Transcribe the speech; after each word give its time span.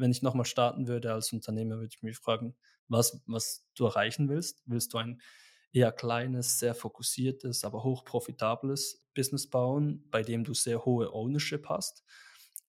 wenn 0.00 0.10
ich 0.10 0.22
nochmal 0.22 0.46
starten 0.46 0.88
würde 0.88 1.12
als 1.12 1.32
Unternehmer, 1.32 1.76
würde 1.76 1.94
ich 1.94 2.02
mich 2.02 2.18
fragen, 2.18 2.56
was, 2.88 3.22
was 3.26 3.66
du 3.74 3.86
erreichen 3.86 4.28
willst. 4.28 4.62
Willst 4.66 4.92
du 4.92 4.98
ein 4.98 5.20
eher 5.72 5.92
kleines, 5.92 6.58
sehr 6.58 6.74
fokussiertes, 6.74 7.64
aber 7.64 7.84
hochprofitables 7.84 9.06
Business 9.14 9.48
bauen, 9.48 10.04
bei 10.10 10.22
dem 10.22 10.44
du 10.44 10.54
sehr 10.54 10.84
hohe 10.84 11.12
Ownership 11.12 11.68
hast? 11.68 12.04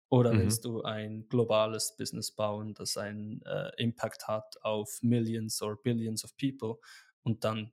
Oder 0.10 0.34
mhm. 0.34 0.40
willst 0.40 0.66
du 0.66 0.84
ein 0.84 1.28
globales 1.30 1.96
Business 1.98 2.32
bauen, 2.32 2.74
das 2.74 2.98
einen 2.98 3.42
äh, 3.44 3.72
Impact 3.78 4.28
hat 4.28 4.58
auf 4.62 5.00
Millions 5.02 5.62
or 5.62 5.82
Billions 5.82 6.26
of 6.26 6.36
People 6.38 6.76
und 7.24 7.44
dann 7.46 7.72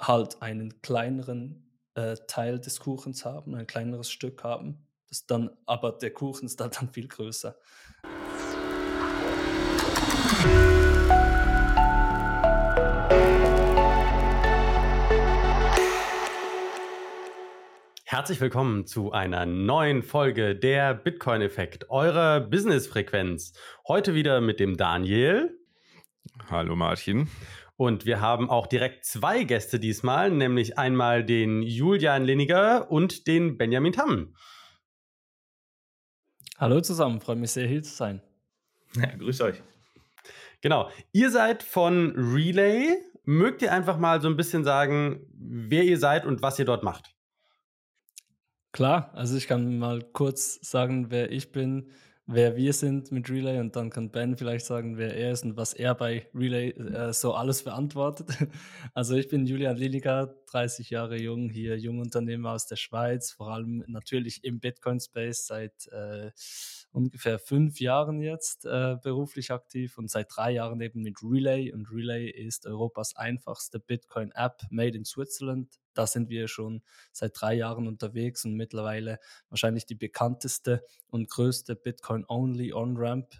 halt 0.00 0.40
einen 0.42 0.80
kleineren 0.80 1.78
äh, 1.94 2.16
Teil 2.26 2.58
des 2.60 2.80
Kuchens 2.80 3.24
haben, 3.24 3.54
ein 3.54 3.66
kleineres 3.66 4.10
Stück 4.10 4.42
haben, 4.42 4.88
das 5.08 5.26
dann, 5.26 5.50
aber 5.66 5.92
der 5.92 6.12
Kuchen 6.12 6.46
ist 6.46 6.58
dann 6.60 6.72
viel 6.92 7.08
größer. 7.08 7.56
Herzlich 18.14 18.40
willkommen 18.40 18.86
zu 18.86 19.12
einer 19.12 19.44
neuen 19.44 20.02
Folge 20.02 20.56
der 20.56 20.94
Bitcoin-Effekt, 20.94 21.90
eurer 21.90 22.40
Business-Frequenz. 22.40 23.52
Heute 23.86 24.14
wieder 24.14 24.40
mit 24.40 24.60
dem 24.60 24.78
Daniel. 24.78 25.58
Hallo 26.48 26.74
Martin. 26.74 27.28
Und 27.76 28.06
wir 28.06 28.22
haben 28.22 28.48
auch 28.48 28.66
direkt 28.66 29.04
zwei 29.04 29.44
Gäste 29.44 29.78
diesmal, 29.78 30.30
nämlich 30.30 30.78
einmal 30.78 31.22
den 31.22 31.60
Julian 31.62 32.24
Liniger 32.24 32.90
und 32.90 33.26
den 33.26 33.58
Benjamin 33.58 33.92
Tamm. 33.92 34.34
Hallo 36.56 36.80
zusammen, 36.80 37.20
freue 37.20 37.36
mich 37.36 37.50
sehr, 37.50 37.66
hier 37.66 37.82
zu 37.82 37.94
sein. 37.94 38.22
Ja, 38.96 39.14
grüß 39.16 39.42
euch. 39.42 39.60
Genau, 40.64 40.88
ihr 41.12 41.30
seid 41.30 41.62
von 41.62 42.14
Relay. 42.16 42.96
Mögt 43.24 43.60
ihr 43.60 43.70
einfach 43.70 43.98
mal 43.98 44.22
so 44.22 44.28
ein 44.28 44.36
bisschen 44.38 44.64
sagen, 44.64 45.26
wer 45.34 45.84
ihr 45.84 45.98
seid 45.98 46.24
und 46.24 46.40
was 46.40 46.58
ihr 46.58 46.64
dort 46.64 46.82
macht? 46.82 47.14
Klar, 48.72 49.10
also 49.12 49.36
ich 49.36 49.46
kann 49.46 49.78
mal 49.78 50.00
kurz 50.14 50.58
sagen, 50.62 51.10
wer 51.10 51.30
ich 51.30 51.52
bin 51.52 51.90
wer 52.26 52.56
wir 52.56 52.72
sind 52.72 53.12
mit 53.12 53.28
Relay 53.28 53.60
und 53.60 53.76
dann 53.76 53.90
kann 53.90 54.10
Ben 54.10 54.36
vielleicht 54.36 54.64
sagen, 54.64 54.96
wer 54.96 55.14
er 55.14 55.32
ist 55.32 55.44
und 55.44 55.56
was 55.56 55.74
er 55.74 55.94
bei 55.94 56.26
Relay 56.34 56.70
äh, 56.70 57.12
so 57.12 57.34
alles 57.34 57.60
verantwortet. 57.60 58.28
Also 58.94 59.16
ich 59.16 59.28
bin 59.28 59.46
Julian 59.46 59.76
Liliger, 59.76 60.34
30 60.50 60.90
Jahre 60.90 61.20
jung, 61.20 61.48
hier 61.48 61.78
Jungunternehmer 61.78 62.52
aus 62.52 62.66
der 62.66 62.76
Schweiz, 62.76 63.32
vor 63.32 63.50
allem 63.50 63.84
natürlich 63.88 64.44
im 64.44 64.60
Bitcoin-Space 64.60 65.46
seit 65.46 65.86
äh, 65.88 66.30
ungefähr 66.94 67.38
fünf 67.38 67.80
Jahren 67.80 68.20
jetzt 68.20 68.64
äh, 68.64 68.96
beruflich 69.02 69.50
aktiv 69.50 69.98
und 69.98 70.10
seit 70.10 70.28
drei 70.34 70.52
Jahren 70.52 70.80
eben 70.80 71.02
mit 71.02 71.22
Relay 71.22 71.72
und 71.72 71.90
Relay 71.90 72.28
ist 72.30 72.66
Europas 72.66 73.16
einfachste 73.16 73.80
Bitcoin-App 73.80 74.62
made 74.70 74.96
in 74.96 75.04
Switzerland 75.04 75.78
da 75.94 76.06
sind 76.06 76.28
wir 76.28 76.48
schon 76.48 76.82
seit 77.12 77.40
drei 77.40 77.54
Jahren 77.54 77.86
unterwegs 77.86 78.44
und 78.44 78.54
mittlerweile 78.54 79.20
wahrscheinlich 79.48 79.86
die 79.86 79.94
bekannteste 79.94 80.84
und 81.06 81.30
größte 81.30 81.76
Bitcoin-only 81.76 82.72
On-Ramp 82.72 83.34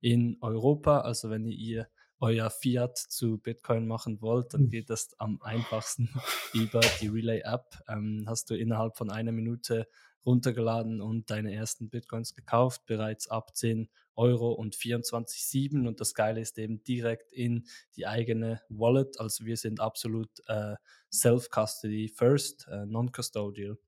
in 0.00 0.36
Europa. 0.40 1.00
Also 1.00 1.30
wenn 1.30 1.46
ihr 1.46 1.88
euer 2.18 2.50
Fiat 2.50 2.98
zu 2.98 3.38
Bitcoin 3.38 3.86
machen 3.86 4.20
wollt, 4.20 4.54
dann 4.54 4.62
hm. 4.62 4.70
geht 4.70 4.90
das 4.90 5.14
am 5.18 5.40
einfachsten 5.42 6.08
über 6.52 6.80
die 7.00 7.08
Relay-App. 7.08 7.82
Ähm, 7.88 8.24
hast 8.26 8.50
du 8.50 8.54
innerhalb 8.54 8.96
von 8.96 9.10
einer 9.10 9.32
Minute 9.32 9.88
runtergeladen 10.24 11.00
und 11.00 11.30
deine 11.30 11.54
ersten 11.54 11.88
Bitcoins 11.88 12.34
gekauft, 12.34 12.86
bereits 12.86 13.28
ab 13.28 13.56
10 13.56 13.88
Euro 14.14 14.52
und 14.52 14.76
24,7 14.76 15.86
und 15.86 16.00
das 16.00 16.14
Geile 16.14 16.40
ist 16.40 16.58
eben 16.58 16.82
direkt 16.84 17.32
in 17.32 17.66
die 17.96 18.06
eigene 18.06 18.60
Wallet. 18.68 19.18
Also 19.18 19.44
wir 19.46 19.56
sind 19.56 19.80
absolut 19.80 20.30
äh, 20.48 20.74
Self-Custody 21.10 22.08
First, 22.08 22.68
äh, 22.70 22.86
Non-Custodial. 22.86 23.78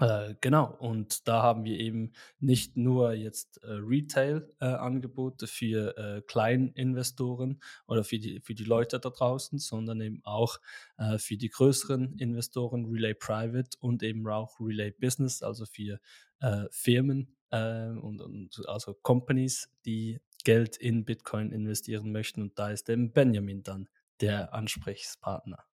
Äh, 0.00 0.34
genau, 0.40 0.74
und 0.80 1.28
da 1.28 1.42
haben 1.42 1.64
wir 1.64 1.78
eben 1.78 2.12
nicht 2.40 2.76
nur 2.76 3.12
jetzt 3.12 3.62
äh, 3.62 3.70
Retail-Angebote 3.70 5.44
äh, 5.44 5.48
für 5.48 5.96
äh, 5.96 6.22
Kleininvestoren 6.22 7.62
oder 7.86 8.02
für 8.02 8.18
die, 8.18 8.40
für 8.40 8.54
die 8.54 8.64
Leute 8.64 8.98
da 8.98 9.10
draußen, 9.10 9.60
sondern 9.60 10.00
eben 10.00 10.20
auch 10.24 10.58
äh, 10.96 11.18
für 11.18 11.36
die 11.36 11.48
größeren 11.48 12.18
Investoren 12.18 12.86
Relay 12.86 13.14
Private 13.14 13.78
und 13.78 14.02
eben 14.02 14.26
auch 14.26 14.58
Relay 14.58 14.90
Business, 14.90 15.42
also 15.42 15.64
für 15.64 16.00
äh, 16.40 16.64
Firmen 16.70 17.36
und, 17.50 18.20
und 18.20 18.62
also 18.66 18.94
Companies, 18.94 19.70
die 19.84 20.18
Geld 20.42 20.76
in 20.76 21.04
Bitcoin 21.04 21.52
investieren 21.52 22.10
möchten. 22.10 22.42
Und 22.42 22.58
da 22.58 22.70
ist 22.70 22.88
eben 22.88 23.12
Benjamin 23.12 23.62
dann 23.62 23.88
der 24.20 24.52
Ansprechpartner. 24.52 25.64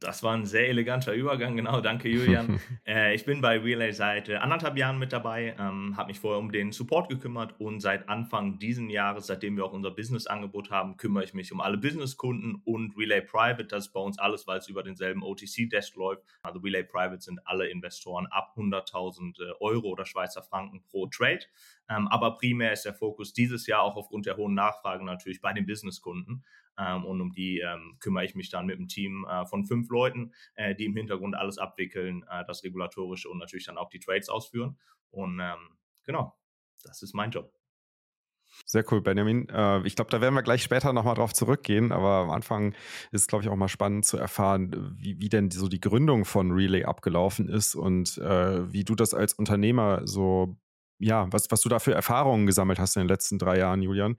Das 0.00 0.22
war 0.22 0.34
ein 0.34 0.46
sehr 0.46 0.68
eleganter 0.68 1.12
Übergang, 1.12 1.56
genau. 1.56 1.80
Danke, 1.80 2.08
Julian. 2.08 2.60
äh, 2.86 3.14
ich 3.14 3.24
bin 3.24 3.40
bei 3.40 3.58
Relay 3.58 3.92
seit 3.92 4.28
äh, 4.28 4.36
anderthalb 4.36 4.76
Jahren 4.76 4.98
mit 4.98 5.12
dabei, 5.12 5.54
ähm, 5.58 5.96
habe 5.96 6.08
mich 6.08 6.18
vorher 6.18 6.40
um 6.40 6.50
den 6.50 6.72
Support 6.72 7.08
gekümmert 7.08 7.54
und 7.60 7.80
seit 7.80 8.08
Anfang 8.08 8.58
diesen 8.58 8.90
Jahres, 8.90 9.26
seitdem 9.26 9.56
wir 9.56 9.64
auch 9.64 9.72
unser 9.72 9.92
Business-Angebot 9.92 10.70
haben, 10.70 10.96
kümmere 10.96 11.24
ich 11.24 11.34
mich 11.34 11.52
um 11.52 11.60
alle 11.60 11.78
Business-Kunden 11.78 12.62
und 12.64 12.96
Relay 12.98 13.20
Private. 13.20 13.66
Das 13.66 13.86
ist 13.86 13.92
bei 13.92 14.00
uns 14.00 14.18
alles, 14.18 14.46
weil 14.46 14.58
es 14.58 14.68
über 14.68 14.82
denselben 14.82 15.22
OTC-Desk 15.22 15.94
läuft. 15.96 16.22
Also 16.42 16.58
Relay 16.58 16.82
Private 16.82 17.20
sind 17.20 17.40
alle 17.46 17.68
Investoren 17.68 18.26
ab 18.26 18.54
100.000 18.56 19.40
äh, 19.40 19.52
Euro 19.60 19.88
oder 19.88 20.04
Schweizer 20.04 20.42
Franken 20.42 20.82
pro 20.82 21.06
Trade. 21.06 21.40
Ähm, 21.88 22.08
aber 22.08 22.36
primär 22.36 22.72
ist 22.72 22.84
der 22.84 22.94
Fokus 22.94 23.32
dieses 23.32 23.66
Jahr 23.66 23.82
auch 23.82 23.96
aufgrund 23.96 24.26
der 24.26 24.36
hohen 24.36 24.54
Nachfrage 24.54 25.04
natürlich 25.04 25.40
bei 25.40 25.52
den 25.52 25.66
Business-Kunden. 25.66 26.42
Ähm, 26.78 27.04
und 27.04 27.20
um 27.20 27.32
die 27.32 27.60
ähm, 27.60 27.96
kümmere 28.00 28.24
ich 28.24 28.34
mich 28.34 28.50
dann 28.50 28.66
mit 28.66 28.76
einem 28.76 28.88
Team 28.88 29.26
äh, 29.28 29.46
von 29.46 29.64
fünf 29.64 29.88
Leuten, 29.88 30.32
äh, 30.54 30.74
die 30.74 30.84
im 30.84 30.96
Hintergrund 30.96 31.34
alles 31.34 31.58
abwickeln, 31.58 32.24
äh, 32.30 32.44
das 32.46 32.62
Regulatorische 32.64 33.28
und 33.28 33.38
natürlich 33.38 33.66
dann 33.66 33.78
auch 33.78 33.88
die 33.88 34.00
Trades 34.00 34.28
ausführen. 34.28 34.78
Und 35.10 35.40
ähm, 35.40 35.78
genau, 36.04 36.36
das 36.84 37.02
ist 37.02 37.14
mein 37.14 37.30
Job. 37.30 37.52
Sehr 38.64 38.84
cool, 38.90 39.02
Benjamin. 39.02 39.48
Ich 39.84 39.96
glaube, 39.96 40.10
da 40.10 40.20
werden 40.20 40.34
wir 40.34 40.42
gleich 40.42 40.62
später 40.62 40.92
nochmal 40.92 41.16
drauf 41.16 41.34
zurückgehen, 41.34 41.90
aber 41.90 42.18
am 42.18 42.30
Anfang 42.30 42.74
ist 43.10 43.28
glaube 43.28 43.42
ich, 43.42 43.50
auch 43.50 43.56
mal 43.56 43.68
spannend 43.68 44.06
zu 44.06 44.16
erfahren, 44.18 44.94
wie, 44.96 45.18
wie 45.18 45.28
denn 45.28 45.50
so 45.50 45.68
die 45.68 45.80
Gründung 45.80 46.24
von 46.24 46.52
Relay 46.52 46.84
abgelaufen 46.84 47.48
ist 47.48 47.74
und 47.74 48.16
äh, 48.18 48.72
wie 48.72 48.84
du 48.84 48.94
das 48.94 49.14
als 49.14 49.34
Unternehmer 49.34 50.06
so, 50.06 50.56
ja, 50.98 51.26
was, 51.32 51.50
was 51.50 51.60
du 51.60 51.68
da 51.68 51.80
für 51.80 51.92
Erfahrungen 51.92 52.46
gesammelt 52.46 52.78
hast 52.78 52.96
in 52.96 53.02
den 53.02 53.08
letzten 53.08 53.38
drei 53.38 53.58
Jahren, 53.58 53.82
Julian. 53.82 54.16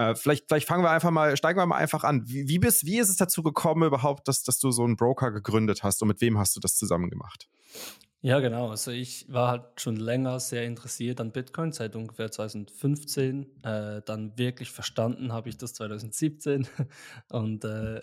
Äh, 0.00 0.14
vielleicht, 0.14 0.46
vielleicht 0.48 0.66
fangen 0.66 0.82
wir 0.82 0.90
einfach 0.90 1.10
mal, 1.10 1.36
steigen 1.36 1.58
wir 1.58 1.66
mal 1.66 1.76
einfach 1.76 2.04
an. 2.04 2.22
Wie, 2.26 2.48
wie, 2.48 2.58
bist, 2.58 2.86
wie 2.86 2.98
ist 2.98 3.10
es 3.10 3.16
dazu 3.16 3.42
gekommen 3.42 3.82
überhaupt, 3.82 4.28
dass, 4.28 4.42
dass 4.42 4.58
du 4.58 4.70
so 4.70 4.82
einen 4.82 4.96
Broker 4.96 5.30
gegründet 5.30 5.82
hast 5.82 6.00
und 6.00 6.08
mit 6.08 6.22
wem 6.22 6.38
hast 6.38 6.56
du 6.56 6.60
das 6.60 6.74
zusammen 6.76 7.10
gemacht? 7.10 7.50
Ja, 8.22 8.40
genau. 8.40 8.70
Also 8.70 8.92
ich 8.92 9.26
war 9.30 9.48
halt 9.48 9.62
schon 9.78 9.96
länger 9.96 10.40
sehr 10.40 10.64
interessiert 10.64 11.20
an 11.20 11.32
Bitcoin, 11.32 11.72
seit 11.72 11.96
ungefähr 11.96 12.30
2015. 12.30 13.62
Äh, 13.62 14.00
dann 14.06 14.38
wirklich 14.38 14.70
verstanden 14.70 15.34
habe 15.34 15.50
ich 15.50 15.58
das 15.58 15.74
2017 15.74 16.66
und 17.30 17.64
äh, 17.64 17.96
äh, 17.98 18.02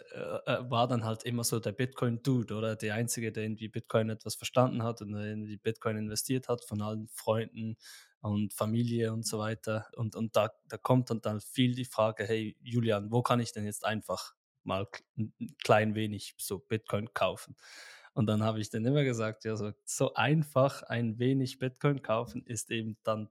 war 0.70 0.88
dann 0.88 1.04
halt 1.04 1.24
immer 1.24 1.44
so 1.44 1.60
der 1.60 1.72
Bitcoin-Dude 1.72 2.54
oder 2.54 2.76
der 2.76 2.94
Einzige, 2.94 3.32
der 3.32 3.44
irgendwie 3.44 3.70
Bitcoin 3.70 4.10
etwas 4.12 4.36
verstanden 4.36 4.84
hat 4.84 5.02
und 5.02 5.16
in 5.16 5.46
die 5.46 5.58
Bitcoin 5.58 5.98
investiert 5.98 6.48
hat, 6.48 6.64
von 6.64 6.82
allen 6.82 7.08
Freunden, 7.08 7.78
und 8.22 8.54
Familie 8.54 9.14
und 9.14 9.26
so 9.26 9.40
weiter. 9.40 9.88
Und, 9.96 10.16
und 10.16 10.36
da, 10.36 10.52
da 10.68 10.78
kommt 10.78 11.10
dann, 11.10 11.22
dann 11.22 11.42
viel 11.42 11.76
die 11.76 11.86
Frage, 11.86 12.26
hey 12.26 12.58
Julian, 12.62 13.12
wo 13.12 13.22
kann 13.22 13.40
ich 13.40 13.52
denn 13.52 13.66
jetzt 13.66 13.86
einfach 13.86 14.34
mal 14.64 14.88
ein 15.18 15.34
klein 15.64 15.96
wenig 15.96 16.36
so 16.38 16.60
Bitcoin 16.60 17.14
kaufen? 17.14 17.56
Und 18.14 18.26
dann 18.26 18.42
habe 18.42 18.60
ich 18.60 18.70
dann 18.72 18.84
immer 18.84 19.04
gesagt, 19.04 19.46
ja, 19.46 19.56
so, 19.56 19.72
so 19.86 20.16
einfach 20.16 20.82
ein 20.84 21.20
wenig 21.20 21.60
Bitcoin 21.60 22.02
kaufen 22.02 22.44
ist 22.46 22.72
eben 22.72 22.98
dann 23.04 23.30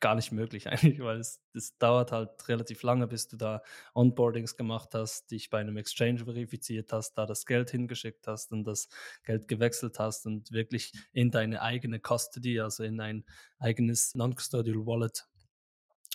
gar 0.00 0.14
nicht 0.14 0.32
möglich 0.32 0.66
eigentlich, 0.68 1.00
weil 1.00 1.18
es 1.18 1.40
das 1.52 1.76
dauert 1.78 2.12
halt 2.12 2.48
relativ 2.48 2.82
lange, 2.82 3.06
bis 3.06 3.28
du 3.28 3.36
da 3.36 3.62
Onboardings 3.94 4.56
gemacht 4.56 4.94
hast, 4.94 5.30
dich 5.30 5.50
bei 5.50 5.60
einem 5.60 5.76
Exchange 5.76 6.24
verifiziert 6.24 6.92
hast, 6.92 7.14
da 7.14 7.26
das 7.26 7.46
Geld 7.46 7.70
hingeschickt 7.70 8.26
hast 8.26 8.52
und 8.52 8.64
das 8.64 8.88
Geld 9.22 9.48
gewechselt 9.48 9.98
hast 9.98 10.26
und 10.26 10.50
wirklich 10.52 10.92
in 11.12 11.30
deine 11.30 11.62
eigene 11.62 12.00
Custody, 12.00 12.60
also 12.60 12.82
in 12.82 13.00
ein 13.00 13.24
eigenes 13.58 14.14
Non-Custodial 14.14 14.86
Wallet 14.86 15.26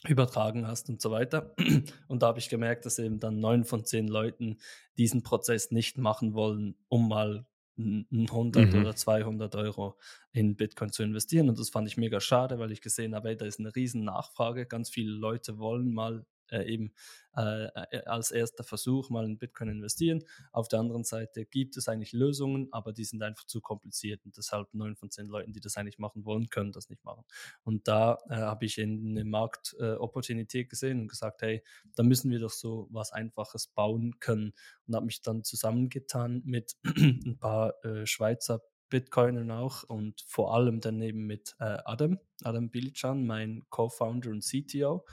übertragen 0.07 0.67
hast 0.67 0.89
und 0.89 1.01
so 1.01 1.11
weiter. 1.11 1.53
Und 2.07 2.21
da 2.21 2.27
habe 2.27 2.39
ich 2.39 2.47
gemerkt, 2.47 2.85
dass 2.85 2.99
eben 2.99 3.19
dann 3.19 3.41
neun 3.41 3.65
von 3.65 3.83
zehn 3.83 4.07
Leuten 4.07 4.57
diesen 4.97 5.23
Prozess 5.23 5.71
nicht 5.71 5.97
machen 5.97 6.33
wollen, 6.33 6.77
um 6.87 7.09
mal 7.09 7.45
100 7.79 8.73
mhm. 8.73 8.81
oder 8.81 8.95
200 8.95 9.55
Euro 9.55 9.97
in 10.31 10.55
Bitcoin 10.55 10.91
zu 10.91 11.03
investieren. 11.03 11.49
Und 11.49 11.59
das 11.59 11.69
fand 11.69 11.87
ich 11.87 11.97
mega 11.97 12.19
schade, 12.19 12.59
weil 12.59 12.71
ich 12.71 12.81
gesehen 12.81 13.15
habe, 13.15 13.35
da 13.35 13.45
ist 13.45 13.59
eine 13.59 13.75
riesen 13.75 14.03
Nachfrage. 14.03 14.65
Ganz 14.65 14.89
viele 14.89 15.11
Leute 15.11 15.57
wollen 15.57 15.93
mal 15.93 16.25
äh, 16.51 16.63
eben 16.71 16.93
äh, 17.35 17.65
äh, 17.65 18.03
als 18.05 18.31
erster 18.31 18.63
Versuch 18.63 19.09
mal 19.09 19.25
in 19.25 19.37
Bitcoin 19.37 19.69
investieren. 19.69 20.23
Auf 20.51 20.67
der 20.67 20.79
anderen 20.79 21.03
Seite 21.03 21.45
gibt 21.45 21.77
es 21.77 21.87
eigentlich 21.87 22.11
Lösungen, 22.11 22.67
aber 22.71 22.91
die 22.91 23.03
sind 23.03 23.21
einfach 23.23 23.45
zu 23.45 23.61
kompliziert 23.61 24.25
und 24.25 24.35
deshalb 24.37 24.73
neun 24.73 24.95
von 24.95 25.09
zehn 25.11 25.27
Leuten, 25.27 25.53
die 25.53 25.59
das 25.59 25.77
eigentlich 25.77 25.99
machen 25.99 26.25
wollen, 26.25 26.49
können 26.49 26.71
das 26.71 26.89
nicht 26.89 27.03
machen. 27.03 27.23
Und 27.63 27.87
da 27.87 28.17
äh, 28.29 28.35
habe 28.35 28.65
ich 28.65 28.77
in 28.77 29.11
eine 29.11 29.25
Marktopportunität 29.25 30.69
gesehen 30.69 31.01
und 31.01 31.07
gesagt, 31.07 31.41
hey, 31.41 31.63
da 31.95 32.03
müssen 32.03 32.31
wir 32.31 32.39
doch 32.39 32.51
so 32.51 32.87
was 32.91 33.11
Einfaches 33.11 33.67
bauen 33.67 34.19
können 34.19 34.53
und 34.87 34.95
habe 34.95 35.05
mich 35.05 35.21
dann 35.21 35.43
zusammengetan 35.43 36.41
mit 36.45 36.75
ein 36.83 37.37
paar 37.39 37.73
äh, 37.85 38.05
Schweizer 38.05 38.61
Bitcoinern 38.89 39.51
auch 39.51 39.83
und 39.83 40.21
vor 40.27 40.53
allem 40.53 40.79
daneben 40.81 41.25
mit 41.27 41.55
äh, 41.59 41.77
Adam, 41.85 42.19
Adam 42.43 42.69
Bilchan, 42.69 43.25
mein 43.25 43.63
Co-Founder 43.69 44.29
und 44.29 44.43
CTO, 44.43 45.05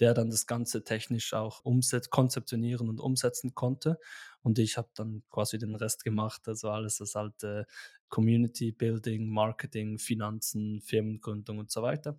der 0.00 0.14
dann 0.14 0.30
das 0.30 0.46
Ganze 0.46 0.84
technisch 0.84 1.34
auch 1.34 1.64
umsetzt, 1.64 2.10
konzeptionieren 2.10 2.88
und 2.88 3.00
umsetzen 3.00 3.54
konnte. 3.54 3.98
Und 4.42 4.58
ich 4.58 4.76
habe 4.76 4.88
dann 4.94 5.22
quasi 5.30 5.58
den 5.58 5.74
Rest 5.74 6.04
gemacht, 6.04 6.48
also 6.48 6.70
alles 6.70 6.98
das 6.98 7.16
alte 7.16 7.66
Community 8.08 8.72
Building, 8.72 9.28
Marketing, 9.28 9.98
Finanzen, 9.98 10.80
Firmengründung 10.80 11.58
und 11.58 11.70
so 11.70 11.82
weiter. 11.82 12.18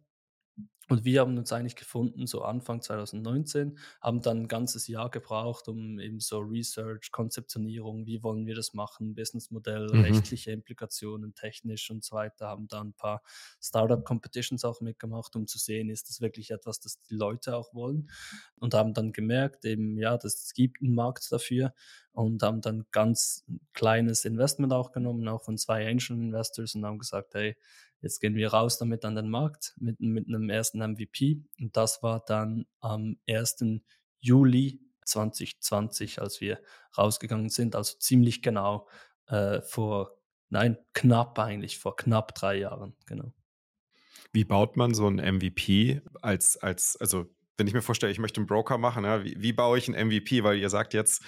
Und 0.90 1.06
wir 1.06 1.22
haben 1.22 1.38
uns 1.38 1.54
eigentlich 1.54 1.76
gefunden, 1.76 2.26
so 2.26 2.42
Anfang 2.42 2.82
2019, 2.82 3.78
haben 4.02 4.22
dann 4.22 4.42
ein 4.42 4.48
ganzes 4.48 4.88
Jahr 4.88 5.12
gebraucht, 5.12 5.68
um 5.68 6.00
eben 6.00 6.20
so 6.20 6.40
Research, 6.40 7.12
Konzeptionierung, 7.12 8.08
wie 8.08 8.24
wollen 8.24 8.48
wir 8.48 8.56
das 8.56 8.74
machen, 8.74 9.14
Businessmodell, 9.14 9.88
mhm. 9.94 10.02
rechtliche 10.02 10.52
Implikationen, 10.52 11.36
technisch 11.36 11.92
und 11.92 12.04
so 12.04 12.16
weiter, 12.16 12.48
haben 12.48 12.68
dann 12.68 12.88
ein 12.88 12.94
paar 12.94 13.22
Startup-Competitions 13.62 14.66
auch 14.66 14.82
mitgemacht, 14.82 15.36
um 15.36 15.46
zu 15.46 15.60
sehen, 15.60 15.92
ist 15.92 16.10
das 16.10 16.22
wirklich 16.22 16.50
etwas, 16.50 16.80
das 16.80 17.00
die 17.02 17.16
Leute 17.16 17.56
auch 17.56 17.72
wollen. 17.76 18.10
Und 18.56 18.74
haben 18.74 18.96
dann 18.96 19.12
gemerkt, 19.12 19.66
eben, 19.66 19.96
ja, 19.96 20.16
es 20.16 20.54
gibt 20.56 20.82
einen 20.82 20.96
Markt 20.96 21.32
dafür 21.32 21.72
und 22.14 22.42
haben 22.42 22.62
dann 22.62 22.86
ganz 22.92 23.46
kleines 23.74 24.26
Investment 24.26 24.74
auch 24.74 24.92
genommen, 24.92 25.28
auch 25.28 25.44
von 25.44 25.58
zwei 25.58 25.88
Angel 25.88 26.18
Investors 26.18 26.74
und 26.74 26.84
haben 26.84 26.98
gesagt, 26.98 27.36
hey, 27.36 27.56
Jetzt 28.02 28.20
gehen 28.20 28.36
wir 28.36 28.54
raus 28.54 28.78
damit 28.78 29.04
an 29.04 29.16
den 29.16 29.30
Markt 29.30 29.74
mit, 29.78 30.00
mit 30.00 30.28
einem 30.28 30.50
ersten 30.50 30.80
MVP. 30.80 31.44
Und 31.60 31.76
das 31.76 32.02
war 32.02 32.24
dann 32.26 32.66
am 32.80 33.18
1. 33.28 33.82
Juli 34.20 34.82
2020, 35.06 36.22
als 36.22 36.40
wir 36.40 36.62
rausgegangen 36.98 37.50
sind. 37.50 37.76
Also 37.76 37.98
ziemlich 37.98 38.42
genau 38.42 38.88
äh, 39.28 39.62
vor, 39.62 40.18
nein, 40.50 40.78
knapp 40.94 41.38
eigentlich, 41.40 41.80
vor 41.80 41.96
knapp 41.96 42.36
drei 42.36 42.58
Jahren, 42.58 42.96
genau. 43.06 43.34
Wie 44.32 44.46
baut 44.46 44.78
man 44.78 44.94
so 44.94 45.08
ein 45.08 45.16
MVP 45.16 46.02
als, 46.22 46.58
als, 46.58 46.96
also 46.98 47.26
wenn 47.60 47.68
ich 47.68 47.74
mir 47.74 47.82
vorstelle, 47.82 48.12
ich 48.12 48.20
möchte 48.20 48.40
einen 48.40 48.48
Broker 48.48 48.78
machen, 48.78 49.04
ja, 49.04 49.24
wie, 49.24 49.36
wie, 49.38 49.54
baue 49.54 49.78
ich 49.78 49.88
einen 49.88 50.08
MVP? 50.08 50.44
Weil 50.44 50.58
ihr 50.58 50.70
sagt 50.70 50.94
jetzt, 50.94 51.24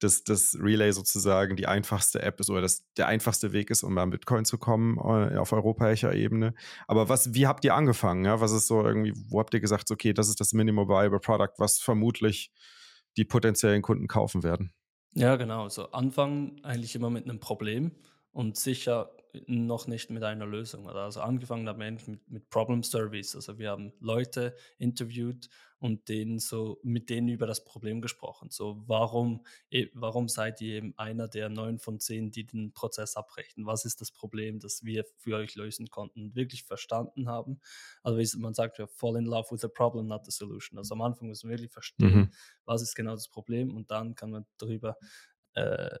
dass 0.00 0.24
das 0.24 0.56
Relay 0.58 0.90
sozusagen 0.92 1.56
die 1.56 1.66
einfachste 1.66 2.22
App 2.22 2.40
ist 2.40 2.50
oder 2.50 2.62
dass 2.62 2.90
der 2.96 3.06
einfachste 3.06 3.52
Weg 3.52 3.70
ist, 3.70 3.82
um 3.82 3.96
an 3.98 4.10
Bitcoin 4.10 4.44
zu 4.44 4.58
kommen 4.58 4.96
äh, 4.98 5.36
auf 5.36 5.52
europäischer 5.52 6.14
Ebene. 6.14 6.54
Aber 6.88 7.08
was, 7.08 7.34
wie 7.34 7.46
habt 7.46 7.64
ihr 7.64 7.74
angefangen? 7.74 8.24
Ja? 8.24 8.40
Was 8.40 8.52
ist 8.52 8.66
so 8.66 8.82
irgendwie, 8.82 9.12
wo 9.28 9.38
habt 9.38 9.52
ihr 9.54 9.60
gesagt, 9.60 9.90
okay, 9.90 10.14
das 10.14 10.28
ist 10.28 10.40
das 10.40 10.54
Minimum 10.54 10.88
Viable 10.88 11.20
Product, 11.20 11.52
was 11.58 11.78
vermutlich 11.78 12.50
die 13.16 13.24
potenziellen 13.24 13.82
Kunden 13.82 14.08
kaufen 14.08 14.42
werden? 14.42 14.72
Ja, 15.12 15.36
genau. 15.36 15.68
So 15.68 15.90
anfangen 15.92 16.64
eigentlich 16.64 16.96
immer 16.96 17.10
mit 17.10 17.24
einem 17.24 17.38
Problem 17.38 17.92
und 18.32 18.56
sicher 18.56 19.14
noch 19.46 19.86
nicht 19.86 20.10
mit 20.10 20.22
einer 20.22 20.46
Lösung. 20.46 20.88
Also 20.88 21.20
angefangen 21.20 21.68
haben 21.68 21.80
wir 21.80 21.90
mit, 21.90 22.30
mit 22.30 22.50
Problem 22.50 22.82
Service. 22.82 23.34
Also 23.34 23.58
wir 23.58 23.70
haben 23.70 23.92
Leute 24.00 24.54
interviewt 24.78 25.48
und 25.84 26.08
denen 26.08 26.38
so 26.38 26.80
mit 26.82 27.10
denen 27.10 27.28
über 27.28 27.46
das 27.46 27.62
Problem 27.62 28.00
gesprochen. 28.00 28.48
So 28.50 28.82
warum, 28.86 29.44
e, 29.68 29.88
warum 29.92 30.30
seid 30.30 30.62
ihr 30.62 30.76
eben 30.76 30.94
einer 30.96 31.28
der 31.28 31.50
neun 31.50 31.78
von 31.78 32.00
zehn, 32.00 32.30
die 32.30 32.46
den 32.46 32.72
Prozess 32.72 33.16
abbrechen? 33.16 33.66
Was 33.66 33.84
ist 33.84 34.00
das 34.00 34.10
Problem, 34.10 34.60
das 34.60 34.82
wir 34.84 35.04
für 35.18 35.36
euch 35.36 35.56
lösen 35.56 35.90
konnten 35.90 36.22
und 36.22 36.36
wirklich 36.36 36.64
verstanden 36.64 37.28
haben? 37.28 37.60
Also 38.02 38.18
wie 38.18 38.40
man 38.40 38.54
sagt, 38.54 38.78
wir 38.78 38.88
fall 38.88 39.16
in 39.16 39.26
love 39.26 39.50
with 39.50 39.60
the 39.60 39.68
problem, 39.68 40.06
not 40.06 40.24
the 40.24 40.30
solution. 40.30 40.78
Also 40.78 40.94
am 40.94 41.02
Anfang 41.02 41.28
müssen 41.28 41.50
wir 41.50 41.58
wirklich 41.58 41.72
verstehen, 41.72 42.16
mhm. 42.16 42.30
was 42.64 42.80
ist 42.80 42.94
genau 42.94 43.12
das 43.12 43.28
Problem 43.28 43.76
und 43.76 43.90
dann 43.90 44.14
kann 44.14 44.30
man 44.30 44.46
darüber 44.56 44.96
äh, 45.54 45.96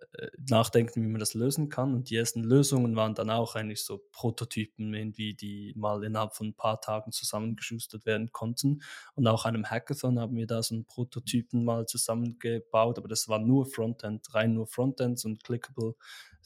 nachdenken, 0.48 1.02
wie 1.02 1.08
man 1.08 1.20
das 1.20 1.34
lösen 1.34 1.68
kann. 1.68 1.94
Und 1.94 2.10
die 2.10 2.16
ersten 2.16 2.42
Lösungen 2.42 2.96
waren 2.96 3.14
dann 3.14 3.30
auch 3.30 3.54
eigentlich 3.54 3.84
so 3.84 4.02
Prototypen, 4.10 4.92
irgendwie, 4.92 5.34
die 5.34 5.72
mal 5.76 6.02
innerhalb 6.02 6.34
von 6.34 6.48
ein 6.48 6.54
paar 6.54 6.80
Tagen 6.80 7.12
zusammengeschustert 7.12 8.04
werden 8.04 8.32
konnten. 8.32 8.82
Und 9.14 9.26
auch 9.26 9.44
einem 9.44 9.70
Hackathon 9.70 10.18
haben 10.18 10.36
wir 10.36 10.46
da 10.46 10.62
so 10.62 10.74
einen 10.74 10.86
Prototypen 10.86 11.64
mal 11.64 11.86
zusammengebaut, 11.86 12.98
aber 12.98 13.08
das 13.08 13.28
war 13.28 13.38
nur 13.38 13.66
Frontend, 13.66 14.34
rein 14.34 14.54
nur 14.54 14.66
Frontends 14.66 15.24
und 15.24 15.44
clickable 15.44 15.94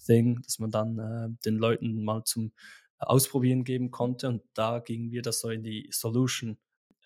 Thing, 0.05 0.43
dass 0.43 0.59
man 0.59 0.71
dann 0.71 0.99
äh, 0.99 1.29
den 1.45 1.57
Leuten 1.57 2.05
mal 2.05 2.25
zum 2.25 2.53
Ausprobieren 2.99 3.65
geben 3.65 3.91
konnte. 3.91 4.29
Und 4.29 4.43
da 4.55 4.81
gingen 4.81 5.13
wir 5.13 5.23
das 5.23 5.41
so 5.41 5.51
in 5.51 5.63
die 5.63 5.89
Solution 5.93 6.59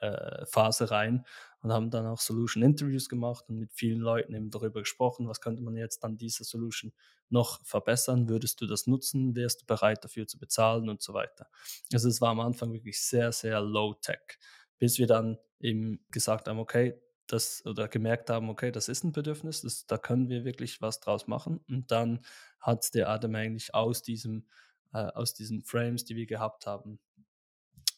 äh, 0.02 0.44
Phase 0.46 0.90
rein 0.90 1.24
und 1.62 1.72
haben 1.72 1.90
dann 1.90 2.06
auch 2.06 2.18
Solution 2.18 2.62
Interviews 2.62 3.08
gemacht 3.08 3.44
und 3.48 3.58
mit 3.58 3.72
vielen 3.72 4.00
Leuten 4.00 4.34
eben 4.34 4.50
darüber 4.50 4.80
gesprochen, 4.80 5.28
was 5.28 5.40
könnte 5.40 5.62
man 5.62 5.76
jetzt 5.76 6.04
an 6.04 6.18
dieser 6.18 6.44
Solution 6.44 6.92
noch 7.28 7.64
verbessern, 7.64 8.28
würdest 8.28 8.60
du 8.60 8.66
das 8.66 8.86
nutzen, 8.86 9.36
wärst 9.36 9.62
du 9.62 9.66
bereit 9.66 10.04
dafür 10.04 10.26
zu 10.26 10.38
bezahlen 10.38 10.88
und 10.88 11.02
so 11.02 11.14
weiter. 11.14 11.48
Also 11.92 12.08
es 12.08 12.20
war 12.20 12.30
am 12.30 12.40
Anfang 12.40 12.72
wirklich 12.72 13.00
sehr, 13.00 13.32
sehr 13.32 13.60
low 13.60 13.94
tech, 13.94 14.38
bis 14.78 14.98
wir 14.98 15.06
dann 15.06 15.38
eben 15.60 16.04
gesagt 16.10 16.48
haben, 16.48 16.58
okay, 16.58 17.00
das 17.28 17.64
oder 17.64 17.88
gemerkt 17.88 18.28
haben, 18.28 18.50
okay, 18.50 18.72
das 18.72 18.88
ist 18.88 19.04
ein 19.04 19.12
Bedürfnis, 19.12 19.62
das, 19.62 19.86
da 19.86 19.96
können 19.96 20.28
wir 20.28 20.44
wirklich 20.44 20.82
was 20.82 21.00
draus 21.00 21.28
machen. 21.28 21.60
Und 21.68 21.90
dann 21.90 22.24
hat 22.60 22.92
der 22.94 23.08
Adam 23.08 23.34
eigentlich 23.36 23.74
aus 23.74 24.02
diesem, 24.02 24.46
äh, 24.92 24.98
aus 24.98 25.32
diesen 25.32 25.62
Frames, 25.62 26.04
die 26.04 26.16
wir 26.16 26.26
gehabt 26.26 26.66
haben, 26.66 26.98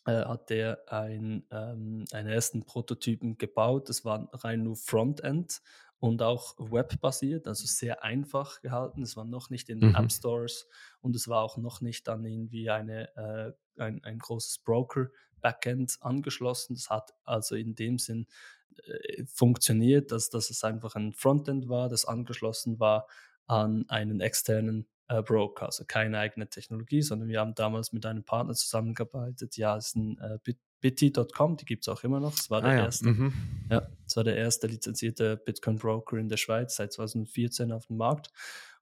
hat 0.04 0.50
er 0.50 0.82
ein, 0.88 1.46
ähm, 1.50 2.04
einen 2.12 2.28
ersten 2.28 2.64
Prototypen 2.64 3.38
gebaut. 3.38 3.88
Das 3.88 4.04
war 4.04 4.28
rein 4.32 4.62
nur 4.62 4.76
Frontend 4.76 5.62
und 5.98 6.20
auch 6.20 6.54
webbasiert, 6.58 7.46
also 7.46 7.66
sehr 7.66 8.04
einfach 8.04 8.60
gehalten. 8.60 9.02
Es 9.02 9.16
war 9.16 9.24
noch 9.24 9.48
nicht 9.48 9.70
in 9.70 9.80
den 9.80 9.90
mhm. 9.90 9.94
App 9.94 10.12
Stores 10.12 10.68
und 11.00 11.16
es 11.16 11.28
war 11.28 11.42
auch 11.42 11.56
noch 11.56 11.80
nicht 11.80 12.06
dann 12.08 12.24
irgendwie 12.26 12.68
eine, 12.68 13.16
äh, 13.16 13.52
ein, 13.82 14.04
ein 14.04 14.18
großes 14.18 14.58
Broker-Backend 14.58 15.96
angeschlossen. 16.00 16.74
Das 16.74 16.90
hat 16.90 17.14
also 17.24 17.54
in 17.54 17.74
dem 17.74 17.98
Sinn 17.98 18.26
äh, 18.86 19.24
funktioniert, 19.24 20.12
dass, 20.12 20.28
dass 20.28 20.50
es 20.50 20.62
einfach 20.64 20.94
ein 20.94 21.14
Frontend 21.14 21.70
war, 21.70 21.88
das 21.88 22.04
angeschlossen 22.04 22.78
war 22.78 23.06
an 23.46 23.86
einen 23.88 24.20
externen 24.20 24.86
äh, 25.08 25.22
Broker, 25.22 25.66
also 25.66 25.84
keine 25.86 26.18
eigene 26.18 26.48
Technologie, 26.48 27.02
sondern 27.02 27.28
wir 27.28 27.40
haben 27.40 27.54
damals 27.54 27.92
mit 27.92 28.06
einem 28.06 28.24
Partner 28.24 28.54
zusammengearbeitet. 28.54 29.56
Ja, 29.56 29.76
es 29.76 29.88
ist 29.88 29.96
ein 29.96 30.18
äh, 30.18 30.38
Bitty.com, 30.80 31.56
die 31.56 31.64
gibt 31.64 31.84
es 31.84 31.88
auch 31.88 32.04
immer 32.04 32.20
noch. 32.20 32.34
Es 32.34 32.50
war 32.50 32.60
der 32.60 32.70
ah, 32.70 32.74
ja. 32.74 32.84
erste, 32.84 33.08
mhm. 33.08 33.32
ja, 33.70 33.88
es 34.06 34.16
war 34.16 34.24
der 34.24 34.36
erste 34.36 34.66
lizenzierte 34.66 35.38
Bitcoin-Broker 35.38 36.18
in 36.18 36.28
der 36.28 36.36
Schweiz 36.36 36.76
seit 36.76 36.92
2014 36.92 37.72
auf 37.72 37.86
dem 37.86 37.96
Markt. 37.96 38.30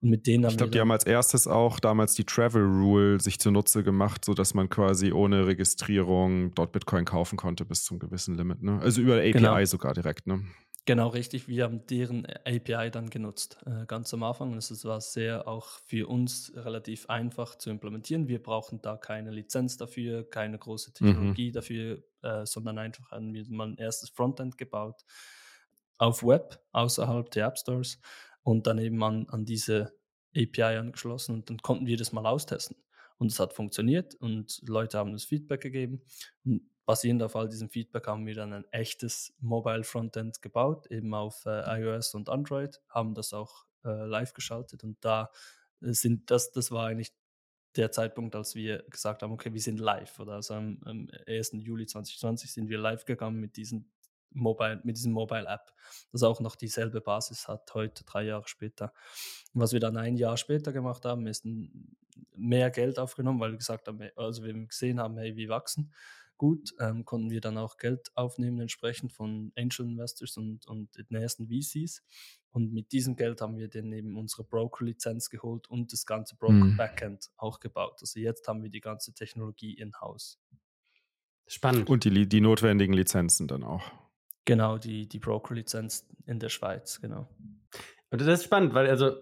Und 0.01 0.11
mit 0.11 0.27
denen 0.27 0.45
ich 0.49 0.57
glaube, 0.57 0.73
die 0.73 0.81
haben 0.81 0.91
als 0.91 1.05
erstes 1.05 1.47
auch 1.47 1.79
damals 1.79 2.15
die 2.15 2.25
Travel 2.25 2.65
Rule 2.65 3.21
sich 3.21 3.39
zunutze 3.39 3.85
gemacht, 3.85 4.25
sodass 4.25 4.53
man 4.53 4.69
quasi 4.69 5.13
ohne 5.13 5.47
Registrierung 5.47 6.53
dort 6.57 6.73
Bitcoin 6.73 7.05
kaufen 7.05 7.37
konnte 7.37 7.65
bis 7.65 7.85
zum 7.85 8.01
gewissen 8.01 8.35
Limit. 8.35 8.65
Ne? 8.65 8.81
Also 8.81 9.01
über 9.01 9.19
API 9.19 9.31
genau. 9.31 9.65
sogar 9.65 9.95
direkt. 9.95 10.27
Ne? 10.27 10.43
Genau, 10.85 11.09
richtig. 11.09 11.47
Wir 11.47 11.63
haben 11.63 11.87
deren 11.87 12.27
API 12.45 12.91
dann 12.91 13.09
genutzt, 13.09 13.57
äh, 13.67 13.87
ganz 13.87 14.13
am 14.15 14.25
Anfang. 14.25 14.51
Und 14.51 14.59
es 14.59 14.85
war 14.85 15.01
sehr 15.01 15.47
auch 15.47 15.69
für 15.87 16.09
uns 16.09 16.53
relativ 16.57 17.09
einfach 17.09 17.55
zu 17.55 17.71
implementieren. 17.71 18.27
Wir 18.27 18.43
brauchen 18.43 18.83
da 18.83 18.97
keine 18.97 19.31
Lizenz 19.31 19.77
dafür, 19.77 20.29
keine 20.29 20.59
große 20.59 20.91
mhm. 20.91 20.95
Technologie 20.95 21.49
mhm. 21.51 21.53
dafür, 21.53 22.03
äh, 22.23 22.45
sondern 22.47 22.79
einfach 22.79 23.13
haben 23.13 23.33
wir 23.33 23.45
mal 23.49 23.69
ein 23.69 23.79
erstes 23.79 24.11
Frontend 24.11 24.59
gebaut 24.59 25.05
auf 25.99 26.25
Web, 26.25 26.61
außerhalb 26.73 27.31
der 27.31 27.47
App 27.47 27.59
Stores 27.59 28.01
und 28.43 28.67
dann 28.67 28.79
eben 28.79 29.01
an, 29.05 29.29
an 29.29 29.45
diese 29.45 29.93
API 30.37 30.79
angeschlossen 30.79 31.37
und 31.37 31.49
dann 31.49 31.59
konnten 31.59 31.87
wir 31.87 31.97
das 31.97 32.13
mal 32.13 32.27
austesten. 32.27 32.77
Und 33.19 33.31
es 33.31 33.39
hat 33.39 33.53
funktioniert 33.53 34.17
und 34.17 34.61
Leute 34.67 34.99
haben 34.99 35.13
uns 35.13 35.23
Feedback 35.25 35.61
gegeben. 35.61 36.03
Und 36.45 36.63
basierend 36.85 37.23
auf 37.23 37.37
all 37.37 37.49
diesem 37.49 37.71
Feedback 37.71 38.07
haben 38.07 38.27
wir 38.27 38.35
dann 38.35 38.53
ein 38.53 38.65
echtes 38.73 39.35
Mobile 39.41 39.85
Frontend 39.85 40.43
gebaut, 40.43 40.87
eben 40.91 41.15
auf 41.15 41.45
äh, 41.47 41.81
iOS 41.81 42.15
und 42.15 42.29
Android, 42.29 42.81
haben 42.89 43.15
das 43.15 43.33
auch 43.33 43.67
äh, 43.85 44.07
live 44.07 44.33
geschaltet 44.33 44.85
und 44.85 45.05
da 45.05 45.31
äh, 45.81 45.93
sind 45.93 46.31
das, 46.31 46.51
das 46.53 46.71
war 46.71 46.87
eigentlich 46.87 47.13
der 47.77 47.91
Zeitpunkt, 47.91 48.35
als 48.35 48.55
wir 48.55 48.83
gesagt 48.91 49.23
haben, 49.23 49.33
okay, 49.33 49.53
wir 49.53 49.61
sind 49.61 49.81
live. 49.81 50.19
Oder 50.21 50.35
also 50.35 50.55
am, 50.55 50.79
am 50.85 51.09
1. 51.27 51.53
Juli 51.55 51.87
2020 51.87 52.53
sind 52.53 52.69
wir 52.69 52.79
live 52.79 53.07
gegangen 53.07 53.41
mit 53.41 53.57
diesen 53.57 53.91
Mobile, 54.31 54.81
mit 54.85 54.97
diesem 54.97 55.13
Mobile 55.13 55.47
App, 55.47 55.73
das 56.11 56.23
auch 56.23 56.41
noch 56.41 56.57
dieselbe 56.57 57.01
Basis 57.01 57.49
hat, 57.49 57.73
heute, 57.75 58.05
drei 58.05 58.25
Jahre 58.25 58.49
später. 58.49 58.93
was 59.53 59.73
wir 59.73 59.81
dann 59.81 59.97
ein 59.97 60.17
Jahr 60.17 60.37
später 60.37 60.73
gemacht 60.73 61.05
haben, 61.05 61.27
ist 61.27 61.47
mehr 62.35 62.71
Geld 62.71 62.99
aufgenommen, 62.99 63.41
weil 63.41 63.53
wir 63.53 63.59
gesagt 63.59 63.89
haben, 63.89 64.01
also 64.17 64.43
wir 64.45 64.55
gesehen 64.67 65.01
haben, 65.01 65.19
hey, 65.19 65.37
wir 65.37 65.49
wachsen 65.49 65.93
gut, 66.43 66.75
ähm, 66.81 67.05
konnten 67.05 67.31
wir 67.31 67.41
dann 67.41 67.57
auch 67.57 67.77
Geld 67.77 68.11
aufnehmen, 68.17 68.59
entsprechend 68.59 69.13
von 69.13 69.53
Angel 69.57 69.87
Investors 69.87 70.37
und, 70.37 70.67
und 70.67 70.91
den 70.97 71.17
ersten 71.17 71.47
VCs. 71.47 72.03
Und 72.51 72.73
mit 72.73 72.91
diesem 72.91 73.15
Geld 73.15 73.41
haben 73.41 73.57
wir 73.59 73.69
dann 73.69 73.93
eben 73.93 74.17
unsere 74.17 74.43
Broker-Lizenz 74.43 75.31
geholt 75.31 75.71
und 75.71 75.93
das 75.93 76.05
ganze 76.05 76.35
Broker-Backend 76.35 77.29
mhm. 77.29 77.35
auch 77.37 77.61
gebaut. 77.61 77.99
Also 78.01 78.19
jetzt 78.19 78.49
haben 78.49 78.65
wir 78.65 78.71
die 78.71 78.81
ganze 78.81 79.15
Technologie 79.15 79.75
in-house. 79.75 80.41
Spannend. 81.47 81.89
Und 81.89 82.03
die, 82.03 82.29
die 82.29 82.41
notwendigen 82.41 82.93
Lizenzen 82.93 83.47
dann 83.47 83.63
auch. 83.63 83.93
Genau, 84.45 84.79
die, 84.79 85.07
die 85.07 85.21
Broker-Lizenz 85.21 86.09
in 86.27 86.41
der 86.41 86.49
Schweiz, 86.49 87.01
genau. 87.01 87.29
Und 88.11 88.21
das 88.21 88.27
ist 88.27 88.45
spannend, 88.47 88.75
weil 88.75 88.89
also 88.89 89.13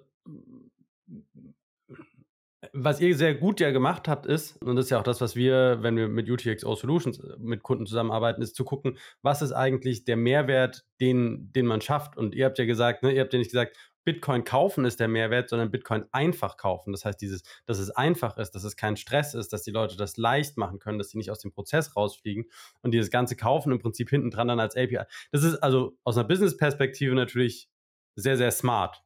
was 2.73 3.01
ihr 3.01 3.17
sehr 3.17 3.35
gut 3.35 3.61
ja 3.61 3.71
gemacht 3.71 4.07
habt, 4.07 4.27
ist, 4.27 4.63
und 4.63 4.77
das 4.77 4.87
ist 4.87 4.91
ja 4.91 4.99
auch 4.99 5.05
das, 5.05 5.21
was 5.21 5.35
wir, 5.35 5.79
wenn 5.83 5.97
wir 5.97 6.09
mit 6.09 6.29
UTXO 6.29 6.75
Solutions 6.75 7.19
äh, 7.19 7.37
mit 7.39 7.63
Kunden 7.63 7.87
zusammenarbeiten, 7.87 8.43
ist 8.43 8.55
zu 8.55 8.65
gucken, 8.65 8.99
was 9.23 9.43
ist 9.43 9.53
eigentlich 9.53 10.05
der 10.05 10.17
Mehrwert, 10.17 10.85
den, 11.01 11.53
den 11.53 11.67
man 11.67 11.81
schafft. 11.81 12.17
Und 12.17 12.35
ihr 12.35 12.45
habt 12.45 12.59
ja 12.59 12.67
gesagt, 12.67 13.03
ne, 13.03 13.13
ihr 13.13 13.23
habt 13.23 13.33
ja 13.33 13.39
nicht 13.39 13.51
gesagt, 13.51 13.77
Bitcoin 14.05 14.45
kaufen 14.45 14.85
ist 14.85 14.99
der 14.99 15.09
Mehrwert, 15.09 15.51
sondern 15.51 15.71
Bitcoin 15.71 16.05
einfach 16.11 16.57
kaufen. 16.57 16.93
Das 16.93 17.05
heißt, 17.05 17.21
dieses, 17.21 17.43
dass 17.67 17.79
es 17.79 17.91
einfach 17.91 18.39
ist, 18.39 18.53
dass 18.53 18.65
es 18.65 18.77
kein 18.77 18.97
Stress 18.97 19.35
ist, 19.35 19.53
dass 19.53 19.63
die 19.63 19.71
Leute 19.71 19.97
das 19.97 20.17
leicht 20.17 20.57
machen 20.57 20.79
können, 20.79 20.99
dass 20.99 21.11
sie 21.11 21.19
nicht 21.19 21.31
aus 21.31 21.41
dem 21.41 21.53
Prozess 21.53 21.97
rausfliegen 21.97 22.47
und 22.83 22.93
dieses 22.93 23.11
ganze 23.11 23.37
Kaufen 23.37 23.73
im 23.73 23.79
Prinzip 23.79 24.09
hinten 24.09 24.31
dran 24.31 24.49
dann 24.49 24.61
als 24.61 24.75
API. 24.75 25.05
Das 25.33 25.43
ist 25.43 25.57
also 25.57 25.97
aus 26.03 26.17
einer 26.17 26.27
Business-Perspektive 26.27 27.15
natürlich 27.15 27.69
sehr, 28.17 28.37
sehr 28.37 28.51
smart. 28.51 29.03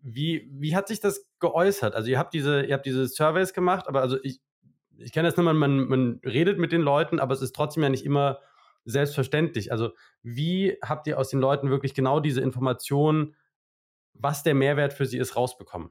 Wie, 0.00 0.48
wie 0.52 0.74
hat 0.74 0.88
sich 0.88 1.00
das 1.00 1.30
geäußert? 1.38 1.94
Also 1.94 2.10
ihr 2.10 2.18
habt 2.18 2.34
diese, 2.34 2.64
ihr 2.64 2.74
habt 2.74 2.86
diese 2.86 3.06
Surveys 3.06 3.52
gemacht, 3.52 3.88
aber 3.88 4.00
also 4.00 4.18
ich, 4.22 4.40
ich 4.98 5.12
kenne 5.12 5.28
das 5.28 5.36
nur, 5.36 5.52
man, 5.52 5.86
man, 5.86 6.20
redet 6.24 6.58
mit 6.58 6.72
den 6.72 6.80
Leuten, 6.80 7.20
aber 7.20 7.34
es 7.34 7.42
ist 7.42 7.54
trotzdem 7.54 7.82
ja 7.82 7.88
nicht 7.88 8.04
immer 8.04 8.40
selbstverständlich. 8.84 9.72
Also 9.72 9.90
wie 10.22 10.76
habt 10.82 11.06
ihr 11.06 11.18
aus 11.18 11.28
den 11.28 11.40
Leuten 11.40 11.70
wirklich 11.70 11.94
genau 11.94 12.20
diese 12.20 12.40
Informationen, 12.40 13.34
was 14.14 14.42
der 14.42 14.54
Mehrwert 14.54 14.92
für 14.92 15.06
sie 15.06 15.18
ist, 15.18 15.36
rausbekommen? 15.36 15.90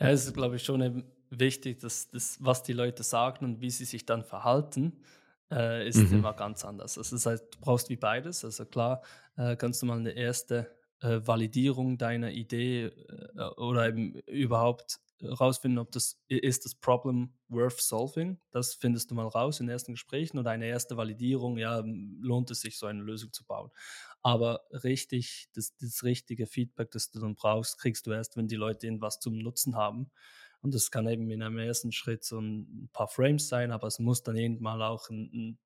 Ja, 0.00 0.08
es 0.08 0.26
ist, 0.26 0.34
glaube 0.34 0.56
ich, 0.56 0.64
schon 0.64 1.04
wichtig, 1.30 1.78
dass 1.80 2.08
das, 2.08 2.38
was 2.40 2.62
die 2.62 2.72
Leute 2.72 3.02
sagen 3.02 3.44
und 3.44 3.60
wie 3.60 3.70
sie 3.70 3.84
sich 3.84 4.06
dann 4.06 4.24
verhalten, 4.24 5.02
äh, 5.50 5.86
ist 5.86 5.98
mhm. 5.98 6.18
immer 6.18 6.34
ganz 6.34 6.64
anders. 6.64 6.96
Also 6.98 7.16
das 7.16 7.26
heißt, 7.26 7.54
du 7.54 7.60
brauchst 7.60 7.88
wie 7.88 7.96
beides. 7.96 8.44
Also 8.44 8.64
klar, 8.64 9.02
äh, 9.36 9.56
kannst 9.56 9.82
du 9.82 9.86
mal 9.86 9.98
eine 9.98 10.12
erste 10.12 10.70
äh, 11.00 11.20
Validierung 11.24 11.98
deiner 11.98 12.30
Idee 12.30 12.86
äh, 12.86 13.42
oder 13.56 13.88
eben 13.88 14.14
überhaupt 14.26 15.00
rausfinden, 15.22 15.78
ob 15.78 15.92
das 15.92 16.20
ist 16.28 16.64
das 16.64 16.74
Problem 16.74 17.34
worth 17.48 17.80
solving. 17.80 18.38
Das 18.50 18.74
findest 18.74 19.10
du 19.10 19.14
mal 19.14 19.26
raus 19.26 19.60
in 19.60 19.68
ersten 19.68 19.92
Gesprächen 19.92 20.38
oder 20.38 20.50
eine 20.50 20.66
erste 20.66 20.96
Validierung, 20.96 21.58
ja, 21.58 21.82
lohnt 21.84 22.50
es 22.50 22.60
sich, 22.60 22.78
so 22.78 22.86
eine 22.86 23.02
Lösung 23.02 23.32
zu 23.32 23.44
bauen. 23.44 23.70
Aber 24.22 24.62
richtig, 24.70 25.48
das, 25.54 25.76
das 25.76 26.02
richtige 26.04 26.46
Feedback, 26.46 26.90
das 26.90 27.10
du 27.10 27.20
dann 27.20 27.34
brauchst, 27.34 27.78
kriegst 27.78 28.06
du 28.06 28.12
erst, 28.12 28.36
wenn 28.36 28.48
die 28.48 28.56
Leute 28.56 28.86
irgendwas 28.86 29.20
zum 29.20 29.38
Nutzen 29.38 29.76
haben. 29.76 30.10
Und 30.62 30.74
das 30.74 30.90
kann 30.90 31.08
eben 31.08 31.30
in 31.30 31.42
einem 31.42 31.58
ersten 31.58 31.92
Schritt 31.92 32.24
so 32.24 32.38
ein 32.38 32.90
paar 32.92 33.08
Frames 33.08 33.48
sein, 33.48 33.72
aber 33.72 33.86
es 33.86 33.98
muss 33.98 34.22
dann 34.22 34.36
irgendwann 34.36 34.82
auch 34.82 35.08
ein, 35.08 35.58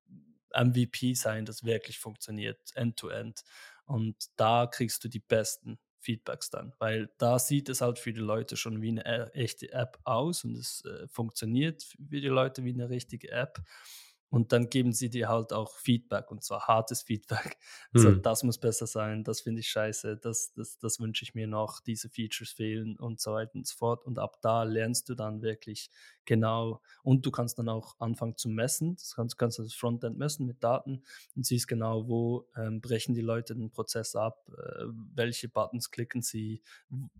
ein 0.53 0.67
MVP 0.69 1.15
sein, 1.15 1.45
das 1.45 1.65
wirklich 1.65 1.99
funktioniert, 1.99 2.59
end-to-end. 2.75 3.39
-end. 3.39 3.43
Und 3.85 4.15
da 4.35 4.67
kriegst 4.67 5.03
du 5.03 5.09
die 5.09 5.19
besten 5.19 5.77
Feedbacks 5.99 6.49
dann, 6.49 6.73
weil 6.77 7.09
da 7.17 7.39
sieht 7.39 7.67
es 7.69 7.81
halt 7.81 7.97
für 7.99 8.13
die 8.13 8.19
Leute 8.19 8.57
schon 8.57 8.81
wie 8.81 8.89
eine 8.89 9.05
äh, 9.05 9.29
echte 9.33 9.71
App 9.73 9.99
aus 10.03 10.43
und 10.43 10.55
es 10.55 10.83
äh, 10.85 11.07
funktioniert 11.07 11.83
für 11.83 12.19
die 12.21 12.27
Leute 12.27 12.63
wie 12.63 12.73
eine 12.73 12.89
richtige 12.89 13.31
App. 13.31 13.59
Und 14.35 14.51
dann 14.51 14.69
geben 14.69 14.91
sie 14.91 15.09
dir 15.09 15.29
halt 15.29 15.53
auch 15.53 15.77
Feedback 15.77 16.29
und 16.29 16.43
zwar 16.43 16.67
hartes 16.67 17.03
Feedback. 17.03 17.57
Also 17.93 18.09
mhm. 18.09 18.21
das 18.21 18.43
muss 18.43 18.57
besser 18.57 18.87
sein, 18.87 19.23
das 19.23 19.39
finde 19.39 19.61
ich 19.61 19.69
scheiße, 19.69 20.17
das, 20.17 20.51
das, 20.51 20.77
das 20.77 20.99
wünsche 20.99 21.23
ich 21.23 21.33
mir 21.33 21.47
noch, 21.47 21.79
diese 21.79 22.09
Features 22.09 22.49
fehlen 22.49 22.97
und 22.97 23.21
so 23.21 23.31
weiter 23.31 23.55
und 23.55 23.65
so 23.65 23.77
fort. 23.77 24.03
Und 24.05 24.19
ab 24.19 24.41
da 24.41 24.63
lernst 24.63 25.07
du 25.07 25.15
dann 25.15 25.41
wirklich 25.41 25.89
genau 26.25 26.81
und 27.03 27.25
du 27.25 27.31
kannst 27.31 27.57
dann 27.59 27.69
auch 27.69 27.95
anfangen 27.99 28.35
zu 28.35 28.49
messen. 28.49 28.97
Das 28.97 29.15
kannst, 29.15 29.37
kannst 29.37 29.59
du 29.59 29.63
das 29.63 29.73
Frontend 29.73 30.17
messen 30.17 30.45
mit 30.45 30.61
Daten 30.61 31.03
und 31.37 31.45
siehst 31.45 31.69
genau, 31.69 32.09
wo 32.09 32.49
ähm, 32.57 32.81
brechen 32.81 33.15
die 33.15 33.21
Leute 33.21 33.55
den 33.55 33.71
Prozess 33.71 34.17
ab, 34.17 34.45
äh, 34.49 34.83
welche 35.13 35.47
Buttons 35.47 35.91
klicken 35.91 36.21
sie, 36.21 36.61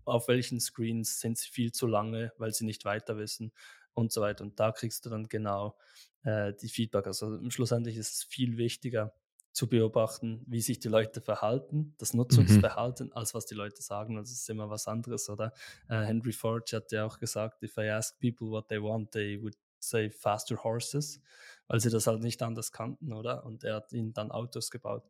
auf 0.04 0.28
welchen 0.28 0.60
Screens 0.60 1.18
sind 1.20 1.38
sie 1.38 1.48
viel 1.48 1.72
zu 1.72 1.86
lange, 1.86 2.32
weil 2.36 2.52
sie 2.52 2.66
nicht 2.66 2.84
weiter 2.84 3.16
wissen 3.16 3.52
und 3.96 4.12
so 4.12 4.20
weiter. 4.20 4.44
Und 4.44 4.60
da 4.60 4.72
kriegst 4.72 5.04
du 5.04 5.10
dann 5.10 5.28
genau 5.28 5.76
äh, 6.22 6.52
die 6.54 6.68
Feedback. 6.68 7.06
Also 7.06 7.38
schlussendlich 7.50 7.96
ist 7.96 8.12
es 8.12 8.22
viel 8.24 8.56
wichtiger 8.56 9.12
zu 9.52 9.68
beobachten, 9.68 10.44
wie 10.46 10.60
sich 10.60 10.80
die 10.80 10.88
Leute 10.88 11.22
verhalten, 11.22 11.94
das 11.96 12.12
mhm. 12.12 12.18
Nutzungsverhalten, 12.18 13.06
mhm. 13.06 13.12
als 13.14 13.32
was 13.34 13.46
die 13.46 13.54
Leute 13.54 13.80
sagen. 13.80 14.16
Das 14.16 14.30
ist 14.30 14.48
immer 14.50 14.68
was 14.68 14.86
anderes, 14.86 15.30
oder? 15.30 15.52
Äh, 15.88 16.02
Henry 16.02 16.32
Ford 16.32 16.70
hat 16.74 16.92
ja 16.92 17.06
auch 17.06 17.18
gesagt, 17.18 17.62
if 17.62 17.76
I 17.78 17.88
ask 17.88 18.20
people 18.20 18.48
what 18.50 18.68
they 18.68 18.80
want, 18.80 19.12
they 19.12 19.42
would 19.42 19.56
say 19.78 20.10
faster 20.10 20.62
horses, 20.62 21.22
weil 21.68 21.80
sie 21.80 21.90
das 21.90 22.06
halt 22.06 22.20
nicht 22.20 22.42
anders 22.42 22.70
kannten, 22.70 23.12
oder? 23.14 23.46
Und 23.46 23.64
er 23.64 23.76
hat 23.76 23.92
ihnen 23.92 24.12
dann 24.12 24.30
Autos 24.30 24.70
gebaut. 24.70 25.08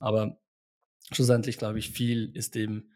Aber 0.00 0.40
schlussendlich 1.12 1.56
glaube 1.56 1.78
ich, 1.78 1.90
viel 1.90 2.34
ist 2.34 2.56
eben 2.56 2.90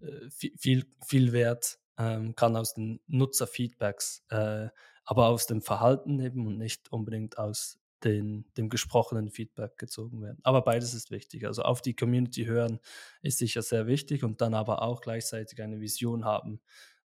äh, 0.00 0.30
viel, 0.30 0.56
viel, 0.56 0.86
viel 1.04 1.32
wert, 1.32 1.80
ähm, 1.98 2.34
kann 2.34 2.56
aus 2.56 2.74
den 2.74 3.00
Nutzerfeedbacks 3.06 4.24
äh, 4.30 4.68
aber 5.04 5.28
aus 5.28 5.46
dem 5.46 5.62
Verhalten 5.62 6.20
eben 6.20 6.46
und 6.46 6.58
nicht 6.58 6.90
unbedingt 6.92 7.38
aus 7.38 7.78
den, 8.04 8.44
dem 8.56 8.68
gesprochenen 8.68 9.30
Feedback 9.30 9.78
gezogen 9.78 10.20
werden. 10.20 10.38
Aber 10.42 10.62
beides 10.62 10.94
ist 10.94 11.10
wichtig. 11.10 11.46
Also 11.46 11.62
auf 11.62 11.80
die 11.80 11.94
Community 11.94 12.44
hören 12.44 12.80
ist 13.22 13.38
sicher 13.38 13.62
sehr 13.62 13.86
wichtig 13.86 14.24
und 14.24 14.40
dann 14.40 14.54
aber 14.54 14.82
auch 14.82 15.00
gleichzeitig 15.00 15.62
eine 15.62 15.80
Vision 15.80 16.24
haben, 16.24 16.60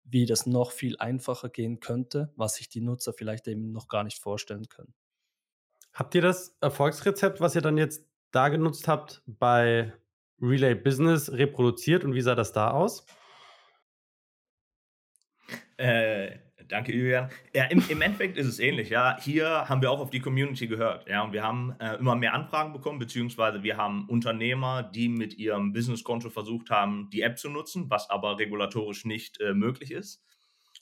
wie 0.05 0.27
das 0.27 0.47
noch 0.47 0.71
viel 0.71 0.97
einfacher 0.99 1.51
gehen 1.51 1.81
könnte, 1.81 2.33
was 2.37 2.55
sich 2.55 2.69
die 2.69 2.81
Nutzer 2.81 3.13
vielleicht 3.13 3.47
eben 3.49 3.73
noch 3.73 3.89
gar 3.89 4.05
nicht 4.05 4.19
vorstellen 4.19 4.69
können. 4.69 4.95
Habt 5.93 6.15
ihr 6.15 6.23
das 6.23 6.57
Erfolgsrezept, 6.61 7.41
was 7.41 7.55
ihr 7.55 7.63
dann 7.63 7.77
jetzt 7.77 8.07
da 8.31 8.49
genutzt 8.49 8.89
habt, 8.89 9.23
bei 9.27 9.93
Relay 10.41 10.75
Business 10.75 11.33
reproduziert 11.33 12.05
und 12.05 12.15
wie 12.15 12.21
sah 12.21 12.35
das 12.35 12.53
da 12.53 12.71
aus? 12.71 13.05
Äh, 15.79 16.39
Danke, 16.69 16.93
Julian. 16.93 17.31
Ja, 17.55 17.65
im, 17.65 17.83
im, 17.89 18.03
Endeffekt 18.03 18.37
ist 18.37 18.47
es 18.47 18.59
ähnlich. 18.59 18.91
Ja, 18.91 19.17
hier 19.23 19.69
haben 19.71 19.81
wir 19.81 19.91
auch 19.91 20.01
auf 20.01 20.11
die 20.11 20.21
Community 20.21 20.67
gehört. 20.67 21.09
Ja, 21.09 21.23
und 21.23 21.33
wir 21.33 21.43
haben 21.43 21.75
äh, 21.81 21.95
immer 21.95 22.15
mehr 22.15 22.35
Anfragen 22.35 22.75
bekommen, 22.75 22.99
beziehungsweise 22.99 23.63
wir 23.63 23.79
haben 23.79 24.07
Unternehmer, 24.07 24.83
die 24.83 25.09
mit 25.09 25.39
ihrem 25.39 25.73
Businesskonto 25.73 26.29
versucht 26.29 26.69
haben, 26.69 27.09
die 27.11 27.23
App 27.23 27.39
zu 27.39 27.49
nutzen, 27.49 27.89
was 27.89 28.11
aber 28.11 28.39
regulatorisch 28.39 29.07
nicht 29.07 29.41
äh, 29.41 29.55
möglich 29.55 29.93
ist. 29.93 30.23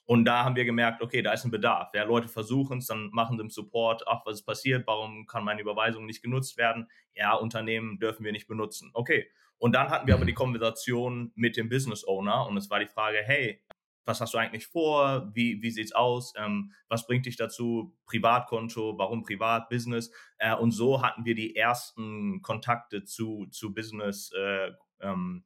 Und 0.07 0.25
da 0.25 0.45
haben 0.45 0.57
wir 0.57 0.65
gemerkt, 0.65 1.03
okay, 1.03 1.23
da 1.23 1.33
ist 1.33 1.45
ein 1.45 1.53
Bedarf. 1.53 1.91
Ja, 1.95 2.03
Leute 2.03 2.27
versuchen 2.27 2.79
es, 2.79 2.87
dann 2.87 3.11
machen 3.13 3.37
sie 3.37 3.45
im 3.45 3.51
Support, 3.51 4.03
ach, 4.09 4.23
was 4.25 4.41
ist 4.41 4.45
passiert, 4.45 4.87
warum 4.89 5.27
kann 5.27 5.45
meine 5.45 5.61
Überweisung 5.61 6.05
nicht 6.07 6.23
genutzt 6.23 6.57
werden? 6.57 6.89
Ja, 7.15 7.35
Unternehmen 7.35 8.01
dürfen 8.01 8.25
wir 8.25 8.33
nicht 8.33 8.49
benutzen. 8.49 8.91
Okay. 8.93 9.27
Und 9.59 9.75
dann 9.75 9.89
hatten 9.89 10.07
wir 10.07 10.15
aber 10.15 10.27
die 10.27 10.35
Konversation 10.35 11.33
mit 11.35 11.57
dem 11.57 11.69
Business 11.69 12.07
Owner 12.07 12.47
und 12.47 12.57
es 12.57 12.69
war 12.69 12.79
die 12.79 12.87
Frage, 12.87 13.19
hey, 13.25 13.63
was 14.07 14.21
hast 14.21 14.33
du 14.33 14.39
eigentlich 14.39 14.67
vor, 14.67 15.31
wie, 15.35 15.61
wie 15.63 15.71
sieht 15.71 15.87
es 15.87 15.93
aus, 15.93 16.33
ähm, 16.37 16.73
was 16.89 17.07
bringt 17.07 17.27
dich 17.27 17.37
dazu, 17.37 17.95
Privatkonto, 18.07 18.97
warum 18.97 19.23
Privat, 19.23 19.69
Business. 19.69 20.11
Äh, 20.39 20.55
und 20.55 20.71
so 20.71 21.03
hatten 21.03 21.25
wir 21.25 21.35
die 21.35 21.57
ersten 21.57 22.41
Kontakte 22.41 23.05
zu, 23.05 23.47
zu 23.51 23.75
Business, 23.75 24.33
äh, 24.33 24.71
ähm, 25.01 25.45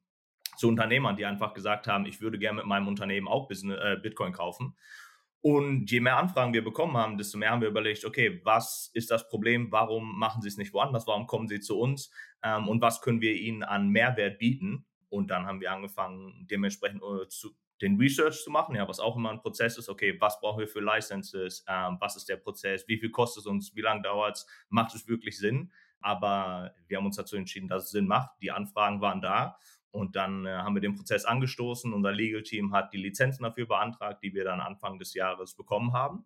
zu 0.57 0.67
Unternehmern, 0.67 1.15
die 1.15 1.25
einfach 1.25 1.53
gesagt 1.53 1.87
haben, 1.87 2.05
ich 2.05 2.21
würde 2.21 2.37
gerne 2.37 2.57
mit 2.57 2.67
meinem 2.67 2.87
Unternehmen 2.87 3.27
auch 3.27 3.47
Business, 3.47 3.79
äh, 3.81 3.97
Bitcoin 4.01 4.31
kaufen. 4.31 4.75
Und 5.41 5.89
je 5.89 5.99
mehr 6.01 6.17
Anfragen 6.17 6.53
wir 6.53 6.63
bekommen 6.63 6.95
haben, 6.97 7.17
desto 7.17 7.39
mehr 7.39 7.49
haben 7.49 7.61
wir 7.61 7.67
überlegt, 7.67 8.05
okay, 8.05 8.41
was 8.43 8.91
ist 8.93 9.09
das 9.09 9.27
Problem? 9.27 9.71
Warum 9.71 10.19
machen 10.19 10.43
sie 10.43 10.47
es 10.47 10.57
nicht 10.57 10.71
woanders? 10.71 11.07
Warum 11.07 11.25
kommen 11.25 11.47
sie 11.47 11.59
zu 11.59 11.79
uns? 11.79 12.11
Ähm, 12.43 12.67
und 12.67 12.79
was 12.81 13.01
können 13.01 13.21
wir 13.21 13.33
ihnen 13.33 13.63
an 13.63 13.89
Mehrwert 13.89 14.37
bieten? 14.37 14.85
Und 15.09 15.31
dann 15.31 15.47
haben 15.47 15.59
wir 15.59 15.71
angefangen, 15.71 16.47
dementsprechend 16.49 17.01
uh, 17.01 17.25
zu, 17.25 17.55
den 17.81 17.97
Research 17.97 18.43
zu 18.43 18.51
machen, 18.51 18.75
ja, 18.75 18.87
was 18.87 18.99
auch 18.99 19.15
immer 19.15 19.31
ein 19.31 19.41
Prozess 19.41 19.77
ist, 19.77 19.89
okay, 19.89 20.15
was 20.19 20.39
brauchen 20.39 20.59
wir 20.59 20.67
für 20.67 20.81
Licenses, 20.81 21.65
ähm, 21.67 21.97
was 21.99 22.15
ist 22.15 22.29
der 22.29 22.37
Prozess, 22.37 22.87
wie 22.87 22.97
viel 22.97 23.09
kostet 23.09 23.41
es 23.41 23.47
uns, 23.47 23.75
wie 23.75 23.81
lange 23.81 24.03
dauert 24.03 24.37
es, 24.37 24.47
macht 24.69 24.93
es 24.95 25.07
wirklich 25.07 25.37
Sinn? 25.37 25.71
Aber 25.99 26.73
wir 26.87 26.97
haben 26.97 27.05
uns 27.05 27.15
dazu 27.15 27.35
entschieden, 27.35 27.67
dass 27.67 27.85
es 27.85 27.91
Sinn 27.91 28.07
macht. 28.07 28.31
Die 28.41 28.51
Anfragen 28.51 29.01
waren 29.01 29.21
da 29.21 29.57
und 29.91 30.15
dann 30.15 30.45
äh, 30.45 30.49
haben 30.49 30.75
wir 30.75 30.81
den 30.81 30.95
Prozess 30.95 31.25
angestoßen. 31.25 31.93
Unser 31.93 32.11
Legal 32.11 32.43
Team 32.43 32.73
hat 32.73 32.93
die 32.93 32.97
Lizenzen 32.97 33.43
dafür 33.43 33.67
beantragt, 33.67 34.23
die 34.23 34.33
wir 34.33 34.43
dann 34.43 34.61
Anfang 34.61 34.97
des 34.97 35.13
Jahres 35.13 35.55
bekommen 35.55 35.93
haben. 35.93 36.25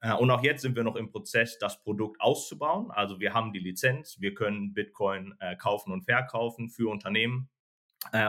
Äh, 0.00 0.14
und 0.14 0.30
auch 0.30 0.42
jetzt 0.42 0.62
sind 0.62 0.76
wir 0.76 0.84
noch 0.84 0.96
im 0.96 1.10
Prozess, 1.10 1.58
das 1.58 1.82
Produkt 1.82 2.20
auszubauen. 2.20 2.90
Also 2.90 3.20
wir 3.20 3.34
haben 3.34 3.52
die 3.52 3.58
Lizenz, 3.58 4.20
wir 4.20 4.34
können 4.34 4.72
Bitcoin 4.72 5.34
äh, 5.40 5.56
kaufen 5.56 5.92
und 5.92 6.02
verkaufen 6.02 6.70
für 6.70 6.90
Unternehmen 6.90 7.50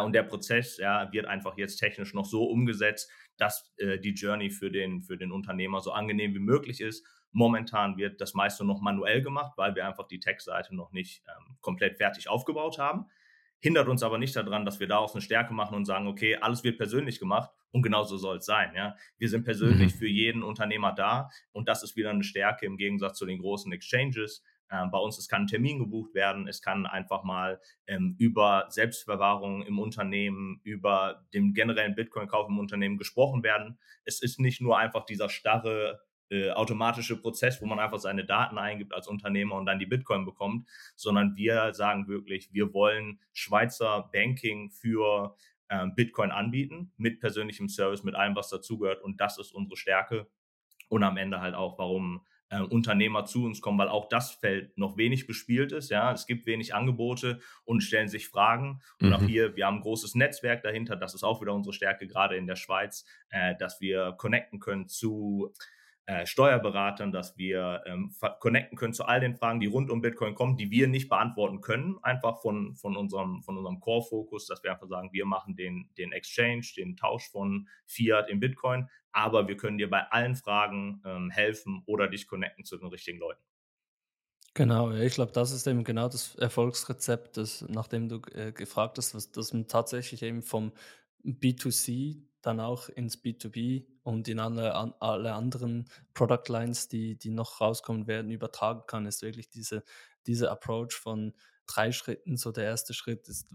und 0.04 0.14
der 0.14 0.24
Prozess 0.24 0.78
ja, 0.78 1.12
wird 1.12 1.26
einfach 1.26 1.58
jetzt 1.58 1.78
technisch 1.78 2.14
noch 2.14 2.26
so 2.26 2.44
umgesetzt, 2.44 3.10
dass 3.38 3.74
äh, 3.78 4.00
die 4.00 4.12
Journey 4.12 4.50
für 4.50 4.70
den, 4.70 5.02
für 5.02 5.18
den 5.18 5.32
Unternehmer 5.32 5.82
so 5.82 5.92
angenehm 5.92 6.34
wie 6.34 6.40
möglich 6.40 6.82
ist 6.82 7.06
Momentan 7.34 7.98
wird 7.98 8.20
das 8.20 8.34
meiste 8.34 8.66
noch 8.66 8.82
manuell 8.82 9.22
gemacht, 9.22 9.54
weil 9.56 9.74
wir 9.76 9.88
einfach 9.88 10.08
die 10.08 10.20
Tech-Seite 10.20 10.76
noch 10.76 10.92
nicht 10.92 11.24
ähm, 11.28 11.58
komplett 11.62 11.98
fertig 11.98 12.30
aufgebaut 12.30 12.78
haben. 12.78 13.06
Hindert 13.60 13.88
uns 13.88 14.04
aber 14.04 14.18
nicht 14.18 14.36
daran, 14.36 14.66
dass 14.66 14.80
wir 14.80 14.88
daraus 14.88 15.14
eine 15.14 15.22
Stärke 15.22 15.54
machen 15.54 15.76
und 15.76 15.86
sagen, 15.86 16.08
okay, 16.08 16.36
alles 16.36 16.64
wird 16.64 16.78
persönlich 16.78 17.20
gemacht 17.20 17.52
und 17.72 17.84
genauso 17.84 18.18
soll 18.18 18.38
es 18.38 18.46
sein. 18.46 18.74
Ja? 18.76 18.98
Wir 19.18 19.30
sind 19.30 19.46
persönlich 19.46 19.94
mhm. 19.94 19.98
für 19.98 20.08
jeden 20.08 20.44
Unternehmer 20.44 20.94
da 20.94 21.30
und 21.54 21.70
das 21.70 21.84
ist 21.84 21.96
wieder 21.96 22.10
eine 22.10 22.24
Stärke 22.24 22.66
im 22.66 22.76
Gegensatz 22.76 23.18
zu 23.18 23.26
den 23.26 23.40
großen 23.40 23.72
Exchanges. 23.72 24.44
Ähm, 24.72 24.90
bei 24.90 24.98
uns, 24.98 25.18
es 25.18 25.28
kann 25.28 25.44
ein 25.44 25.48
Termin 25.48 25.80
gebucht 25.80 26.14
werden, 26.14 26.48
es 26.48 26.62
kann 26.62 26.86
einfach 26.86 27.24
mal 27.24 27.60
ähm, 27.88 28.16
über 28.18 28.68
Selbstverwahrung 28.70 29.64
im 29.64 29.80
Unternehmen, 29.80 30.62
über 30.64 31.26
den 31.34 31.54
generellen 31.54 31.96
Bitcoin-Kauf 31.96 32.48
im 32.48 32.60
Unternehmen 32.60 32.98
gesprochen 32.98 33.44
werden. 33.44 33.78
Es 34.06 34.22
ist 34.22 34.40
nicht 34.40 34.62
nur 34.62 34.78
einfach 34.78 35.06
dieser 35.06 35.30
starre 35.30 36.02
äh, 36.30 36.52
automatische 36.52 37.20
Prozess, 37.20 37.62
wo 37.62 37.66
man 37.66 37.80
einfach 37.80 38.00
seine 38.00 38.24
Daten 38.24 38.58
eingibt 38.58 38.94
als 38.94 39.10
Unternehmer 39.10 39.56
und 39.56 39.66
dann 39.66 39.80
die 39.80 39.86
Bitcoin 39.86 40.24
bekommt, 40.24 40.70
sondern 40.96 41.36
wir 41.36 41.74
sagen 41.74 42.08
wirklich, 42.08 42.54
wir 42.54 42.74
wollen 42.74 43.20
Schweizer 43.34 44.10
Banking 44.14 44.72
für 44.72 45.36
äh, 45.68 45.88
Bitcoin 45.94 46.32
anbieten, 46.32 46.94
mit 46.96 47.20
persönlichem 47.20 47.68
Service, 47.68 48.04
mit 48.04 48.16
allem, 48.16 48.38
was 48.38 48.50
dazugehört. 48.50 49.02
Und 49.02 49.20
das 49.20 49.38
ist 49.38 49.52
unsere 49.52 49.76
Stärke. 49.76 50.28
Und 50.88 51.04
am 51.04 51.18
Ende 51.18 51.42
halt 51.42 51.56
auch, 51.56 51.78
warum 51.78 52.26
äh, 52.52 52.62
Unternehmer 52.62 53.26
zu 53.26 53.46
uns 53.46 53.62
kommen, 53.62 53.80
weil 53.80 53.88
auch 53.88 54.08
das 54.10 54.32
Feld 54.32 54.78
noch 54.78 54.98
wenig 54.98 55.26
bespielt 55.26 55.72
ist. 55.72 55.90
Ja, 55.90 56.12
es 56.12 56.28
gibt 56.28 56.46
wenig 56.46 56.76
Angebote 56.76 57.40
und 57.64 57.82
stellen 57.82 58.10
sich 58.10 58.28
Fragen. 58.28 58.82
Und 59.00 59.08
mhm. 59.08 59.14
auch 59.14 59.24
hier, 59.24 59.56
wir 59.56 59.66
haben 59.66 59.78
ein 59.78 59.82
großes 59.82 60.16
Netzwerk 60.16 60.62
dahinter. 60.62 60.96
Das 60.96 61.16
ist 61.16 61.24
auch 61.24 61.42
wieder 61.42 61.54
unsere 61.54 61.74
Stärke, 61.74 62.08
gerade 62.08 62.36
in 62.36 62.48
der 62.48 62.58
Schweiz, 62.58 63.06
äh, 63.30 63.56
dass 63.58 63.82
wir 63.82 64.14
connecten 64.18 64.60
können 64.60 64.88
zu 64.88 65.54
äh, 66.08 66.26
Steuerberatern, 66.26 67.12
dass 67.12 67.38
wir 67.38 67.84
ähm, 67.86 68.12
connecten 68.40 68.78
können 68.78 68.94
zu 68.94 69.06
all 69.06 69.22
den 69.22 69.36
Fragen, 69.36 69.60
die 69.60 69.68
rund 69.68 69.90
um 69.90 70.02
Bitcoin 70.02 70.36
kommen, 70.36 70.58
die 70.58 70.72
wir 70.72 70.88
nicht 70.88 71.08
beantworten 71.08 71.62
können, 71.62 72.00
einfach 72.02 72.42
von, 72.42 72.76
von 72.76 72.98
unserem, 72.98 73.44
von 73.44 73.58
unserem 73.58 73.80
Core-Fokus, 73.80 74.48
dass 74.48 74.62
wir 74.64 74.72
einfach 74.72 74.88
sagen, 74.88 75.14
wir 75.14 75.26
machen 75.26 75.56
den, 75.56 75.90
den 75.98 76.12
Exchange, 76.12 76.66
den 76.76 76.98
Tausch 76.98 77.30
von 77.30 77.70
Fiat 77.86 78.30
in 78.30 78.42
Bitcoin, 78.42 78.90
aber 79.12 79.48
wir 79.48 79.58
können 79.58 79.78
dir 79.78 79.90
bei 79.90 80.04
allen 80.12 80.36
Fragen 80.36 81.02
ähm, 81.06 81.30
helfen 81.30 81.84
oder 81.86 82.08
dich 82.08 82.28
connecten 82.28 82.66
zu 82.66 82.78
den 82.78 82.88
richtigen 82.88 83.20
Leuten. 83.20 83.42
Genau, 84.54 84.92
ich 84.92 85.14
glaube, 85.14 85.32
das 85.32 85.52
ist 85.52 85.66
eben 85.66 85.86
genau 85.86 86.10
das 86.10 86.36
Erfolgsrezept, 86.36 87.38
das, 87.38 87.66
nachdem 87.70 88.10
du 88.10 88.22
äh, 88.34 88.52
gefragt 88.52 88.98
hast, 88.98 89.16
was, 89.16 89.32
dass 89.32 89.54
man 89.54 89.68
tatsächlich 89.68 90.24
eben 90.24 90.42
vom 90.42 90.74
B2C 91.24 92.22
dann 92.42 92.60
auch 92.60 92.90
ins 92.90 93.24
B2B 93.24 93.86
und 94.04 94.28
in 94.28 94.40
alle, 94.40 94.76
an, 94.76 94.94
alle 95.00 95.34
anderen 95.34 95.88
Product 96.14 96.50
Lines, 96.50 96.90
die, 96.90 97.18
die 97.18 97.30
noch 97.30 97.62
rauskommen 97.62 98.08
werden, 98.08 98.32
übertragen 98.32 98.84
kann, 98.88 99.06
ist 99.06 99.22
wirklich 99.22 99.50
diese, 99.50 99.84
diese 100.26 100.52
Approach 100.52 100.94
von 100.94 101.34
drei 101.68 101.92
Schritten. 101.92 102.38
So 102.38 102.52
der 102.52 102.66
erste 102.66 102.94
Schritt 102.94 103.28
ist, 103.28 103.54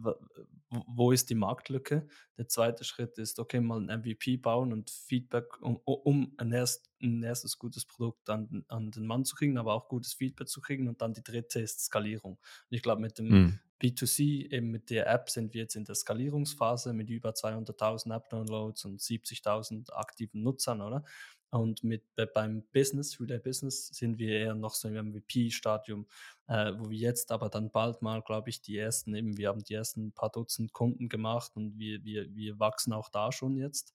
wo 0.70 1.12
ist 1.12 1.30
die 1.30 1.34
Marktlücke? 1.34 2.08
Der 2.38 2.48
zweite 2.48 2.84
Schritt 2.84 3.18
ist, 3.18 3.38
okay, 3.38 3.60
mal 3.60 3.80
ein 3.80 4.00
MVP 4.00 4.36
bauen 4.38 4.72
und 4.72 4.90
Feedback, 4.90 5.60
um, 5.60 5.76
um 5.84 6.32
ein, 6.38 6.52
erst, 6.52 6.90
ein 7.02 7.22
erstes 7.22 7.58
gutes 7.58 7.84
Produkt 7.84 8.28
an, 8.30 8.64
an 8.68 8.90
den 8.90 9.06
Mann 9.06 9.24
zu 9.24 9.34
kriegen, 9.36 9.58
aber 9.58 9.74
auch 9.74 9.88
gutes 9.88 10.14
Feedback 10.14 10.48
zu 10.48 10.60
kriegen. 10.60 10.88
Und 10.88 11.02
dann 11.02 11.14
die 11.14 11.22
dritte 11.22 11.60
ist 11.60 11.80
Skalierung. 11.80 12.34
Und 12.34 12.76
ich 12.76 12.82
glaube, 12.82 13.02
mit 13.02 13.18
dem 13.18 13.28
mhm. 13.28 13.60
B2C, 13.82 14.50
eben 14.52 14.70
mit 14.70 14.90
der 14.90 15.06
App 15.08 15.28
sind 15.28 15.52
wir 15.52 15.62
jetzt 15.62 15.76
in 15.76 15.84
der 15.84 15.94
Skalierungsphase 15.94 16.92
mit 16.92 17.10
über 17.10 17.30
200.000 17.30 18.14
App-Downloads 18.14 18.84
und 18.86 19.00
70.000 19.00 19.92
aktiven 19.92 20.42
Nutzern, 20.42 20.80
oder? 20.80 21.04
Und 21.50 21.84
mit 21.84 22.02
beim 22.34 22.64
Business, 22.72 23.20
Relay 23.20 23.38
Business, 23.38 23.88
sind 23.88 24.18
wir 24.18 24.30
eher 24.30 24.54
noch 24.54 24.74
so 24.74 24.88
im 24.88 25.12
MVP-Stadium, 25.12 26.06
äh, 26.48 26.72
wo 26.76 26.90
wir 26.90 26.98
jetzt 26.98 27.32
aber 27.32 27.48
dann 27.48 27.70
bald 27.70 28.02
mal, 28.02 28.22
glaube 28.22 28.50
ich, 28.50 28.60
die 28.60 28.76
ersten, 28.76 29.14
eben, 29.14 29.36
wir 29.36 29.48
haben 29.48 29.62
die 29.62 29.74
ersten 29.74 30.12
paar 30.12 30.30
Dutzend 30.30 30.72
Kunden 30.72 31.08
gemacht 31.08 31.52
und 31.54 31.78
wir, 31.78 32.04
wir, 32.04 32.34
wir 32.34 32.58
wachsen 32.58 32.92
auch 32.92 33.08
da 33.08 33.32
schon 33.32 33.56
jetzt. 33.56 33.92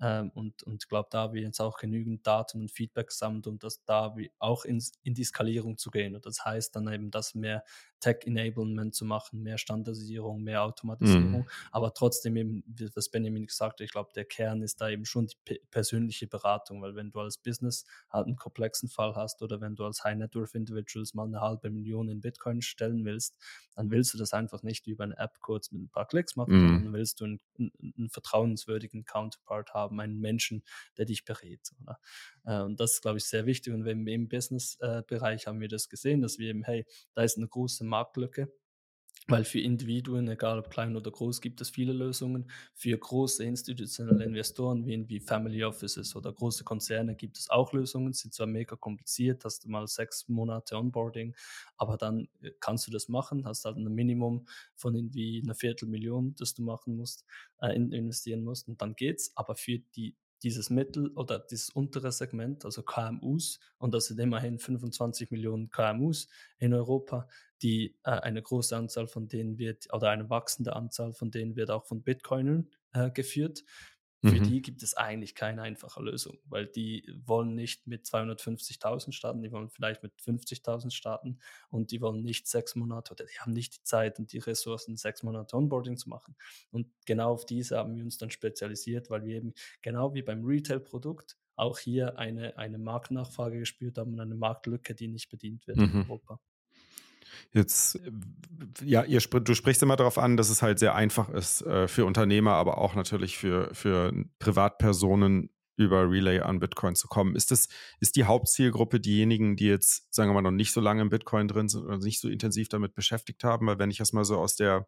Ähm, 0.00 0.30
und 0.34 0.62
und 0.62 0.88
glaube, 0.94 1.08
da 1.10 1.32
wir 1.32 1.42
jetzt 1.42 1.60
auch 1.60 1.76
genügend 1.76 2.24
Daten 2.24 2.60
und 2.60 2.70
Feedback 2.70 3.10
sammelt, 3.10 3.48
um 3.48 3.58
das 3.58 3.84
da 3.84 4.14
auch 4.38 4.64
ins, 4.64 4.92
in 5.02 5.14
die 5.14 5.24
Skalierung 5.24 5.76
zu 5.76 5.90
gehen. 5.90 6.14
Und 6.14 6.24
das 6.24 6.44
heißt 6.44 6.76
dann 6.76 6.86
eben, 6.92 7.10
dass 7.10 7.34
mehr 7.34 7.64
Tech-Enablement 7.98 8.94
zu 8.94 9.04
machen, 9.04 9.42
mehr 9.42 9.58
Standardisierung, 9.58 10.42
mehr 10.42 10.62
Automatisierung, 10.62 11.40
mhm. 11.40 11.48
aber 11.72 11.94
trotzdem 11.94 12.36
eben, 12.36 12.62
was 12.94 13.08
Benjamin 13.08 13.46
gesagt 13.46 13.80
hat, 13.80 13.84
ich 13.84 13.92
glaube, 13.92 14.12
der 14.14 14.26
Kern 14.26 14.62
ist 14.62 14.80
da 14.80 14.90
eben 14.90 15.04
schon 15.04 15.26
die 15.26 15.60
persönliche 15.70 16.26
Beratung, 16.26 16.82
weil 16.82 16.94
wenn 16.94 17.10
du 17.10 17.20
als 17.20 17.38
Business 17.38 17.86
halt 18.10 18.26
einen 18.26 18.36
komplexen 18.36 18.88
Fall 18.88 19.16
hast 19.16 19.42
oder 19.42 19.60
wenn 19.60 19.74
du 19.74 19.84
als 19.84 20.04
High-Net-Worth-Individuals 20.04 21.14
mal 21.14 21.26
eine 21.26 21.40
halbe 21.40 21.70
Million 21.70 21.93
in 22.02 22.20
Bitcoin 22.20 22.62
stellen 22.62 23.04
willst, 23.04 23.36
dann 23.74 23.90
willst 23.90 24.14
du 24.14 24.18
das 24.18 24.32
einfach 24.32 24.62
nicht 24.62 24.86
über 24.86 25.04
eine 25.04 25.16
App 25.18 25.40
kurz 25.40 25.72
mit 25.72 25.82
ein 25.82 25.88
paar 25.88 26.06
Klicks 26.06 26.36
machen, 26.36 26.54
mhm. 26.54 26.68
sondern 26.68 26.92
willst 26.92 27.20
du 27.20 27.24
einen, 27.24 27.40
einen, 27.58 28.10
vertrauenswürdigen 28.10 29.04
Counterpart 29.04 29.74
haben, 29.74 30.00
einen 30.00 30.20
Menschen, 30.20 30.62
der 30.96 31.06
dich 31.06 31.24
berät. 31.24 31.72
Oder? 31.82 31.98
Äh, 32.44 32.62
und 32.62 32.80
das 32.80 32.94
ist, 32.94 33.02
glaube 33.02 33.18
ich, 33.18 33.24
sehr 33.24 33.46
wichtig. 33.46 33.72
Und 33.72 33.86
im 33.86 34.28
Business-Bereich 34.28 35.46
haben 35.46 35.60
wir 35.60 35.68
das 35.68 35.88
gesehen, 35.88 36.20
dass 36.20 36.38
wir 36.38 36.48
eben, 36.48 36.64
hey, 36.64 36.86
da 37.14 37.22
ist 37.22 37.36
eine 37.36 37.48
große 37.48 37.84
Marktlücke. 37.84 38.52
Weil 39.26 39.44
für 39.44 39.58
Individuen, 39.60 40.28
egal 40.28 40.58
ob 40.58 40.68
klein 40.68 40.96
oder 40.96 41.10
groß, 41.10 41.40
gibt 41.40 41.62
es 41.62 41.70
viele 41.70 41.94
Lösungen. 41.94 42.50
Für 42.74 42.98
große 42.98 43.42
institutionelle 43.42 44.22
Investoren 44.22 44.84
wie, 44.86 45.08
wie 45.08 45.18
Family 45.18 45.64
Offices 45.64 46.14
oder 46.14 46.30
große 46.30 46.62
Konzerne 46.62 47.14
gibt 47.16 47.38
es 47.38 47.48
auch 47.48 47.72
Lösungen. 47.72 48.12
Sind 48.12 48.34
zwar 48.34 48.46
mega 48.46 48.76
kompliziert, 48.76 49.42
hast 49.46 49.64
du 49.64 49.70
mal 49.70 49.86
sechs 49.86 50.28
Monate 50.28 50.76
Onboarding, 50.76 51.34
aber 51.78 51.96
dann 51.96 52.28
äh, 52.42 52.50
kannst 52.60 52.86
du 52.86 52.90
das 52.90 53.08
machen, 53.08 53.46
hast 53.46 53.64
halt 53.64 53.78
ein 53.78 53.84
Minimum 53.84 54.46
von 54.74 54.94
irgendwie 54.94 55.40
einer 55.42 55.54
Viertelmillion, 55.54 56.34
das 56.38 56.52
du 56.52 56.62
machen 56.62 56.94
musst, 56.96 57.24
äh, 57.62 57.74
investieren 57.74 58.44
musst 58.44 58.68
und 58.68 58.82
dann 58.82 58.94
geht's. 58.94 59.32
Aber 59.36 59.54
für 59.54 59.78
die 59.78 60.16
dieses 60.44 60.70
Mittel 60.70 61.08
oder 61.14 61.38
dieses 61.38 61.70
untere 61.70 62.12
Segment, 62.12 62.64
also 62.64 62.82
KMUs, 62.82 63.58
und 63.78 63.94
das 63.94 64.06
sind 64.06 64.20
immerhin 64.20 64.58
25 64.58 65.30
Millionen 65.30 65.70
KMUs 65.70 66.28
in 66.58 66.74
Europa, 66.74 67.26
die 67.62 67.96
äh, 68.04 68.10
eine 68.10 68.42
große 68.42 68.76
Anzahl 68.76 69.06
von 69.06 69.26
denen 69.26 69.58
wird, 69.58 69.92
oder 69.92 70.10
eine 70.10 70.28
wachsende 70.28 70.76
Anzahl 70.76 71.14
von 71.14 71.30
denen 71.30 71.56
wird 71.56 71.70
auch 71.70 71.86
von 71.86 72.02
Bitcoinern 72.02 72.68
äh, 72.92 73.10
geführt. 73.10 73.64
Für 74.24 74.40
mhm. 74.40 74.42
die 74.44 74.62
gibt 74.62 74.82
es 74.82 74.94
eigentlich 74.94 75.34
keine 75.34 75.60
einfache 75.60 76.02
Lösung, 76.02 76.38
weil 76.46 76.66
die 76.66 77.06
wollen 77.26 77.54
nicht 77.54 77.86
mit 77.86 78.06
250.000 78.06 79.12
starten, 79.12 79.42
die 79.42 79.52
wollen 79.52 79.68
vielleicht 79.68 80.02
mit 80.02 80.12
50.000 80.18 80.90
starten 80.92 81.38
und 81.68 81.90
die 81.90 82.00
wollen 82.00 82.22
nicht 82.22 82.48
sechs 82.48 82.74
Monate 82.74 83.12
oder 83.12 83.26
die 83.26 83.38
haben 83.38 83.52
nicht 83.52 83.76
die 83.76 83.82
Zeit 83.82 84.18
und 84.18 84.32
die 84.32 84.38
Ressourcen, 84.38 84.96
sechs 84.96 85.22
Monate 85.22 85.54
Onboarding 85.54 85.98
zu 85.98 86.08
machen. 86.08 86.36
Und 86.70 86.86
genau 87.04 87.32
auf 87.32 87.44
diese 87.44 87.76
haben 87.76 87.94
wir 87.96 88.02
uns 88.02 88.16
dann 88.16 88.30
spezialisiert, 88.30 89.10
weil 89.10 89.26
wir 89.26 89.36
eben 89.36 89.52
genau 89.82 90.14
wie 90.14 90.22
beim 90.22 90.42
Retail-Produkt 90.42 91.36
auch 91.56 91.78
hier 91.78 92.18
eine, 92.18 92.56
eine 92.56 92.78
Marktnachfrage 92.78 93.58
gespürt 93.58 93.98
haben 93.98 94.14
und 94.14 94.20
eine 94.20 94.34
Marktlücke, 94.34 94.94
die 94.94 95.08
nicht 95.08 95.28
bedient 95.28 95.66
wird 95.66 95.76
mhm. 95.76 95.84
in 95.84 95.96
Europa. 96.02 96.40
Jetzt, 97.52 98.00
ja, 98.82 99.04
ihr, 99.04 99.20
du 99.20 99.54
sprichst 99.54 99.82
immer 99.82 99.96
darauf 99.96 100.18
an, 100.18 100.36
dass 100.36 100.50
es 100.50 100.62
halt 100.62 100.78
sehr 100.78 100.94
einfach 100.94 101.28
ist 101.28 101.62
äh, 101.62 101.88
für 101.88 102.04
Unternehmer, 102.04 102.52
aber 102.52 102.78
auch 102.78 102.94
natürlich 102.94 103.36
für, 103.36 103.72
für 103.74 104.12
Privatpersonen 104.38 105.50
über 105.76 106.08
Relay 106.08 106.40
an 106.40 106.60
Bitcoin 106.60 106.94
zu 106.94 107.08
kommen. 107.08 107.34
Ist 107.34 107.50
das, 107.50 107.68
ist 108.00 108.16
die 108.16 108.24
Hauptzielgruppe 108.24 109.00
diejenigen, 109.00 109.56
die 109.56 109.66
jetzt, 109.66 110.12
sagen 110.14 110.30
wir 110.30 110.34
mal, 110.34 110.42
noch 110.42 110.50
nicht 110.50 110.72
so 110.72 110.80
lange 110.80 111.02
im 111.02 111.10
Bitcoin 111.10 111.48
drin 111.48 111.68
sind 111.68 111.84
oder 111.84 111.98
nicht 111.98 112.20
so 112.20 112.28
intensiv 112.28 112.68
damit 112.68 112.94
beschäftigt 112.94 113.42
haben? 113.44 113.66
Weil 113.66 113.78
wenn 113.78 113.90
ich 113.90 113.98
das 113.98 114.12
mal 114.12 114.24
so 114.24 114.38
aus 114.38 114.54
der, 114.54 114.86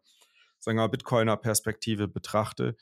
sagen 0.59 0.77
wir 0.77 0.83
mal, 0.83 0.87
Bitcoiner-Perspektive 0.87 2.07
betrachte, 2.07 2.77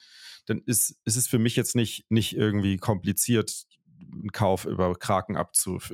dann 0.45 0.61
ist, 0.65 0.99
ist 1.05 1.15
es 1.15 1.27
für 1.27 1.39
mich 1.39 1.55
jetzt 1.55 1.75
nicht, 1.75 2.05
nicht 2.09 2.35
irgendwie 2.35 2.77
kompliziert, 2.77 3.65
einen 3.99 4.31
Kauf 4.31 4.65
über 4.65 4.93
Kraken 4.95 5.37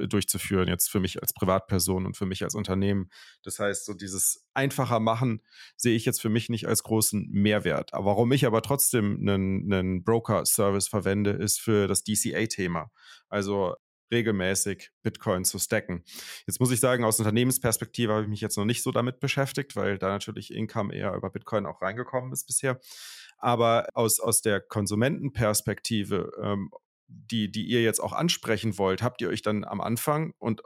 durchzuführen, 0.08 0.68
jetzt 0.68 0.90
für 0.90 1.00
mich 1.00 1.22
als 1.22 1.34
Privatperson 1.34 2.06
und 2.06 2.18
für 2.18 2.26
mich 2.26 2.44
als 2.44 2.56
Unternehmen. 2.56 3.10
Das 3.44 3.60
heißt, 3.60 3.86
so 3.86 3.94
dieses 3.94 4.46
einfacher 4.54 5.00
machen 5.00 5.42
sehe 5.76 5.96
ich 5.96 6.06
jetzt 6.06 6.22
für 6.22 6.30
mich 6.30 6.50
nicht 6.50 6.68
als 6.68 6.84
großen 6.84 7.30
Mehrwert. 7.32 7.94
Aber 7.94 8.08
warum 8.08 8.32
ich 8.32 8.46
aber 8.46 8.62
trotzdem 8.62 9.18
einen, 9.22 9.72
einen 9.72 10.04
Broker-Service 10.04 10.88
verwende, 10.88 11.32
ist 11.32 11.60
für 11.60 11.88
das 11.88 12.04
DCA-Thema. 12.04 12.92
Also 13.30 13.76
regelmäßig 14.12 14.92
Bitcoin 15.04 15.46
zu 15.46 15.58
stacken. 15.58 16.04
Jetzt 16.46 16.60
muss 16.60 16.72
ich 16.72 16.80
sagen, 16.80 17.04
aus 17.04 17.20
Unternehmensperspektive 17.20 18.12
habe 18.12 18.24
ich 18.24 18.30
mich 18.30 18.42
jetzt 18.42 18.58
noch 18.58 18.66
nicht 18.66 18.84
so 18.84 18.92
damit 18.92 19.20
beschäftigt, 19.20 19.76
weil 19.76 19.98
da 19.98 20.10
natürlich 20.10 20.54
Income 20.54 20.94
eher 20.94 21.16
über 21.16 21.30
Bitcoin 21.30 21.66
auch 21.66 21.82
reingekommen 21.82 22.32
ist 22.34 22.46
bisher. 22.46 22.80
Aber 23.38 23.88
aus, 23.94 24.20
aus 24.20 24.42
der 24.42 24.60
Konsumentenperspektive 24.60 26.32
ähm, 26.42 26.72
die, 27.12 27.52
die 27.52 27.66
ihr 27.66 27.82
jetzt 27.82 28.00
auch 28.00 28.14
ansprechen 28.14 28.78
wollt, 28.78 29.02
habt 29.02 29.22
ihr 29.22 29.30
euch 29.30 29.42
dann 29.42 29.64
am 29.64 29.82
Anfang 29.82 30.34
und 30.40 30.62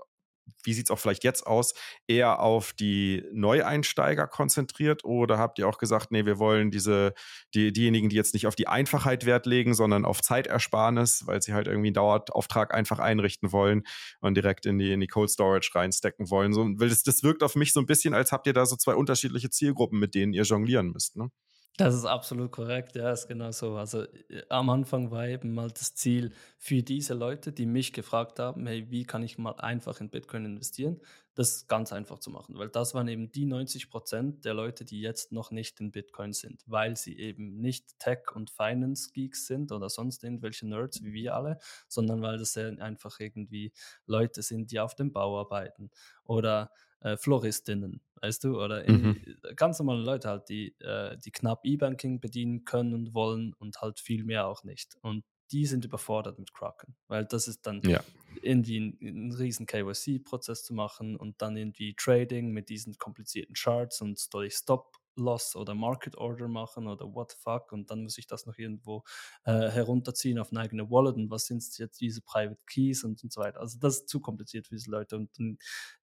wie 0.64 0.74
sieht 0.74 0.88
es 0.88 0.92
auch 0.92 1.00
vielleicht 1.00 1.24
jetzt 1.24 1.46
aus, 1.46 1.74
eher 2.08 2.40
auf 2.40 2.74
die 2.74 3.24
Neueinsteiger 3.32 4.28
konzentriert 4.28 5.04
oder 5.04 5.38
habt 5.38 5.60
ihr 5.60 5.68
auch 5.68 5.78
gesagt, 5.78 6.12
nee, 6.12 6.26
wir 6.26 6.40
wollen 6.40 6.72
diese, 6.72 7.14
die, 7.54 7.72
diejenigen, 7.72 8.10
die 8.10 8.16
jetzt 8.16 8.34
nicht 8.34 8.48
auf 8.48 8.56
die 8.56 8.68
Einfachheit 8.68 9.26
Wert 9.26 9.46
legen, 9.46 9.74
sondern 9.74 10.06
auf 10.06 10.22
Zeitersparnis, 10.22 11.26
weil 11.26 11.42
sie 11.42 11.54
halt 11.54 11.68
irgendwie 11.68 11.88
einen 11.88 11.96
Dauerauftrag 11.96 12.74
einfach 12.74 13.00
einrichten 13.00 13.52
wollen 13.52 13.84
und 14.22 14.36
direkt 14.36 14.66
in 14.66 14.78
die, 14.78 14.92
in 14.92 15.00
die 15.00 15.08
Cold 15.08 15.30
Storage 15.30 15.72
reinstecken 15.74 16.30
wollen. 16.30 16.54
So, 16.54 16.68
das, 16.70 17.04
das 17.04 17.24
wirkt 17.24 17.44
auf 17.44 17.56
mich 17.56 17.74
so 17.74 17.80
ein 17.80 17.86
bisschen, 17.86 18.14
als 18.14 18.32
habt 18.32 18.48
ihr 18.48 18.54
da 18.54 18.66
so 18.66 18.76
zwei 18.76 18.96
unterschiedliche 18.96 19.50
Zielgruppen, 19.50 20.00
mit 20.00 20.16
denen 20.16 20.34
ihr 20.34 20.44
jonglieren 20.44 20.92
müsst. 20.92 21.16
Ne? 21.16 21.30
Das 21.78 21.94
ist 21.94 22.06
absolut 22.06 22.54
korrekt, 22.54 22.96
ja, 22.96 23.12
ist 23.12 23.28
genau 23.28 23.52
so. 23.52 23.76
Also 23.76 24.04
äh, 24.04 24.44
am 24.48 24.70
Anfang 24.70 25.12
war 25.12 25.28
eben 25.28 25.54
mal 25.54 25.70
das 25.70 25.94
Ziel 25.94 26.32
für 26.58 26.82
diese 26.84 27.14
Leute, 27.14 27.52
die 27.52 27.66
mich 27.66 27.92
gefragt 27.92 28.40
haben, 28.40 28.66
hey, 28.66 28.90
wie 28.92 29.04
kann 29.04 29.24
ich 29.24 29.38
mal 29.38 29.52
einfach 29.58 30.00
in 30.00 30.10
Bitcoin 30.10 30.46
investieren, 30.46 31.02
das 31.34 31.68
ganz 31.68 31.92
einfach 31.92 32.20
zu 32.20 32.30
machen, 32.32 32.58
weil 32.58 32.70
das 32.70 32.94
waren 32.94 33.10
eben 33.10 33.30
die 33.30 33.46
90 33.46 33.90
Prozent 33.90 34.46
der 34.46 34.54
Leute, 34.54 34.86
die 34.86 35.02
jetzt 35.02 35.34
noch 35.34 35.52
nicht 35.52 35.82
in 35.82 35.92
Bitcoin 35.92 36.32
sind, 36.32 36.64
weil 36.66 36.96
sie 36.96 37.18
eben 37.20 37.60
nicht 37.60 38.00
Tech- 38.00 38.34
und 38.34 38.52
Finance-Geeks 38.52 39.46
sind 39.46 39.74
oder 39.74 39.90
sonst 39.90 40.24
irgendwelche 40.24 40.66
Nerds 40.66 41.04
wie 41.04 41.12
wir 41.12 41.36
alle, 41.36 41.60
sondern 41.90 42.22
weil 42.22 42.38
das 42.38 42.56
einfach 42.56 43.20
irgendwie 43.20 43.74
Leute 44.06 44.44
sind, 44.44 44.72
die 44.72 44.80
auf 44.80 44.96
dem 44.96 45.12
Bau 45.12 45.38
arbeiten 45.42 45.92
oder 46.24 46.72
äh, 47.06 47.18
Floristinnen, 47.18 48.02
weißt 48.22 48.44
du, 48.44 48.60
oder 48.60 48.90
mhm. 48.90 49.22
ganz 49.56 49.78
normale 49.78 50.02
Leute 50.02 50.28
halt, 50.28 50.50
die, 50.50 50.76
äh, 50.80 51.18
die 51.24 51.32
knapp 51.32 51.64
E-Banking 51.64 52.20
bedienen 52.20 52.66
können 52.66 52.94
und 52.96 53.14
wollen 53.14 53.54
und 53.60 53.80
halt 53.82 54.00
viel 54.00 54.24
mehr 54.24 54.48
auch 54.48 54.64
nicht. 54.64 54.98
Und 55.02 55.24
die 55.52 55.68
sind 55.68 55.86
überfordert 55.86 56.40
mit 56.40 56.52
Kraken, 56.52 56.96
weil 57.08 57.24
das 57.26 57.48
ist 57.48 57.68
dann 57.68 57.82
ja. 57.84 58.04
irgendwie 58.42 58.80
ein, 58.80 58.98
ein 59.02 59.32
riesen 59.32 59.68
KYC-Prozess 59.68 60.64
zu 60.64 60.74
machen 60.74 61.16
und 61.16 61.40
dann 61.44 61.56
irgendwie 61.56 61.94
Trading 61.96 62.50
mit 62.50 62.70
diesen 62.70 62.98
komplizierten 62.98 63.54
Charts 63.54 64.02
und 64.02 64.18
soll 64.18 64.48
ich 64.48 64.56
Stop 64.56 64.98
Loss 65.18 65.56
oder 65.56 65.76
Market 65.76 66.18
Order 66.18 66.48
machen 66.48 66.88
oder 66.88 67.06
what 67.14 67.32
the 67.32 67.38
fuck 67.40 67.72
und 67.72 67.90
dann 67.90 68.04
muss 68.04 68.18
ich 68.18 68.28
das 68.28 68.46
noch 68.46 68.58
irgendwo 68.58 69.04
äh, 69.46 69.70
herunterziehen 69.70 70.40
auf 70.40 70.52
eine 70.52 70.62
eigene 70.62 70.90
Wallet 70.90 71.16
und 71.16 71.30
was 71.30 71.46
sind 71.46 71.64
jetzt 71.78 72.02
diese 72.02 72.22
Private 72.22 72.60
Keys 72.66 73.04
und, 73.04 73.24
und 73.24 73.32
so 73.32 73.42
weiter. 73.42 73.60
Also 73.60 73.78
das 73.80 74.00
ist 74.00 74.10
zu 74.10 74.20
kompliziert 74.20 74.68
für 74.68 74.76
diese 74.76 74.92
Leute 74.92 75.16
und, 75.16 75.38
und 75.40 75.60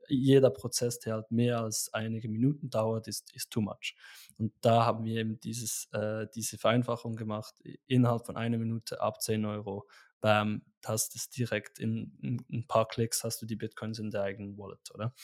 jeder 0.08 0.50
Prozess, 0.50 0.98
der 0.98 1.14
halt 1.14 1.30
mehr 1.30 1.60
als 1.60 1.92
einige 1.92 2.28
Minuten 2.28 2.70
dauert, 2.70 3.08
ist, 3.08 3.34
ist 3.34 3.50
too 3.50 3.60
much. 3.60 3.96
Und 4.38 4.52
da 4.60 4.84
haben 4.84 5.04
wir 5.04 5.20
eben 5.20 5.40
dieses, 5.40 5.88
äh, 5.92 6.26
diese 6.34 6.58
Vereinfachung 6.58 7.16
gemacht, 7.16 7.54
innerhalb 7.86 8.26
von 8.26 8.36
einer 8.36 8.58
Minute 8.58 9.00
ab 9.00 9.20
10 9.20 9.44
Euro. 9.44 9.88
Bam, 10.20 10.62
hast 10.84 11.14
es 11.14 11.30
direkt 11.30 11.78
in, 11.78 12.18
in, 12.22 12.44
ein 12.50 12.66
paar 12.66 12.88
Klicks, 12.88 13.22
hast 13.22 13.40
du 13.40 13.46
die 13.46 13.54
Bitcoins 13.54 14.00
in 14.00 14.10
der 14.10 14.22
eigenen 14.22 14.58
Wallet, 14.58 14.92
oder? 14.92 15.14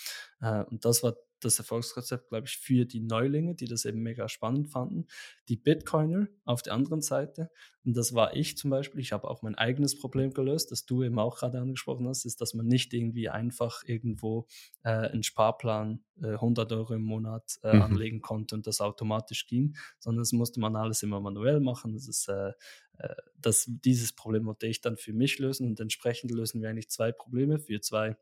Äh, 0.40 0.64
und 0.64 0.85
das 0.85 1.03
war 1.03 1.16
das 1.40 1.59
Erfolgsrezept, 1.59 2.29
glaube 2.29 2.47
ich, 2.47 2.57
für 2.57 2.85
die 2.85 3.01
Neulinge, 3.01 3.55
die 3.55 3.66
das 3.66 3.85
eben 3.85 4.01
mega 4.01 4.29
spannend 4.29 4.68
fanden. 4.68 5.07
Die 5.49 5.57
Bitcoiner 5.57 6.29
auf 6.44 6.62
der 6.62 6.75
anderen 6.75 7.03
Seite, 7.03 7.51
und 7.85 7.97
das 7.97 8.14
war 8.14 8.35
ich 8.35 8.57
zum 8.57 8.70
Beispiel, 8.70 9.01
ich 9.01 9.12
habe 9.12 9.29
auch 9.29 9.42
mein 9.42 9.55
eigenes 9.55 9.99
Problem 9.99 10.33
gelöst, 10.33 10.70
das 10.70 10.87
du 10.87 11.03
eben 11.03 11.18
auch 11.18 11.37
gerade 11.37 11.61
angesprochen 11.61 12.09
hast, 12.09 12.25
ist, 12.25 12.40
dass 12.40 12.55
man 12.55 12.66
nicht 12.66 12.94
irgendwie 12.94 13.29
einfach 13.29 13.83
irgendwo 13.85 14.47
äh, 14.85 14.90
einen 14.90 15.23
Sparplan 15.23 16.03
äh, 16.23 16.29
100 16.29 16.73
Euro 16.73 16.94
im 16.94 17.03
Monat 17.03 17.59
äh, 17.62 17.75
mhm. 17.75 17.83
anlegen 17.83 18.20
konnte 18.23 18.55
und 18.55 18.66
das 18.66 18.81
automatisch 18.81 19.47
ging, 19.47 19.77
sondern 19.99 20.23
das 20.23 20.33
musste 20.33 20.61
man 20.61 20.77
alles 20.77 21.03
immer 21.03 21.20
manuell 21.20 21.61
machen. 21.61 21.92
Das 21.92 22.09
ist, 22.09 22.29
äh, 22.29 22.53
äh, 22.99 23.14
das, 23.38 23.66
dieses 23.66 24.14
Problem 24.14 24.47
wollte 24.47 24.66
ich 24.66 24.81
dann 24.81 24.97
für 24.97 25.12
mich 25.12 25.38
lösen 25.38 25.66
und 25.66 25.79
entsprechend 25.79 26.31
lösen 26.31 26.62
wir 26.62 26.70
eigentlich 26.70 26.90
zwei 26.90 27.12
Probleme 27.12 27.59
für 27.59 27.81
zwei 27.81 28.16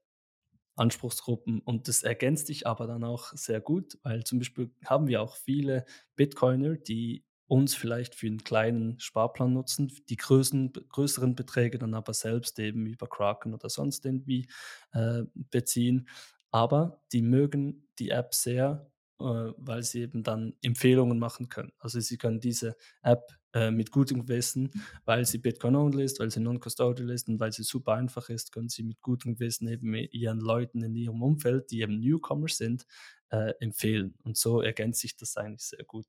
Anspruchsgruppen 0.76 1.60
und 1.60 1.88
das 1.88 2.02
ergänzt 2.02 2.46
sich 2.46 2.66
aber 2.66 2.86
dann 2.86 3.04
auch 3.04 3.32
sehr 3.34 3.60
gut, 3.60 3.98
weil 4.02 4.24
zum 4.24 4.38
Beispiel 4.38 4.70
haben 4.84 5.06
wir 5.06 5.22
auch 5.22 5.36
viele 5.36 5.84
Bitcoiner, 6.16 6.76
die 6.76 7.24
uns 7.46 7.74
vielleicht 7.74 8.14
für 8.14 8.28
einen 8.28 8.44
kleinen 8.44 8.98
Sparplan 8.98 9.52
nutzen, 9.52 9.92
die 10.08 10.16
größeren, 10.16 10.72
größeren 10.72 11.34
Beträge 11.34 11.78
dann 11.78 11.92
aber 11.94 12.14
selbst 12.14 12.58
eben 12.58 12.86
über 12.86 13.06
Kraken 13.06 13.52
oder 13.52 13.68
sonst 13.68 14.06
irgendwie 14.06 14.48
äh, 14.92 15.24
beziehen. 15.34 16.08
Aber 16.50 17.02
die 17.12 17.22
mögen 17.22 17.88
die 17.98 18.10
App 18.10 18.34
sehr 18.34 18.90
weil 19.22 19.82
sie 19.82 20.02
eben 20.02 20.22
dann 20.22 20.54
Empfehlungen 20.62 21.18
machen 21.18 21.48
können. 21.48 21.72
Also 21.78 22.00
sie 22.00 22.18
können 22.18 22.40
diese 22.40 22.76
App 23.02 23.22
äh, 23.54 23.70
mit 23.70 23.90
gutem 23.90 24.26
Gewissen, 24.26 24.70
weil 25.04 25.26
sie 25.26 25.38
Bitcoin-only 25.38 26.04
ist, 26.04 26.20
weil 26.20 26.30
sie 26.30 26.40
non-custodial 26.40 27.10
ist 27.10 27.28
und 27.28 27.38
weil 27.38 27.52
sie 27.52 27.62
super 27.62 27.94
einfach 27.94 28.28
ist, 28.30 28.52
können 28.52 28.68
sie 28.68 28.82
mit 28.82 29.02
gutem 29.02 29.34
Gewissen 29.34 29.68
eben 29.68 29.94
ihren 29.94 30.40
Leuten 30.40 30.82
in 30.82 30.94
ihrem 30.94 31.22
Umfeld, 31.22 31.70
die 31.70 31.82
eben 31.82 32.00
Newcomers 32.00 32.56
sind, 32.56 32.86
äh, 33.30 33.52
empfehlen. 33.60 34.14
Und 34.24 34.36
so 34.36 34.62
ergänzt 34.62 35.00
sich 35.00 35.16
das 35.16 35.36
eigentlich 35.36 35.64
sehr 35.64 35.84
gut. 35.84 36.06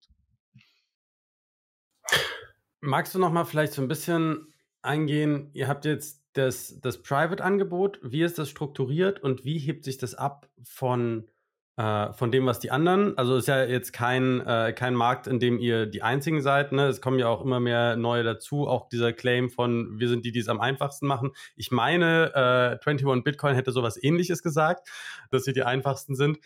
Magst 2.80 3.15
du 3.15 3.19
noch 3.19 3.32
mal 3.32 3.45
vielleicht 3.45 3.73
so 3.73 3.82
ein 3.82 3.88
bisschen 3.88 4.54
eingehen? 4.82 5.49
Ihr 5.54 5.67
habt 5.67 5.86
jetzt 5.86 6.23
das, 6.34 6.80
das 6.82 7.02
Private-Angebot. 7.02 7.99
Wie 8.04 8.23
ist 8.23 8.38
das 8.38 8.49
strukturiert 8.49 9.21
und 9.21 9.45
wie 9.45 9.58
hebt 9.58 9.84
sich 9.84 9.97
das 9.97 10.15
ab 10.15 10.49
von 10.63 11.30
äh, 11.75 12.13
von 12.13 12.31
dem, 12.31 12.45
was 12.45 12.59
die 12.59 12.69
anderen, 12.69 13.17
also 13.17 13.36
ist 13.36 13.47
ja 13.47 13.63
jetzt 13.63 13.93
kein, 13.93 14.45
äh, 14.45 14.73
kein 14.73 14.93
Markt, 14.93 15.25
in 15.25 15.39
dem 15.39 15.57
ihr 15.57 15.88
die 15.88 16.03
einzigen 16.03 16.41
seid. 16.41 16.71
Ne? 16.71 16.86
Es 16.88 17.01
kommen 17.01 17.17
ja 17.17 17.27
auch 17.27 17.43
immer 17.43 17.59
mehr 17.59 17.95
neue 17.95 18.23
dazu. 18.23 18.67
Auch 18.67 18.89
dieser 18.89 19.12
Claim 19.12 19.49
von, 19.49 19.99
wir 19.99 20.07
sind 20.07 20.23
die, 20.23 20.31
die 20.31 20.39
es 20.39 20.49
am 20.49 20.59
einfachsten 20.59 21.07
machen. 21.07 21.31
Ich 21.55 21.71
meine, 21.71 22.31
äh, 22.36 22.88
21 22.88 23.23
Bitcoin 23.23 23.55
hätte 23.55 23.71
sowas 23.71 24.01
ähnliches 24.01 24.43
gesagt, 24.43 24.88
dass 25.31 25.45
sie 25.45 25.53
die 25.53 25.63
einfachsten 25.63 26.15
sind. 26.15 26.38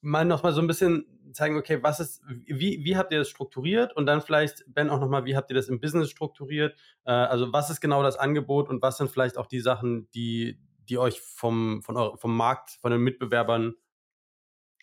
Mal 0.00 0.24
nochmal 0.24 0.52
so 0.52 0.60
ein 0.60 0.68
bisschen 0.68 1.06
zeigen, 1.32 1.56
okay, 1.56 1.82
was 1.82 1.98
ist, 1.98 2.22
wie, 2.46 2.84
wie 2.84 2.96
habt 2.96 3.12
ihr 3.12 3.18
das 3.18 3.28
strukturiert? 3.28 3.96
Und 3.96 4.06
dann 4.06 4.20
vielleicht, 4.20 4.64
Ben, 4.68 4.90
auch 4.90 5.00
nochmal, 5.00 5.24
wie 5.24 5.36
habt 5.36 5.50
ihr 5.50 5.56
das 5.56 5.68
im 5.68 5.80
Business 5.80 6.08
strukturiert? 6.08 6.78
Äh, 7.04 7.10
also 7.10 7.52
was 7.52 7.68
ist 7.68 7.80
genau 7.80 8.04
das 8.04 8.16
Angebot 8.16 8.68
und 8.68 8.80
was 8.80 8.96
sind 8.96 9.10
vielleicht 9.10 9.38
auch 9.38 9.46
die 9.46 9.60
Sachen, 9.60 10.08
die, 10.12 10.60
die 10.88 10.98
euch 10.98 11.20
vom, 11.20 11.82
von 11.82 12.16
vom 12.16 12.36
Markt, 12.36 12.78
von 12.80 12.92
den 12.92 13.00
Mitbewerbern 13.00 13.74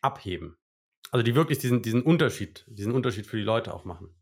abheben. 0.01 0.57
Also 1.11 1.23
die 1.23 1.35
wirklich 1.35 1.59
diesen, 1.59 1.81
diesen 1.81 2.01
Unterschied, 2.01 2.65
diesen 2.67 2.93
Unterschied 2.93 3.27
für 3.27 3.37
die 3.37 3.43
Leute 3.43 3.73
auch 3.73 3.85
machen. 3.85 4.13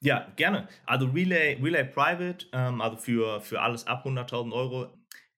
Ja, 0.00 0.32
gerne. 0.36 0.68
Also 0.84 1.06
Relay, 1.06 1.58
Relay 1.62 1.84
Private, 1.84 2.46
ähm, 2.52 2.80
also 2.80 2.96
für, 2.96 3.40
für 3.40 3.60
alles 3.60 3.86
ab 3.86 4.04
100.000 4.04 4.52
Euro, 4.52 4.90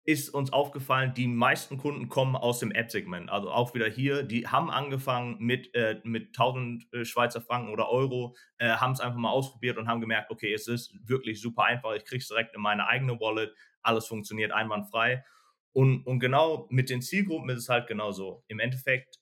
ist 0.07 0.29
uns 0.29 0.53
aufgefallen, 0.53 1.15
die 1.15 1.27
meisten 1.27 1.79
Kunden 1.79 2.09
kommen 2.09 2.37
aus 2.37 2.59
dem 2.61 2.73
App-Segment. 2.73 3.31
Also 3.31 3.51
auch 3.51 3.75
wieder 3.75 3.89
hier, 3.89 4.23
die 4.23 4.47
haben 4.47 4.71
angefangen 4.71 5.37
mit, 5.39 5.75
äh, 5.75 6.01
mit 6.05 6.29
1000 6.29 6.93
äh, 6.93 7.05
Schweizer 7.05 7.41
Franken 7.41 7.73
oder 7.73 7.89
Euro, 7.89 8.37
äh, 8.59 8.69
haben 8.69 8.93
es 8.93 9.01
einfach 9.01 9.19
mal 9.19 9.31
ausprobiert 9.31 9.79
und 9.79 9.89
haben 9.89 10.03
gemerkt, 10.03 10.31
okay, 10.31 10.53
es 10.53 10.69
ist 10.69 10.95
wirklich 11.09 11.41
super 11.41 11.65
einfach, 11.65 11.95
ich 11.95 12.05
kriege 12.05 12.21
es 12.23 12.29
direkt 12.29 12.55
in 12.55 12.61
meine 12.61 12.87
eigene 12.87 13.19
Wallet, 13.19 13.55
alles 13.83 14.07
funktioniert 14.07 14.53
einwandfrei. 14.53 15.25
Und, 15.75 16.07
und 16.07 16.21
genau 16.21 16.69
mit 16.71 16.89
den 16.89 17.03
Zielgruppen 17.03 17.51
ist 17.51 17.65
es 17.65 17.69
halt 17.69 17.89
genauso. 17.89 18.45
Im 18.47 18.61
Endeffekt, 18.61 19.19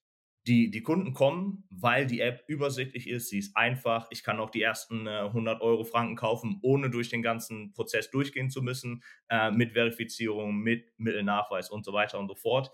die, 0.47 0.71
die 0.71 0.83
Kunden 0.83 1.15
kommen, 1.15 1.65
weil 1.71 2.07
die 2.07 2.21
App 2.21 2.45
übersichtlich 2.47 3.09
ist, 3.09 3.29
sie 3.29 3.39
ist 3.39 3.57
einfach. 3.57 4.07
Ich 4.11 4.23
kann 4.23 4.39
auch 4.39 4.51
die 4.51 4.61
ersten 4.61 5.07
äh, 5.07 5.21
100 5.21 5.63
Euro 5.63 5.85
Franken 5.85 6.17
kaufen, 6.17 6.59
ohne 6.63 6.91
durch 6.91 7.09
den 7.09 7.23
ganzen 7.23 7.73
Prozess 7.73 8.11
durchgehen 8.11 8.51
zu 8.51 8.61
müssen, 8.61 9.03
äh, 9.31 9.51
mit 9.51 9.73
Verifizierung, 9.73 10.59
mit 10.59 10.93
Mittelnachweis 10.99 11.71
und 11.71 11.85
so 11.85 11.93
weiter 11.93 12.19
und 12.19 12.29
so 12.29 12.35
fort. 12.35 12.71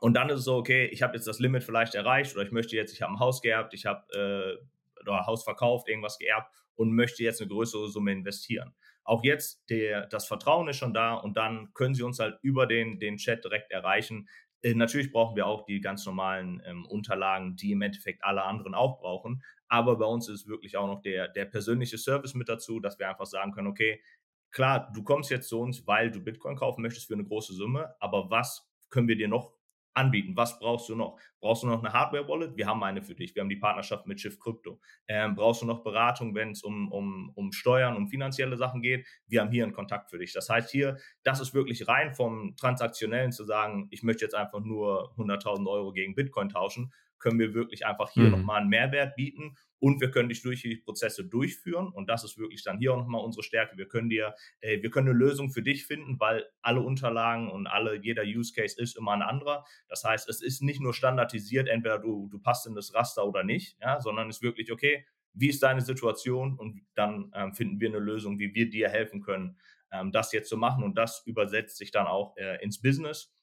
Und 0.00 0.14
dann 0.14 0.28
ist 0.28 0.40
es 0.40 0.44
so, 0.44 0.56
okay, 0.56 0.86
ich 0.86 1.02
habe 1.02 1.14
jetzt 1.14 1.26
das 1.26 1.38
Limit 1.38 1.62
vielleicht 1.64 1.94
erreicht 1.94 2.34
oder 2.34 2.44
ich 2.44 2.52
möchte 2.52 2.76
jetzt, 2.76 2.92
ich 2.92 3.00
habe 3.00 3.14
ein 3.14 3.20
Haus 3.20 3.40
geerbt, 3.40 3.72
ich 3.72 3.86
habe 3.86 4.04
äh, 4.12 5.00
oder 5.00 5.26
Haus 5.26 5.44
verkauft, 5.44 5.88
irgendwas 5.88 6.18
geerbt 6.18 6.52
und 6.74 6.92
möchte 6.92 7.22
jetzt 7.22 7.40
eine 7.40 7.48
größere 7.48 7.88
Summe 7.88 8.12
investieren. 8.12 8.74
Auch 9.04 9.24
jetzt, 9.24 9.68
der, 9.68 10.06
das 10.06 10.26
Vertrauen 10.26 10.68
ist 10.68 10.76
schon 10.76 10.94
da 10.94 11.14
und 11.14 11.36
dann 11.36 11.72
können 11.74 11.94
Sie 11.94 12.02
uns 12.02 12.18
halt 12.18 12.38
über 12.42 12.66
den, 12.66 12.98
den 12.98 13.16
Chat 13.16 13.44
direkt 13.44 13.70
erreichen. 13.70 14.28
Äh, 14.62 14.74
natürlich 14.74 15.12
brauchen 15.12 15.36
wir 15.36 15.46
auch 15.46 15.64
die 15.64 15.80
ganz 15.80 16.06
normalen 16.06 16.62
ähm, 16.64 16.86
Unterlagen, 16.86 17.56
die 17.56 17.72
im 17.72 17.82
Endeffekt 17.82 18.24
alle 18.24 18.44
anderen 18.44 18.74
auch 18.74 19.00
brauchen. 19.00 19.42
Aber 19.68 19.96
bei 19.96 20.06
uns 20.06 20.28
ist 20.28 20.46
wirklich 20.46 20.76
auch 20.76 20.86
noch 20.86 21.00
der, 21.00 21.28
der 21.28 21.46
persönliche 21.46 21.98
Service 21.98 22.34
mit 22.34 22.48
dazu, 22.48 22.78
dass 22.78 22.98
wir 22.98 23.08
einfach 23.08 23.26
sagen 23.26 23.52
können, 23.52 23.68
okay, 23.68 24.02
klar, 24.50 24.90
du 24.94 25.02
kommst 25.02 25.30
jetzt 25.30 25.48
zu 25.48 25.60
uns, 25.60 25.86
weil 25.86 26.10
du 26.10 26.20
Bitcoin 26.20 26.56
kaufen 26.56 26.82
möchtest 26.82 27.06
für 27.06 27.14
eine 27.14 27.24
große 27.24 27.54
Summe, 27.54 27.94
aber 27.98 28.30
was 28.30 28.70
können 28.90 29.08
wir 29.08 29.16
dir 29.16 29.28
noch 29.28 29.54
anbieten. 29.94 30.36
Was 30.36 30.58
brauchst 30.58 30.88
du 30.88 30.94
noch? 30.94 31.18
Brauchst 31.40 31.62
du 31.62 31.66
noch 31.66 31.82
eine 31.82 31.92
Hardware-Wallet? 31.92 32.56
Wir 32.56 32.66
haben 32.66 32.82
eine 32.82 33.02
für 33.02 33.14
dich. 33.14 33.34
Wir 33.34 33.42
haben 33.42 33.48
die 33.48 33.56
Partnerschaft 33.56 34.06
mit 34.06 34.20
Shift 34.20 34.40
Crypto. 34.40 34.80
Ähm, 35.08 35.34
brauchst 35.34 35.62
du 35.62 35.66
noch 35.66 35.82
Beratung, 35.82 36.34
wenn 36.34 36.52
es 36.52 36.62
um, 36.62 36.90
um, 36.90 37.32
um 37.34 37.52
Steuern, 37.52 37.96
um 37.96 38.08
finanzielle 38.08 38.56
Sachen 38.56 38.82
geht? 38.82 39.06
Wir 39.26 39.40
haben 39.40 39.50
hier 39.50 39.64
einen 39.64 39.72
Kontakt 39.72 40.10
für 40.10 40.18
dich. 40.18 40.32
Das 40.32 40.48
heißt 40.48 40.70
hier, 40.70 40.98
das 41.22 41.40
ist 41.40 41.54
wirklich 41.54 41.88
rein 41.88 42.14
vom 42.14 42.56
Transaktionellen 42.56 43.32
zu 43.32 43.44
sagen, 43.44 43.88
ich 43.90 44.02
möchte 44.02 44.24
jetzt 44.24 44.34
einfach 44.34 44.60
nur 44.60 45.14
100.000 45.16 45.68
Euro 45.68 45.92
gegen 45.92 46.14
Bitcoin 46.14 46.48
tauschen, 46.48 46.92
können 47.22 47.38
wir 47.38 47.54
wirklich 47.54 47.86
einfach 47.86 48.10
hier 48.10 48.24
mhm. 48.24 48.32
nochmal 48.32 48.60
einen 48.60 48.68
Mehrwert 48.68 49.16
bieten 49.16 49.56
und 49.78 50.00
wir 50.00 50.10
können 50.10 50.28
dich 50.28 50.42
durch 50.42 50.62
die 50.62 50.76
Prozesse 50.76 51.24
durchführen 51.24 51.88
und 51.88 52.08
das 52.08 52.24
ist 52.24 52.38
wirklich 52.38 52.62
dann 52.62 52.78
hier 52.78 52.92
auch 52.92 52.98
nochmal 52.98 53.24
unsere 53.24 53.42
Stärke. 53.42 53.76
Wir 53.76 53.88
können 53.88 54.10
dir, 54.10 54.34
äh, 54.60 54.82
wir 54.82 54.90
können 54.90 55.08
eine 55.08 55.18
Lösung 55.18 55.50
für 55.50 55.62
dich 55.62 55.86
finden, 55.86 56.20
weil 56.20 56.44
alle 56.60 56.80
Unterlagen 56.80 57.50
und 57.50 57.66
alle, 57.66 57.96
jeder 57.96 58.22
Use 58.22 58.52
Case 58.52 58.80
ist 58.80 58.96
immer 58.96 59.12
ein 59.12 59.22
anderer. 59.22 59.64
Das 59.88 60.04
heißt, 60.04 60.28
es 60.28 60.42
ist 60.42 60.62
nicht 60.62 60.80
nur 60.80 60.94
standardisiert, 60.94 61.68
entweder 61.68 61.98
du, 61.98 62.28
du 62.28 62.38
passt 62.38 62.66
in 62.66 62.74
das 62.74 62.94
Raster 62.94 63.26
oder 63.26 63.44
nicht, 63.44 63.78
ja, 63.80 64.00
sondern 64.00 64.28
es 64.28 64.36
ist 64.36 64.42
wirklich, 64.42 64.70
okay, 64.70 65.06
wie 65.34 65.48
ist 65.48 65.62
deine 65.62 65.80
Situation 65.80 66.58
und 66.58 66.82
dann 66.94 67.32
ähm, 67.34 67.54
finden 67.54 67.80
wir 67.80 67.88
eine 67.88 67.98
Lösung, 67.98 68.38
wie 68.38 68.54
wir 68.54 68.68
dir 68.68 68.88
helfen 68.88 69.22
können, 69.22 69.58
ähm, 69.90 70.12
das 70.12 70.32
jetzt 70.32 70.48
zu 70.48 70.56
machen 70.56 70.84
und 70.84 70.98
das 70.98 71.22
übersetzt 71.26 71.78
sich 71.78 71.90
dann 71.90 72.06
auch 72.06 72.36
äh, 72.36 72.62
ins 72.62 72.80
Business 72.80 73.34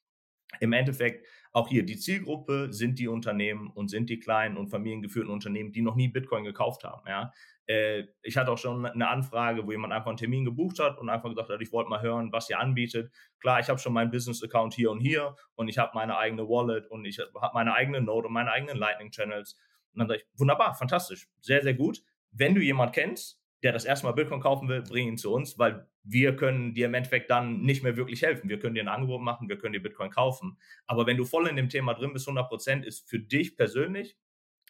im 0.60 0.74
Endeffekt 0.74 1.26
auch 1.52 1.68
hier 1.68 1.84
die 1.84 1.98
Zielgruppe 1.98 2.72
sind 2.72 3.00
die 3.00 3.08
Unternehmen 3.08 3.70
und 3.72 3.90
sind 3.90 4.10
die 4.10 4.20
kleinen 4.20 4.58
und 4.58 4.70
familiengeführten 4.70 5.32
Unternehmen, 5.32 5.72
die 5.72 5.82
noch 5.82 5.96
nie 5.96 6.08
Bitcoin 6.08 6.44
gekauft 6.44 6.84
haben. 6.84 7.08
Ja. 7.08 7.32
Äh, 7.66 8.06
ich 8.22 8.38
hatte 8.38 8.52
auch 8.52 8.58
schon 8.58 8.86
eine 8.86 9.08
Anfrage, 9.10 9.66
wo 9.66 9.72
jemand 9.72 9.94
einfach 9.94 10.10
einen 10.10 10.18
Termin 10.18 10.46
gebucht 10.46 10.80
hat 10.80 11.00
und 11.00 11.10
einfach 11.10 11.30
gesagt 11.30 11.50
hat, 11.50 11.62
ich 11.62 11.72
wollte 11.72 11.90
mal 11.90 12.02
hören, 12.02 12.32
was 12.32 12.50
ihr 12.50 12.60
anbietet. 12.60 13.12
Klar, 13.40 13.60
ich 13.60 13.70
habe 13.70 13.80
schon 13.80 13.94
meinen 13.94 14.12
Business-Account 14.12 14.74
hier 14.74 14.92
und 14.92 15.00
hier 15.00 15.36
und 15.56 15.68
ich 15.68 15.78
habe 15.78 15.92
meine 15.96 16.18
eigene 16.18 16.48
Wallet 16.48 16.88
und 16.88 17.06
ich 17.06 17.20
habe 17.20 17.32
meine 17.54 17.74
eigene 17.74 18.02
Node 18.02 18.28
und 18.28 18.34
meine 18.34 18.52
eigenen 18.52 18.78
Lightning-Channels. 18.78 19.54
Und 19.94 20.00
dann 20.00 20.08
sage 20.08 20.22
ich, 20.22 20.40
wunderbar, 20.40 20.76
fantastisch, 20.76 21.28
sehr, 21.42 21.64
sehr 21.64 21.74
gut. 21.74 22.04
Wenn 22.32 22.54
du 22.54 22.62
jemand 22.62 22.94
kennst, 22.94 23.42
der 23.64 23.74
das 23.74 23.86
erste 23.86 24.06
Mal 24.06 24.14
Bitcoin 24.14 24.40
kaufen 24.40 24.70
will, 24.70 24.84
bring 24.84 25.08
ihn 25.08 25.18
zu 25.18 25.34
uns, 25.34 25.58
weil 25.58 25.89
wir 26.04 26.36
können 26.36 26.74
dir 26.74 26.88
im 26.88 26.94
Endeffekt 26.94 27.30
dann 27.30 27.62
nicht 27.62 27.84
mehr 27.84 27.98
wirklich 27.98 28.22
helfen. 28.22 28.50
Wir 28.50 28.60
können 28.60 28.76
dir 28.76 28.84
ein 28.84 28.88
Angebot 28.88 29.22
machen, 29.22 29.50
wir 29.50 29.58
können 29.58 29.74
dir 29.74 29.82
Bitcoin 29.82 30.10
kaufen. 30.10 30.58
Aber 30.88 31.06
wenn 31.06 31.18
du 31.18 31.26
voll 31.26 31.48
in 31.48 31.56
dem 31.56 31.70
Thema 31.70 31.94
drin 31.94 32.14
bist, 32.14 32.28
100 32.28 32.48
Prozent 32.48 32.86
ist 32.86 33.10
für 33.10 33.20
dich 33.20 33.56
persönlich, 33.58 34.18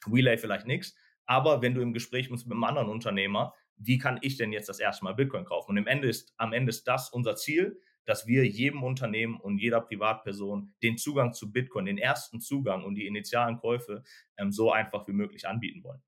Relay 0.08 0.38
vielleicht 0.38 0.66
nichts, 0.66 0.96
aber 1.26 1.62
wenn 1.62 1.76
du 1.76 1.82
im 1.82 1.94
Gespräch 1.94 2.30
bist 2.30 2.48
mit 2.48 2.54
einem 2.54 2.64
anderen 2.64 2.90
Unternehmer, 2.90 3.54
wie 3.78 3.98
kann 3.98 4.20
ich 4.22 4.38
denn 4.38 4.52
jetzt 4.52 4.70
das 4.70 4.80
erste 4.80 5.06
Mal 5.06 5.14
Bitcoin 5.14 5.46
kaufen? 5.46 5.72
Und 5.72 5.78
am 5.78 5.88
Ende 5.88 6.08
ist, 6.08 6.34
am 6.38 6.54
Ende 6.54 6.70
ist 6.70 6.88
das 6.88 7.10
unser 7.10 7.36
Ziel, 7.36 7.80
dass 8.06 8.26
wir 8.26 8.46
jedem 8.48 8.84
Unternehmen 8.84 9.40
und 9.40 9.60
jeder 9.60 9.82
Privatperson 9.82 10.74
den 10.82 10.98
Zugang 10.98 11.34
zu 11.34 11.52
Bitcoin, 11.52 11.86
den 11.86 12.00
ersten 12.00 12.42
Zugang 12.42 12.84
und 12.84 12.96
die 12.96 13.06
initialen 13.06 13.58
Käufe 13.58 14.04
ähm, 14.38 14.52
so 14.52 14.72
einfach 14.72 15.08
wie 15.08 15.14
möglich 15.14 15.48
anbieten 15.48 15.84
wollen. 15.84 16.02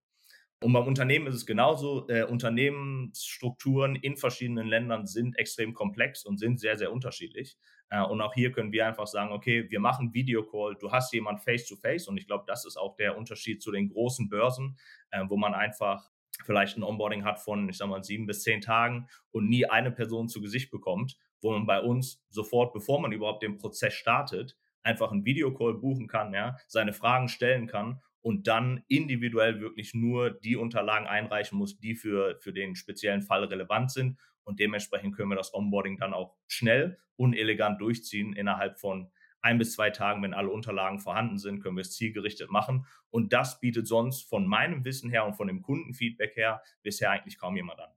Und 0.64 0.74
beim 0.74 0.86
Unternehmen 0.86 1.26
ist 1.26 1.36
es 1.36 1.46
genauso. 1.48 2.08
Äh, 2.08 2.24
Unternehmensstrukturen 2.24 3.96
in 3.96 4.16
verschiedenen 4.16 4.68
Ländern 4.68 5.08
sind 5.08 5.38
extrem 5.40 5.74
komplex 5.74 6.24
und 6.24 6.38
sind 6.38 6.60
sehr, 6.60 6.78
sehr 6.78 6.94
unterschiedlich. 6.94 7.58
Äh, 7.90 8.04
und 8.04 8.22
auch 8.22 8.36
hier 8.36 8.52
können 8.52 8.72
wir 8.72 8.86
einfach 8.86 9.08
sagen, 9.08 9.32
okay, 9.32 9.68
wir 9.72 9.80
machen 9.80 10.14
Videocall, 10.14 10.76
du 10.80 10.92
hast 10.92 11.14
jemand 11.14 11.42
face-to-face. 11.42 12.04
-face, 12.04 12.10
und 12.10 12.18
ich 12.18 12.28
glaube, 12.28 12.44
das 12.46 12.66
ist 12.66 12.78
auch 12.78 12.96
der 12.96 13.18
Unterschied 13.18 13.60
zu 13.64 13.72
den 13.72 13.90
großen 13.90 14.30
Börsen, 14.30 14.78
äh, 15.10 15.24
wo 15.28 15.36
man 15.36 15.56
einfach 15.56 16.12
vielleicht 16.46 16.78
ein 16.78 16.84
Onboarding 16.84 17.26
hat 17.26 17.40
von, 17.40 17.68
ich 17.68 17.78
sag 17.78 17.90
mal, 17.90 18.04
sieben 18.04 18.28
bis 18.28 18.44
zehn 18.44 18.62
Tagen 18.62 19.08
und 19.32 19.50
nie 19.50 19.66
eine 19.66 19.92
Person 19.92 20.30
zu 20.30 20.42
Gesicht 20.42 20.70
bekommt, 20.70 21.18
wo 21.42 21.52
man 21.52 21.66
bei 21.66 21.82
uns 21.82 22.24
sofort, 22.30 22.72
bevor 22.72 23.02
man 23.02 23.12
überhaupt 23.12 23.42
den 23.42 23.58
Prozess 23.58 23.96
startet, 23.96 24.56
einfach 24.84 25.12
einen 25.12 25.26
Videocall 25.26 25.74
buchen 25.74 26.08
kann, 26.08 26.34
ja, 26.34 26.56
seine 26.68 26.94
Fragen 26.94 27.30
stellen 27.30 27.66
kann 27.66 28.00
und 28.22 28.48
dann 28.48 28.84
individuell 28.88 29.60
wirklich 29.60 29.94
nur 29.94 30.32
die 30.32 30.56
Unterlagen 30.56 31.08
einreichen 31.08 31.58
muss, 31.58 31.80
die 31.80 31.96
für, 31.96 32.38
für 32.40 32.54
den 32.54 32.76
speziellen 32.76 33.22
Fall 33.22 33.44
relevant 33.46 33.92
sind. 33.92 34.18
Und 34.44 34.60
dementsprechend 34.60 35.16
können 35.16 35.30
wir 35.30 35.36
das 35.36 35.54
Onboarding 35.54 35.98
dann 35.98 36.14
auch 36.14 36.36
schnell 36.48 36.98
und 37.16 37.34
elegant 37.34 37.82
durchziehen. 37.82 38.34
Innerhalb 38.34 38.80
von 38.80 39.12
ein 39.42 39.58
bis 39.58 39.74
zwei 39.74 39.90
Tagen, 39.90 40.22
wenn 40.22 40.34
alle 40.34 40.50
Unterlagen 40.50 41.00
vorhanden 41.00 41.40
sind, 41.40 41.62
können 41.62 41.78
wir 41.78 41.82
es 41.82 41.96
zielgerichtet 41.96 42.52
machen. 42.52 42.86
Und 43.10 43.34
das 43.34 43.60
bietet 43.60 43.88
sonst 43.88 44.30
von 44.30 44.48
meinem 44.48 44.86
Wissen 44.86 45.10
her 45.10 45.26
und 45.26 45.34
von 45.36 45.48
dem 45.48 45.62
Kundenfeedback 45.62 46.36
her 46.36 46.62
bisher 46.84 47.12
eigentlich 47.12 47.38
kaum 47.38 47.56
jemand 47.56 47.80
an. 47.80 47.90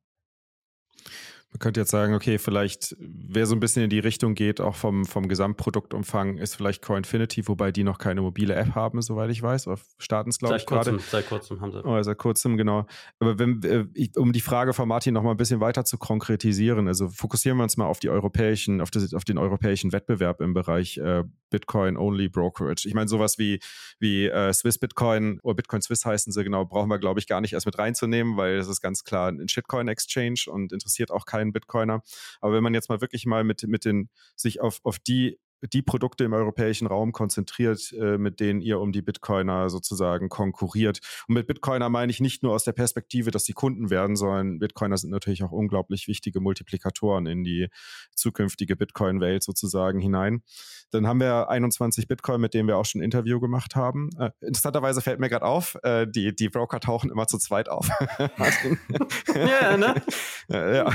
Man 1.54 1.60
könnte 1.60 1.78
jetzt 1.78 1.92
sagen, 1.92 2.14
okay, 2.14 2.38
vielleicht, 2.38 2.96
wer 2.98 3.46
so 3.46 3.54
ein 3.54 3.60
bisschen 3.60 3.84
in 3.84 3.90
die 3.90 4.00
Richtung 4.00 4.34
geht, 4.34 4.60
auch 4.60 4.74
vom, 4.74 5.04
vom 5.04 5.28
Gesamtproduktumfang, 5.28 6.36
ist 6.38 6.56
vielleicht 6.56 6.82
Coinfinity, 6.82 7.46
wobei 7.46 7.70
die 7.70 7.84
noch 7.84 7.98
keine 7.98 8.22
mobile 8.22 8.56
App 8.56 8.74
haben, 8.74 9.00
soweit 9.02 9.30
ich 9.30 9.40
weiß. 9.40 9.68
Auf 9.68 9.84
starten 9.98 10.30
es, 10.30 10.40
glaube 10.40 10.56
ich, 10.56 10.66
gerade. 10.66 10.98
Seit 10.98 11.28
kurzem 11.28 11.60
haben 11.60 11.70
sie. 11.70 11.84
Oh, 11.84 12.02
seit 12.02 12.18
kurzem, 12.18 12.56
genau. 12.56 12.86
Aber 13.20 13.38
wenn, 13.38 13.62
äh, 13.62 14.08
um 14.16 14.32
die 14.32 14.40
Frage 14.40 14.72
von 14.72 14.88
Martin 14.88 15.14
noch 15.14 15.22
mal 15.22 15.30
ein 15.30 15.36
bisschen 15.36 15.60
weiter 15.60 15.84
zu 15.84 15.96
konkretisieren, 15.96 16.88
also 16.88 17.08
fokussieren 17.08 17.56
wir 17.58 17.62
uns 17.62 17.76
mal 17.76 17.86
auf 17.86 18.00
die 18.00 18.08
europäischen, 18.10 18.80
auf, 18.80 18.90
das, 18.90 19.14
auf 19.14 19.24
den 19.24 19.38
europäischen 19.38 19.92
Wettbewerb 19.92 20.40
im 20.40 20.54
Bereich 20.54 20.98
äh, 20.98 21.22
Bitcoin-Only 21.50 22.30
Brokerage. 22.30 22.88
Ich 22.88 22.94
meine, 22.94 23.06
sowas 23.06 23.38
wie, 23.38 23.60
wie 24.00 24.26
äh, 24.26 24.52
Swiss 24.52 24.78
Bitcoin 24.78 25.38
oder 25.44 25.54
Bitcoin 25.54 25.82
Swiss 25.82 26.04
heißen 26.04 26.32
sie 26.32 26.42
genau, 26.42 26.64
brauchen 26.64 26.88
wir, 26.88 26.98
glaube 26.98 27.20
ich, 27.20 27.28
gar 27.28 27.40
nicht 27.40 27.52
erst 27.52 27.66
mit 27.66 27.78
reinzunehmen, 27.78 28.36
weil 28.36 28.56
das 28.56 28.66
ist 28.66 28.80
ganz 28.80 29.04
klar 29.04 29.28
ein 29.28 29.46
Shitcoin-Exchange 29.46 30.46
und 30.48 30.72
interessiert 30.72 31.12
auch 31.12 31.26
keinen 31.26 31.43
Bitcoiner. 31.52 32.02
Aber 32.40 32.54
wenn 32.54 32.62
man 32.62 32.74
jetzt 32.74 32.88
mal 32.88 33.00
wirklich 33.00 33.26
mal 33.26 33.44
mit, 33.44 33.62
mit 33.66 33.84
den, 33.84 34.08
sich 34.36 34.60
auf, 34.60 34.80
auf 34.84 34.98
die 34.98 35.38
die 35.72 35.82
Produkte 35.82 36.24
im 36.24 36.32
europäischen 36.32 36.86
Raum 36.86 37.12
konzentriert, 37.12 37.92
äh, 37.92 38.18
mit 38.18 38.40
denen 38.40 38.60
ihr 38.60 38.80
um 38.80 38.92
die 38.92 39.02
Bitcoiner 39.02 39.70
sozusagen 39.70 40.28
konkurriert. 40.28 41.00
Und 41.28 41.34
mit 41.34 41.46
Bitcoiner 41.46 41.88
meine 41.88 42.10
ich 42.10 42.20
nicht 42.20 42.42
nur 42.42 42.52
aus 42.52 42.64
der 42.64 42.72
Perspektive, 42.72 43.30
dass 43.30 43.44
sie 43.44 43.52
Kunden 43.52 43.90
werden, 43.90 44.16
sondern 44.16 44.58
Bitcoiner 44.58 44.98
sind 44.98 45.10
natürlich 45.10 45.42
auch 45.42 45.52
unglaublich 45.52 46.08
wichtige 46.08 46.40
Multiplikatoren 46.40 47.26
in 47.26 47.44
die 47.44 47.68
zukünftige 48.14 48.76
Bitcoin-Welt 48.76 49.42
sozusagen 49.42 50.00
hinein. 50.00 50.42
Dann 50.90 51.06
haben 51.06 51.20
wir 51.20 51.48
21 51.48 52.06
Bitcoin, 52.06 52.40
mit 52.40 52.54
denen 52.54 52.68
wir 52.68 52.76
auch 52.76 52.84
schon 52.84 53.00
ein 53.00 53.04
Interview 53.04 53.40
gemacht 53.40 53.74
haben. 53.74 54.10
Äh, 54.18 54.30
interessanterweise 54.40 55.00
fällt 55.00 55.20
mir 55.20 55.28
gerade 55.28 55.44
auf, 55.44 55.76
äh, 55.82 56.06
die, 56.06 56.34
die 56.34 56.48
Broker 56.48 56.80
tauchen 56.80 57.10
immer 57.10 57.26
zu 57.26 57.38
zweit 57.38 57.68
auf. 57.68 57.88
ja, 59.34 59.76
ne? 59.76 59.94
ja. 60.48 60.92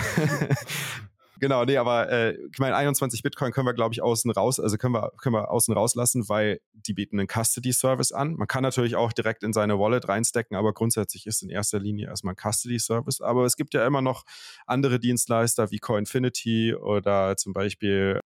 Genau, 1.39 1.63
nee, 1.63 1.78
aber 1.78 2.10
äh, 2.12 2.38
ich 2.52 2.60
meine, 2.60 2.75
21 2.75 3.23
Bitcoin 3.23 3.54
können 3.54 3.65
wir, 3.65 3.73
glaube 3.73 3.93
ich, 3.93 4.02
außen 4.02 4.30
raus, 4.32 4.60
also 4.60 4.78
können 4.78 4.93
wir, 4.93 5.12
können 5.17 5.36
wir 5.36 5.49
außen 5.49 5.73
rauslassen, 5.73 6.28
weil 6.28 6.60
die 6.73 6.93
bieten 6.93 7.17
einen 7.17 7.30
Custody-Service 7.30 8.12
an. 8.12 8.36
Man 8.36 8.47
kann 8.47 8.62
natürlich 8.62 8.97
auch 8.97 9.13
direkt 9.13 9.43
in 9.43 9.54
seine 9.54 9.80
Wallet 9.80 10.10
reinstecken, 10.10 10.58
aber 10.58 10.73
grundsätzlich 10.73 11.25
ist 11.28 11.41
in 11.41 11.49
erster 11.49 11.80
Linie 11.80 12.08
erstmal 12.08 12.34
ein 12.34 12.52
Custody-Service. 12.52 13.21
Aber 13.21 13.45
es 13.45 13.56
gibt 13.56 13.73
ja 13.73 13.88
immer 13.88 14.02
noch 14.02 14.25
andere 14.65 14.99
Dienstleister 14.99 15.71
wie 15.71 15.80
Coinfinity 15.80 16.75
oder 16.75 17.38
zum 17.38 17.54
Beispiel 17.54 18.19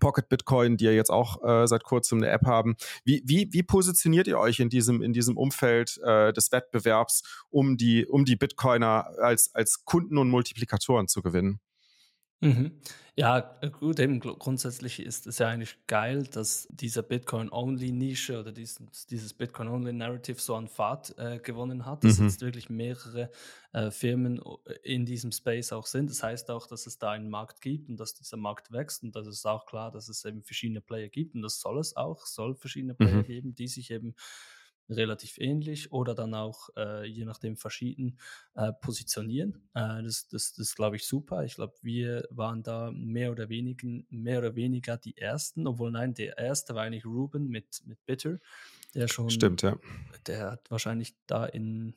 Pocket 0.00 0.28
Bitcoin, 0.28 0.76
die 0.76 0.84
ja 0.84 0.90
jetzt 0.90 1.10
auch 1.10 1.42
äh, 1.42 1.66
seit 1.66 1.84
kurzem 1.84 2.18
eine 2.18 2.28
App 2.28 2.44
haben. 2.44 2.76
Wie, 3.04 3.22
wie, 3.24 3.48
wie 3.52 3.62
positioniert 3.62 4.26
ihr 4.26 4.38
euch 4.38 4.60
in 4.60 4.68
diesem, 4.68 5.00
in 5.00 5.14
diesem 5.14 5.38
Umfeld 5.38 5.98
äh, 6.04 6.32
des 6.34 6.52
Wettbewerbs, 6.52 7.22
um 7.48 7.78
die, 7.78 8.06
um 8.06 8.26
die 8.26 8.36
Bitcoiner 8.36 9.10
als, 9.18 9.54
als 9.54 9.84
Kunden 9.86 10.18
und 10.18 10.28
Multiplikatoren 10.28 11.08
zu 11.08 11.22
gewinnen? 11.22 11.60
Mhm. 12.40 12.72
Ja, 13.16 13.40
gut, 13.80 13.98
eben 13.98 14.20
grundsätzlich 14.20 15.00
ist 15.00 15.26
es 15.26 15.38
ja 15.38 15.48
eigentlich 15.48 15.76
geil, 15.88 16.22
dass 16.22 16.68
diese 16.70 17.02
Bitcoin-Only-Nische 17.02 18.38
oder 18.38 18.52
dieses, 18.52 18.78
dieses 19.10 19.34
Bitcoin-Only-Narrative 19.34 20.40
so 20.40 20.54
an 20.54 20.68
Fahrt 20.68 21.18
äh, 21.18 21.40
gewonnen 21.40 21.84
hat, 21.84 22.04
dass 22.04 22.18
mhm. 22.18 22.26
jetzt 22.26 22.42
wirklich 22.42 22.70
mehrere 22.70 23.32
äh, 23.72 23.90
Firmen 23.90 24.40
äh, 24.66 24.74
in 24.84 25.04
diesem 25.04 25.32
Space 25.32 25.72
auch 25.72 25.86
sind. 25.86 26.10
Das 26.10 26.22
heißt 26.22 26.48
auch, 26.52 26.68
dass 26.68 26.86
es 26.86 26.98
da 26.98 27.10
einen 27.10 27.28
Markt 27.28 27.60
gibt 27.60 27.88
und 27.88 27.98
dass 27.98 28.14
dieser 28.14 28.36
Markt 28.36 28.70
wächst 28.70 29.02
und 29.02 29.16
das 29.16 29.26
ist 29.26 29.44
auch 29.46 29.66
klar, 29.66 29.90
dass 29.90 30.08
es 30.08 30.24
eben 30.24 30.44
verschiedene 30.44 30.80
Player 30.80 31.08
gibt 31.08 31.34
und 31.34 31.42
das 31.42 31.58
soll 31.58 31.80
es 31.80 31.96
auch, 31.96 32.24
soll 32.24 32.54
verschiedene 32.54 32.94
Player 32.94 33.16
mhm. 33.16 33.24
geben, 33.24 33.54
die 33.54 33.66
sich 33.66 33.90
eben 33.90 34.14
relativ 34.88 35.38
ähnlich 35.38 35.92
oder 35.92 36.14
dann 36.14 36.34
auch 36.34 36.70
äh, 36.76 37.04
je 37.06 37.24
nachdem 37.24 37.56
verschieden 37.56 38.18
äh, 38.54 38.72
positionieren. 38.72 39.68
Äh, 39.74 40.02
das 40.02 40.28
das, 40.28 40.54
das 40.54 40.74
glaube 40.74 40.96
ich 40.96 41.06
super. 41.06 41.44
Ich 41.44 41.56
glaube, 41.56 41.74
wir 41.82 42.26
waren 42.30 42.62
da 42.62 42.90
mehr 42.92 43.30
oder 43.30 43.48
weniger, 43.48 43.86
mehr 44.08 44.38
oder 44.38 44.54
weniger 44.54 44.96
die 44.96 45.16
Ersten, 45.16 45.66
obwohl 45.66 45.90
nein, 45.90 46.14
der 46.14 46.38
Erste 46.38 46.74
war 46.74 46.84
eigentlich 46.84 47.04
Ruben 47.04 47.48
mit, 47.48 47.82
mit 47.84 48.04
Bitter, 48.06 48.38
der 48.94 49.08
schon, 49.08 49.30
Stimmt, 49.30 49.62
ja. 49.62 49.78
der 50.26 50.52
hat 50.52 50.70
wahrscheinlich 50.70 51.14
da 51.26 51.44
in 51.44 51.94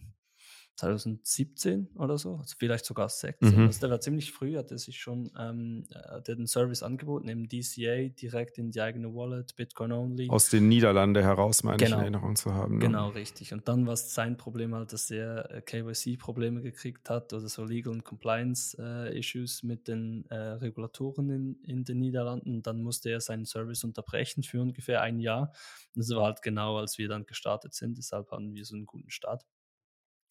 2017 0.76 1.90
oder 1.96 2.18
so, 2.18 2.38
also 2.38 2.56
vielleicht 2.58 2.86
sogar 2.86 3.10
16. 3.10 3.56
Mhm. 3.56 3.68
Also 3.68 3.80
der 3.82 3.90
war 3.92 4.00
ziemlich 4.00 4.32
früh, 4.32 4.58
hat 4.58 4.72
er 4.72 4.78
sich 4.78 5.00
schon 5.00 5.32
ähm, 5.38 5.86
äh, 5.92 6.22
den 6.22 6.48
Service 6.48 6.82
angeboten, 6.82 7.28
im 7.28 7.48
DCA 7.48 8.10
direkt 8.10 8.58
in 8.58 8.72
die 8.72 8.82
eigene 8.82 9.14
Wallet, 9.14 9.56
Bitcoin 9.56 9.92
only. 9.92 10.30
Aus 10.30 10.50
den 10.50 10.70
Niederlanden 10.70 11.24
heraus, 11.24 11.64
meine 11.64 11.78
genau. 11.78 11.90
ich, 11.90 11.94
in 11.94 12.02
Erinnerung 12.02 12.36
zu 12.36 12.54
haben. 12.54 12.78
Ne? 12.78 12.86
Genau, 12.86 13.10
richtig. 13.10 13.54
Und 13.54 13.68
dann 13.68 13.86
war 13.86 13.94
es 13.94 14.14
sein 14.14 14.38
Problem 14.38 14.74
halt, 14.74 14.92
dass 14.94 15.12
er 15.12 15.52
äh, 15.52 15.62
KYC-Probleme 15.62 16.62
gekriegt 16.62 17.10
hat 17.10 17.34
oder 17.34 17.48
so 17.48 17.64
Legal 17.64 17.94
und 17.94 18.04
Compliance-Issues 18.04 19.64
äh, 19.64 19.68
mit 19.68 19.88
den 19.88 20.26
äh, 20.30 20.36
Regulatoren 20.36 21.30
in, 21.30 21.56
in 21.64 21.84
den 21.84 22.00
Niederlanden. 22.00 22.56
Und 22.56 22.68
dann 22.68 22.82
musste 22.82 23.10
er 23.10 23.22
seinen 23.22 23.46
Service 23.46 23.84
unterbrechen 23.84 24.44
für 24.44 24.62
ungefähr 24.62 25.02
ein 25.02 25.20
Jahr. 25.20 25.54
das 25.96 26.10
war 26.10 26.26
halt 26.26 26.42
genau, 26.42 26.78
als 26.78 26.98
wir 26.98 27.08
dann 27.08 27.26
gestartet 27.26 27.74
sind. 27.74 27.98
Deshalb 27.98 28.32
hatten 28.32 28.56
wir 28.56 28.66
so 28.66 28.76
einen 28.76 28.86
guten 28.86 29.10
Start. 29.10 29.46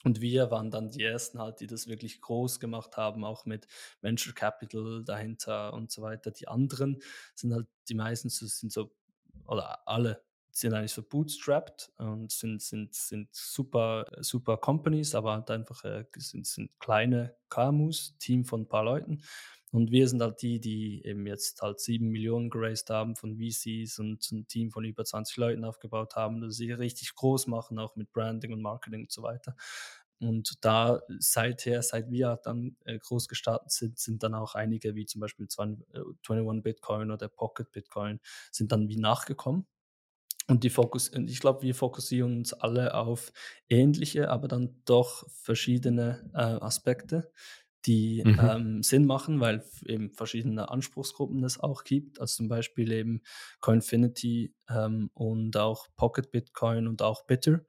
Und 0.02 0.20
wir 0.20 0.50
waren 0.50 0.70
dann 0.70 0.90
die 0.90 1.04
Ersten 1.04 1.38
halt, 1.38 1.60
die 1.60 1.66
das 1.66 1.86
wirklich 1.86 2.20
groß 2.20 2.58
gemacht 2.58 2.96
haben, 2.96 3.24
auch 3.24 3.44
mit 3.44 3.66
Venture 4.00 4.34
Capital 4.34 5.04
dahinter 5.04 5.74
und 5.74 5.90
so 5.90 6.02
weiter. 6.02 6.30
Die 6.30 6.48
anderen 6.48 7.02
sind 7.34 7.52
halt, 7.52 7.66
die 7.88 7.94
meisten 7.94 8.30
sind 8.30 8.72
so, 8.72 8.90
oder 9.46 9.86
alle 9.86 10.22
sind 10.52 10.74
eigentlich 10.74 10.92
so 10.92 11.02
bootstrapped 11.02 11.92
und 11.98 12.32
sind, 12.32 12.60
sind, 12.62 12.94
sind 12.94 13.28
super, 13.32 14.06
super 14.20 14.56
Companies, 14.56 15.14
aber 15.14 15.32
halt 15.32 15.50
einfach 15.50 15.84
äh, 15.84 16.04
sind, 16.16 16.46
sind 16.46 16.70
kleine 16.80 17.36
KMUs, 17.50 18.16
Team 18.18 18.44
von 18.44 18.62
ein 18.62 18.68
paar 18.68 18.84
Leuten. 18.84 19.22
Und 19.72 19.92
wir 19.92 20.08
sind 20.08 20.20
halt 20.20 20.42
die, 20.42 20.60
die 20.60 21.04
eben 21.04 21.26
jetzt 21.26 21.62
halt 21.62 21.78
sieben 21.80 22.08
Millionen 22.08 22.50
geraced 22.50 22.90
haben 22.90 23.14
von 23.14 23.36
VCs 23.36 24.00
und 24.00 24.30
ein 24.32 24.46
Team 24.48 24.70
von 24.70 24.84
über 24.84 25.04
20 25.04 25.36
Leuten 25.36 25.64
aufgebaut 25.64 26.16
haben, 26.16 26.40
das 26.40 26.56
sie 26.56 26.72
richtig 26.72 27.14
groß 27.14 27.46
machen, 27.46 27.78
auch 27.78 27.94
mit 27.94 28.12
Branding 28.12 28.52
und 28.52 28.62
Marketing 28.62 29.02
und 29.02 29.12
so 29.12 29.22
weiter. 29.22 29.54
Und 30.20 30.64
da 30.64 31.00
seither, 31.18 31.82
seit 31.82 32.10
wir 32.10 32.38
dann 32.42 32.76
äh, 32.84 32.98
groß 32.98 33.26
gestartet 33.28 33.70
sind, 33.70 33.98
sind 33.98 34.22
dann 34.22 34.34
auch 34.34 34.54
einige, 34.54 34.94
wie 34.94 35.06
zum 35.06 35.20
Beispiel 35.20 35.48
20, 35.48 35.86
äh, 35.94 36.00
21 36.28 36.62
Bitcoin 36.62 37.10
oder 37.10 37.28
Pocket 37.28 37.70
Bitcoin, 37.72 38.20
sind 38.52 38.72
dann 38.72 38.88
wie 38.88 38.96
nachgekommen. 38.98 39.66
Und 40.50 40.64
die 40.64 40.70
Fokus, 40.70 41.12
ich 41.14 41.38
glaube, 41.40 41.62
wir 41.62 41.76
fokussieren 41.76 42.38
uns 42.38 42.52
alle 42.52 42.94
auf 42.94 43.32
ähnliche, 43.68 44.30
aber 44.30 44.48
dann 44.48 44.82
doch 44.84 45.24
verschiedene 45.30 46.28
äh, 46.34 46.38
Aspekte, 46.38 47.30
die 47.86 48.22
mhm. 48.24 48.40
ähm, 48.40 48.82
Sinn 48.82 49.06
machen, 49.06 49.40
weil 49.40 49.64
eben 49.86 50.12
verschiedene 50.12 50.70
Anspruchsgruppen 50.70 51.42
es 51.44 51.58
auch 51.58 51.84
gibt. 51.84 52.20
Also 52.20 52.36
zum 52.38 52.48
Beispiel 52.48 52.92
eben 52.92 53.22
Coinfinity 53.60 54.54
ähm, 54.68 55.10
und 55.14 55.56
auch 55.56 55.88
Pocket 55.96 56.30
Bitcoin 56.30 56.86
und 56.86 57.02
auch 57.02 57.26
Bitter. 57.26 57.60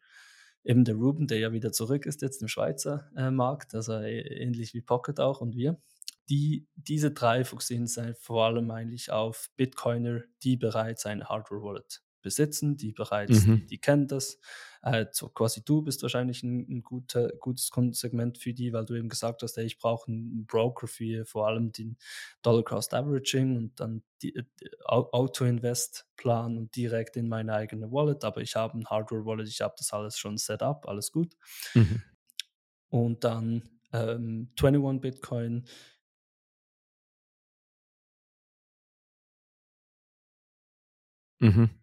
Eben 0.63 0.83
der 0.83 0.95
Ruben, 0.95 1.27
der 1.27 1.39
ja 1.39 1.51
wieder 1.53 1.71
zurück 1.71 2.05
ist 2.05 2.21
jetzt 2.21 2.41
im 2.41 2.47
Schweizer 2.47 3.09
äh, 3.15 3.31
Markt, 3.31 3.73
also 3.73 3.93
äh, 3.93 4.19
ähnlich 4.19 4.73
wie 4.73 4.81
Pocket 4.81 5.19
auch 5.19 5.41
und 5.41 5.55
wir. 5.55 5.81
Die, 6.29 6.67
diese 6.75 7.11
drei 7.11 7.43
fokussieren 7.43 7.87
sich 7.87 8.15
vor 8.19 8.45
allem 8.45 8.69
eigentlich 8.69 9.11
auf 9.11 9.49
Bitcoiner, 9.57 10.21
die 10.43 10.55
bereits 10.55 11.05
eine 11.05 11.25
Hardware-Wallet 11.25 12.03
besitzen, 12.21 12.77
die 12.77 12.91
bereits, 12.91 13.45
mhm. 13.45 13.57
die, 13.57 13.65
die, 13.65 13.77
kennen 13.77 14.07
das. 14.07 14.39
Äh, 14.81 15.05
so 15.11 15.29
quasi 15.29 15.63
du 15.63 15.81
bist 15.81 16.01
wahrscheinlich 16.01 16.43
ein, 16.43 16.67
ein 16.69 16.81
guter, 16.83 17.29
gutes 17.39 17.69
Kundensegment 17.69 18.37
für 18.37 18.53
die, 18.53 18.73
weil 18.73 18.85
du 18.85 18.95
eben 18.95 19.09
gesagt 19.09 19.43
hast, 19.43 19.57
ey, 19.57 19.65
ich 19.65 19.77
brauche 19.77 20.11
einen 20.11 20.45
Broker 20.45 20.87
für 20.87 21.25
vor 21.25 21.47
allem 21.47 21.71
den 21.71 21.97
Dollar 22.41 22.63
Cost 22.63 22.93
Averaging 22.93 23.57
und 23.57 23.79
dann 23.79 24.03
die, 24.21 24.35
äh, 24.35 24.43
die 24.59 24.69
Auto-Invest-Plan 24.85 26.57
und 26.57 26.75
direkt 26.75 27.17
in 27.17 27.27
meine 27.27 27.53
eigene 27.53 27.91
Wallet, 27.91 28.23
aber 28.23 28.41
ich 28.41 28.55
habe 28.55 28.77
ein 28.77 28.85
Hardware-Wallet, 28.85 29.47
ich 29.47 29.61
habe 29.61 29.75
das 29.77 29.93
alles 29.93 30.17
schon 30.17 30.37
set 30.37 30.61
up, 30.63 30.87
alles 30.87 31.11
gut. 31.11 31.35
Mhm. 31.73 32.01
Und 32.89 33.23
dann 33.23 33.69
ähm, 33.93 34.51
21 34.59 35.01
Bitcoin. 35.01 35.65
Mhm. 41.39 41.80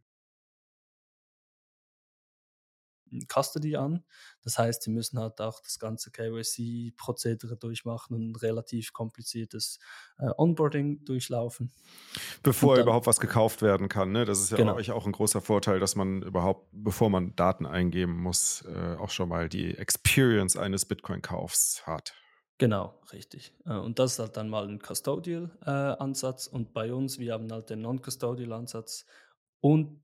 Custody 3.29 3.77
an. 3.77 4.05
Das 4.43 4.59
heißt, 4.59 4.83
sie 4.83 4.91
müssen 4.91 5.19
halt 5.19 5.41
auch 5.41 5.61
das 5.61 5.79
ganze 5.79 6.11
KYC-Prozedere 6.11 7.57
durchmachen 7.57 8.15
und 8.15 8.31
ein 8.31 8.37
relativ 8.37 8.93
kompliziertes 8.93 9.79
äh, 10.19 10.31
Onboarding 10.37 11.05
durchlaufen. 11.05 11.73
Bevor 12.43 12.77
dann, 12.77 12.85
überhaupt 12.85 13.07
was 13.07 13.21
gekauft 13.21 13.63
werden 13.63 13.89
kann. 13.89 14.13
Ne? 14.13 14.25
Das 14.25 14.41
ist 14.41 14.51
ja 14.51 14.57
genau. 14.57 14.75
euch 14.75 14.91
auch 14.91 15.07
ein 15.07 15.13
großer 15.13 15.41
Vorteil, 15.41 15.81
dass 15.81 15.97
man 15.97 16.23
überhaupt, 16.23 16.69
bevor 16.73 17.11
man 17.11 17.35
Daten 17.37 17.67
eingeben 17.67 18.21
muss, 18.23 18.65
äh, 18.67 18.97
auch 18.97 19.11
schon 19.11 19.29
mal 19.29 19.49
die 19.49 19.77
Experience 19.77 20.57
eines 20.57 20.85
Bitcoin-Kaufs 20.85 21.83
hat. 21.87 22.15
Genau, 22.59 23.01
richtig. 23.13 23.55
Äh, 23.67 23.75
und 23.75 23.99
das 24.01 24.13
ist 24.13 24.19
halt 24.19 24.37
dann 24.37 24.49
mal 24.49 24.69
ein 24.69 24.81
Custodial-Ansatz. 24.81 26.49
Äh, 26.49 26.51
und 26.51 26.73
bei 26.73 26.93
uns, 26.93 27.19
wir 27.19 27.33
haben 27.33 27.51
halt 27.51 27.71
den 27.71 27.83
Non-Custodial-Ansatz. 27.83 29.07
Und 29.61 30.03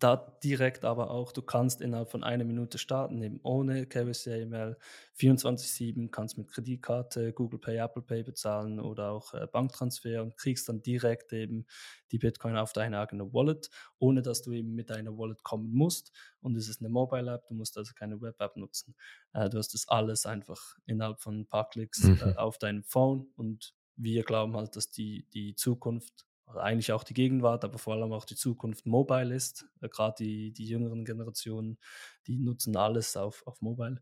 da 0.00 0.16
direkt 0.42 0.84
aber 0.84 1.10
auch, 1.10 1.32
du 1.32 1.40
kannst 1.40 1.80
innerhalb 1.80 2.10
von 2.10 2.24
einer 2.24 2.44
Minute 2.44 2.78
starten, 2.78 3.22
eben 3.22 3.40
ohne 3.42 3.86
KYC-E-Mail, 3.86 4.76
24-7, 5.16 6.10
kannst 6.10 6.36
mit 6.36 6.48
Kreditkarte, 6.48 7.32
Google 7.32 7.60
Pay, 7.60 7.78
Apple 7.78 8.02
Pay 8.02 8.24
bezahlen 8.24 8.80
oder 8.80 9.12
auch 9.12 9.32
äh, 9.34 9.46
Banktransfer 9.50 10.22
und 10.22 10.36
kriegst 10.36 10.68
dann 10.68 10.82
direkt 10.82 11.32
eben 11.32 11.66
die 12.10 12.18
Bitcoin 12.18 12.56
auf 12.56 12.72
deine 12.72 12.98
eigene 12.98 13.32
Wallet, 13.32 13.70
ohne 13.98 14.22
dass 14.22 14.42
du 14.42 14.52
eben 14.52 14.74
mit 14.74 14.90
deiner 14.90 15.16
Wallet 15.16 15.42
kommen 15.42 15.72
musst. 15.72 16.12
Und 16.40 16.56
es 16.56 16.68
ist 16.68 16.80
eine 16.80 16.88
Mobile-App, 16.90 17.46
du 17.46 17.54
musst 17.54 17.78
also 17.78 17.92
keine 17.94 18.20
Web-App 18.20 18.56
nutzen. 18.56 18.96
Äh, 19.32 19.48
du 19.48 19.58
hast 19.58 19.74
das 19.74 19.88
alles 19.88 20.26
einfach 20.26 20.76
innerhalb 20.86 21.20
von 21.20 21.40
ein 21.40 21.46
paar 21.46 21.68
Klicks 21.68 22.02
mhm. 22.02 22.18
äh, 22.20 22.34
auf 22.34 22.58
deinem 22.58 22.82
Phone 22.82 23.28
und 23.36 23.74
wir 23.96 24.24
glauben 24.24 24.56
halt, 24.56 24.74
dass 24.76 24.90
die, 24.90 25.26
die 25.32 25.54
Zukunft 25.54 26.26
eigentlich 26.46 26.92
auch 26.92 27.04
die 27.04 27.14
Gegenwart, 27.14 27.64
aber 27.64 27.78
vor 27.78 27.94
allem 27.94 28.12
auch 28.12 28.24
die 28.24 28.36
Zukunft 28.36 28.86
mobile 28.86 29.34
ist. 29.34 29.66
Äh, 29.80 29.88
Gerade 29.88 30.16
die, 30.18 30.52
die 30.52 30.66
jüngeren 30.66 31.04
Generationen, 31.04 31.78
die 32.26 32.38
nutzen 32.38 32.76
alles 32.76 33.16
auf, 33.16 33.46
auf 33.46 33.60
Mobile. 33.60 34.00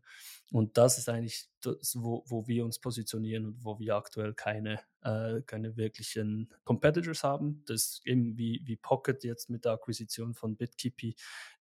Und 0.51 0.77
das 0.77 0.97
ist 0.97 1.09
eigentlich 1.09 1.49
das, 1.61 1.95
wo, 1.97 2.23
wo 2.27 2.47
wir 2.47 2.65
uns 2.65 2.79
positionieren 2.79 3.45
und 3.45 3.63
wo 3.63 3.79
wir 3.79 3.95
aktuell 3.95 4.33
keine, 4.33 4.79
äh, 5.01 5.41
keine 5.41 5.77
wirklichen 5.77 6.49
Competitors 6.63 7.23
haben. 7.23 7.63
Das 7.65 8.01
eben 8.05 8.37
wie, 8.37 8.61
wie 8.65 8.75
Pocket 8.75 9.23
jetzt 9.23 9.49
mit 9.49 9.65
der 9.65 9.73
Akquisition 9.73 10.33
von 10.33 10.55
BitKeepy, 10.57 11.15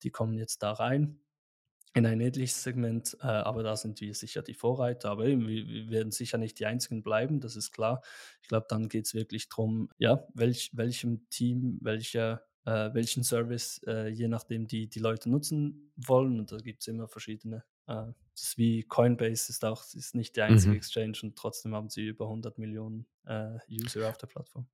die 0.03 0.11
kommen 0.11 0.37
jetzt 0.37 0.63
da 0.63 0.71
rein 0.73 1.19
in 1.93 2.05
ein 2.05 2.21
ähnliches 2.21 2.63
Segment, 2.63 3.17
äh, 3.21 3.27
aber 3.27 3.63
da 3.63 3.75
sind 3.75 3.99
wir 3.99 4.13
sicher 4.13 4.41
die 4.41 4.53
Vorreiter. 4.53 5.09
Aber 5.09 5.25
eben, 5.25 5.47
wir, 5.47 5.67
wir, 5.67 5.89
werden 5.89 6.11
sicher 6.11 6.37
nicht 6.37 6.59
die 6.59 6.65
Einzigen 6.65 7.03
bleiben, 7.03 7.39
das 7.41 7.55
ist 7.55 7.71
klar. 7.71 8.01
Ich 8.41 8.47
glaube, 8.47 8.65
dann 8.69 8.87
geht 8.87 9.05
es 9.05 9.13
wirklich 9.13 9.49
darum, 9.49 9.89
ja, 9.97 10.25
welch, 10.33 10.71
welchem 10.73 11.27
Team, 11.29 11.79
welcher, 11.81 12.43
äh, 12.65 12.93
welchen 12.93 13.23
Service, 13.23 13.81
äh, 13.87 14.07
je 14.07 14.29
nachdem 14.29 14.67
die, 14.67 14.87
die 14.87 14.99
Leute 14.99 15.29
nutzen 15.29 15.91
wollen. 15.97 16.39
Und 16.39 16.51
da 16.51 16.57
gibt 16.57 16.81
es 16.81 16.87
immer 16.87 17.09
verschiedene. 17.09 17.63
Äh, 17.87 18.13
das 18.33 18.43
ist 18.43 18.57
wie 18.57 18.83
Coinbase 18.83 19.51
ist 19.51 19.65
auch 19.65 19.83
ist 19.93 20.15
nicht 20.15 20.37
die 20.37 20.41
einzige 20.41 20.71
mhm. 20.71 20.77
Exchange 20.77 21.19
und 21.23 21.35
trotzdem 21.35 21.75
haben 21.75 21.89
sie 21.89 22.07
über 22.07 22.25
100 22.25 22.57
Millionen 22.57 23.05
äh, 23.25 23.57
User 23.69 24.07
auf 24.07 24.17
der 24.17 24.27
Plattform. 24.27 24.67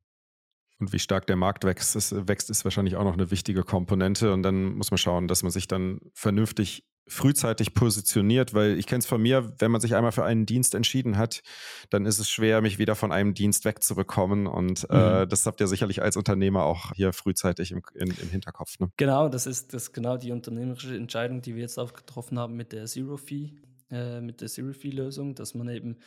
Und 0.79 0.93
wie 0.93 0.99
stark 0.99 1.25
der 1.25 1.35
Markt 1.35 1.63
wächst 1.63 1.95
ist, 1.95 2.27
wächst, 2.27 2.51
ist 2.51 2.63
wahrscheinlich 2.63 2.95
auch 2.95 3.03
noch 3.03 3.13
eine 3.13 3.31
wichtige 3.31 3.63
Komponente. 3.63 4.31
Und 4.31 4.43
dann 4.43 4.75
muss 4.75 4.91
man 4.91 4.99
schauen, 4.99 5.27
dass 5.27 5.41
man 5.41 5.51
sich 5.51 5.67
dann 5.67 5.99
vernünftig 6.13 6.85
frühzeitig 7.07 7.73
positioniert, 7.73 8.53
weil 8.53 8.77
ich 8.77 8.85
kenne 8.85 8.99
es 8.99 9.05
von 9.05 9.21
mir, 9.21 9.53
wenn 9.59 9.71
man 9.71 9.81
sich 9.81 9.95
einmal 9.95 10.11
für 10.11 10.23
einen 10.23 10.45
Dienst 10.45 10.75
entschieden 10.75 11.17
hat, 11.17 11.41
dann 11.89 12.05
ist 12.05 12.19
es 12.19 12.29
schwer, 12.29 12.61
mich 12.61 12.79
wieder 12.79 12.95
von 12.95 13.11
einem 13.11 13.33
Dienst 13.33 13.65
wegzubekommen. 13.65 14.47
Und 14.47 14.87
äh, 14.89 14.93
mhm. 14.93 15.23
äh, 15.23 15.27
das 15.27 15.45
habt 15.45 15.61
ihr 15.61 15.67
sicherlich 15.67 16.01
als 16.01 16.17
Unternehmer 16.17 16.63
auch 16.63 16.93
hier 16.93 17.13
frühzeitig 17.13 17.71
im, 17.71 17.81
in, 17.95 18.09
im 18.09 18.29
Hinterkopf. 18.29 18.79
Ne? 18.79 18.91
Genau, 18.97 19.29
das 19.29 19.47
ist 19.47 19.73
das 19.73 19.93
genau 19.93 20.17
die 20.17 20.31
unternehmerische 20.31 20.95
Entscheidung, 20.95 21.41
die 21.41 21.55
wir 21.55 21.61
jetzt 21.61 21.77
auch 21.77 21.93
getroffen 21.93 22.37
haben 22.37 22.55
mit 22.55 22.71
der 22.71 22.85
Zero 22.85 23.17
Fee, 23.17 23.53
äh, 23.89 24.21
mit 24.21 24.41
der 24.41 24.47
Zero 24.47 24.73
Fee 24.73 24.91
Lösung, 24.91 25.35
dass 25.35 25.53
man 25.53 25.69
eben, 25.69 25.97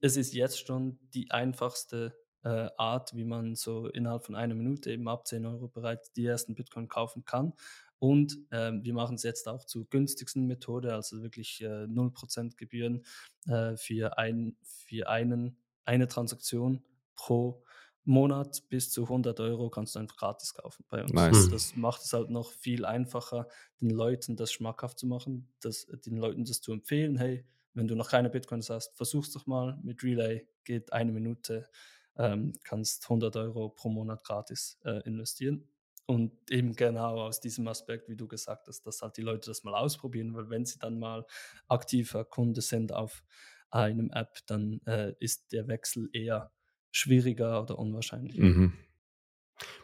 es 0.00 0.16
ist 0.16 0.34
jetzt 0.34 0.66
schon 0.66 0.98
die 1.14 1.30
einfachste 1.30 2.14
äh, 2.42 2.68
Art, 2.76 3.14
wie 3.14 3.24
man 3.24 3.54
so 3.54 3.88
innerhalb 3.88 4.24
von 4.24 4.34
einer 4.34 4.54
Minute 4.54 4.90
eben 4.90 5.08
ab 5.08 5.26
10 5.26 5.46
Euro 5.46 5.68
bereits 5.68 6.12
die 6.12 6.24
ersten 6.24 6.54
Bitcoin 6.54 6.88
kaufen 6.88 7.24
kann. 7.24 7.52
Und 8.00 8.38
ähm, 8.50 8.82
wir 8.82 8.94
machen 8.94 9.16
es 9.16 9.22
jetzt 9.22 9.46
auch 9.46 9.64
zur 9.66 9.88
günstigsten 9.88 10.46
Methode, 10.46 10.94
also 10.94 11.22
wirklich 11.22 11.60
äh, 11.60 11.84
0% 11.84 12.56
Gebühren 12.56 13.04
äh, 13.46 13.76
für, 13.76 14.16
ein, 14.16 14.56
für 14.62 15.08
einen, 15.08 15.58
eine 15.84 16.08
Transaktion 16.08 16.82
pro 17.14 17.62
Monat 18.04 18.68
bis 18.70 18.90
zu 18.90 19.02
100 19.02 19.38
Euro 19.40 19.68
kannst 19.68 19.94
du 19.94 19.98
einfach 19.98 20.16
gratis 20.16 20.54
kaufen 20.54 20.84
bei 20.88 21.02
uns. 21.02 21.12
Nice. 21.12 21.50
Das 21.50 21.76
macht 21.76 22.02
es 22.02 22.12
halt 22.14 22.30
noch 22.30 22.50
viel 22.50 22.86
einfacher, 22.86 23.46
den 23.82 23.90
Leuten 23.90 24.34
das 24.34 24.50
schmackhaft 24.50 24.98
zu 24.98 25.06
machen, 25.06 25.52
das, 25.60 25.86
den 26.06 26.16
Leuten 26.16 26.46
das 26.46 26.62
zu 26.62 26.72
empfehlen. 26.72 27.18
Hey, 27.18 27.44
wenn 27.74 27.86
du 27.86 27.94
noch 27.94 28.08
keine 28.08 28.30
Bitcoins 28.30 28.70
hast, 28.70 28.96
versuch's 28.96 29.32
doch 29.32 29.46
mal 29.46 29.78
mit 29.82 30.02
Relay, 30.02 30.48
geht 30.64 30.92
eine 30.92 31.12
Minute, 31.12 31.68
ähm, 32.16 32.54
kannst 32.64 33.04
100 33.04 33.36
Euro 33.36 33.68
pro 33.68 33.90
Monat 33.90 34.24
gratis 34.24 34.78
äh, 34.84 35.02
investieren. 35.06 35.68
Und 36.10 36.32
eben 36.50 36.74
genau 36.74 37.20
aus 37.20 37.38
diesem 37.38 37.68
Aspekt, 37.68 38.08
wie 38.08 38.16
du 38.16 38.26
gesagt 38.26 38.66
hast, 38.66 38.82
dass 38.82 39.00
halt 39.00 39.16
die 39.16 39.22
Leute 39.22 39.48
das 39.48 39.62
mal 39.62 39.76
ausprobieren, 39.76 40.34
weil 40.34 40.50
wenn 40.50 40.64
sie 40.64 40.80
dann 40.80 40.98
mal 40.98 41.24
aktiver 41.68 42.24
Kunde 42.24 42.62
sind 42.62 42.92
auf 42.92 43.22
einem 43.70 44.10
App, 44.10 44.38
dann 44.46 44.80
äh, 44.86 45.14
ist 45.20 45.52
der 45.52 45.68
Wechsel 45.68 46.10
eher 46.12 46.50
schwieriger 46.90 47.62
oder 47.62 47.78
unwahrscheinlicher. 47.78 48.42
Mhm. 48.42 48.72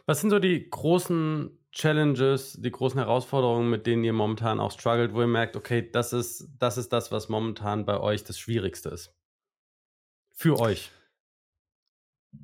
Was 0.05 0.19
sind 0.19 0.31
so 0.31 0.39
die 0.39 0.69
großen 0.69 1.57
Challenges, 1.71 2.59
die 2.61 2.71
großen 2.71 2.99
Herausforderungen, 2.99 3.69
mit 3.69 3.87
denen 3.87 4.03
ihr 4.03 4.11
momentan 4.11 4.59
auch 4.59 4.71
struggelt, 4.71 5.13
wo 5.13 5.21
ihr 5.21 5.27
merkt, 5.27 5.55
okay, 5.55 5.89
das 5.89 6.11
ist, 6.11 6.49
das 6.59 6.77
ist 6.77 6.91
das, 6.91 7.09
was 7.09 7.29
momentan 7.29 7.85
bei 7.85 8.01
euch 8.01 8.25
das 8.25 8.37
Schwierigste 8.37 8.89
ist? 8.89 9.15
Für 10.35 10.59
euch. 10.59 10.91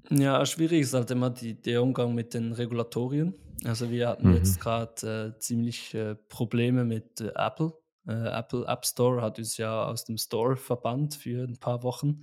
Ja, 0.10 0.46
schwierig 0.46 0.82
ist 0.82 0.94
halt 0.94 1.12
immer 1.12 1.30
die, 1.30 1.62
der 1.62 1.82
Umgang 1.82 2.14
mit 2.14 2.34
den 2.34 2.54
Regulatorien. 2.54 3.36
Also 3.64 3.90
wir 3.90 4.10
hatten 4.10 4.30
mhm. 4.30 4.36
jetzt 4.36 4.60
gerade 4.60 5.34
äh, 5.36 5.40
ziemlich 5.40 5.94
äh, 5.94 6.16
Probleme 6.16 6.84
mit 6.84 7.22
äh, 7.22 7.32
Apple. 7.36 7.74
Äh, 8.08 8.28
Apple 8.28 8.66
App 8.68 8.86
Store 8.86 9.22
hat 9.22 9.40
uns 9.40 9.58
ja 9.58 9.86
aus 9.86 10.06
dem 10.06 10.18
Store 10.18 10.58
verbannt 10.58 11.16
für 11.16 11.44
ein 11.44 11.58
paar 11.58 11.84
Wochen, 11.84 12.22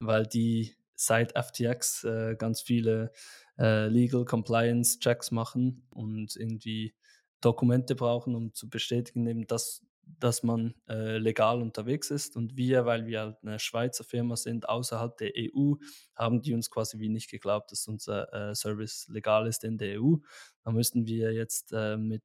weil 0.00 0.26
die 0.26 0.74
seit 0.94 1.32
FTX 1.38 2.04
äh, 2.04 2.36
ganz 2.36 2.60
viele 2.60 3.12
äh, 3.58 3.88
Legal 3.88 4.24
Compliance 4.24 4.98
Checks 4.98 5.30
machen 5.30 5.86
und 5.90 6.36
irgendwie 6.36 6.94
Dokumente 7.40 7.94
brauchen, 7.94 8.34
um 8.34 8.54
zu 8.54 8.68
bestätigen, 8.68 9.26
eben, 9.26 9.46
dass, 9.46 9.86
dass 10.18 10.42
man 10.42 10.74
äh, 10.88 11.18
legal 11.18 11.60
unterwegs 11.60 12.10
ist. 12.10 12.36
Und 12.36 12.56
wir, 12.56 12.86
weil 12.86 13.06
wir 13.06 13.20
halt 13.20 13.36
eine 13.42 13.58
Schweizer 13.58 14.04
Firma 14.04 14.36
sind, 14.36 14.68
außerhalb 14.68 15.16
der 15.16 15.32
EU, 15.36 15.74
haben 16.14 16.42
die 16.42 16.54
uns 16.54 16.70
quasi 16.70 16.98
wie 16.98 17.08
nicht 17.08 17.30
geglaubt, 17.30 17.72
dass 17.72 17.86
unser 17.86 18.32
äh, 18.32 18.54
Service 18.54 19.06
legal 19.08 19.46
ist 19.46 19.64
in 19.64 19.78
der 19.78 20.00
EU. 20.00 20.16
Da 20.62 20.70
müssten 20.70 21.06
wir 21.06 21.32
jetzt 21.32 21.72
äh, 21.72 21.96
mit 21.96 22.24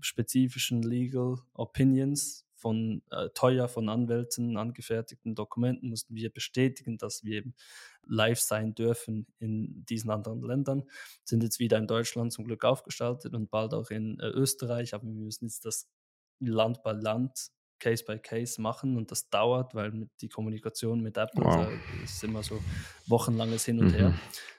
spezifischen 0.00 0.82
Legal 0.82 1.36
Opinions 1.54 2.46
von 2.62 3.02
äh, 3.10 3.28
teuer 3.34 3.66
von 3.66 3.88
Anwälten 3.88 4.56
angefertigten 4.56 5.34
Dokumenten 5.34 5.88
mussten 5.88 6.14
wir 6.14 6.30
bestätigen, 6.30 6.96
dass 6.96 7.24
wir 7.24 7.42
live 8.06 8.38
sein 8.38 8.74
dürfen 8.74 9.26
in 9.40 9.84
diesen 9.84 10.10
anderen 10.10 10.42
Ländern. 10.42 10.84
Sind 11.24 11.42
jetzt 11.42 11.58
wieder 11.58 11.78
in 11.78 11.88
Deutschland 11.88 12.32
zum 12.32 12.44
Glück 12.44 12.64
aufgestaltet 12.64 13.34
und 13.34 13.50
bald 13.50 13.74
auch 13.74 13.90
in 13.90 14.20
äh, 14.20 14.28
Österreich, 14.28 14.94
aber 14.94 15.04
wir 15.04 15.12
müssen 15.12 15.46
jetzt 15.46 15.64
das 15.64 15.88
Land 16.50 16.82
bei 16.82 16.92
Land 16.92 17.50
Case 17.82 18.04
by 18.04 18.18
Case 18.18 18.60
machen 18.60 18.96
und 18.96 19.10
das 19.10 19.28
dauert, 19.28 19.74
weil 19.74 20.08
die 20.20 20.28
Kommunikation 20.28 21.00
mit 21.00 21.16
Apple 21.16 21.44
wow. 21.44 21.66
ist 22.04 22.22
immer 22.22 22.42
so 22.42 22.60
wochenlanges 23.08 23.64
Hin 23.64 23.80
und 23.80 23.86
mhm. 23.86 23.94
her. 23.94 24.14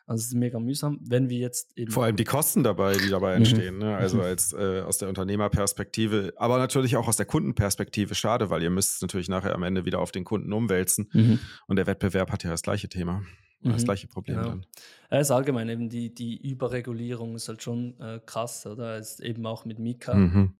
Also 0.05 0.21
es 0.21 0.27
ist 0.27 0.33
mega 0.33 0.59
mühsam. 0.59 0.99
Wenn 1.01 1.29
wir 1.29 1.37
jetzt 1.37 1.77
eben 1.77 1.89
Vor 1.89 2.03
allem 2.03 2.17
die 2.17 2.25
Kosten 2.25 2.63
dabei, 2.63 2.97
die 2.97 3.09
dabei 3.09 3.31
mhm. 3.31 3.37
entstehen. 3.37 3.77
Ne? 3.77 3.95
Also 3.95 4.17
mhm. 4.17 4.23
als 4.23 4.51
äh, 4.51 4.81
aus 4.81 4.97
der 4.97 5.07
Unternehmerperspektive, 5.07 6.33
aber 6.35 6.57
natürlich 6.57 6.97
auch 6.97 7.07
aus 7.07 7.15
der 7.15 7.25
Kundenperspektive 7.25 8.13
schade, 8.13 8.49
weil 8.49 8.61
ihr 8.61 8.69
müsst 8.69 8.95
es 8.95 9.01
natürlich 9.01 9.29
nachher 9.29 9.55
am 9.55 9.63
Ende 9.63 9.85
wieder 9.85 9.99
auf 9.99 10.11
den 10.11 10.25
Kunden 10.25 10.51
umwälzen. 10.51 11.09
Mhm. 11.13 11.39
Und 11.67 11.77
der 11.77 11.87
Wettbewerb 11.87 12.29
hat 12.29 12.43
ja 12.43 12.49
das 12.49 12.61
gleiche 12.61 12.89
Thema. 12.89 13.23
Das 13.61 13.83
mhm. 13.83 13.85
gleiche 13.85 14.07
Problem 14.07 14.35
genau. 14.35 14.49
dann. 14.49 14.65
Ja, 15.09 15.19
ist 15.19 15.31
allgemein 15.31 15.69
eben 15.69 15.87
die, 15.87 16.13
die 16.13 16.35
Überregulierung 16.35 17.35
ist 17.35 17.47
halt 17.47 17.63
schon 17.63 17.97
äh, 18.01 18.19
krass, 18.25 18.65
oder? 18.65 18.97
Ist 18.97 19.21
eben 19.21 19.45
auch 19.45 19.63
mit 19.63 19.79
Mika. 19.79 20.13
Mhm 20.13 20.55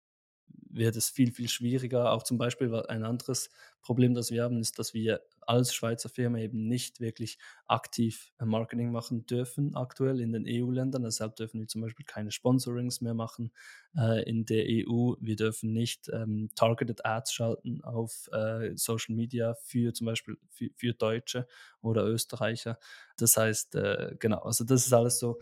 wird 0.74 0.96
es 0.96 1.10
viel, 1.10 1.32
viel 1.32 1.50
schwieriger. 1.50 2.12
Auch 2.12 2.24
zum 2.24 2.38
Beispiel 2.38 2.74
ein 2.88 3.04
anderes 3.04 3.50
Problem, 3.82 4.14
das 4.14 4.32
wir 4.32 4.44
haben, 4.44 4.60
ist, 4.60 4.80
dass 4.80 4.94
wir 4.94 5.22
als 5.42 5.74
Schweizer 5.74 6.10
Firma 6.10 6.40
eben 6.40 6.68
nicht 6.68 7.00
wirklich 7.00 7.38
aktiv 7.68 8.32
äh, 8.40 8.46
Marketing 8.46 8.92
machen 8.92 9.26
dürfen 9.26 9.76
aktuell 9.76 10.20
in 10.20 10.32
den 10.32 10.46
EU-Ländern. 10.48 11.04
Deshalb 11.04 11.36
dürfen 11.36 11.60
wir 11.60 11.68
zum 11.68 11.82
Beispiel 11.82 12.06
keine 12.06 12.32
Sponsorings 12.32 13.02
mehr 13.02 13.14
machen 13.14 13.52
äh, 13.98 14.24
in 14.24 14.46
der 14.46 14.66
EU. 14.68 15.16
Wir 15.20 15.36
dürfen 15.36 15.74
nicht 15.74 16.10
ähm, 16.14 16.50
Targeted 16.56 17.06
Ads 17.06 17.34
schalten 17.34 17.84
auf 17.84 18.30
äh, 18.32 18.72
Social 18.76 19.16
Media 19.16 19.56
für 19.56 19.94
zum 19.94 20.06
Beispiel 20.06 20.38
für, 20.50 20.70
für 20.76 20.94
Deutsche 20.94 21.48
oder 21.82 22.06
Österreicher. 22.06 22.80
Das 23.18 23.38
heißt, 23.38 23.76
äh, 23.76 24.16
genau, 24.20 24.40
also 24.40 24.64
das 24.64 24.86
ist 24.86 24.94
alles 24.94 25.20
so 25.20 25.40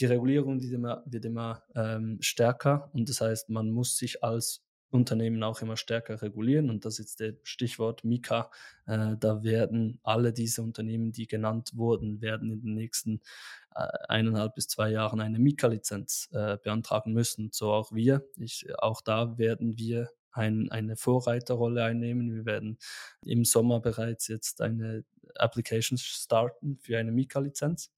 die 0.00 0.06
Regulierung 0.06 0.60
wird 0.62 0.72
immer, 0.72 1.02
wird 1.06 1.24
immer 1.24 1.62
ähm, 1.74 2.18
stärker 2.20 2.90
und 2.94 3.08
das 3.08 3.20
heißt, 3.20 3.50
man 3.50 3.70
muss 3.70 3.96
sich 3.96 4.24
als 4.24 4.64
Unternehmen 4.92 5.42
auch 5.42 5.62
immer 5.62 5.76
stärker 5.76 6.20
regulieren. 6.22 6.70
Und 6.70 6.84
das 6.84 6.98
ist 6.98 7.20
das 7.20 7.34
Stichwort 7.42 8.04
Mika. 8.04 8.50
Äh, 8.86 9.16
da 9.18 9.42
werden 9.42 9.98
alle 10.02 10.32
diese 10.32 10.62
Unternehmen, 10.62 11.12
die 11.12 11.26
genannt 11.26 11.72
wurden, 11.74 12.20
werden 12.20 12.50
in 12.50 12.60
den 12.60 12.74
nächsten 12.74 13.20
äh, 13.74 13.86
eineinhalb 14.08 14.54
bis 14.54 14.68
zwei 14.68 14.90
Jahren 14.90 15.20
eine 15.20 15.38
Mika-Lizenz 15.38 16.28
äh, 16.32 16.58
beantragen 16.62 17.12
müssen. 17.12 17.50
So 17.52 17.72
auch 17.72 17.92
wir. 17.92 18.24
Ich, 18.36 18.66
auch 18.78 19.00
da 19.00 19.38
werden 19.38 19.78
wir 19.78 20.10
ein, 20.32 20.70
eine 20.70 20.96
Vorreiterrolle 20.96 21.84
einnehmen. 21.84 22.34
Wir 22.34 22.44
werden 22.44 22.78
im 23.24 23.44
Sommer 23.44 23.80
bereits 23.80 24.28
jetzt 24.28 24.60
eine 24.60 25.04
Application 25.36 25.98
starten 25.98 26.78
für 26.78 26.98
eine 26.98 27.12
Mika-Lizenz. 27.12 27.90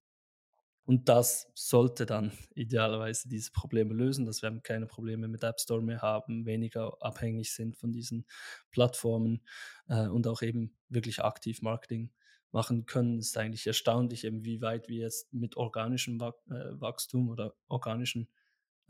Und 0.86 1.08
das 1.08 1.50
sollte 1.54 2.06
dann 2.06 2.32
idealerweise 2.54 3.28
diese 3.28 3.52
Probleme 3.52 3.94
lösen, 3.94 4.26
dass 4.26 4.42
wir 4.42 4.60
keine 4.62 4.86
Probleme 4.86 5.28
mit 5.28 5.42
App 5.42 5.60
Store 5.60 5.82
mehr 5.82 6.02
haben, 6.02 6.46
weniger 6.46 6.96
abhängig 7.00 7.54
sind 7.54 7.76
von 7.76 7.92
diesen 7.92 8.26
Plattformen 8.70 9.42
äh, 9.88 10.06
und 10.08 10.26
auch 10.26 10.42
eben 10.42 10.76
wirklich 10.88 11.22
aktiv 11.22 11.62
Marketing 11.62 12.10
machen 12.52 12.86
können. 12.86 13.18
Es 13.18 13.28
ist 13.28 13.38
eigentlich 13.38 13.66
erstaunlich, 13.66 14.24
eben 14.24 14.44
wie 14.44 14.60
weit 14.60 14.88
wir 14.88 14.98
jetzt 14.98 15.32
mit 15.32 15.56
organischem 15.56 16.20
äh, 16.20 16.32
Wachstum 16.80 17.28
oder 17.28 17.54
organischen 17.68 18.28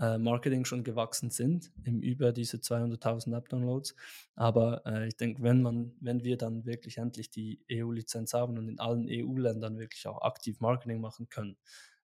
äh, 0.00 0.18
Marketing 0.18 0.64
schon 0.64 0.84
gewachsen 0.84 1.30
sind, 1.30 1.72
im 1.84 2.00
über 2.00 2.32
diese 2.32 2.58
200.000 2.58 3.36
App-Downloads. 3.36 3.94
Aber 4.34 4.84
äh, 4.86 5.06
ich 5.06 5.16
denke, 5.16 5.42
wenn 5.42 5.62
man, 5.62 5.92
wenn 6.00 6.24
wir 6.24 6.36
dann 6.36 6.66
wirklich 6.66 6.98
endlich 6.98 7.30
die 7.30 7.64
EU-Lizenz 7.70 8.34
haben 8.34 8.58
und 8.58 8.68
in 8.68 8.80
allen 8.80 9.06
EU-Ländern 9.08 9.78
wirklich 9.78 10.06
auch 10.06 10.22
aktiv 10.22 10.60
Marketing 10.60 11.00
machen 11.00 11.28
können, 11.28 11.56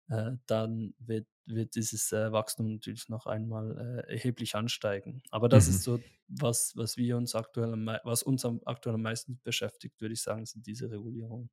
äh, 0.09 0.33
dann 0.47 0.95
wird, 0.99 1.27
wird 1.47 1.75
dieses 1.75 2.13
äh, 2.13 2.33
Wachstum 2.33 2.75
natürlich 2.75 3.09
noch 3.09 3.27
einmal 3.27 4.05
äh, 4.07 4.13
erheblich 4.13 4.55
ansteigen. 4.55 5.23
Aber 5.31 5.49
das 5.49 5.67
mhm. 5.69 5.75
ist 5.75 5.83
so, 5.83 6.01
was, 6.29 6.73
was 6.77 6.97
wir 6.97 7.17
uns 7.17 7.35
aktuell, 7.35 7.73
was 8.05 8.23
uns 8.23 8.45
am, 8.45 8.61
aktuell 8.65 8.95
am 8.95 9.03
meisten 9.03 9.41
beschäftigt, 9.43 10.01
würde 10.01 10.15
ich 10.15 10.23
sagen, 10.23 10.47
sind 10.47 10.67
diese 10.67 10.91
Regulierungen. 10.91 11.51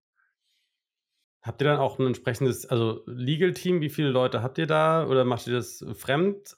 Habt 1.41 1.61
ihr 1.61 1.67
dann 1.67 1.79
auch 1.79 1.99
ein 1.99 2.07
entsprechendes, 2.07 2.65
also 2.65 3.03
Legal-Team, 3.05 3.81
wie 3.81 3.89
viele 3.89 4.09
Leute 4.09 4.41
habt 4.41 4.57
ihr 4.57 4.67
da 4.67 5.05
oder 5.07 5.23
macht 5.23 5.47
ihr 5.47 5.53
das 5.53 5.85
fremd? 5.93 6.57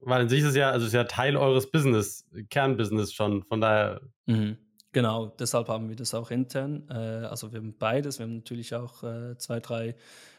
Weil 0.00 0.22
an 0.22 0.28
sich 0.28 0.40
ist 0.40 0.48
es 0.48 0.56
ja, 0.56 0.70
also 0.70 0.86
ist 0.86 0.92
ja 0.92 1.04
Teil 1.04 1.36
eures 1.36 1.70
Business, 1.70 2.28
Kernbusiness 2.50 3.12
schon, 3.12 3.44
von 3.44 3.60
daher. 3.60 4.00
Mhm. 4.26 4.58
Genau, 4.92 5.26
deshalb 5.26 5.68
haben 5.68 5.88
wir 5.88 5.96
das 5.96 6.14
auch 6.14 6.30
intern. 6.30 6.86
Äh, 6.88 6.94
also 7.26 7.52
wir 7.52 7.58
haben 7.58 7.76
beides. 7.76 8.18
Wir 8.18 8.26
haben 8.26 8.36
natürlich 8.36 8.74
auch 8.74 9.02
äh, 9.02 9.36
zwei, 9.38 9.60
drei 9.60 9.96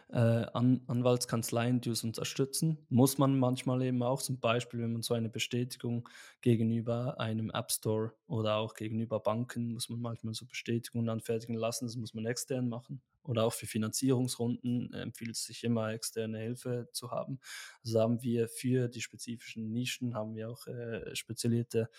äh, 0.09 0.17
An 0.17 0.81
Anwaltskanzleien, 0.87 1.81
die 1.81 1.89
uns 1.89 2.03
unterstützen. 2.03 2.85
Muss 2.89 3.17
man 3.17 3.37
manchmal 3.37 3.81
eben 3.83 4.03
auch, 4.03 4.21
zum 4.21 4.39
Beispiel, 4.39 4.81
wenn 4.81 4.93
man 4.93 5.01
so 5.01 5.13
eine 5.13 5.29
Bestätigung 5.29 6.07
gegenüber 6.41 7.19
einem 7.19 7.49
App 7.49 7.71
Store 7.71 8.13
oder 8.27 8.57
auch 8.57 8.75
gegenüber 8.75 9.19
Banken, 9.19 9.73
muss 9.73 9.89
man 9.89 10.01
manchmal 10.01 10.33
so 10.33 10.45
Bestätigungen 10.45 11.09
anfertigen 11.09 11.55
lassen. 11.55 11.85
Das 11.87 11.95
muss 11.95 12.13
man 12.13 12.25
extern 12.25 12.69
machen. 12.69 13.01
Oder 13.23 13.43
auch 13.43 13.53
für 13.53 13.65
Finanzierungsrunden 13.65 14.93
empfiehlt 14.93 15.31
es 15.31 15.45
sich 15.45 15.63
immer, 15.63 15.91
externe 15.91 16.37
Hilfe 16.39 16.87
zu 16.91 17.09
haben. 17.09 17.39
Also 17.83 17.99
haben 17.99 18.21
wir 18.21 18.47
für 18.47 18.87
die 18.87 19.01
spezifischen 19.01 19.71
Nischen, 19.71 20.13
haben 20.13 20.35
wir 20.35 20.49
auch 20.51 20.67
äh, 20.67 21.15
spezialisierte 21.15 21.89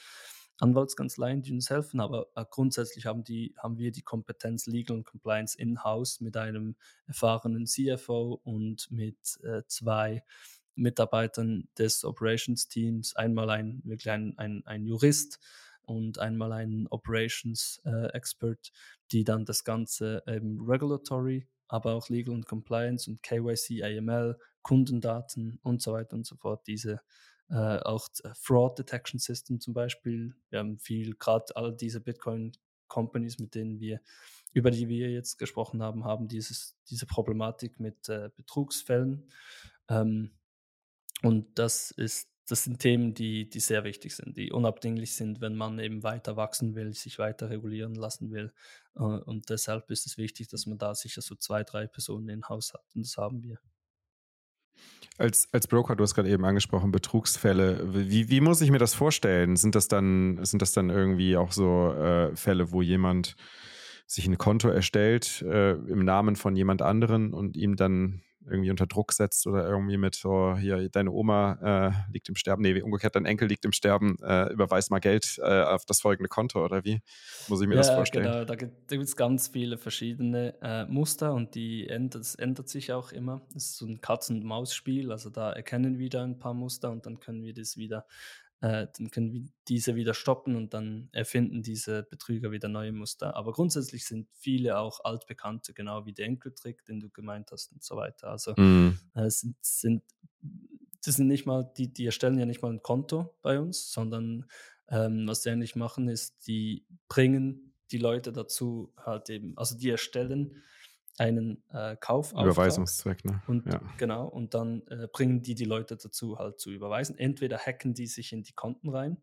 Anwaltskanzleien, 0.59 1.43
die 1.43 1.53
uns 1.53 1.71
helfen, 1.71 2.01
aber 2.01 2.29
äh, 2.35 2.45
grundsätzlich 2.51 3.07
haben, 3.07 3.25
die, 3.25 3.55
haben 3.59 3.79
wir 3.79 3.93
die 3.93 4.03
Kompetenz 4.03 4.67
Legal 4.67 4.97
und 4.97 5.05
Compliance 5.05 5.59
in-house 5.59 6.21
mit 6.21 6.37
einem 6.37 6.77
erfahrenen 7.07 7.67
CFO 7.67 8.41
und 8.43 8.91
mit 8.91 9.39
äh, 9.43 9.63
zwei 9.67 10.23
Mitarbeitern 10.75 11.69
des 11.79 12.05
Operations 12.05 12.69
Teams, 12.69 13.17
einmal 13.17 13.51
ein 13.51 13.83
wirklich 13.85 14.11
ein, 14.11 14.37
ein, 14.39 14.63
ein 14.67 14.87
Jurist 14.87 15.39
und 15.83 16.19
einmal 16.19 16.53
ein 16.53 16.87
Operations 16.89 17.81
äh, 17.85 18.09
Expert, 18.13 18.73
die 19.13 19.25
dann 19.25 19.45
das 19.45 19.65
Ganze 19.65 20.23
eben 20.27 20.61
regulatory, 20.69 21.49
aber 21.69 21.95
auch 21.95 22.09
Legal 22.09 22.35
und 22.35 22.47
Compliance 22.47 23.11
und 23.11 23.23
KYC, 23.23 23.83
AML, 23.83 24.39
Kundendaten 24.63 25.59
und 25.63 25.83
so 25.83 25.93
weiter 25.93 26.17
und 26.17 26.27
so 26.27 26.37
fort, 26.37 26.67
diese 26.67 27.01
äh, 27.49 27.79
auch 27.79 28.09
äh, 28.25 28.31
Fraud 28.35 28.79
Detection 28.79 29.19
System 29.19 29.61
zum 29.61 29.75
Beispiel. 29.75 30.35
Wir 30.51 30.59
haben 30.61 30.79
viel, 30.79 31.15
gerade 31.15 31.55
all 31.57 31.75
diese 31.75 32.01
Bitcoin 32.01 32.53
Companies, 32.89 33.39
mit 33.39 33.55
denen 33.55 33.81
wir, 33.81 34.01
über 34.53 34.71
die 34.71 34.89
wir 34.89 35.11
jetzt 35.11 35.39
gesprochen 35.39 35.83
haben, 35.83 36.05
haben 36.05 36.29
dieses, 36.29 36.77
diese 36.89 37.07
Problematik 37.07 37.79
mit 37.79 38.09
äh, 38.09 38.31
Betrugsfällen. 38.37 39.29
Ähm, 39.89 40.31
und 41.23 41.59
das 41.59 41.91
ist, 41.91 42.31
das 42.49 42.65
sind 42.65 42.79
Themen, 42.79 43.15
die, 43.15 43.49
die 43.51 43.61
sehr 43.61 43.85
wichtig 43.85 44.15
sind, 44.15 44.37
die 44.37 44.53
unabdinglich 44.53 45.15
sind, 45.15 45.41
wenn 45.41 45.57
man 45.57 45.79
eben 45.79 46.03
weiter 46.03 46.37
wachsen 46.37 46.75
will, 46.75 46.95
sich 46.95 47.19
weiter 47.19 47.51
regulieren 47.51 47.95
lassen 47.95 48.31
will. 48.31 48.53
Äh, 48.95 49.03
und 49.03 49.51
deshalb 49.51 49.91
ist 49.91 50.07
es 50.07 50.17
wichtig, 50.17 50.49
dass 50.49 50.67
man 50.67 50.79
da 50.79 50.95
sicher 50.95 51.23
so 51.23 51.35
zwei, 51.35 51.65
drei 51.65 51.87
Personen 51.87 52.29
in 52.29 52.49
Haus 52.49 52.73
hat. 52.73 52.85
Und 52.95 53.05
das 53.05 53.17
haben 53.17 53.43
wir. 53.43 53.59
Als, 55.19 55.49
als 55.53 55.67
Broker, 55.67 55.97
du 55.97 56.05
hast 56.05 56.15
gerade 56.15 56.29
eben 56.29 56.45
angesprochen, 56.45 56.93
Betrugsfälle. 56.93 57.89
Wie, 57.95 58.29
wie 58.29 58.41
muss 58.41 58.61
ich 58.61 58.71
mir 58.71 58.79
das 58.79 58.95
vorstellen? 58.95 59.57
Sind 59.57 59.75
das 59.75 59.89
dann, 59.89 60.45
sind 60.45 60.61
das 60.61 60.73
dann 60.73 60.91
irgendwie 60.91 61.37
auch 61.37 61.53
so 61.53 61.93
äh, 61.93 62.37
Fälle, 62.37 62.71
wo 62.71 62.83
jemand 62.83 63.35
sich 64.07 64.27
ein 64.27 64.39
Konto 64.39 64.69
erstellt 64.69 65.43
äh, 65.43 65.73
im 65.73 66.05
Namen 66.05 66.37
von 66.37 66.55
jemand 66.55 66.83
anderen 66.83 67.33
und 67.33 67.57
ihm 67.57 67.77
dann 67.77 68.23
irgendwie 68.49 68.71
unter 68.71 68.87
Druck 68.87 69.13
setzt 69.13 69.47
oder 69.47 69.67
irgendwie 69.69 69.97
mit 69.97 70.15
so, 70.15 70.57
hier, 70.57 70.89
deine 70.89 71.11
Oma 71.11 71.91
äh, 72.09 72.13
liegt 72.13 72.29
im 72.29 72.37
Sterben, 72.37 72.63
nee, 72.63 72.81
umgekehrt, 72.81 73.17
dein 73.17 73.27
Enkel 73.27 73.49
liegt 73.49 73.65
im 73.65 73.73
Sterben, 73.73 74.17
äh, 74.23 74.53
überweis 74.53 74.91
mal 74.91 75.01
Geld 75.01 75.39
äh, 75.43 75.63
auf 75.63 75.85
das 75.85 76.01
folgende 76.01 76.29
Konto 76.29 76.65
oder 76.65 76.85
wie? 76.85 77.01
Muss 77.49 77.61
ich 77.61 77.69
mir 77.69 77.75
ja, 77.75 77.81
das 77.81 77.91
vorstellen? 77.91 78.25
Genau, 78.25 78.45
da 78.45 78.55
gibt 78.55 78.91
es 78.91 79.17
ganz 79.17 79.49
viele 79.49 79.79
verschiedene 79.79 80.55
äh, 80.63 80.85
Muster 80.87 81.35
und 81.35 81.55
die 81.55 81.89
ändert, 81.89 82.21
das 82.21 82.35
ändert 82.35 82.69
sich 82.69 82.93
auch 82.93 83.13
immer. 83.13 83.43
Es 83.55 83.67
ist 83.67 83.77
so 83.79 83.87
ein 83.87 84.01
Katz-und-Maus-Spiel, 84.01 85.13
also 85.13 85.31
da 85.31 85.53
erkennen 85.53 85.99
wir 85.99 86.09
da 86.09 86.23
ein 86.23 86.39
paar 86.39 86.55
Muster 86.55 86.91
und 86.91 87.07
dann 87.07 87.21
können 87.21 87.43
wir 87.43 87.55
das 87.55 87.77
wieder 87.77 88.07
äh, 88.61 88.87
dann 88.97 89.11
können 89.11 89.33
wir 89.33 89.45
diese 89.69 89.95
wieder 89.97 90.15
stoppen 90.15 90.57
und 90.57 90.73
dann 90.75 91.09
erfinden 91.13 91.63
diese 91.63 92.03
Betrüger 92.05 92.51
wieder 92.53 92.69
neue 92.69 92.93
Muster. 92.93 93.37
Aber 93.37 93.53
grundsätzlich 93.53 94.07
sind 94.07 94.29
viele 94.33 94.79
auch 94.79 95.01
altbekannte, 95.05 95.75
genau 95.75 96.07
wie 96.07 96.13
der 96.13 96.27
Enkeltrick, 96.27 96.85
den 96.85 97.01
du 97.01 97.11
gemeint 97.11 97.51
hast 97.53 97.73
und 97.73 97.83
so 97.83 97.97
weiter. 97.97 98.29
Also 98.29 98.55
mm. 98.57 98.99
äh, 99.15 99.31
sind, 99.31 99.57
sind 99.61 100.03
die 101.07 101.13
sind 101.13 101.29
nicht 101.29 101.47
mal, 101.47 101.71
die, 101.77 101.93
die 101.93 102.07
erstellen 102.07 102.39
ja 102.39 102.47
nicht 102.47 102.63
mal 102.63 102.73
ein 102.73 102.83
Konto 102.83 103.37
bei 103.43 103.61
uns, 103.61 103.93
sondern 103.93 104.47
ähm, 104.89 105.27
was 105.29 105.43
sie 105.43 105.51
eigentlich 105.51 105.77
machen, 105.77 106.09
ist, 106.09 106.47
die 106.47 106.85
bringen 107.09 107.75
die 107.93 107.99
Leute 107.99 108.33
dazu 108.33 108.93
halt 108.97 109.31
eben, 109.31 109.57
also 109.57 109.79
die 109.79 109.91
erstellen 109.91 110.63
einen 111.19 111.63
äh, 111.73 111.97
Kaufauftrag. 111.97 112.45
Überweisungszweck, 112.45 113.25
ne? 113.25 113.43
Und 113.47 113.67
ja. 113.67 113.81
genau, 113.97 114.27
und 114.27 114.55
dann 114.55 114.83
äh, 114.89 115.09
bringen 115.13 115.43
die 115.43 115.55
die 115.55 115.65
Leute 115.65 115.97
dazu 115.97 116.39
halt 116.39 116.61
zu 116.61 116.71
überweisen. 116.71 117.19
Entweder 117.19 117.59
hacken 117.59 117.95
die 117.95 118.07
sich 118.07 118.33
in 118.33 118.43
die 118.43 118.53
Konten 118.53 118.91
rein 118.91 119.23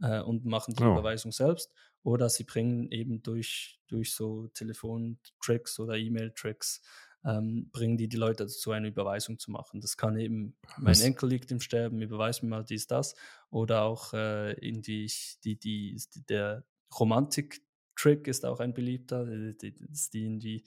äh, 0.00 0.20
und 0.20 0.44
machen 0.44 0.74
die 0.74 0.82
oh. 0.82 0.92
Überweisung 0.92 1.32
selbst, 1.32 1.72
oder 2.02 2.28
sie 2.28 2.44
bringen 2.44 2.90
eben 2.90 3.22
durch, 3.22 3.80
durch 3.86 4.14
so 4.14 4.48
Telefontricks 4.48 5.78
oder 5.78 5.96
E-Mail-Tricks 5.96 6.82
ähm, 7.24 7.68
bringen 7.70 7.98
die 7.98 8.08
die 8.08 8.16
Leute 8.16 8.44
dazu, 8.44 8.70
eine 8.70 8.88
Überweisung 8.88 9.38
zu 9.38 9.50
machen. 9.50 9.80
Das 9.80 9.96
kann 9.96 10.18
eben, 10.18 10.56
mein 10.78 10.92
Was? 10.92 11.02
Enkel 11.02 11.28
liegt 11.28 11.50
im 11.50 11.60
Sterben, 11.60 12.00
überweis 12.00 12.42
mir 12.42 12.48
mal 12.48 12.64
dies, 12.64 12.86
das. 12.86 13.14
Oder 13.50 13.82
auch 13.82 14.14
äh, 14.14 14.52
in 14.54 14.82
die, 14.82 15.10
die, 15.44 15.58
die, 15.58 16.00
der 16.28 16.64
Romantik-Trick 16.98 18.26
ist 18.26 18.46
auch 18.46 18.60
ein 18.60 18.72
beliebter, 18.72 19.26
die, 19.26 19.56
die, 19.56 19.74
die 20.12 20.24
in 20.24 20.40
die 20.40 20.64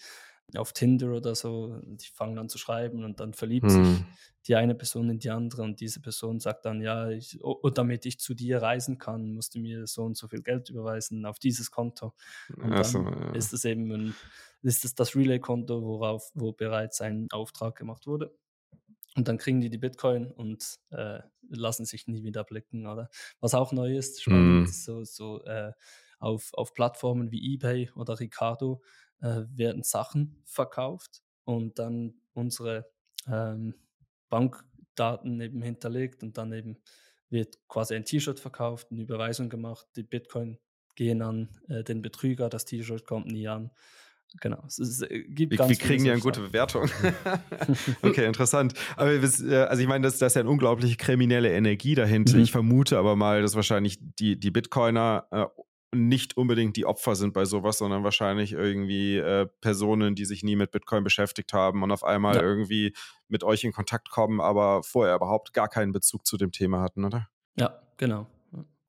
auf 0.56 0.74
Tinder 0.74 1.14
oder 1.14 1.36
so, 1.36 1.80
die 1.84 2.10
fangen 2.10 2.38
an 2.38 2.50
zu 2.50 2.58
schreiben 2.58 3.04
und 3.04 3.20
dann 3.20 3.34
verliebt 3.34 3.72
hm. 3.72 3.86
sich 3.86 4.06
die 4.48 4.56
eine 4.56 4.76
Person 4.76 5.10
in 5.10 5.20
die 5.20 5.30
andere 5.30 5.62
und 5.62 5.80
diese 5.80 6.02
Person 6.02 6.40
sagt 6.40 6.66
dann, 6.66 6.82
ja, 6.82 7.10
ich, 7.10 7.40
oh, 7.44 7.70
damit 7.70 8.06
ich 8.06 8.20
zu 8.20 8.34
dir 8.34 8.62
reisen 8.62 8.98
kann, 8.98 9.34
musst 9.34 9.56
du 9.56 9.60
mir 9.60 9.88
so 9.88 10.04
und 10.04 10.18
so 10.18 10.28
viel 10.28 10.42
Geld 10.42 10.70
überweisen 10.70 11.26
auf 11.26 11.40
dieses 11.40 11.72
Konto. 11.72 12.14
Und 12.58 12.72
dann 12.72 12.84
so, 12.84 13.00
ja. 13.00 13.32
ist 13.34 13.54
es 13.54 13.64
eben 13.64 13.90
ein, 13.92 14.16
ist 14.62 14.84
es 14.84 14.96
das 14.96 15.16
Relay-Konto, 15.16 15.82
worauf, 15.84 16.30
wo 16.34 16.52
bereits 16.52 17.00
ein 17.00 17.28
Auftrag 17.32 17.78
gemacht 17.78 18.06
wurde. 18.06 18.36
Und 19.16 19.28
dann 19.28 19.38
kriegen 19.38 19.62
die 19.62 19.70
die 19.70 19.78
Bitcoin 19.78 20.32
und 20.32 20.80
äh, 20.90 21.20
lassen 21.50 21.86
sich 21.86 22.08
nie 22.08 22.24
wieder 22.24 22.44
blicken. 22.44 22.88
Oder 22.88 23.10
was 23.40 23.54
auch 23.54 23.72
neu 23.72 23.96
ist, 23.96 24.24
spannend, 24.24 24.68
mm. 24.68 24.72
so, 24.72 25.04
so 25.04 25.44
äh, 25.46 25.72
auf, 26.20 26.54
auf 26.54 26.74
Plattformen 26.74 27.32
wie 27.32 27.54
eBay 27.54 27.92
oder 27.96 28.20
Ricardo 28.20 28.82
äh, 29.22 29.44
werden 29.56 29.84
Sachen 29.84 30.42
verkauft 30.46 31.22
und 31.46 31.80
dann 31.80 32.14
unsere 32.34 32.90
ähm, 33.28 33.76
Bankdaten 34.30 35.40
eben 35.42 35.62
hinterlegt 35.62 36.24
und 36.24 36.38
dann 36.38 36.52
eben 36.54 36.78
wird 37.30 37.58
quasi 37.68 37.96
ein 37.96 38.06
T-Shirt 38.06 38.40
verkauft, 38.40 38.88
eine 38.92 39.02
Überweisung 39.02 39.50
gemacht, 39.50 39.88
die 39.96 40.04
Bitcoin 40.04 40.60
gehen 40.96 41.22
an 41.22 41.50
äh, 41.68 41.84
den 41.84 42.02
Betrüger, 42.02 42.50
das 42.50 42.66
T-Shirt 42.66 43.06
kommt 43.06 43.28
nie 43.28 43.48
an. 43.48 43.72
Genau. 44.42 44.64
Es, 44.68 44.80
ist, 44.80 45.02
äh, 45.04 45.24
gibt 45.24 45.52
wir, 45.52 45.70
wir 45.70 45.76
kriegen 45.76 46.06
ja 46.06 46.14
eine 46.14 46.22
gute 46.22 46.42
Bewertung. 46.42 46.90
okay, 48.02 48.26
interessant. 48.26 48.74
Aber 48.96 49.12
äh, 49.12 49.56
also 49.56 49.82
ich 49.82 49.88
meine, 49.88 50.04
das, 50.04 50.18
das 50.18 50.32
ist 50.32 50.36
ja 50.36 50.42
eine 50.42 50.50
unglaubliche 50.50 50.96
kriminelle 50.96 51.52
Energie 51.52 51.96
dahinter. 51.96 52.38
Mhm. 52.38 52.44
Ich 52.44 52.52
vermute 52.52 52.98
aber 52.98 53.16
mal, 53.16 53.42
dass 53.42 53.56
wahrscheinlich 53.56 54.00
die, 54.00 54.40
die 54.40 54.52
Bitcoiner 54.52 55.28
äh, 55.32 55.46
nicht 55.94 56.38
unbedingt 56.38 56.76
die 56.76 56.86
Opfer 56.86 57.16
sind 57.16 57.34
bei 57.34 57.46
sowas, 57.46 57.78
sondern 57.78 58.04
wahrscheinlich 58.04 58.54
irgendwie 58.54 59.18
äh, 59.18 59.48
Personen, 59.62 60.16
die 60.16 60.26
sich 60.26 60.44
nie 60.44 60.56
mit 60.56 60.72
Bitcoin 60.72 61.04
beschäftigt 61.04 61.54
haben 61.54 61.84
und 61.84 61.92
auf 61.92 62.04
einmal 62.04 62.36
ja. 62.36 62.42
irgendwie 62.42 62.94
mit 63.28 63.44
euch 63.44 63.64
in 63.64 63.72
Kontakt 63.72 64.10
kommen, 64.10 64.42
aber 64.42 64.84
vorher 64.84 65.16
überhaupt 65.16 65.54
gar 65.54 65.70
keinen 65.70 65.92
Bezug 65.92 66.26
zu 66.26 66.38
dem 66.38 66.52
Thema 66.52 66.82
hatten, 66.82 67.06
oder? 67.06 67.30
Ja, 67.56 67.82
genau 67.98 68.28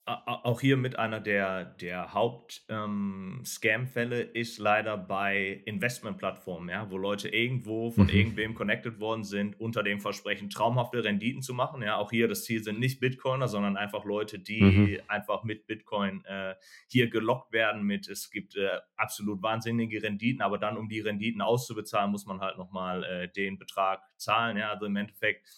auch 0.07 0.61
hier 0.61 0.77
mit 0.77 0.99
einer 0.99 1.19
der, 1.19 1.65
der 1.65 2.13
Haupt-Scam-Fälle 2.13 4.23
ähm, 4.23 4.31
ist 4.35 4.59
leider 4.59 4.99
bei 4.99 5.63
Investmentplattformen, 5.65 6.69
ja, 6.69 6.91
wo 6.91 6.99
Leute 6.99 7.31
irgendwo 7.31 7.91
von 7.91 8.05
mhm. 8.05 8.11
irgendwem 8.11 8.55
connected 8.55 9.01
worden 9.01 9.25
sind, 9.25 9.59
unter 9.59 9.83
dem 9.83 10.01
Versprechen, 10.01 10.51
traumhafte 10.51 11.03
Renditen 11.03 11.41
zu 11.41 11.55
machen. 11.55 11.81
Ja, 11.81 11.97
auch 11.97 12.11
hier 12.11 12.29
das 12.29 12.45
Ziel 12.45 12.63
sind 12.63 12.81
nicht 12.81 13.01
Bitcoiner, 13.01 13.49
sondern 13.49 13.79
einfach 13.79 14.05
Leute, 14.05 14.39
die 14.39 14.63
mhm. 14.63 15.01
einfach 15.09 15.43
mit 15.43 15.67
Bitcoin 15.67 16.23
äh, 16.27 16.55
hier 16.87 17.09
gelockt 17.09 17.55
werden 17.55 17.85
mit, 17.85 18.07
es 18.07 18.31
gibt 18.31 18.57
äh, 18.57 18.81
absolut 18.97 19.43
wahnsinnige 19.43 20.03
Renditen, 20.03 20.43
aber 20.43 20.59
dann, 20.59 20.77
um 20.77 20.91
die 20.91 21.01
Renditen 21.01 21.41
auszubezahlen, 21.41 22.11
muss 22.11 22.27
man 22.27 22.41
halt 22.41 22.59
nochmal 22.59 23.05
äh, 23.05 23.33
den 23.33 23.57
Betrag 23.57 24.03
zahlen. 24.19 24.59
Ja, 24.59 24.73
also 24.73 24.85
im 24.85 24.97
Endeffekt 24.97 25.49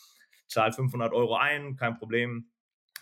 zahlt 0.46 0.76
500 0.76 1.12
Euro 1.12 1.34
ein, 1.34 1.74
kein 1.74 1.96
Problem 1.96 2.48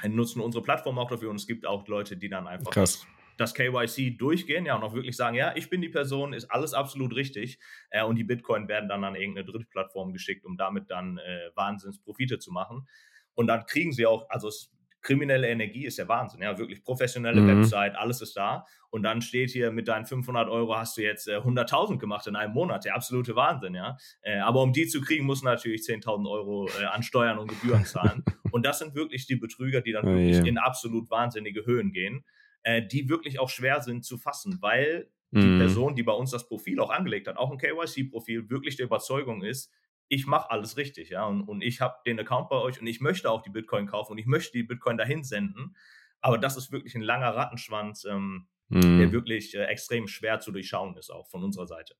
nutzen 0.08 0.40
unsere 0.40 0.62
Plattform 0.62 0.98
auch 0.98 1.08
dafür 1.08 1.30
und 1.30 1.36
es 1.36 1.46
gibt 1.46 1.66
auch 1.66 1.86
Leute, 1.86 2.16
die 2.16 2.28
dann 2.28 2.46
einfach 2.46 2.72
das, 2.72 3.06
das, 3.36 3.54
KYC 3.54 4.16
durchgehen, 4.18 4.66
ja, 4.66 4.76
und 4.76 4.82
auch 4.82 4.94
wirklich 4.94 5.16
sagen, 5.16 5.36
ja, 5.36 5.54
ich 5.56 5.70
bin 5.70 5.80
die 5.80 5.88
Person, 5.88 6.32
ist 6.32 6.50
alles 6.50 6.74
absolut 6.74 7.14
richtig 7.14 7.58
äh, 7.90 8.04
und 8.04 8.16
die 8.16 8.24
Bitcoin 8.24 8.68
werden 8.68 8.88
dann 8.88 9.04
an 9.04 9.14
irgendeine 9.14 9.46
Drittplattform 9.46 10.12
geschickt, 10.12 10.44
um 10.44 10.56
damit 10.56 10.90
dann 10.90 11.18
äh, 11.18 11.50
Wahnsinnsprofite 11.54 12.38
zu 12.38 12.52
machen. 12.52 12.88
Und 13.34 13.48
dann 13.48 13.66
kriegen 13.66 13.92
sie 13.92 14.06
auch, 14.06 14.28
also 14.30 14.48
es 14.48 14.70
kriminelle 15.04 15.48
Energie 15.48 15.84
ist 15.84 15.98
ja 15.98 16.08
Wahnsinn. 16.08 16.42
Ja, 16.42 16.58
wirklich 16.58 16.82
professionelle 16.82 17.40
mhm. 17.40 17.60
Website, 17.60 17.94
alles 17.94 18.20
ist 18.20 18.36
da. 18.36 18.66
Und 18.90 19.02
dann 19.02 19.22
steht 19.22 19.50
hier 19.50 19.70
mit 19.70 19.86
deinen 19.86 20.06
500 20.06 20.48
Euro 20.48 20.76
hast 20.76 20.96
du 20.96 21.02
jetzt 21.02 21.28
äh, 21.28 21.36
100.000 21.36 21.98
gemacht 21.98 22.26
in 22.26 22.34
einem 22.34 22.54
Monat. 22.54 22.84
Der 22.84 22.96
absolute 22.96 23.36
Wahnsinn, 23.36 23.74
ja. 23.74 23.96
Äh, 24.22 24.38
aber 24.38 24.62
um 24.62 24.72
die 24.72 24.86
zu 24.86 25.00
kriegen, 25.00 25.26
muss 25.26 25.42
natürlich 25.42 25.82
10.000 25.82 26.28
Euro 26.28 26.68
äh, 26.80 26.86
an 26.86 27.02
Steuern 27.02 27.38
und 27.38 27.48
Gebühren 27.48 27.84
zahlen. 27.84 28.24
und 28.50 28.66
das 28.66 28.80
sind 28.80 28.94
wirklich 28.94 29.26
die 29.26 29.36
Betrüger, 29.36 29.82
die 29.82 29.92
dann 29.92 30.06
oh, 30.06 30.16
wirklich 30.16 30.38
yeah. 30.38 30.46
in 30.46 30.58
absolut 30.58 31.10
wahnsinnige 31.10 31.66
Höhen 31.66 31.92
gehen, 31.92 32.24
äh, 32.62 32.82
die 32.82 33.08
wirklich 33.08 33.38
auch 33.38 33.50
schwer 33.50 33.82
sind 33.82 34.04
zu 34.04 34.16
fassen, 34.16 34.58
weil 34.60 35.10
die 35.32 35.46
mhm. 35.46 35.58
Person, 35.58 35.94
die 35.96 36.04
bei 36.04 36.12
uns 36.12 36.30
das 36.30 36.46
Profil 36.46 36.78
auch 36.80 36.90
angelegt 36.90 37.26
hat, 37.26 37.36
auch 37.36 37.50
ein 37.50 37.58
KYC-Profil, 37.58 38.48
wirklich 38.50 38.76
der 38.76 38.86
Überzeugung 38.86 39.42
ist, 39.42 39.72
ich 40.08 40.26
mache 40.26 40.50
alles 40.50 40.76
richtig, 40.76 41.10
ja, 41.10 41.24
und, 41.24 41.42
und 41.42 41.62
ich 41.62 41.80
habe 41.80 41.96
den 42.06 42.20
Account 42.20 42.48
bei 42.48 42.56
euch 42.56 42.80
und 42.80 42.86
ich 42.86 43.00
möchte 43.00 43.30
auch 43.30 43.42
die 43.42 43.50
Bitcoin 43.50 43.86
kaufen 43.86 44.12
und 44.12 44.18
ich 44.18 44.26
möchte 44.26 44.52
die 44.52 44.62
Bitcoin 44.62 44.96
dahin 44.96 45.24
senden. 45.24 45.76
Aber 46.20 46.38
das 46.38 46.56
ist 46.56 46.72
wirklich 46.72 46.94
ein 46.94 47.02
langer 47.02 47.34
Rattenschwanz, 47.34 48.04
ähm, 48.04 48.48
mm. 48.68 48.98
der 48.98 49.12
wirklich 49.12 49.54
äh, 49.54 49.64
extrem 49.64 50.08
schwer 50.08 50.40
zu 50.40 50.52
durchschauen 50.52 50.96
ist, 50.96 51.10
auch 51.10 51.28
von 51.28 51.44
unserer 51.44 51.66
Seite. 51.66 51.96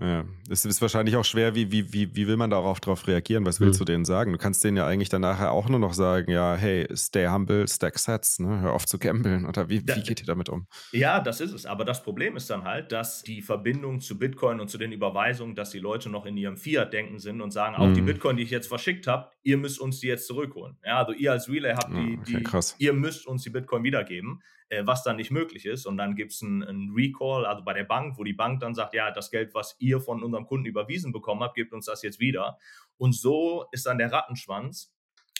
Ja, 0.00 0.24
es 0.50 0.64
ist 0.64 0.82
wahrscheinlich 0.82 1.16
auch 1.16 1.24
schwer, 1.24 1.54
wie, 1.54 1.72
wie, 1.72 1.92
wie, 1.92 2.14
wie 2.14 2.26
will 2.26 2.36
man 2.36 2.50
darauf 2.50 2.80
drauf 2.80 3.06
reagieren? 3.06 3.46
Was 3.46 3.60
willst 3.60 3.80
mhm. 3.80 3.84
du 3.84 3.92
denen 3.92 4.04
sagen? 4.04 4.32
Du 4.32 4.38
kannst 4.38 4.62
denen 4.62 4.76
ja 4.76 4.86
eigentlich 4.86 5.08
dann 5.08 5.22
nachher 5.22 5.52
auch 5.52 5.68
nur 5.68 5.78
noch 5.78 5.94
sagen, 5.94 6.30
ja, 6.30 6.54
hey, 6.54 6.86
stay 6.94 7.28
humble, 7.28 7.66
stack 7.66 7.98
sets, 7.98 8.38
ne? 8.38 8.60
hör 8.60 8.72
auf 8.72 8.84
zu 8.86 8.98
gambeln. 8.98 9.46
Oder 9.46 9.68
wie, 9.68 9.80
wie 9.80 10.02
geht 10.02 10.20
ihr 10.20 10.26
damit 10.26 10.48
um? 10.48 10.66
Ja, 10.92 11.20
das 11.20 11.40
ist 11.40 11.52
es. 11.52 11.64
Aber 11.64 11.84
das 11.84 12.02
Problem 12.02 12.36
ist 12.36 12.50
dann 12.50 12.64
halt, 12.64 12.92
dass 12.92 13.22
die 13.22 13.40
Verbindung 13.40 14.00
zu 14.00 14.18
Bitcoin 14.18 14.60
und 14.60 14.68
zu 14.68 14.76
den 14.76 14.92
Überweisungen, 14.92 15.54
dass 15.54 15.70
die 15.70 15.78
Leute 15.78 16.10
noch 16.10 16.26
in 16.26 16.36
ihrem 16.36 16.58
Fiat-Denken 16.58 17.18
sind 17.18 17.40
und 17.40 17.50
sagen, 17.50 17.76
auch 17.76 17.88
mhm. 17.88 17.94
die 17.94 18.02
Bitcoin, 18.02 18.36
die 18.36 18.42
ich 18.42 18.50
jetzt 18.50 18.68
verschickt 18.68 19.06
habe, 19.06 19.30
ihr 19.42 19.56
müsst 19.56 19.80
uns 19.80 20.00
die 20.00 20.08
jetzt 20.08 20.26
zurückholen. 20.26 20.76
Ja, 20.84 20.98
also 20.98 21.12
ihr 21.12 21.32
als 21.32 21.48
Relay 21.48 21.74
habt 21.74 21.92
die, 21.92 22.18
okay, 22.20 22.44
die 22.78 22.84
ihr 22.84 22.92
müsst 22.92 23.26
uns 23.26 23.42
die 23.42 23.50
Bitcoin 23.50 23.82
wiedergeben 23.82 24.40
äh, 24.68 24.86
was 24.86 25.02
dann 25.02 25.16
nicht 25.16 25.30
möglich 25.30 25.66
ist. 25.66 25.86
Und 25.86 25.96
dann 25.96 26.16
gibt 26.16 26.32
es 26.32 26.42
einen 26.42 26.92
Recall, 26.94 27.46
also 27.46 27.62
bei 27.64 27.72
der 27.72 27.84
Bank, 27.84 28.18
wo 28.18 28.24
die 28.24 28.32
Bank 28.32 28.60
dann 28.60 28.74
sagt, 28.74 28.94
ja, 28.94 29.10
das 29.10 29.30
Geld, 29.30 29.54
was 29.54 29.76
ihr 29.78 30.00
von 30.00 30.22
unserem 30.22 30.46
Kunden 30.46 30.66
überwiesen 30.66 31.12
bekommen 31.12 31.42
habt, 31.42 31.54
gebt 31.54 31.72
uns 31.72 31.86
das 31.86 32.02
jetzt 32.02 32.20
wieder. 32.20 32.58
Und 32.98 33.14
so 33.14 33.66
ist 33.72 33.86
dann 33.86 33.98
der 33.98 34.12
Rattenschwanz, 34.12 34.92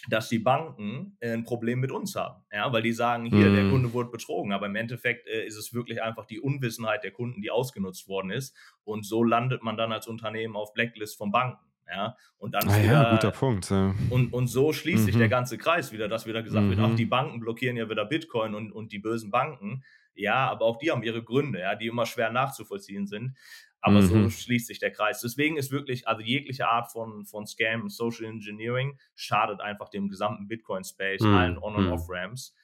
dass 0.09 0.29
die 0.29 0.39
Banken 0.39 1.17
äh, 1.21 1.33
ein 1.33 1.45
Problem 1.45 1.81
mit 1.81 1.91
uns 1.91 2.15
haben. 2.15 2.45
Ja, 2.53 2.73
weil 2.73 2.83
die 2.83 2.93
sagen, 2.93 3.25
hier, 3.25 3.51
der 3.53 3.65
mhm. 3.65 3.71
Kunde 3.73 3.93
wurde 3.93 4.11
betrogen, 4.11 4.53
aber 4.53 4.67
im 4.67 4.77
Endeffekt 4.77 5.27
äh, 5.27 5.45
ist 5.45 5.57
es 5.57 5.75
wirklich 5.75 6.03
einfach 6.03 6.27
die 6.27 6.41
Unwissenheit 6.41 7.03
der 7.03 7.11
Kunden, 7.11 7.43
die 7.43 7.51
ausgenutzt 7.51 8.09
worden 8.09 8.31
ist. 8.31 8.57
Und 8.85 9.05
so 9.05 9.25
landet 9.25 9.63
man 9.63 9.77
dann 9.77 9.93
als 9.93 10.07
Unternehmen 10.07 10.55
auf 10.57 10.73
Blacklist 10.75 11.17
von 11.17 11.33
Banken. 11.33 11.66
Ja, 11.89 12.17
und 12.39 12.53
dann 12.53 12.69
ah, 12.69 12.77
wieder, 12.77 12.93
ja, 12.93 13.11
guter 13.13 13.31
Punkt. 13.31 13.71
Ja. 13.71 13.95
Und, 14.11 14.33
und 14.33 14.49
so 14.49 14.73
schließt 14.73 15.03
mhm. 15.03 15.07
sich 15.07 15.17
der 15.17 15.27
mhm. 15.27 15.31
ganze 15.31 15.57
Kreis 15.57 15.93
wieder, 15.93 16.09
dass 16.09 16.27
wieder 16.27 16.43
gesagt 16.43 16.67
mhm. 16.67 16.71
wird, 16.71 16.81
mhm. 16.81 16.97
die 16.97 17.07
Banken 17.07 17.41
blockieren 17.41 17.77
ja 17.77 17.89
wieder 17.89 18.05
Bitcoin 18.05 18.55
und, 18.55 18.73
und 18.73 18.93
die 18.93 18.99
bösen 18.99 19.31
Banken. 19.31 19.85
Ja, 20.15 20.51
aber 20.51 20.65
auch 20.65 20.79
die 20.79 20.91
haben 20.91 21.03
ihre 21.03 21.23
Gründe, 21.23 21.61
ja, 21.61 21.75
die 21.77 21.87
immer 21.87 22.07
schwer 22.07 22.31
nachzuvollziehen 22.33 23.07
sind. 23.07 23.37
Aber 23.81 24.01
mhm. 24.01 24.07
so 24.07 24.31
schließt 24.31 24.67
sich 24.67 24.81
der 24.81 24.91
Kreis. 24.91 25.21
Deswegen 25.21 25.57
ist 25.57 25.71
wirklich, 25.71 26.09
also 26.09 26.23
jegliche 26.23 26.67
Art 26.67 26.91
von, 26.91 27.25
von 27.25 27.47
Scam, 27.47 27.89
Social 27.89 28.25
Engineering 28.25 28.99
schadet 29.15 29.61
einfach 29.61 29.89
dem 29.91 30.09
gesamten 30.09 30.49
Bitcoin-Space, 30.49 31.21
mhm. 31.21 31.35
allen 31.35 31.59
On- 31.59 31.77
und 31.77 31.89
Off-Ramps. 31.93 32.55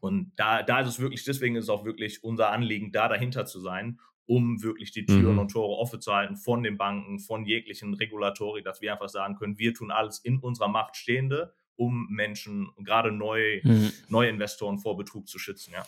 Und 0.00 0.32
da, 0.36 0.62
da 0.62 0.80
ist 0.80 0.88
es 0.88 1.00
wirklich, 1.00 1.24
deswegen 1.24 1.56
ist 1.56 1.64
es 1.64 1.70
auch 1.70 1.84
wirklich 1.84 2.22
unser 2.24 2.50
Anliegen, 2.50 2.92
da 2.92 3.08
dahinter 3.08 3.44
zu 3.44 3.60
sein 3.60 3.98
um 4.28 4.62
wirklich 4.62 4.92
die 4.92 5.06
Türen 5.06 5.32
mhm. 5.32 5.38
und 5.38 5.50
Tore 5.50 5.78
offen 5.78 6.02
zu 6.02 6.12
halten 6.12 6.36
von 6.36 6.62
den 6.62 6.76
Banken, 6.76 7.18
von 7.18 7.46
jeglichen 7.46 7.94
Regulatorik, 7.94 8.62
dass 8.62 8.82
wir 8.82 8.92
einfach 8.92 9.08
sagen 9.08 9.36
können, 9.36 9.58
wir 9.58 9.72
tun 9.72 9.90
alles 9.90 10.18
in 10.18 10.38
unserer 10.38 10.68
Macht 10.68 10.96
Stehende, 10.96 11.54
um 11.76 12.06
Menschen, 12.10 12.68
gerade 12.78 13.10
neu, 13.10 13.60
mhm. 13.62 13.90
neue 14.08 14.28
Investoren 14.28 14.78
vor 14.78 14.98
Betrug 14.98 15.28
zu 15.28 15.38
schützen. 15.38 15.72
Ja. 15.72 15.86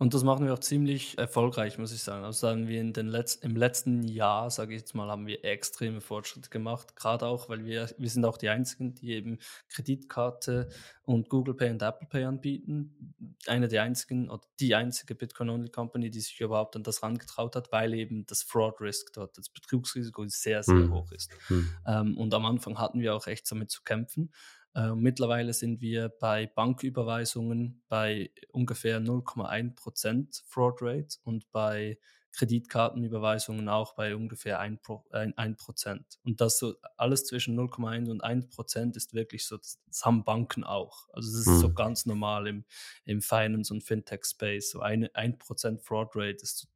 Und 0.00 0.14
das 0.14 0.24
machen 0.24 0.46
wir 0.46 0.54
auch 0.54 0.60
ziemlich 0.60 1.18
erfolgreich, 1.18 1.76
muss 1.76 1.92
ich 1.92 2.02
sagen. 2.02 2.24
Also 2.24 2.38
sagen 2.38 2.68
wir 2.68 2.80
in 2.80 2.94
den 2.94 3.06
Letz 3.06 3.34
im 3.34 3.54
letzten 3.54 4.08
Jahr, 4.08 4.50
sage 4.50 4.72
ich 4.72 4.80
jetzt 4.80 4.94
mal, 4.94 5.10
haben 5.10 5.26
wir 5.26 5.44
extreme 5.44 6.00
Fortschritte 6.00 6.48
gemacht. 6.48 6.96
Gerade 6.96 7.26
auch, 7.26 7.50
weil 7.50 7.66
wir, 7.66 7.86
wir 7.98 8.08
sind 8.08 8.24
auch 8.24 8.38
die 8.38 8.48
einzigen, 8.48 8.94
die 8.94 9.12
eben 9.12 9.38
Kreditkarte 9.68 10.70
und 11.04 11.28
Google 11.28 11.52
Pay 11.52 11.72
und 11.72 11.82
Apple 11.82 12.08
Pay 12.08 12.24
anbieten. 12.24 13.36
Eine 13.46 13.68
der 13.68 13.82
einzigen 13.82 14.30
oder 14.30 14.40
die 14.58 14.74
einzige 14.74 15.14
Bitcoin-Only-Company, 15.14 16.08
die 16.08 16.20
sich 16.20 16.40
überhaupt 16.40 16.76
an 16.76 16.82
das 16.82 17.02
rangetraut 17.02 17.54
hat, 17.54 17.70
weil 17.70 17.92
eben 17.92 18.24
das 18.24 18.42
Fraud-Risk 18.42 19.12
dort, 19.12 19.36
das 19.36 19.50
Betrugsrisiko 19.50 20.24
sehr, 20.28 20.62
sehr 20.62 20.76
mhm. 20.76 20.94
hoch 20.94 21.12
ist. 21.12 21.30
Mhm. 21.50 21.74
Ähm, 21.86 22.16
und 22.16 22.32
am 22.32 22.46
Anfang 22.46 22.78
hatten 22.78 23.00
wir 23.00 23.14
auch 23.14 23.26
echt 23.26 23.52
damit 23.52 23.70
zu 23.70 23.82
kämpfen. 23.82 24.32
Äh, 24.74 24.94
mittlerweile 24.94 25.52
sind 25.52 25.80
wir 25.80 26.08
bei 26.08 26.46
Banküberweisungen 26.46 27.82
bei 27.88 28.30
ungefähr 28.52 29.00
0,1% 29.00 30.42
Fraud 30.46 30.78
Rate 30.80 31.16
und 31.24 31.50
bei 31.50 31.98
Kreditkartenüberweisungen 32.32 33.68
auch 33.68 33.94
bei 33.94 34.14
ungefähr 34.14 34.60
1%. 34.60 34.78
Pro, 34.82 35.04
ein, 35.10 35.34
1%. 35.34 36.18
Und 36.24 36.40
das 36.40 36.58
so 36.58 36.74
alles 36.96 37.24
zwischen 37.24 37.58
0,1 37.58 38.08
und 38.08 38.24
1% 38.24 38.96
ist 38.96 39.14
wirklich 39.14 39.46
so, 39.46 39.56
das, 39.56 39.80
haben 40.02 40.24
Banken 40.24 40.62
auch. 40.62 41.08
Also 41.12 41.30
das 41.30 41.40
ist 41.40 41.46
hm. 41.46 41.58
so 41.58 41.74
ganz 41.74 42.06
normal 42.06 42.46
im, 42.46 42.64
im 43.04 43.20
Finance- 43.20 43.72
und 43.72 43.82
Fintech-Space. 43.82 44.70
So 44.70 44.80
eine 44.80 45.08
1% 45.08 45.80
Fraud 45.80 46.14
Rate 46.14 46.42
ist 46.42 46.68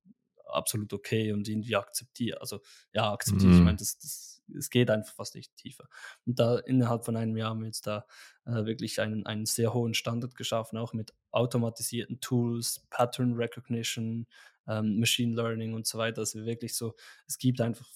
absolut 0.46 0.92
okay 0.92 1.32
und 1.32 1.48
irgendwie 1.48 1.76
akzeptiert. 1.76 2.40
Also 2.40 2.60
ja, 2.92 3.12
akzeptiert. 3.12 3.52
Mhm. 3.52 3.58
Ich 3.58 3.64
meine, 3.64 3.76
das, 3.76 3.98
das, 3.98 4.33
es 4.56 4.70
geht 4.70 4.90
einfach 4.90 5.14
fast 5.14 5.34
nicht 5.34 5.56
tiefer. 5.56 5.88
Und 6.26 6.38
da 6.38 6.58
innerhalb 6.58 7.04
von 7.04 7.16
einem 7.16 7.36
Jahr 7.36 7.50
haben 7.50 7.60
wir 7.60 7.66
jetzt 7.66 7.86
da 7.86 8.06
äh, 8.44 8.64
wirklich 8.64 9.00
einen, 9.00 9.26
einen 9.26 9.46
sehr 9.46 9.74
hohen 9.74 9.94
Standard 9.94 10.34
geschaffen, 10.34 10.78
auch 10.78 10.92
mit 10.92 11.14
automatisierten 11.30 12.20
Tools, 12.20 12.86
Pattern 12.90 13.34
Recognition, 13.34 14.26
ähm, 14.66 14.98
Machine 14.98 15.34
Learning 15.34 15.74
und 15.74 15.86
so 15.86 15.98
weiter. 15.98 16.20
Also 16.20 16.44
wirklich 16.44 16.74
so, 16.76 16.94
es 17.26 17.38
gibt 17.38 17.60
einfach 17.60 17.88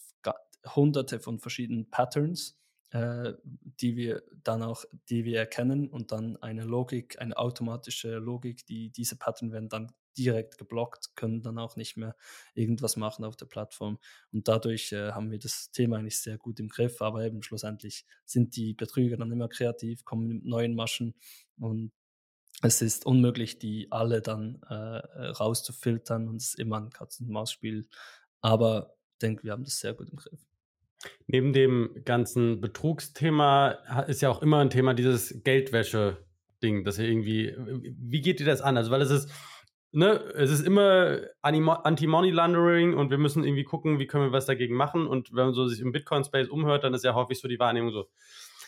hunderte 0.74 1.20
von 1.20 1.38
verschiedenen 1.38 1.90
Patterns, 1.90 2.59
äh, 2.90 3.34
die 3.44 3.96
wir 3.96 4.22
dann 4.44 4.62
auch, 4.62 4.84
die 5.09 5.24
wir 5.24 5.38
erkennen 5.38 5.88
und 5.88 6.12
dann 6.12 6.36
eine 6.38 6.64
Logik, 6.64 7.20
eine 7.20 7.36
automatische 7.36 8.16
Logik, 8.16 8.66
die 8.66 8.90
diese 8.90 9.16
Pattern 9.16 9.53
werden 9.53 9.68
dann 9.68 9.92
direkt 10.17 10.59
geblockt, 10.59 11.15
können 11.17 11.43
dann 11.43 11.59
auch 11.59 11.77
nicht 11.77 11.97
mehr 11.97 12.17
irgendwas 12.55 12.97
machen 12.97 13.25
auf 13.25 13.37
der 13.37 13.47
Plattform. 13.47 13.99
Und 14.33 14.49
dadurch 14.49 14.93
äh, 14.93 15.13
haben 15.13 15.31
wir 15.31 15.39
das 15.39 15.71
Thema 15.71 15.99
eigentlich 15.99 16.19
sehr 16.19 16.39
gut 16.39 16.59
im 16.61 16.69
Griff, 16.69 17.03
aber 17.03 17.25
eben 17.25 17.43
schlussendlich 17.43 18.07
sind 18.25 18.57
die 18.57 18.75
Betrüger 18.75 19.17
dann 19.17 19.33
immer 19.33 19.49
kreativ, 19.49 20.05
kommen 20.05 20.27
mit 20.27 20.45
neuen 20.45 20.75
Maschen 20.75 21.15
und 21.59 21.93
es 22.63 22.83
ist 22.83 23.07
unmöglich, 23.07 23.59
die 23.59 23.87
alle 23.91 24.21
dann 24.21 24.61
äh, 24.69 24.75
rauszufiltern 24.75 26.29
und 26.29 26.37
es 26.37 26.49
ist 26.49 26.59
immer 26.59 26.79
ein 26.79 26.91
Katz-und-Maus-Spiel. 26.91 27.87
Aber 28.41 28.97
ich 29.13 29.19
denke, 29.19 29.45
wir 29.45 29.53
haben 29.53 29.65
das 29.65 29.79
sehr 29.79 29.95
gut 29.95 30.11
im 30.11 30.17
Griff. 30.17 30.41
Neben 31.27 31.53
dem 31.53 32.03
ganzen 32.05 32.61
Betrugsthema 32.61 33.71
ist 34.09 34.23
ja 34.23 34.31
auch 34.31 34.43
immer 34.43 34.59
ein 34.59 34.71
Thema 34.71 34.95
dieses 34.95 35.43
Geldwäsche-Ding, 35.45 36.85
dass 36.85 36.99
ihr 36.99 37.07
irgendwie, 37.07 37.55
wie 37.57 38.21
geht 38.21 38.41
ihr 38.41 38.47
das 38.47 38.61
an? 38.61 38.77
Also, 38.77 38.91
weil 38.91 39.03
es 39.03 39.11
ist, 39.11 39.31
ne, 39.93 40.20
es 40.34 40.51
ist 40.51 40.66
immer 40.66 41.20
Anti-Money 41.43 42.30
Laundering 42.30 42.95
und 42.95 43.11
wir 43.11 43.18
müssen 43.18 43.45
irgendwie 43.45 43.64
gucken, 43.64 43.99
wie 43.99 44.07
können 44.07 44.24
wir 44.24 44.32
was 44.32 44.47
dagegen 44.47 44.74
machen. 44.74 45.07
Und 45.07 45.34
wenn 45.34 45.47
man 45.47 45.55
so 45.55 45.66
sich 45.66 45.80
im 45.80 45.93
Bitcoin-Space 45.93 46.49
umhört, 46.49 46.84
dann 46.84 46.95
ist 46.95 47.05
ja 47.05 47.14
häufig 47.14 47.41
so 47.41 47.49
die 47.49 47.59
Wahrnehmung 47.59 47.93
so, 47.93 48.09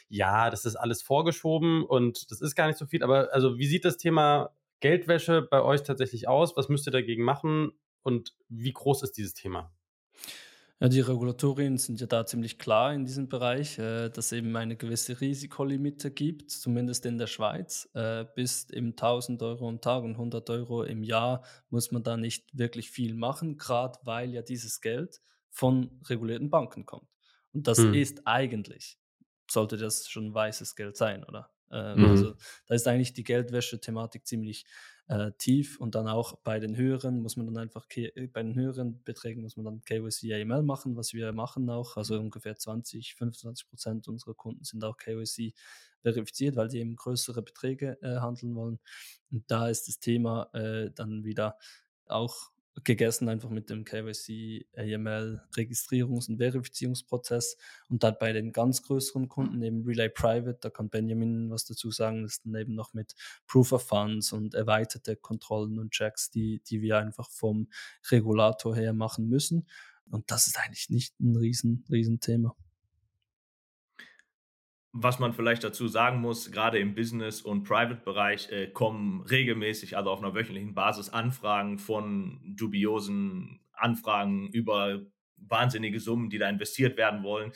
ja, 0.09 0.51
das 0.51 0.65
ist 0.65 0.77
alles 0.77 1.03
vorgeschoben 1.03 1.85
und 1.85 2.31
das 2.31 2.41
ist 2.41 2.57
gar 2.57 2.67
nicht 2.67 2.79
so 2.79 2.87
viel. 2.87 3.03
Aber 3.03 3.33
also, 3.33 3.59
wie 3.59 3.67
sieht 3.67 3.85
das 3.85 3.97
Thema 3.97 4.51
Geldwäsche 4.81 5.43
bei 5.43 5.63
euch 5.63 5.83
tatsächlich 5.83 6.27
aus? 6.27 6.57
Was 6.57 6.69
müsst 6.69 6.89
ihr 6.89 6.93
dagegen 6.93 7.23
machen 7.23 7.73
und 8.03 8.35
wie 8.49 8.73
groß 8.73 9.03
ist 9.03 9.13
dieses 9.13 9.35
Thema? 9.35 9.73
Ja, 10.83 10.89
die 10.89 11.01
Regulatorien 11.01 11.77
sind 11.77 12.01
ja 12.01 12.07
da 12.07 12.25
ziemlich 12.25 12.59
klar 12.59 12.95
in 12.95 13.05
diesem 13.05 13.29
Bereich, 13.29 13.79
äh, 13.79 14.09
dass 14.09 14.27
es 14.27 14.33
eben 14.33 14.57
eine 14.57 14.77
gewisse 14.77 15.21
Risikolimite 15.21 16.11
gibt, 16.11 16.51
zumindest 16.51 17.05
in 17.05 17.19
der 17.19 17.27
Schweiz. 17.27 17.91
Äh, 17.93 18.25
bis 18.35 18.65
im 18.65 18.97
1000 18.97 19.43
Euro 19.43 19.69
am 19.69 19.83
Tag 19.83 20.03
und 20.05 20.13
100 20.13 20.49
Euro 20.49 20.83
im 20.85 21.03
Jahr 21.03 21.45
muss 21.69 21.93
man 21.93 22.03
da 22.03 22.17
nicht 22.17 22.57
wirklich 22.57 22.91
viel 22.91 23.15
machen, 23.15 23.59
gerade 23.59 23.99
weil 24.05 24.31
ja 24.31 24.41
dieses 24.41 24.81
Geld 24.81 25.21
von 25.51 26.01
regulierten 26.09 26.49
Banken 26.49 26.87
kommt. 26.87 27.11
Und 27.53 27.67
das 27.67 27.77
hm. 27.77 27.93
ist 27.93 28.23
eigentlich, 28.27 28.99
sollte 29.51 29.77
das 29.77 30.09
schon 30.09 30.33
weißes 30.33 30.77
Geld 30.77 30.97
sein, 30.97 31.25
oder? 31.25 31.51
Äh, 31.71 31.97
mhm. 31.97 32.05
Also 32.05 32.35
da 32.67 32.75
ist 32.75 32.87
eigentlich 32.89 33.13
die 33.13 33.25
Geldwäsche-Thematik 33.25 34.27
ziemlich 34.27 34.65
äh, 35.09 35.33
tief 35.39 35.81
und 35.81 35.95
dann 35.95 36.07
auch 36.07 36.37
bei 36.37 36.61
den 36.61 36.77
höheren 36.77 37.21
muss 37.21 37.37
man 37.37 37.47
dann 37.47 37.59
einfach, 37.59 37.87
äh, 37.97 38.29
bei 38.29 38.43
den 38.43 38.55
höheren 38.55 39.03
Beträgen 39.03 39.43
muss 39.43 39.57
man 39.57 39.65
dann 39.65 39.83
KYC 39.83 40.33
AML 40.35 40.63
machen, 40.63 40.97
was 40.97 41.13
wir 41.13 41.33
machen 41.33 41.69
auch. 41.69 41.97
Also 41.97 42.19
ungefähr 42.19 42.57
20, 42.57 43.15
25 43.17 43.69
Prozent 43.69 44.09
unserer 44.09 44.35
Kunden 44.35 44.63
sind 44.65 44.85
auch 44.85 44.97
KYC 44.97 45.53
verifiziert, 46.03 46.57
weil 46.57 46.71
sie 46.71 46.79
eben 46.79 46.97
größere 46.97 47.43
Beträge 47.43 47.99
äh, 48.03 48.21
handeln 48.21 48.55
wollen. 48.55 48.79
Und 49.31 49.51
da 49.51 49.69
ist 49.69 49.89
das 49.89 49.99
Thema 49.99 50.49
äh, 50.55 50.91
dann 50.95 51.25
wieder 51.25 51.59
auch 52.07 52.50
gegessen, 52.85 53.29
einfach 53.29 53.51
mit 53.51 53.69
dem 53.69 53.85
KYC, 53.85 54.67
AML, 54.77 55.43
Registrierungs- 55.55 56.29
und 56.29 56.39
Verifizierungsprozess. 56.39 57.57
Und 57.89 58.03
dann 58.03 58.17
bei 58.19 58.33
den 58.33 58.53
ganz 58.53 58.83
größeren 58.83 59.29
Kunden, 59.29 59.63
eben 59.63 59.85
Relay 59.85 60.09
Private, 60.09 60.59
da 60.61 60.71
kann 60.71 60.89
Benjamin 60.89 61.51
was 61.51 61.65
dazu 61.65 61.91
sagen, 61.91 62.25
ist 62.25 62.45
dann 62.45 62.55
eben 62.55 62.75
noch 62.75 62.95
mit 62.95 63.15
Proof 63.47 63.73
of 63.73 63.87
Funds 63.87 64.33
und 64.33 64.55
erweiterte 64.55 65.17
Kontrollen 65.17 65.79
und 65.79 65.91
Checks, 65.91 66.31
die, 66.31 66.61
die 66.69 66.81
wir 66.81 66.99
einfach 66.99 67.31
vom 67.31 67.69
Regulator 68.11 68.75
her 68.75 68.93
machen 68.93 69.29
müssen. 69.29 69.67
Und 70.11 70.31
das 70.31 70.47
ist 70.47 70.59
eigentlich 70.59 70.91
nicht 70.91 71.19
ein 71.21 71.37
riesen, 71.37 71.85
riesen 71.91 72.21
was 74.93 75.19
man 75.19 75.33
vielleicht 75.33 75.63
dazu 75.63 75.87
sagen 75.89 76.21
muss, 76.21 76.51
gerade 76.51 76.79
im 76.79 76.95
Business- 76.95 77.43
und 77.43 77.63
Private-Bereich 77.63 78.51
äh, 78.51 78.67
kommen 78.69 79.23
regelmäßig, 79.23 79.97
also 79.97 80.11
auf 80.11 80.21
einer 80.21 80.35
wöchentlichen 80.35 80.75
Basis, 80.75 81.11
Anfragen 81.11 81.79
von 81.79 82.41
dubiosen 82.57 83.61
Anfragen 83.73 84.49
über 84.49 85.01
wahnsinnige 85.37 86.01
Summen, 86.01 86.29
die 86.29 86.39
da 86.39 86.49
investiert 86.49 86.97
werden 86.97 87.23
wollen. 87.23 87.53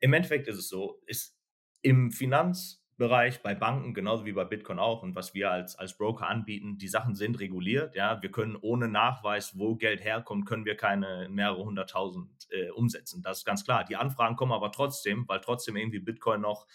Im 0.00 0.12
Endeffekt 0.12 0.46
ist 0.46 0.58
es 0.58 0.68
so, 0.68 1.00
ist 1.06 1.36
im 1.82 2.10
Finanz- 2.10 2.83
Bereich, 2.96 3.42
bei 3.42 3.56
Banken, 3.56 3.92
genauso 3.92 4.24
wie 4.24 4.32
bei 4.32 4.44
Bitcoin 4.44 4.78
auch 4.78 5.02
und 5.02 5.16
was 5.16 5.34
wir 5.34 5.50
als, 5.50 5.76
als 5.76 5.96
Broker 5.98 6.28
anbieten, 6.28 6.78
die 6.78 6.86
Sachen 6.86 7.16
sind 7.16 7.40
reguliert. 7.40 7.96
Ja, 7.96 8.22
wir 8.22 8.30
können 8.30 8.56
ohne 8.56 8.86
Nachweis, 8.86 9.58
wo 9.58 9.74
Geld 9.74 10.04
herkommt, 10.04 10.46
können 10.46 10.64
wir 10.64 10.76
keine 10.76 11.28
mehrere 11.28 11.64
hunderttausend 11.64 12.30
äh, 12.50 12.70
umsetzen. 12.70 13.22
Das 13.22 13.38
ist 13.38 13.44
ganz 13.44 13.64
klar. 13.64 13.84
Die 13.84 13.96
Anfragen 13.96 14.36
kommen 14.36 14.52
aber 14.52 14.70
trotzdem, 14.70 15.26
weil 15.26 15.40
trotzdem 15.40 15.76
irgendwie 15.76 15.98
Bitcoin 15.98 16.40
noch 16.40 16.68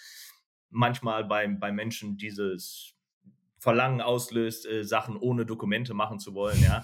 manchmal 0.69 1.23
bei, 1.23 1.47
bei 1.47 1.71
Menschen 1.71 2.17
dieses 2.17 2.95
Verlangen 3.57 4.01
auslöst, 4.01 4.65
äh, 4.65 4.83
Sachen 4.83 5.15
ohne 5.15 5.45
Dokumente 5.45 5.93
machen 5.93 6.19
zu 6.19 6.33
wollen. 6.33 6.61
Ja, 6.61 6.83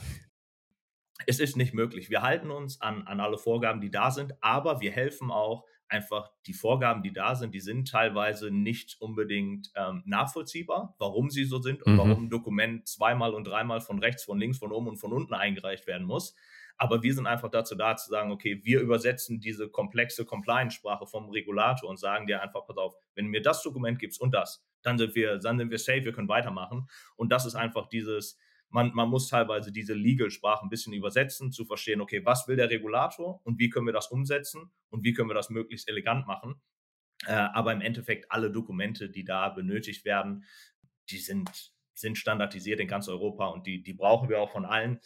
es 1.27 1.39
ist 1.39 1.57
nicht 1.57 1.73
möglich. 1.73 2.09
Wir 2.09 2.21
halten 2.21 2.51
uns 2.51 2.81
an, 2.81 3.07
an 3.07 3.19
alle 3.19 3.37
Vorgaben, 3.37 3.81
die 3.81 3.91
da 3.91 4.11
sind, 4.11 4.33
aber 4.41 4.81
wir 4.81 4.91
helfen 4.91 5.31
auch 5.31 5.65
einfach 5.87 6.31
die 6.47 6.53
Vorgaben, 6.53 7.03
die 7.03 7.13
da 7.13 7.35
sind, 7.35 7.53
die 7.53 7.59
sind 7.59 7.89
teilweise 7.89 8.51
nicht 8.51 8.99
unbedingt 8.99 9.71
ähm, 9.75 10.03
nachvollziehbar, 10.05 10.95
warum 10.99 11.29
sie 11.29 11.45
so 11.45 11.61
sind 11.61 11.83
und 11.83 11.93
mhm. 11.93 11.97
warum 11.97 12.25
ein 12.25 12.29
Dokument 12.29 12.87
zweimal 12.87 13.33
und 13.33 13.45
dreimal 13.45 13.81
von 13.81 13.99
rechts, 13.99 14.23
von 14.23 14.39
links, 14.39 14.57
von 14.57 14.71
oben 14.71 14.87
und 14.87 14.97
von 14.97 15.13
unten 15.13 15.33
eingereicht 15.33 15.87
werden 15.87 16.07
muss. 16.07 16.35
Aber 16.77 17.03
wir 17.03 17.13
sind 17.13 17.25
einfach 17.25 17.49
dazu 17.49 17.75
da 17.75 17.95
zu 17.95 18.09
sagen, 18.09 18.31
okay, 18.31 18.61
wir 18.63 18.81
übersetzen 18.81 19.39
diese 19.39 19.69
komplexe 19.69 20.25
Compliance-Sprache 20.25 21.05
vom 21.05 21.29
Regulator 21.29 21.89
und 21.89 21.97
sagen 21.97 22.27
dir 22.27 22.41
einfach, 22.41 22.65
pass 22.65 22.77
auf, 22.77 22.95
wenn 23.13 23.25
du 23.25 23.31
mir 23.31 23.41
das 23.41 23.63
Dokument 23.63 23.97
gibst 23.99 24.19
und 24.19 24.33
das, 24.33 24.65
dann 24.81 24.97
sind 24.97 25.15
wir, 25.15 25.37
dann 25.37 25.57
sind 25.57 25.71
wir 25.71 25.79
safe, 25.79 26.03
wir 26.03 26.11
können 26.11 26.27
weitermachen. 26.27 26.87
Und 27.15 27.31
das 27.31 27.45
ist 27.45 27.55
einfach 27.55 27.87
dieses, 27.87 28.37
man, 28.75 28.93
man 28.93 29.09
muss 29.09 29.29
teilweise 29.29 29.71
diese 29.71 29.93
Legal-Sprache 29.93 30.65
ein 30.65 30.69
bisschen 30.69 30.91
übersetzen, 30.91 31.53
zu 31.53 31.63
verstehen, 31.63 32.01
okay, 32.01 32.25
was 32.25 32.45
will 32.49 32.57
der 32.57 32.69
Regulator 32.69 33.39
und 33.45 33.57
wie 33.57 33.69
können 33.69 33.85
wir 33.85 33.93
das 33.93 34.07
umsetzen 34.07 34.69
und 34.89 35.05
wie 35.05 35.13
können 35.13 35.29
wir 35.29 35.33
das 35.33 35.49
möglichst 35.49 35.87
elegant 35.87 36.27
machen. 36.27 36.55
Äh, 37.25 37.31
aber 37.31 37.71
im 37.71 37.79
Endeffekt 37.79 38.29
alle 38.33 38.51
Dokumente, 38.51 39.09
die 39.09 39.23
da 39.23 39.47
benötigt 39.47 40.03
werden, 40.03 40.43
die 41.09 41.19
sind, 41.19 41.71
sind 41.93 42.17
standardisiert 42.17 42.81
in 42.81 42.89
ganz 42.89 43.07
Europa 43.07 43.47
und 43.47 43.65
die, 43.65 43.81
die 43.81 43.93
brauchen 43.93 44.27
wir 44.27 44.41
auch 44.41 44.51
von 44.51 44.65
allen. 44.65 44.99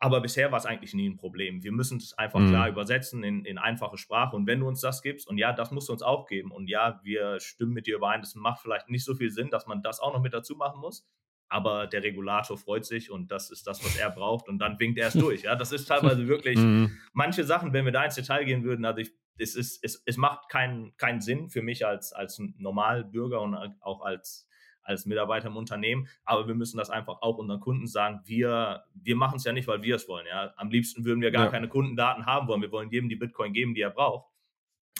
Aber 0.00 0.20
bisher 0.20 0.50
war 0.50 0.58
es 0.58 0.66
eigentlich 0.66 0.92
nie 0.92 1.08
ein 1.08 1.16
Problem. 1.16 1.62
Wir 1.62 1.70
müssen 1.70 1.98
es 1.98 2.18
einfach 2.18 2.40
mhm. 2.40 2.48
klar 2.48 2.68
übersetzen 2.68 3.22
in, 3.22 3.44
in 3.44 3.56
einfache 3.56 3.98
Sprache. 3.98 4.34
Und 4.34 4.48
wenn 4.48 4.58
du 4.58 4.66
uns 4.66 4.80
das 4.80 5.00
gibst, 5.00 5.28
und 5.28 5.38
ja, 5.38 5.52
das 5.52 5.70
musst 5.70 5.88
du 5.88 5.92
uns 5.92 6.02
auch 6.02 6.26
geben. 6.26 6.50
Und 6.50 6.66
ja, 6.66 7.00
wir 7.04 7.38
stimmen 7.38 7.72
mit 7.72 7.86
dir 7.86 7.98
überein, 7.98 8.20
das 8.20 8.34
macht 8.34 8.62
vielleicht 8.62 8.88
nicht 8.88 9.04
so 9.04 9.14
viel 9.14 9.30
Sinn, 9.30 9.50
dass 9.50 9.68
man 9.68 9.80
das 9.80 10.00
auch 10.00 10.12
noch 10.12 10.22
mit 10.22 10.34
dazu 10.34 10.56
machen 10.56 10.80
muss 10.80 11.06
aber 11.52 11.86
der 11.86 12.02
Regulator 12.02 12.56
freut 12.56 12.86
sich 12.86 13.10
und 13.10 13.30
das 13.30 13.50
ist 13.50 13.66
das, 13.66 13.84
was 13.84 13.96
er 13.96 14.10
braucht 14.10 14.48
und 14.48 14.58
dann 14.58 14.80
winkt 14.80 14.98
er 14.98 15.08
es 15.08 15.12
durch. 15.14 15.42
Ja, 15.42 15.54
das 15.54 15.70
ist 15.70 15.84
teilweise 15.86 16.26
wirklich 16.26 16.56
mhm. 16.56 16.96
manche 17.12 17.44
Sachen, 17.44 17.74
wenn 17.74 17.84
wir 17.84 17.92
da 17.92 18.04
ins 18.04 18.14
Detail 18.14 18.44
gehen 18.44 18.64
würden, 18.64 18.86
also 18.86 19.00
ich, 19.00 19.12
es, 19.36 19.54
ist, 19.54 19.84
es, 19.84 20.02
es 20.06 20.16
macht 20.16 20.48
keinen 20.48 20.96
keinen 20.96 21.20
Sinn 21.20 21.50
für 21.50 21.60
mich 21.60 21.84
als, 21.86 22.12
als 22.12 22.40
Normalbürger 22.56 23.42
und 23.42 23.54
auch 23.80 24.00
als, 24.02 24.48
als 24.82 25.04
Mitarbeiter 25.04 25.48
im 25.48 25.56
Unternehmen, 25.56 26.08
aber 26.24 26.48
wir 26.48 26.54
müssen 26.54 26.78
das 26.78 26.88
einfach 26.88 27.20
auch 27.20 27.36
unseren 27.36 27.60
Kunden 27.60 27.86
sagen, 27.86 28.20
wir, 28.24 28.84
wir 28.94 29.16
machen 29.16 29.36
es 29.36 29.44
ja 29.44 29.52
nicht, 29.52 29.68
weil 29.68 29.82
wir 29.82 29.96
es 29.96 30.08
wollen. 30.08 30.26
Ja? 30.26 30.54
Am 30.56 30.70
liebsten 30.70 31.04
würden 31.04 31.20
wir 31.20 31.30
gar 31.32 31.44
ja. 31.44 31.50
keine 31.50 31.68
Kundendaten 31.68 32.24
haben 32.24 32.48
wollen, 32.48 32.62
wir 32.62 32.72
wollen 32.72 32.90
jedem 32.90 33.10
die 33.10 33.16
Bitcoin 33.16 33.52
geben, 33.52 33.74
die 33.74 33.82
er 33.82 33.90
braucht. 33.90 34.30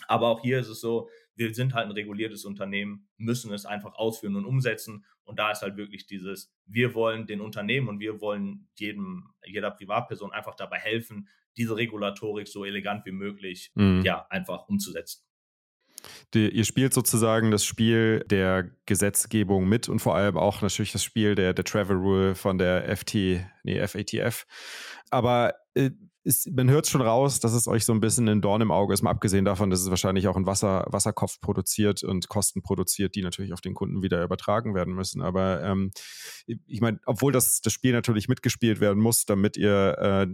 Aber 0.07 0.29
auch 0.29 0.41
hier 0.41 0.59
ist 0.59 0.69
es 0.69 0.81
so, 0.81 1.09
wir 1.35 1.55
sind 1.55 1.75
halt 1.75 1.87
ein 1.87 1.93
reguliertes 1.93 2.45
Unternehmen, 2.45 3.09
müssen 3.17 3.53
es 3.53 3.65
einfach 3.65 3.95
ausführen 3.95 4.37
und 4.37 4.45
umsetzen. 4.45 5.05
Und 5.25 5.39
da 5.39 5.51
ist 5.51 5.63
halt 5.63 5.77
wirklich 5.77 6.07
dieses, 6.07 6.53
wir 6.67 6.95
wollen 6.95 7.27
den 7.27 7.41
Unternehmen 7.41 7.89
und 7.89 8.01
wir 8.01 8.21
wollen 8.21 8.69
jedem, 8.75 9.29
jeder 9.45 9.71
Privatperson 9.71 10.33
einfach 10.33 10.55
dabei 10.55 10.79
helfen, 10.79 11.29
diese 11.57 11.77
Regulatorik 11.77 12.49
so 12.49 12.65
elegant 12.65 13.05
wie 13.07 13.13
möglich, 13.13 13.73
mhm. 13.75 14.03
ja, 14.05 14.27
einfach 14.31 14.69
umzusetzen. 14.69 15.25
Die, 16.35 16.49
ihr 16.49 16.65
spielt 16.65 16.93
sozusagen 16.93 17.51
das 17.51 17.65
Spiel 17.65 18.25
der 18.29 18.71
Gesetzgebung 18.87 19.69
mit 19.69 19.89
und 19.89 20.01
vor 20.01 20.17
allem 20.17 20.37
auch 20.37 20.63
natürlich 20.63 20.93
das 20.93 21.05
Spiel 21.05 21.35
der, 21.35 21.55
der 21.55 21.65
Travel 21.65 21.97
Rule 21.97 22.35
von 22.35 22.59
der 22.59 22.97
FT, 22.97 23.15
nee, 23.63 23.87
FATF. 23.87 24.47
Aber 25.11 25.55
äh, 25.75 25.91
ist, 26.25 26.51
man 26.51 26.71
hört 26.71 26.87
schon 26.87 27.01
raus, 27.01 27.41
dass 27.41 27.53
es 27.53 27.67
euch 27.67 27.85
so 27.85 27.93
ein 27.93 28.01
bisschen 28.01 28.29
ein 28.29 28.41
Dorn 28.41 28.61
im 28.61 28.71
Auge 28.71 28.95
ist, 28.95 29.03
mal 29.03 29.11
abgesehen 29.11 29.45
davon, 29.45 29.71
dass 29.71 29.81
es 29.81 29.91
wahrscheinlich 29.91 30.29
auch 30.29 30.37
ein 30.37 30.47
Wasser, 30.47 30.87
Wasserkopf 30.89 31.41
produziert 31.41 32.05
und 32.05 32.29
Kosten 32.29 32.63
produziert, 32.63 33.15
die 33.15 33.23
natürlich 33.23 33.53
auf 33.53 33.61
den 33.61 33.75
Kunden 33.75 34.03
wieder 34.03 34.23
übertragen 34.23 34.75
werden 34.75 34.95
müssen. 34.95 35.23
Aber 35.23 35.63
ähm, 35.63 35.91
ich 36.47 36.81
meine, 36.81 37.01
obwohl 37.07 37.33
das, 37.33 37.61
das 37.61 37.73
Spiel 37.73 37.93
natürlich 37.93 38.29
mitgespielt 38.29 38.81
werden 38.81 39.03
muss, 39.03 39.25
damit 39.25 39.57
ihr 39.57 39.99
äh, 39.99 40.27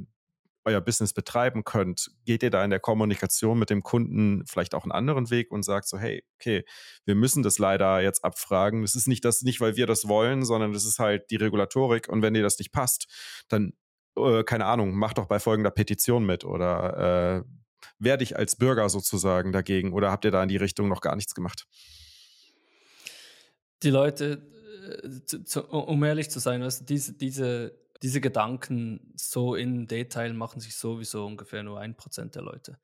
euer 0.68 0.80
Business 0.82 1.14
betreiben 1.14 1.64
könnt, 1.64 2.11
geht 2.26 2.43
ihr 2.43 2.51
da 2.51 2.62
in 2.62 2.70
der 2.70 2.80
Kommunikation 2.80 3.59
mit 3.59 3.70
dem 3.70 3.82
Kunden 3.82 4.45
vielleicht 4.47 4.74
auch 4.74 4.82
einen 4.82 4.93
anderen 4.93 5.30
Weg 5.30 5.51
und 5.51 5.62
sagt 5.62 5.89
so, 5.89 5.99
hey, 5.99 6.22
okay, 6.34 6.64
wir 7.07 7.14
müssen 7.14 7.43
das 7.43 7.59
leider 7.59 8.03
jetzt 8.03 8.24
abfragen. 8.24 8.82
Das 8.82 8.95
ist 8.95 9.09
nicht 9.09 9.24
das, 9.24 9.43
nicht 9.43 9.61
weil 9.61 9.76
wir 9.76 9.86
das 9.86 10.09
wollen, 10.09 10.45
sondern 10.45 10.74
das 10.74 10.84
ist 10.84 10.99
halt 10.99 11.30
die 11.30 11.36
Regulatorik 11.36 12.09
und 12.09 12.20
wenn 12.20 12.34
dir 12.34 12.43
das 12.43 12.59
nicht 12.59 12.72
passt, 12.72 13.07
dann 13.49 13.72
äh, 14.18 14.44
keine 14.44 14.66
Ahnung, 14.66 14.94
mach 14.94 15.12
doch 15.12 15.26
bei 15.26 15.38
folgender 15.38 15.70
Petition 15.70 16.24
mit 16.26 16.44
oder 16.44 17.44
äh, 17.44 17.48
werde 17.98 18.22
ich 18.22 18.36
als 18.36 18.56
Bürger 18.56 18.88
sozusagen 18.88 19.52
dagegen 19.52 19.92
oder 19.92 20.10
habt 20.10 20.24
ihr 20.24 20.30
da 20.30 20.42
in 20.42 20.48
die 20.48 20.56
Richtung 20.56 20.88
noch 20.88 21.00
gar 21.00 21.16
nichts 21.16 21.34
gemacht? 21.34 21.66
Die 23.82 23.90
Leute, 23.90 24.42
äh, 25.02 25.24
zu, 25.24 25.44
zu, 25.44 25.64
um 25.68 26.02
ehrlich 26.04 26.30
zu 26.30 26.38
sein, 26.40 26.62
weißt 26.62 26.82
du, 26.82 26.84
diese, 26.84 27.12
diese, 27.14 27.78
diese 28.02 28.20
Gedanken 28.20 29.12
so 29.16 29.54
in 29.54 29.86
Detail 29.86 30.32
machen 30.32 30.60
sich 30.60 30.76
sowieso 30.76 31.26
ungefähr 31.26 31.62
nur 31.62 31.80
ein 31.80 31.96
Prozent 31.96 32.34
der 32.34 32.42
Leute 32.42 32.78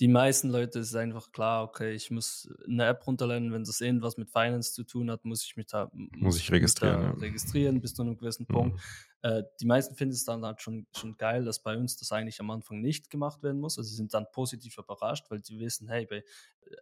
die 0.00 0.08
meisten 0.08 0.50
Leute 0.50 0.78
ist 0.78 0.94
einfach 0.94 1.32
klar, 1.32 1.64
okay, 1.64 1.92
ich 1.92 2.10
muss 2.10 2.48
eine 2.66 2.86
App 2.86 3.04
runterladen, 3.06 3.52
wenn 3.52 3.64
das 3.64 3.80
irgendwas 3.80 4.16
mit 4.16 4.30
Finance 4.30 4.72
zu 4.72 4.84
tun 4.84 5.10
hat, 5.10 5.24
muss 5.24 5.44
ich 5.44 5.56
mich 5.56 5.66
da, 5.66 5.90
muss 5.92 6.36
ich 6.36 6.50
registrieren, 6.52 7.02
ja. 7.02 7.10
registrieren 7.10 7.80
bis 7.80 7.94
zu 7.94 8.02
einem 8.02 8.16
gewissen 8.16 8.46
mhm. 8.48 8.52
Punkt. 8.52 8.80
Äh, 9.22 9.42
die 9.60 9.66
meisten 9.66 9.96
finden 9.96 10.14
es 10.14 10.24
dann 10.24 10.44
halt 10.44 10.62
schon, 10.62 10.86
schon 10.96 11.16
geil, 11.16 11.44
dass 11.44 11.60
bei 11.60 11.76
uns 11.76 11.96
das 11.96 12.12
eigentlich 12.12 12.38
am 12.38 12.50
Anfang 12.50 12.80
nicht 12.80 13.10
gemacht 13.10 13.42
werden 13.42 13.60
muss. 13.60 13.76
Also 13.76 13.90
sie 13.90 13.96
sind 13.96 14.14
dann 14.14 14.26
positiv 14.30 14.78
überrascht, 14.78 15.26
weil 15.30 15.44
sie 15.44 15.58
wissen, 15.58 15.88
hey, 15.88 16.06
bei 16.06 16.22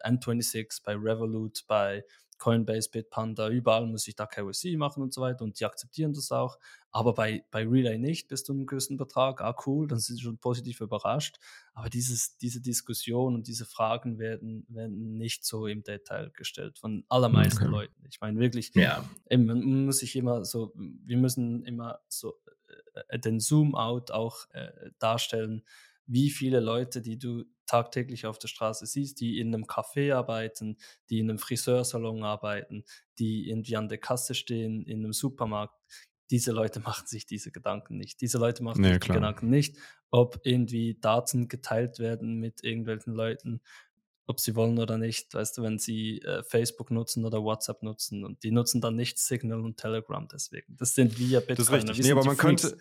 N26, 0.04 0.82
bei 0.84 0.94
Revolut, 0.94 1.64
bei 1.66 2.04
Coinbase, 2.38 2.90
Bitpanda, 2.90 3.48
überall 3.48 3.86
muss 3.86 4.06
ich 4.08 4.16
da 4.16 4.26
KYC 4.26 4.76
machen 4.76 5.02
und 5.02 5.12
so 5.12 5.20
weiter 5.20 5.44
und 5.44 5.58
die 5.58 5.64
akzeptieren 5.64 6.12
das 6.12 6.32
auch. 6.32 6.58
Aber 6.90 7.14
bei, 7.14 7.44
bei 7.50 7.66
Relay 7.66 7.98
nicht 7.98 8.28
bis 8.28 8.44
zu 8.44 8.52
einem 8.52 8.66
gewissen 8.66 8.96
Betrag. 8.96 9.40
Ah, 9.40 9.54
cool, 9.66 9.86
dann 9.86 9.98
sind 9.98 10.16
sie 10.16 10.22
schon 10.22 10.38
positiv 10.38 10.80
überrascht. 10.80 11.38
Aber 11.74 11.90
dieses, 11.90 12.38
diese 12.38 12.60
Diskussion 12.60 13.34
und 13.34 13.46
diese 13.46 13.66
Fragen 13.66 14.18
werden, 14.18 14.64
werden 14.68 15.16
nicht 15.16 15.44
so 15.44 15.66
im 15.66 15.82
Detail 15.82 16.30
gestellt 16.30 16.78
von 16.78 17.04
allermeisten 17.08 17.64
okay. 17.64 17.72
Leuten. 17.72 18.04
Ich 18.08 18.20
meine 18.20 18.38
wirklich, 18.38 18.74
ja. 18.74 19.08
eben, 19.28 19.46
man 19.46 19.84
muss 19.84 19.98
sich 19.98 20.16
immer 20.16 20.44
so, 20.44 20.72
wir 20.74 21.18
müssen 21.18 21.64
immer 21.64 22.00
so 22.08 22.38
äh, 23.08 23.18
den 23.18 23.40
Zoom-out 23.40 24.10
auch 24.10 24.48
äh, 24.52 24.90
darstellen, 24.98 25.62
wie 26.06 26.30
viele 26.30 26.60
Leute, 26.60 27.02
die 27.02 27.18
du 27.18 27.44
tagtäglich 27.66 28.26
auf 28.26 28.38
der 28.38 28.48
Straße 28.48 28.86
siehst, 28.86 29.20
die 29.20 29.38
in 29.38 29.54
einem 29.54 29.64
Café 29.64 30.14
arbeiten, 30.14 30.76
die 31.10 31.18
in 31.18 31.30
einem 31.30 31.38
Friseursalon 31.38 32.24
arbeiten, 32.24 32.84
die 33.18 33.48
irgendwie 33.48 33.76
an 33.76 33.88
der 33.88 33.98
Kasse 33.98 34.34
stehen, 34.34 34.82
in 34.82 35.00
einem 35.00 35.12
Supermarkt. 35.12 35.74
Diese 36.30 36.52
Leute 36.52 36.80
machen 36.84 37.06
sich 37.06 37.26
diese 37.26 37.52
Gedanken 37.52 37.96
nicht. 37.96 38.20
Diese 38.20 38.38
Leute 38.38 38.62
machen 38.62 38.80
nee, 38.80 38.94
sich 38.94 39.00
die 39.00 39.12
Gedanken 39.12 39.48
nicht, 39.48 39.76
ob 40.10 40.40
irgendwie 40.44 40.98
Daten 41.00 41.48
geteilt 41.48 41.98
werden 41.98 42.38
mit 42.38 42.64
irgendwelchen 42.64 43.12
Leuten, 43.12 43.60
ob 44.26 44.40
sie 44.40 44.56
wollen 44.56 44.78
oder 44.78 44.98
nicht, 44.98 45.34
weißt 45.34 45.58
du, 45.58 45.62
wenn 45.62 45.78
sie 45.78 46.20
äh, 46.22 46.42
Facebook 46.42 46.90
nutzen 46.90 47.24
oder 47.24 47.42
WhatsApp 47.42 47.82
nutzen 47.82 48.24
und 48.24 48.42
die 48.42 48.50
nutzen 48.50 48.80
dann 48.80 48.96
nicht 48.96 49.18
Signal 49.18 49.60
und 49.60 49.76
Telegram 49.76 50.26
deswegen. 50.32 50.76
Das 50.76 50.94
sind 50.94 51.18
wir 51.18 51.40
Bitcoiner. 51.40 51.56
Das 51.56 51.68
ist 51.68 51.72
richtig. 51.72 52.04
Nee, 52.06 52.12
aber 52.12 52.24
man 52.24 52.36
könnte, 52.36 52.76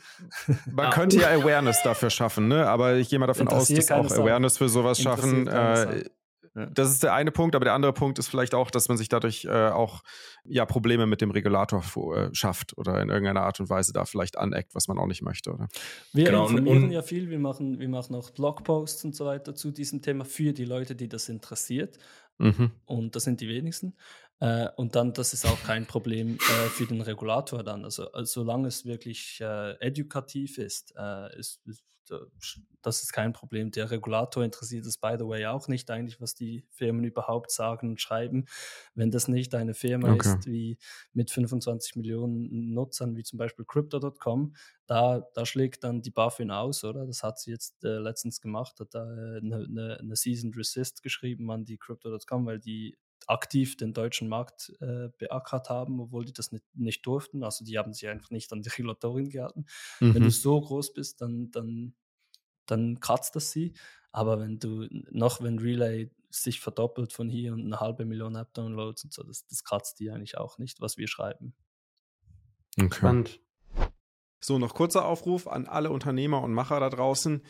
man 0.71 0.91
könnte 0.91 1.17
ja 1.19 1.29
Awareness 1.29 1.81
dafür 1.83 2.09
schaffen, 2.09 2.47
ne? 2.47 2.67
Aber 2.67 2.95
ich 2.95 3.09
gehe 3.09 3.19
mal 3.19 3.27
davon 3.27 3.47
aus, 3.47 3.67
dass 3.67 3.91
auch 3.91 4.11
Awareness 4.11 4.57
für 4.57 4.69
sowas 4.69 4.99
schaffen. 4.99 5.47
Äh, 5.47 6.05
das 6.55 6.89
ist 6.89 7.03
der 7.03 7.13
eine 7.13 7.31
Punkt, 7.31 7.53
aber 7.55 7.65
der 7.65 7.73
andere 7.73 7.91
Punkt 7.91 8.17
ist 8.17 8.29
vielleicht 8.29 8.55
auch, 8.55 8.71
dass 8.71 8.87
man 8.87 8.97
sich 8.97 9.09
dadurch 9.09 9.43
äh, 9.43 9.69
auch 9.69 10.03
ja, 10.45 10.65
Probleme 10.65 11.05
mit 11.05 11.19
dem 11.19 11.31
Regulator 11.31 11.83
äh, 12.15 12.33
schafft 12.33 12.77
oder 12.77 13.01
in 13.01 13.09
irgendeiner 13.09 13.41
Art 13.41 13.59
und 13.59 13.69
Weise 13.69 13.91
da 13.91 14.05
vielleicht 14.05 14.37
aneckt, 14.37 14.73
was 14.73 14.87
man 14.87 14.97
auch 14.97 15.07
nicht 15.07 15.21
möchte. 15.21 15.51
Oder? 15.51 15.67
Wir 16.13 16.25
genau, 16.25 16.47
informieren 16.47 16.91
ja 16.91 17.01
viel, 17.01 17.29
wir 17.29 17.39
machen, 17.39 17.79
wir 17.79 17.89
machen 17.89 18.15
auch 18.15 18.29
Blogposts 18.29 19.03
und 19.03 19.15
so 19.15 19.25
weiter 19.25 19.53
zu 19.53 19.71
diesem 19.71 20.01
Thema 20.01 20.23
für 20.23 20.53
die 20.53 20.65
Leute, 20.65 20.95
die 20.95 21.09
das 21.09 21.27
interessiert. 21.27 21.99
Mhm. 22.37 22.71
Und 22.85 23.15
das 23.15 23.23
sind 23.23 23.41
die 23.41 23.47
wenigsten. 23.47 23.95
Äh, 24.39 24.69
und 24.75 24.95
dann, 24.95 25.13
das 25.13 25.33
ist 25.33 25.45
auch 25.45 25.61
kein 25.63 25.85
Problem 25.85 26.35
äh, 26.35 26.69
für 26.69 26.85
den 26.85 27.01
Regulator 27.01 27.63
dann. 27.63 27.85
Also, 27.85 28.11
also 28.11 28.41
solange 28.41 28.67
es 28.67 28.85
wirklich 28.85 29.39
äh, 29.41 29.79
edukativ 29.79 30.57
ist, 30.57 30.93
äh, 30.97 31.39
ist, 31.39 31.61
ist 31.65 31.83
das 32.81 33.01
ist 33.01 33.13
kein 33.13 33.33
Problem. 33.33 33.71
Der 33.71 33.89
Regulator 33.89 34.43
interessiert 34.43 34.85
es, 34.85 34.97
by 34.97 35.15
the 35.17 35.25
way, 35.25 35.45
auch 35.47 35.67
nicht 35.67 35.89
eigentlich, 35.89 36.21
was 36.21 36.35
die 36.35 36.63
Firmen 36.69 37.03
überhaupt 37.03 37.51
sagen 37.51 37.89
und 37.89 38.01
schreiben. 38.01 38.45
Wenn 38.93 39.11
das 39.11 39.27
nicht 39.27 39.55
eine 39.55 39.73
Firma 39.73 40.13
okay. 40.13 40.29
ist, 40.29 40.45
wie 40.45 40.77
mit 41.13 41.31
25 41.31 41.95
Millionen 41.95 42.73
Nutzern, 42.73 43.15
wie 43.15 43.23
zum 43.23 43.37
Beispiel 43.37 43.65
Crypto.com, 43.65 44.55
da, 44.85 45.27
da 45.33 45.45
schlägt 45.45 45.83
dann 45.83 46.01
die 46.01 46.11
BaFin 46.11 46.51
aus, 46.51 46.83
oder? 46.83 47.05
Das 47.07 47.23
hat 47.23 47.39
sie 47.39 47.51
jetzt 47.51 47.83
äh, 47.83 47.97
letztens 47.97 48.39
gemacht, 48.39 48.79
hat 48.79 48.93
da 48.93 49.03
eine, 49.03 49.55
äh, 49.55 49.65
eine, 49.65 49.97
eine 49.99 50.15
Seasoned 50.15 50.55
Resist 50.55 51.01
geschrieben 51.01 51.49
an 51.49 51.65
die 51.65 51.77
Crypto.com, 51.77 52.45
weil 52.45 52.59
die 52.59 52.95
aktiv 53.27 53.77
den 53.77 53.93
deutschen 53.93 54.27
Markt 54.27 54.73
äh, 54.81 55.09
beackert 55.17 55.69
haben, 55.69 55.99
obwohl 55.99 56.25
die 56.25 56.33
das 56.33 56.51
nicht, 56.51 56.65
nicht 56.73 57.05
durften. 57.05 57.43
Also 57.43 57.65
die 57.65 57.77
haben 57.77 57.93
sich 57.93 58.07
einfach 58.07 58.29
nicht 58.29 58.51
an 58.53 58.61
die 58.61 58.69
Regulatorin 58.69 59.29
gehalten. 59.29 59.65
Mhm. 59.99 60.13
Wenn 60.13 60.21
du 60.21 60.27
mhm. 60.27 60.31
so 60.31 60.61
groß 60.61 60.93
bist, 60.93 61.21
dann, 61.21 61.51
dann, 61.51 61.95
dann 62.65 62.99
kratzt 62.99 63.35
das 63.35 63.51
sie. 63.51 63.73
Aber 64.11 64.39
wenn 64.39 64.59
du 64.59 64.87
noch, 65.11 65.41
wenn 65.41 65.59
Relay 65.59 66.11
sich 66.29 66.59
verdoppelt 66.59 67.13
von 67.13 67.29
hier 67.29 67.53
und 67.53 67.65
eine 67.65 67.79
halbe 67.79 68.05
Million 68.05 68.35
App-Downloads 68.35 69.05
und 69.05 69.13
so, 69.13 69.23
das, 69.23 69.45
das 69.47 69.63
kratzt 69.63 69.99
die 69.99 70.11
eigentlich 70.11 70.37
auch 70.37 70.57
nicht, 70.57 70.81
was 70.81 70.97
wir 70.97 71.07
schreiben. 71.07 71.55
Okay. 72.77 72.95
Spannend. 72.95 73.39
So, 74.41 74.59
noch 74.59 74.73
kurzer 74.73 75.05
Aufruf 75.05 75.47
an 75.47 75.65
alle 75.65 75.89
Unternehmer 75.89 76.41
und 76.43 76.53
Macher 76.53 76.79
da 76.79 76.89
draußen 76.89 77.41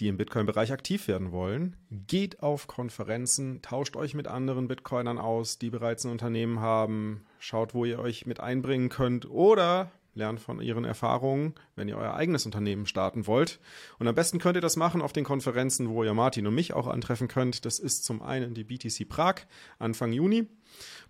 die 0.00 0.08
im 0.08 0.16
Bitcoin-Bereich 0.16 0.72
aktiv 0.72 1.06
werden 1.08 1.30
wollen, 1.30 1.76
geht 1.90 2.42
auf 2.42 2.66
Konferenzen, 2.66 3.60
tauscht 3.62 3.96
euch 3.96 4.14
mit 4.14 4.26
anderen 4.26 4.66
Bitcoinern 4.66 5.18
aus, 5.18 5.58
die 5.58 5.70
bereits 5.70 6.04
ein 6.04 6.10
Unternehmen 6.10 6.60
haben, 6.60 7.26
schaut, 7.38 7.74
wo 7.74 7.84
ihr 7.84 7.98
euch 7.98 8.24
mit 8.24 8.40
einbringen 8.40 8.88
könnt 8.88 9.30
oder 9.30 9.92
lernt 10.14 10.40
von 10.40 10.60
ihren 10.60 10.84
Erfahrungen, 10.84 11.54
wenn 11.76 11.88
ihr 11.88 11.96
euer 11.96 12.14
eigenes 12.14 12.46
Unternehmen 12.46 12.86
starten 12.86 13.26
wollt. 13.26 13.60
Und 13.98 14.08
am 14.08 14.14
besten 14.14 14.38
könnt 14.38 14.56
ihr 14.56 14.60
das 14.60 14.76
machen 14.76 15.02
auf 15.02 15.12
den 15.12 15.24
Konferenzen, 15.24 15.88
wo 15.88 16.02
ihr 16.02 16.14
Martin 16.14 16.46
und 16.46 16.54
mich 16.54 16.72
auch 16.72 16.86
antreffen 16.86 17.28
könnt. 17.28 17.64
Das 17.64 17.78
ist 17.78 18.04
zum 18.04 18.22
einen 18.22 18.54
die 18.54 18.64
BTC 18.64 19.08
Prag 19.08 19.42
Anfang 19.78 20.12
Juni. 20.12 20.48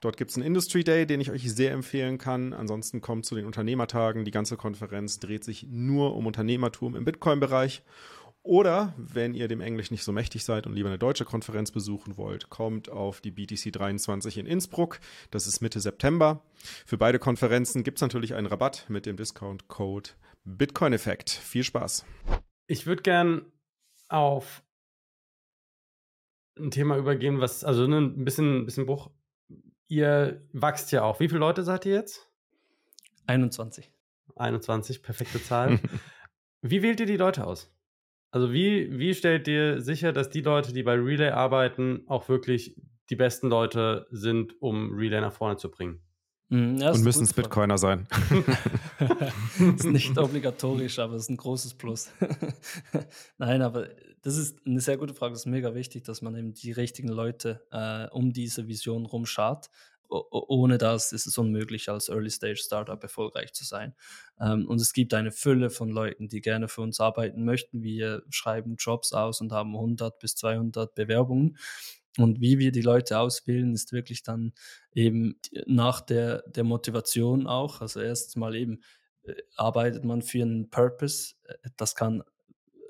Dort 0.00 0.16
gibt 0.16 0.30
es 0.30 0.36
einen 0.36 0.46
Industry 0.46 0.84
Day, 0.84 1.06
den 1.06 1.20
ich 1.20 1.30
euch 1.30 1.52
sehr 1.52 1.72
empfehlen 1.72 2.18
kann. 2.18 2.52
Ansonsten 2.52 3.00
kommt 3.00 3.26
zu 3.26 3.34
den 3.34 3.46
Unternehmertagen. 3.46 4.24
Die 4.24 4.30
ganze 4.30 4.56
Konferenz 4.56 5.18
dreht 5.18 5.44
sich 5.44 5.66
nur 5.68 6.16
um 6.16 6.26
Unternehmertum 6.26 6.96
im 6.96 7.04
Bitcoin-Bereich. 7.04 7.82
Oder 8.42 8.94
wenn 8.96 9.34
ihr 9.34 9.48
dem 9.48 9.60
Englisch 9.60 9.90
nicht 9.90 10.02
so 10.02 10.12
mächtig 10.12 10.44
seid 10.44 10.66
und 10.66 10.74
lieber 10.74 10.88
eine 10.88 10.98
deutsche 10.98 11.26
Konferenz 11.26 11.70
besuchen 11.70 12.16
wollt, 12.16 12.48
kommt 12.48 12.88
auf 12.88 13.20
die 13.20 13.30
BTC 13.30 13.70
23 13.70 14.38
in 14.38 14.46
Innsbruck. 14.46 14.98
Das 15.30 15.46
ist 15.46 15.60
Mitte 15.60 15.80
September. 15.80 16.42
Für 16.86 16.96
beide 16.96 17.18
Konferenzen 17.18 17.82
gibt 17.82 17.98
es 17.98 18.02
natürlich 18.02 18.34
einen 18.34 18.46
Rabatt 18.46 18.86
mit 18.88 19.04
dem 19.04 19.16
Discount-Code 19.16 20.10
Bitcoin 20.44 20.94
Effekt. 20.94 21.28
Viel 21.28 21.64
Spaß. 21.64 22.06
Ich 22.66 22.86
würde 22.86 23.02
gern 23.02 23.44
auf 24.08 24.62
ein 26.58 26.70
Thema 26.70 26.96
übergehen, 26.96 27.40
was, 27.40 27.62
also 27.62 27.86
ne, 27.86 27.98
ein 27.98 28.24
bisschen, 28.24 28.62
ein 28.62 28.64
bisschen 28.64 28.86
Bruch. 28.86 29.10
Ihr 29.88 30.46
wachst 30.52 30.92
ja 30.92 31.02
auch. 31.02 31.20
Wie 31.20 31.28
viele 31.28 31.40
Leute 31.40 31.62
seid 31.62 31.84
ihr 31.84 31.94
jetzt? 31.94 32.30
21. 33.26 33.92
21, 34.36 35.02
perfekte 35.02 35.42
Zahl. 35.42 35.78
Wie 36.62 36.82
wählt 36.82 37.00
ihr 37.00 37.06
die 37.06 37.16
Leute 37.16 37.46
aus? 37.46 37.70
Also 38.30 38.52
wie, 38.52 38.98
wie 38.98 39.14
stellt 39.14 39.48
ihr 39.48 39.80
sicher, 39.80 40.12
dass 40.12 40.30
die 40.30 40.42
Leute, 40.42 40.72
die 40.72 40.82
bei 40.82 40.94
Relay 40.94 41.30
arbeiten, 41.30 42.04
auch 42.06 42.28
wirklich 42.28 42.76
die 43.10 43.16
besten 43.16 43.48
Leute 43.48 44.06
sind, 44.10 44.60
um 44.62 44.92
Relay 44.94 45.20
nach 45.20 45.32
vorne 45.32 45.56
zu 45.56 45.70
bringen? 45.70 46.00
Mhm, 46.50 46.78
ja, 46.78 46.90
Und 46.90 47.02
müssen 47.02 47.24
es 47.24 47.32
Bitcoiner 47.32 47.78
sein. 47.78 48.06
ist 49.76 49.84
nicht 49.84 50.18
obligatorisch, 50.18 50.98
aber 50.98 51.14
es 51.14 51.22
ist 51.22 51.30
ein 51.30 51.36
großes 51.36 51.74
Plus. 51.74 52.10
Nein, 53.38 53.62
aber 53.62 53.88
das 54.22 54.36
ist 54.36 54.58
eine 54.66 54.80
sehr 54.80 54.96
gute 54.96 55.14
Frage. 55.14 55.34
Es 55.34 55.40
ist 55.40 55.46
mega 55.46 55.74
wichtig, 55.74 56.04
dass 56.04 56.22
man 56.22 56.36
eben 56.36 56.52
die 56.52 56.72
richtigen 56.72 57.08
Leute 57.08 57.62
äh, 57.70 58.08
um 58.14 58.32
diese 58.32 58.66
Vision 58.66 59.06
rumschart 59.06 59.70
ohne 60.10 60.78
das 60.78 61.12
ist 61.12 61.26
es 61.26 61.38
unmöglich, 61.38 61.88
als 61.88 62.08
Early-Stage-Startup 62.08 63.02
erfolgreich 63.02 63.52
zu 63.52 63.64
sein. 63.64 63.94
Ähm, 64.40 64.66
und 64.68 64.80
es 64.80 64.92
gibt 64.92 65.14
eine 65.14 65.32
Fülle 65.32 65.70
von 65.70 65.90
Leuten, 65.90 66.28
die 66.28 66.40
gerne 66.40 66.68
für 66.68 66.82
uns 66.82 67.00
arbeiten 67.00 67.44
möchten. 67.44 67.82
Wir 67.82 68.22
schreiben 68.30 68.76
Jobs 68.76 69.12
aus 69.12 69.40
und 69.40 69.52
haben 69.52 69.74
100 69.74 70.18
bis 70.18 70.34
200 70.36 70.94
Bewerbungen. 70.94 71.56
Und 72.18 72.40
wie 72.40 72.58
wir 72.58 72.72
die 72.72 72.82
Leute 72.82 73.18
auswählen, 73.18 73.72
ist 73.72 73.92
wirklich 73.92 74.22
dann 74.22 74.52
eben 74.92 75.40
nach 75.66 76.00
der, 76.00 76.42
der 76.48 76.64
Motivation 76.64 77.46
auch. 77.46 77.80
Also 77.80 78.00
erst 78.00 78.36
mal 78.36 78.56
eben 78.56 78.82
äh, 79.22 79.34
arbeitet 79.56 80.04
man 80.04 80.22
für 80.22 80.42
einen 80.42 80.70
Purpose. 80.70 81.34
Äh, 81.44 81.70
das 81.76 81.94
kann 81.94 82.22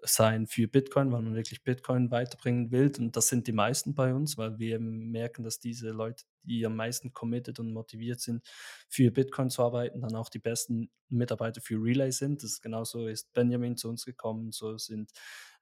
sein 0.02 0.46
für 0.46 0.68
Bitcoin, 0.68 1.12
weil 1.12 1.22
man 1.22 1.34
wirklich 1.34 1.62
Bitcoin 1.62 2.10
weiterbringen 2.10 2.70
will. 2.70 2.92
Und 2.98 3.16
das 3.16 3.28
sind 3.28 3.46
die 3.46 3.52
meisten 3.52 3.94
bei 3.94 4.14
uns, 4.14 4.38
weil 4.38 4.58
wir 4.58 4.78
merken, 4.80 5.42
dass 5.42 5.58
diese 5.58 5.90
Leute, 5.90 6.24
die 6.42 6.64
am 6.64 6.76
meisten 6.76 7.12
committed 7.12 7.58
und 7.58 7.72
motiviert 7.72 8.20
sind, 8.20 8.42
für 8.88 9.10
Bitcoin 9.10 9.50
zu 9.50 9.62
arbeiten, 9.62 10.00
dann 10.00 10.16
auch 10.16 10.28
die 10.28 10.38
besten 10.38 10.90
Mitarbeiter 11.08 11.60
für 11.60 11.76
Relay 11.76 12.10
sind. 12.10 12.42
Das 12.42 12.50
ist 12.50 12.60
genauso 12.62 13.06
ist 13.06 13.32
Benjamin 13.32 13.76
zu 13.76 13.88
uns 13.88 14.04
gekommen, 14.04 14.52
so 14.52 14.78
sind 14.78 15.10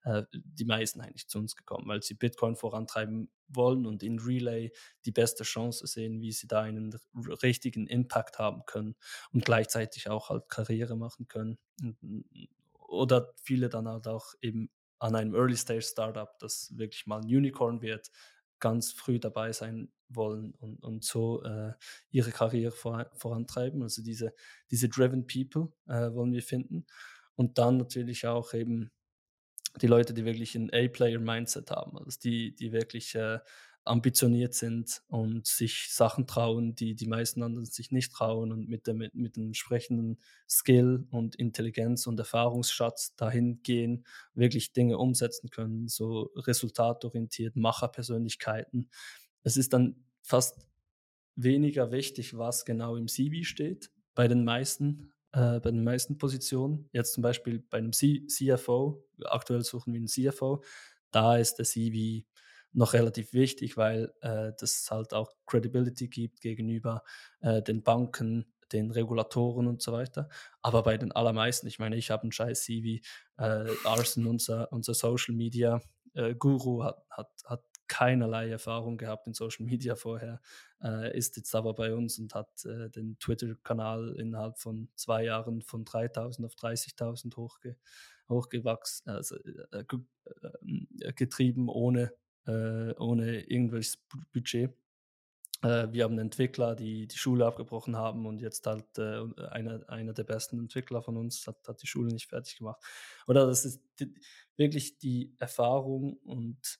äh, 0.04 0.22
die 0.32 0.64
meisten 0.64 1.00
eigentlich 1.00 1.28
zu 1.28 1.38
uns 1.38 1.56
gekommen, 1.56 1.88
weil 1.88 2.02
sie 2.02 2.14
Bitcoin 2.14 2.56
vorantreiben 2.56 3.30
wollen 3.48 3.86
und 3.86 4.02
in 4.02 4.18
Relay 4.18 4.70
die 5.04 5.12
beste 5.12 5.44
Chance 5.44 5.86
sehen, 5.86 6.20
wie 6.20 6.32
sie 6.32 6.46
da 6.46 6.62
einen 6.62 6.94
richtigen 7.42 7.86
Impact 7.86 8.38
haben 8.38 8.62
können 8.66 8.94
und 9.32 9.44
gleichzeitig 9.44 10.08
auch 10.08 10.28
halt 10.30 10.48
Karriere 10.48 10.96
machen 10.96 11.26
können. 11.28 11.58
Und, 11.82 11.98
oder 12.88 13.32
viele 13.42 13.68
dann 13.68 13.86
halt 13.86 14.08
auch 14.08 14.34
eben 14.40 14.70
an 14.98 15.14
einem 15.14 15.34
Early 15.34 15.56
Stage 15.56 15.82
Startup, 15.82 16.36
das 16.40 16.76
wirklich 16.76 17.06
mal 17.06 17.20
ein 17.20 17.26
Unicorn 17.26 17.82
wird, 17.82 18.10
ganz 18.58 18.92
früh 18.92 19.20
dabei 19.20 19.52
sein 19.52 19.92
wollen 20.08 20.54
und, 20.54 20.82
und 20.82 21.04
so 21.04 21.42
äh, 21.44 21.74
ihre 22.10 22.32
Karriere 22.32 22.72
vor, 22.72 23.10
vorantreiben. 23.14 23.82
Also 23.82 24.02
diese, 24.02 24.34
diese 24.70 24.88
Driven 24.88 25.26
People 25.26 25.72
äh, 25.86 26.12
wollen 26.12 26.32
wir 26.32 26.42
finden. 26.42 26.86
Und 27.36 27.58
dann 27.58 27.76
natürlich 27.76 28.26
auch 28.26 28.54
eben 28.54 28.90
die 29.80 29.86
Leute, 29.86 30.14
die 30.14 30.24
wirklich 30.24 30.56
ein 30.56 30.70
A-Player-Mindset 30.72 31.70
haben, 31.70 31.98
also 31.98 32.18
die, 32.18 32.54
die 32.56 32.72
wirklich 32.72 33.14
äh, 33.14 33.38
ambitioniert 33.88 34.54
sind 34.54 35.02
und 35.08 35.46
sich 35.46 35.88
Sachen 35.90 36.26
trauen, 36.26 36.74
die 36.74 36.94
die 36.94 37.06
meisten 37.06 37.42
anderen 37.42 37.66
sich 37.66 37.90
nicht 37.90 38.12
trauen 38.12 38.52
und 38.52 38.68
mit 38.68 38.86
dem, 38.86 39.08
mit 39.12 39.36
dem 39.36 39.46
entsprechenden 39.46 40.18
Skill 40.48 41.06
und 41.10 41.34
Intelligenz 41.36 42.06
und 42.06 42.18
Erfahrungsschatz 42.18 43.16
dahin 43.16 43.62
gehen, 43.62 44.04
wirklich 44.34 44.72
Dinge 44.72 44.98
umsetzen 44.98 45.50
können, 45.50 45.88
so 45.88 46.30
resultatorientiert, 46.36 47.56
Macherpersönlichkeiten. 47.56 48.90
Es 49.42 49.56
ist 49.56 49.72
dann 49.72 50.04
fast 50.22 50.58
weniger 51.36 51.90
wichtig, 51.90 52.36
was 52.36 52.64
genau 52.64 52.96
im 52.96 53.08
CV 53.08 53.44
steht, 53.44 53.90
bei 54.14 54.28
den 54.28 54.44
meisten, 54.44 55.12
äh, 55.32 55.60
bei 55.60 55.70
den 55.70 55.84
meisten 55.84 56.18
Positionen. 56.18 56.88
Jetzt 56.92 57.14
zum 57.14 57.22
Beispiel 57.22 57.60
bei 57.60 57.78
einem 57.78 57.92
C 57.92 58.26
CFO, 58.26 59.04
aktuell 59.24 59.62
suchen 59.62 59.92
wir 59.92 59.98
einen 59.98 60.08
CFO, 60.08 60.62
da 61.10 61.36
ist 61.38 61.54
der 61.56 61.64
CV 61.64 62.26
noch 62.72 62.92
relativ 62.92 63.32
wichtig, 63.32 63.76
weil 63.76 64.12
äh, 64.20 64.52
das 64.58 64.90
halt 64.90 65.14
auch 65.14 65.32
Credibility 65.46 66.08
gibt 66.08 66.40
gegenüber 66.40 67.02
äh, 67.40 67.62
den 67.62 67.82
Banken, 67.82 68.52
den 68.72 68.90
Regulatoren 68.90 69.66
und 69.66 69.82
so 69.82 69.92
weiter. 69.92 70.28
Aber 70.62 70.82
bei 70.82 70.98
den 70.98 71.12
allermeisten, 71.12 71.66
ich 71.66 71.78
meine, 71.78 71.96
ich 71.96 72.10
habe 72.10 72.22
einen 72.24 72.32
scheiß 72.32 72.64
CV, 72.64 73.02
äh, 73.38 73.66
Arsen, 73.84 74.26
unser, 74.26 74.70
unser 74.72 74.94
Social 74.94 75.34
Media 75.34 75.80
äh, 76.14 76.34
Guru, 76.34 76.84
hat, 76.84 77.02
hat, 77.10 77.30
hat 77.46 77.64
keinerlei 77.88 78.50
Erfahrung 78.50 78.98
gehabt 78.98 79.26
in 79.26 79.32
Social 79.34 79.64
Media 79.64 79.96
vorher, 79.96 80.40
äh, 80.82 81.16
ist 81.16 81.36
jetzt 81.36 81.54
aber 81.54 81.74
bei 81.74 81.94
uns 81.94 82.18
und 82.18 82.34
hat 82.34 82.64
äh, 82.66 82.90
den 82.90 83.18
Twitter-Kanal 83.18 84.14
innerhalb 84.18 84.58
von 84.58 84.90
zwei 84.94 85.24
Jahren 85.24 85.62
von 85.62 85.84
3000 85.84 86.46
auf 86.46 86.54
30.000 86.54 87.36
hochge 87.36 87.76
hochgewachsen, 88.28 89.10
also 89.10 89.36
äh, 89.36 89.84
äh, 91.00 91.12
getrieben, 91.14 91.70
ohne 91.70 92.12
äh, 92.48 92.94
ohne 92.98 93.42
irgendwelches 93.42 93.98
Budget. 94.32 94.72
Äh, 95.62 95.88
wir 95.92 96.04
haben 96.04 96.18
Entwickler, 96.18 96.74
die 96.74 97.06
die 97.06 97.18
Schule 97.18 97.46
abgebrochen 97.46 97.96
haben 97.96 98.26
und 98.26 98.40
jetzt 98.40 98.66
halt 98.66 98.86
äh, 98.98 99.22
einer, 99.50 99.88
einer 99.88 100.12
der 100.12 100.24
besten 100.24 100.58
Entwickler 100.58 101.02
von 101.02 101.16
uns 101.16 101.46
hat, 101.46 101.68
hat 101.68 101.82
die 101.82 101.86
Schule 101.86 102.12
nicht 102.12 102.28
fertig 102.28 102.56
gemacht. 102.56 102.82
Oder 103.26 103.46
das 103.46 103.64
ist 103.64 103.82
die, 104.00 104.14
wirklich 104.56 104.98
die 104.98 105.34
Erfahrung 105.38 106.16
und 106.24 106.78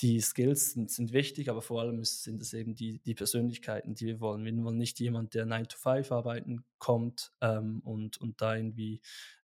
die 0.00 0.20
Skills 0.20 0.72
sind, 0.72 0.90
sind 0.90 1.12
wichtig, 1.12 1.50
aber 1.50 1.60
vor 1.60 1.80
allem 1.80 2.04
sind 2.04 2.40
es 2.40 2.52
eben 2.52 2.74
die, 2.74 3.00
die 3.00 3.14
Persönlichkeiten, 3.14 3.94
die 3.94 4.06
wir 4.06 4.20
wollen. 4.20 4.44
Wir 4.44 4.56
wollen 4.62 4.78
nicht 4.78 5.00
jemand, 5.00 5.34
der 5.34 5.44
9 5.44 5.68
to 5.68 5.76
5 5.76 6.12
arbeiten 6.12 6.64
kommt 6.78 7.32
ähm, 7.40 7.80
und, 7.80 8.18
und 8.18 8.40
da 8.40 8.54
irgendwie 8.54 9.00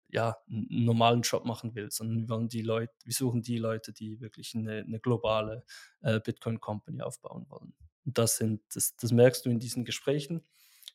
ja, 0.09 0.37
einen 0.49 0.85
normalen 0.85 1.23
Job 1.23 1.45
machen 1.45 1.75
will, 1.75 1.91
sondern 1.91 2.23
wir 2.23 2.29
wollen 2.29 2.49
die 2.49 2.63
Leute, 2.63 2.93
wir 3.05 3.13
suchen 3.13 3.43
die 3.43 3.59
Leute, 3.59 3.93
die 3.93 4.21
wirklich 4.21 4.55
eine, 4.55 4.79
eine 4.79 5.01
globale 5.01 5.65
äh, 6.03 6.21
Bitcoin 6.21 6.61
Company 6.61 7.03
aufbauen 7.03 7.47
wollen. 7.49 7.75
Und 8.05 8.19
das 8.19 8.37
sind, 8.37 8.63
das, 8.75 8.95
das 8.97 9.13
merkst 9.13 9.45
du 9.45 9.51
in 9.51 9.59
diesen 9.59 9.85
Gesprächen. 9.85 10.43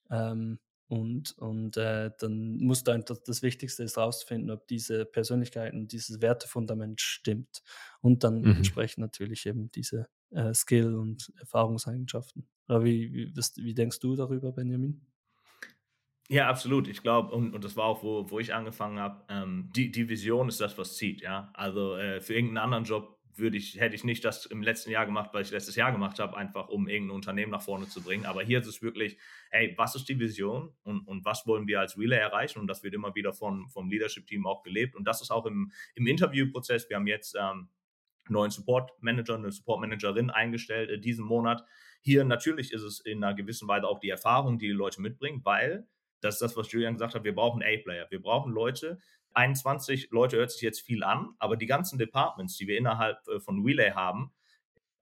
Ähm, 0.09 0.59
und, 0.87 1.37
und 1.37 1.77
äh, 1.77 2.09
dann 2.17 2.57
musst 2.57 2.87
du 2.87 2.91
einfach, 2.91 3.17
das 3.23 3.43
Wichtigste 3.43 3.83
ist 3.83 3.97
herauszufinden, 3.97 4.49
ob 4.49 4.67
diese 4.67 5.05
Persönlichkeiten, 5.05 5.87
dieses 5.87 6.19
Wertefundament 6.19 6.99
stimmt. 6.99 7.61
Und 8.01 8.23
dann 8.23 8.41
mhm. 8.41 8.57
entsprechend 8.57 8.99
natürlich 8.99 9.45
eben 9.45 9.69
diese 9.71 10.07
äh, 10.31 10.53
Skill- 10.53 10.95
und 10.95 11.31
Erfahrungseigenschaften. 11.39 12.47
Oder 12.67 12.83
wie, 12.83 13.13
wie, 13.13 13.35
wie 13.35 13.73
denkst 13.75 13.99
du 13.99 14.15
darüber, 14.15 14.51
Benjamin? 14.51 15.05
Ja, 16.31 16.47
absolut. 16.47 16.87
Ich 16.87 17.01
glaube, 17.01 17.33
und, 17.33 17.55
und 17.55 17.63
das 17.63 17.75
war 17.75 17.85
auch, 17.85 18.03
wo, 18.03 18.29
wo 18.29 18.39
ich 18.39 18.53
angefangen 18.53 18.99
habe, 18.99 19.23
ähm, 19.29 19.71
die, 19.75 19.91
die 19.91 20.07
Vision 20.09 20.47
ist 20.47 20.61
das, 20.61 20.77
was 20.77 20.95
zieht, 20.95 21.21
ja. 21.21 21.49
Also 21.55 21.95
äh, 21.95 22.21
für 22.21 22.35
irgendeinen 22.35 22.63
anderen 22.63 22.83
Job 22.83 23.19
würde 23.35 23.57
ich, 23.57 23.79
hätte 23.79 23.95
ich 23.95 24.03
nicht 24.03 24.23
das 24.23 24.45
im 24.45 24.61
letzten 24.61 24.91
Jahr 24.91 25.07
gemacht, 25.07 25.31
weil 25.33 25.41
ich 25.41 25.49
letztes 25.49 25.75
Jahr 25.75 25.91
gemacht 25.91 26.19
habe, 26.19 26.37
einfach 26.37 26.67
um 26.69 26.87
irgendein 26.87 27.15
Unternehmen 27.15 27.51
nach 27.51 27.63
vorne 27.63 27.87
zu 27.87 28.01
bringen. 28.03 28.25
Aber 28.25 28.43
hier 28.43 28.59
ist 28.59 28.67
es 28.67 28.83
wirklich, 28.83 29.17
hey, 29.49 29.73
was 29.77 29.95
ist 29.95 30.07
die 30.07 30.19
Vision 30.19 30.71
und, 30.83 31.07
und 31.07 31.25
was 31.25 31.47
wollen 31.47 31.67
wir 31.67 31.79
als 31.79 31.97
Relay 31.97 32.19
erreichen? 32.19 32.59
Und 32.59 32.67
das 32.67 32.83
wird 32.83 32.93
immer 32.93 33.15
wieder 33.15 33.33
von, 33.33 33.67
vom 33.69 33.89
Leadership-Team 33.89 34.45
auch 34.45 34.61
gelebt. 34.61 34.95
Und 34.95 35.05
das 35.05 35.21
ist 35.21 35.31
auch 35.31 35.47
im, 35.47 35.71
im 35.95 36.05
Interviewprozess. 36.05 36.89
Wir 36.89 36.97
haben 36.97 37.07
jetzt 37.07 37.35
ähm, 37.39 37.69
neuen 38.27 38.51
Support 38.51 38.91
Manager, 39.01 39.35
eine 39.35 39.51
Support 39.51 39.81
Managerin 39.81 40.29
eingestellt 40.29 40.91
äh, 40.91 40.99
diesen 40.99 41.25
Monat. 41.25 41.63
Hier 42.01 42.23
natürlich 42.23 42.71
ist 42.71 42.83
es 42.83 42.99
in 42.99 43.23
einer 43.23 43.33
gewissen 43.33 43.67
Weise 43.67 43.87
auch 43.87 43.99
die 43.99 44.09
Erfahrung, 44.09 44.59
die 44.59 44.67
die 44.67 44.73
Leute 44.73 45.01
mitbringen, 45.01 45.41
weil 45.43 45.87
das 46.21 46.35
ist 46.35 46.41
das, 46.41 46.57
was 46.57 46.71
Julian 46.71 46.93
gesagt 46.93 47.15
hat. 47.15 47.23
Wir 47.23 47.35
brauchen 47.35 47.61
A-Player. 47.61 48.07
Wir 48.09 48.21
brauchen 48.21 48.51
Leute. 48.51 48.99
21 49.33 50.09
Leute 50.11 50.37
hört 50.37 50.51
sich 50.51 50.61
jetzt 50.61 50.81
viel 50.81 51.03
an, 51.03 51.29
aber 51.39 51.55
die 51.55 51.67
ganzen 51.67 51.99
Departments, 51.99 52.57
die 52.57 52.67
wir 52.67 52.77
innerhalb 52.77 53.19
äh, 53.27 53.39
von 53.39 53.63
Relay 53.63 53.91
haben, 53.91 54.31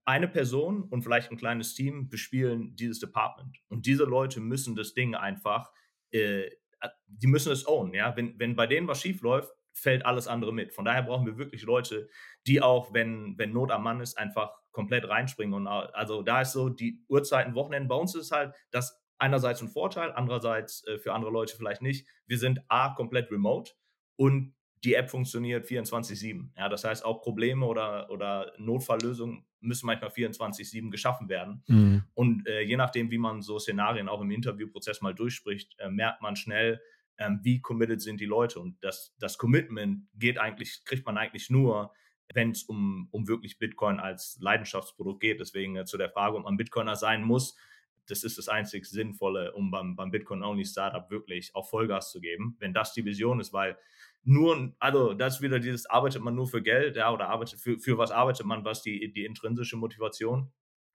eine 0.04 0.28
Person 0.28 0.84
und 0.84 1.02
vielleicht 1.02 1.30
ein 1.30 1.36
kleines 1.36 1.74
Team 1.74 2.08
bespielen 2.08 2.74
dieses 2.76 2.98
Department. 2.98 3.58
Und 3.68 3.84
diese 3.84 4.04
Leute 4.04 4.40
müssen 4.40 4.74
das 4.74 4.94
Ding 4.94 5.14
einfach, 5.14 5.70
äh, 6.12 6.50
die 7.06 7.26
müssen 7.26 7.52
es 7.52 7.66
ownen. 7.66 7.92
Ja? 7.92 8.16
Wenn, 8.16 8.38
wenn 8.38 8.56
bei 8.56 8.66
denen 8.66 8.88
was 8.88 9.02
schief 9.02 9.20
läuft, 9.20 9.52
fällt 9.72 10.06
alles 10.06 10.26
andere 10.26 10.52
mit. 10.52 10.72
Von 10.72 10.84
daher 10.84 11.02
brauchen 11.02 11.26
wir 11.26 11.36
wirklich 11.36 11.62
Leute, 11.62 12.08
die 12.46 12.62
auch, 12.62 12.92
wenn, 12.94 13.36
wenn 13.36 13.52
Not 13.52 13.70
am 13.70 13.82
Mann 13.82 14.00
ist, 14.00 14.16
einfach 14.16 14.52
komplett 14.72 15.08
reinspringen. 15.08 15.54
Und 15.54 15.66
also 15.66 16.22
da 16.22 16.40
ist 16.40 16.52
so 16.52 16.68
die 16.68 17.04
Uhrzeiten, 17.08 17.54
Wochenenden. 17.54 17.88
Bei 17.88 17.96
uns 17.96 18.14
ist 18.14 18.30
halt, 18.30 18.54
dass 18.70 19.00
einerseits 19.18 19.62
ein 19.62 19.68
Vorteil, 19.68 20.12
andererseits 20.12 20.86
äh, 20.86 20.98
für 20.98 21.12
andere 21.12 21.30
Leute 21.30 21.56
vielleicht 21.56 21.82
nicht. 21.82 22.06
Wir 22.26 22.38
sind 22.38 22.62
A, 22.68 22.90
komplett 22.94 23.30
remote 23.30 23.72
und 24.16 24.54
die 24.84 24.94
App 24.94 25.10
funktioniert 25.10 25.66
24-7. 25.66 26.50
Ja, 26.56 26.68
das 26.68 26.84
heißt, 26.84 27.04
auch 27.04 27.20
Probleme 27.20 27.66
oder, 27.66 28.10
oder 28.10 28.52
Notfalllösungen 28.58 29.44
müssen 29.60 29.86
manchmal 29.86 30.10
24-7 30.10 30.90
geschaffen 30.90 31.28
werden. 31.28 31.64
Mhm. 31.66 32.04
Und 32.14 32.46
äh, 32.46 32.62
je 32.62 32.76
nachdem, 32.76 33.10
wie 33.10 33.18
man 33.18 33.42
so 33.42 33.58
Szenarien 33.58 34.08
auch 34.08 34.20
im 34.20 34.30
Interviewprozess 34.30 35.00
mal 35.00 35.14
durchspricht, 35.14 35.74
äh, 35.78 35.90
merkt 35.90 36.22
man 36.22 36.36
schnell, 36.36 36.80
ähm, 37.18 37.40
wie 37.42 37.60
committed 37.60 38.00
sind 38.00 38.20
die 38.20 38.26
Leute. 38.26 38.60
Und 38.60 38.76
das, 38.82 39.14
das 39.18 39.36
Commitment 39.36 40.06
geht 40.14 40.38
eigentlich, 40.38 40.84
kriegt 40.84 41.06
man 41.06 41.18
eigentlich 41.18 41.50
nur, 41.50 41.92
wenn 42.32 42.50
es 42.52 42.62
um, 42.62 43.08
um 43.10 43.26
wirklich 43.26 43.58
Bitcoin 43.58 43.98
als 43.98 44.38
Leidenschaftsprodukt 44.40 45.20
geht. 45.20 45.40
Deswegen 45.40 45.76
äh, 45.76 45.84
zu 45.86 45.98
der 45.98 46.10
Frage, 46.10 46.36
ob 46.36 46.44
man 46.44 46.56
Bitcoiner 46.56 46.94
sein 46.94 47.24
muss, 47.24 47.56
das 48.10 48.24
ist 48.24 48.38
das 48.38 48.48
einzig 48.48 48.86
Sinnvolle, 48.86 49.52
um 49.52 49.70
beim, 49.70 49.96
beim 49.96 50.10
Bitcoin-Only-Startup 50.10 51.10
wirklich 51.10 51.54
auch 51.54 51.68
Vollgas 51.68 52.10
zu 52.10 52.20
geben, 52.20 52.56
wenn 52.58 52.72
das 52.72 52.92
die 52.92 53.04
Vision 53.04 53.40
ist, 53.40 53.52
weil 53.52 53.78
nur, 54.24 54.74
also 54.78 55.14
das 55.14 55.36
ist 55.36 55.42
wieder 55.42 55.58
dieses, 55.58 55.86
arbeitet 55.86 56.22
man 56.22 56.34
nur 56.34 56.46
für 56.46 56.62
Geld, 56.62 56.96
ja, 56.96 57.12
oder 57.12 57.28
arbeitet, 57.28 57.60
für, 57.60 57.78
für 57.78 57.98
was 57.98 58.10
arbeitet 58.10 58.46
man, 58.46 58.64
was 58.64 58.82
die, 58.82 59.12
die 59.12 59.24
intrinsische 59.24 59.76
Motivation. 59.76 60.52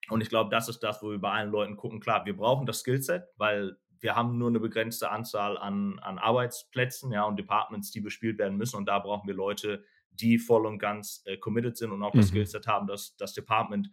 Und 0.09 0.21
ich 0.21 0.29
glaube, 0.29 0.49
das 0.49 0.67
ist 0.67 0.79
das, 0.79 1.01
wo 1.01 1.11
wir 1.11 1.19
bei 1.19 1.31
allen 1.31 1.51
Leuten 1.51 1.77
gucken, 1.77 1.99
klar, 1.99 2.25
wir 2.25 2.35
brauchen 2.35 2.65
das 2.65 2.81
Skillset, 2.81 3.23
weil 3.37 3.77
wir 4.01 4.15
haben 4.15 4.37
nur 4.37 4.49
eine 4.49 4.59
begrenzte 4.59 5.09
Anzahl 5.09 5.57
an, 5.57 5.97
an 5.99 6.19
Arbeitsplätzen, 6.19 7.11
ja, 7.11 7.23
und 7.23 7.39
Departments, 7.39 7.89
die 7.91 8.01
bespielt 8.01 8.37
werden 8.37 8.57
müssen. 8.57 8.75
Und 8.75 8.85
da 8.85 8.99
brauchen 8.99 9.27
wir 9.27 9.33
Leute, 9.33 9.83
die 10.11 10.37
voll 10.37 10.65
und 10.65 10.77
ganz 10.77 11.23
äh, 11.25 11.37
committed 11.37 11.77
sind 11.77 11.91
und 11.91 12.03
auch 12.03 12.11
das 12.11 12.27
mhm. 12.27 12.35
Skillset 12.35 12.67
haben, 12.67 12.85
das, 12.85 13.15
das 13.15 13.33
Department 13.33 13.89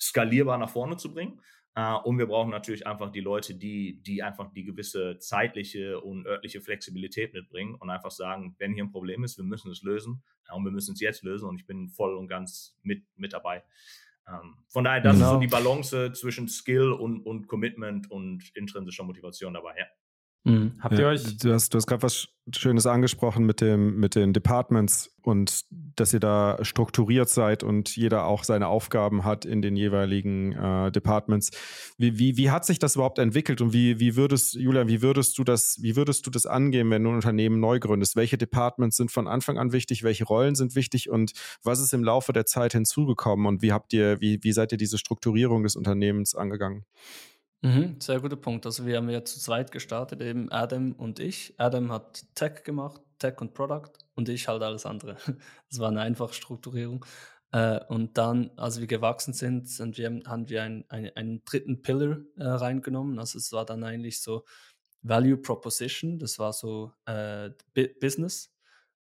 skalierbar 0.00 0.58
nach 0.58 0.70
vorne 0.70 0.96
zu 0.96 1.12
bringen. 1.12 1.40
Uh, 1.76 1.98
und 2.04 2.18
wir 2.18 2.26
brauchen 2.26 2.50
natürlich 2.50 2.86
einfach 2.86 3.10
die 3.10 3.20
Leute, 3.20 3.56
die, 3.56 4.00
die 4.00 4.22
einfach 4.22 4.52
die 4.52 4.62
gewisse 4.62 5.18
zeitliche 5.18 6.00
und 6.00 6.24
örtliche 6.24 6.60
Flexibilität 6.60 7.34
mitbringen 7.34 7.74
und 7.74 7.90
einfach 7.90 8.12
sagen, 8.12 8.54
wenn 8.58 8.74
hier 8.74 8.84
ein 8.84 8.92
Problem 8.92 9.24
ist, 9.24 9.38
wir 9.38 9.44
müssen 9.44 9.72
es 9.72 9.82
lösen 9.82 10.22
uh, 10.48 10.54
und 10.54 10.64
wir 10.64 10.70
müssen 10.70 10.92
es 10.92 11.00
jetzt 11.00 11.24
lösen 11.24 11.48
und 11.48 11.58
ich 11.58 11.66
bin 11.66 11.88
voll 11.88 12.14
und 12.14 12.28
ganz 12.28 12.78
mit, 12.84 13.02
mit 13.16 13.32
dabei. 13.32 13.64
Ähm, 14.28 14.54
von 14.68 14.84
daher, 14.84 15.00
das 15.00 15.14
genau. 15.16 15.26
ist 15.26 15.32
so 15.32 15.40
die 15.40 15.48
Balance 15.48 16.12
zwischen 16.12 16.46
Skill 16.46 16.92
und, 16.92 17.26
und 17.26 17.48
Commitment 17.48 18.08
und 18.08 18.52
intrinsischer 18.54 19.02
Motivation 19.02 19.54
dabei, 19.54 19.76
ja. 19.76 19.86
Mhm. 20.44 20.74
Habt 20.80 20.98
ihr 20.98 21.06
euch. 21.06 21.38
Du 21.38 21.52
hast, 21.52 21.72
du 21.72 21.78
hast 21.78 21.86
gerade 21.86 22.02
was 22.02 22.28
Schönes 22.54 22.84
angesprochen 22.86 23.46
mit, 23.46 23.62
dem, 23.62 23.98
mit 23.98 24.14
den 24.14 24.34
Departments 24.34 25.10
und 25.22 25.64
dass 25.70 26.12
ihr 26.12 26.20
da 26.20 26.58
strukturiert 26.60 27.30
seid 27.30 27.62
und 27.62 27.96
jeder 27.96 28.26
auch 28.26 28.44
seine 28.44 28.68
Aufgaben 28.68 29.24
hat 29.24 29.46
in 29.46 29.62
den 29.62 29.74
jeweiligen 29.74 30.52
äh, 30.52 30.92
Departments. 30.92 31.52
Wie, 31.96 32.18
wie, 32.18 32.36
wie 32.36 32.50
hat 32.50 32.66
sich 32.66 32.78
das 32.78 32.96
überhaupt 32.96 33.18
entwickelt 33.18 33.62
und 33.62 33.72
wie, 33.72 33.98
wie 33.98 34.16
würdest, 34.16 34.54
Julian, 34.54 34.86
wie 34.88 35.00
würdest 35.00 35.38
du 35.38 35.44
das, 35.44 35.78
wie 35.80 35.96
würdest 35.96 36.26
du 36.26 36.30
das 36.30 36.44
angehen, 36.44 36.90
wenn 36.90 37.02
du 37.02 37.10
ein 37.10 37.16
Unternehmen 37.16 37.58
neu 37.60 37.78
gründest? 37.80 38.14
Welche 38.14 38.36
Departments 38.36 38.98
sind 38.98 39.10
von 39.10 39.26
Anfang 39.26 39.56
an 39.56 39.72
wichtig? 39.72 40.02
Welche 40.02 40.24
Rollen 40.24 40.54
sind 40.54 40.74
wichtig 40.74 41.08
und 41.08 41.32
was 41.62 41.80
ist 41.80 41.94
im 41.94 42.04
Laufe 42.04 42.34
der 42.34 42.44
Zeit 42.44 42.74
hinzugekommen 42.74 43.46
und 43.46 43.62
wie 43.62 43.72
habt 43.72 43.94
ihr, 43.94 44.20
wie, 44.20 44.40
wie 44.42 44.52
seid 44.52 44.72
ihr 44.72 44.78
diese 44.78 44.98
Strukturierung 44.98 45.62
des 45.62 45.76
Unternehmens 45.76 46.34
angegangen? 46.34 46.84
Mhm, 47.64 47.96
sehr 47.98 48.20
guter 48.20 48.36
Punkt. 48.36 48.66
Also 48.66 48.84
wir 48.84 48.98
haben 48.98 49.08
ja 49.08 49.24
zu 49.24 49.40
zweit 49.40 49.72
gestartet, 49.72 50.20
eben 50.20 50.52
Adam 50.52 50.92
und 50.92 51.18
ich. 51.18 51.54
Adam 51.56 51.90
hat 51.90 52.26
Tech 52.34 52.62
gemacht, 52.62 53.00
Tech 53.18 53.40
und 53.40 53.54
Product 53.54 53.90
und 54.14 54.28
ich 54.28 54.48
halt 54.48 54.62
alles 54.62 54.84
andere. 54.84 55.16
Das 55.70 55.78
war 55.80 55.88
eine 55.88 56.02
einfache 56.02 56.34
Strukturierung. 56.34 57.04
Äh, 57.52 57.80
und 57.88 58.18
dann, 58.18 58.50
als 58.56 58.80
wir 58.80 58.86
gewachsen 58.86 59.32
sind, 59.32 59.68
sind 59.68 59.96
wir, 59.96 60.22
haben 60.26 60.48
wir 60.50 60.62
einen, 60.62 60.84
einen, 60.90 61.10
einen 61.16 61.44
dritten 61.46 61.80
Pillar 61.80 62.18
äh, 62.36 62.44
reingenommen. 62.44 63.18
Also 63.18 63.38
es 63.38 63.50
war 63.50 63.64
dann 63.64 63.82
eigentlich 63.82 64.20
so 64.20 64.44
Value 65.00 65.38
Proposition, 65.38 66.18
das 66.18 66.38
war 66.38 66.52
so 66.52 66.92
äh, 67.06 67.50
Business. 67.98 68.52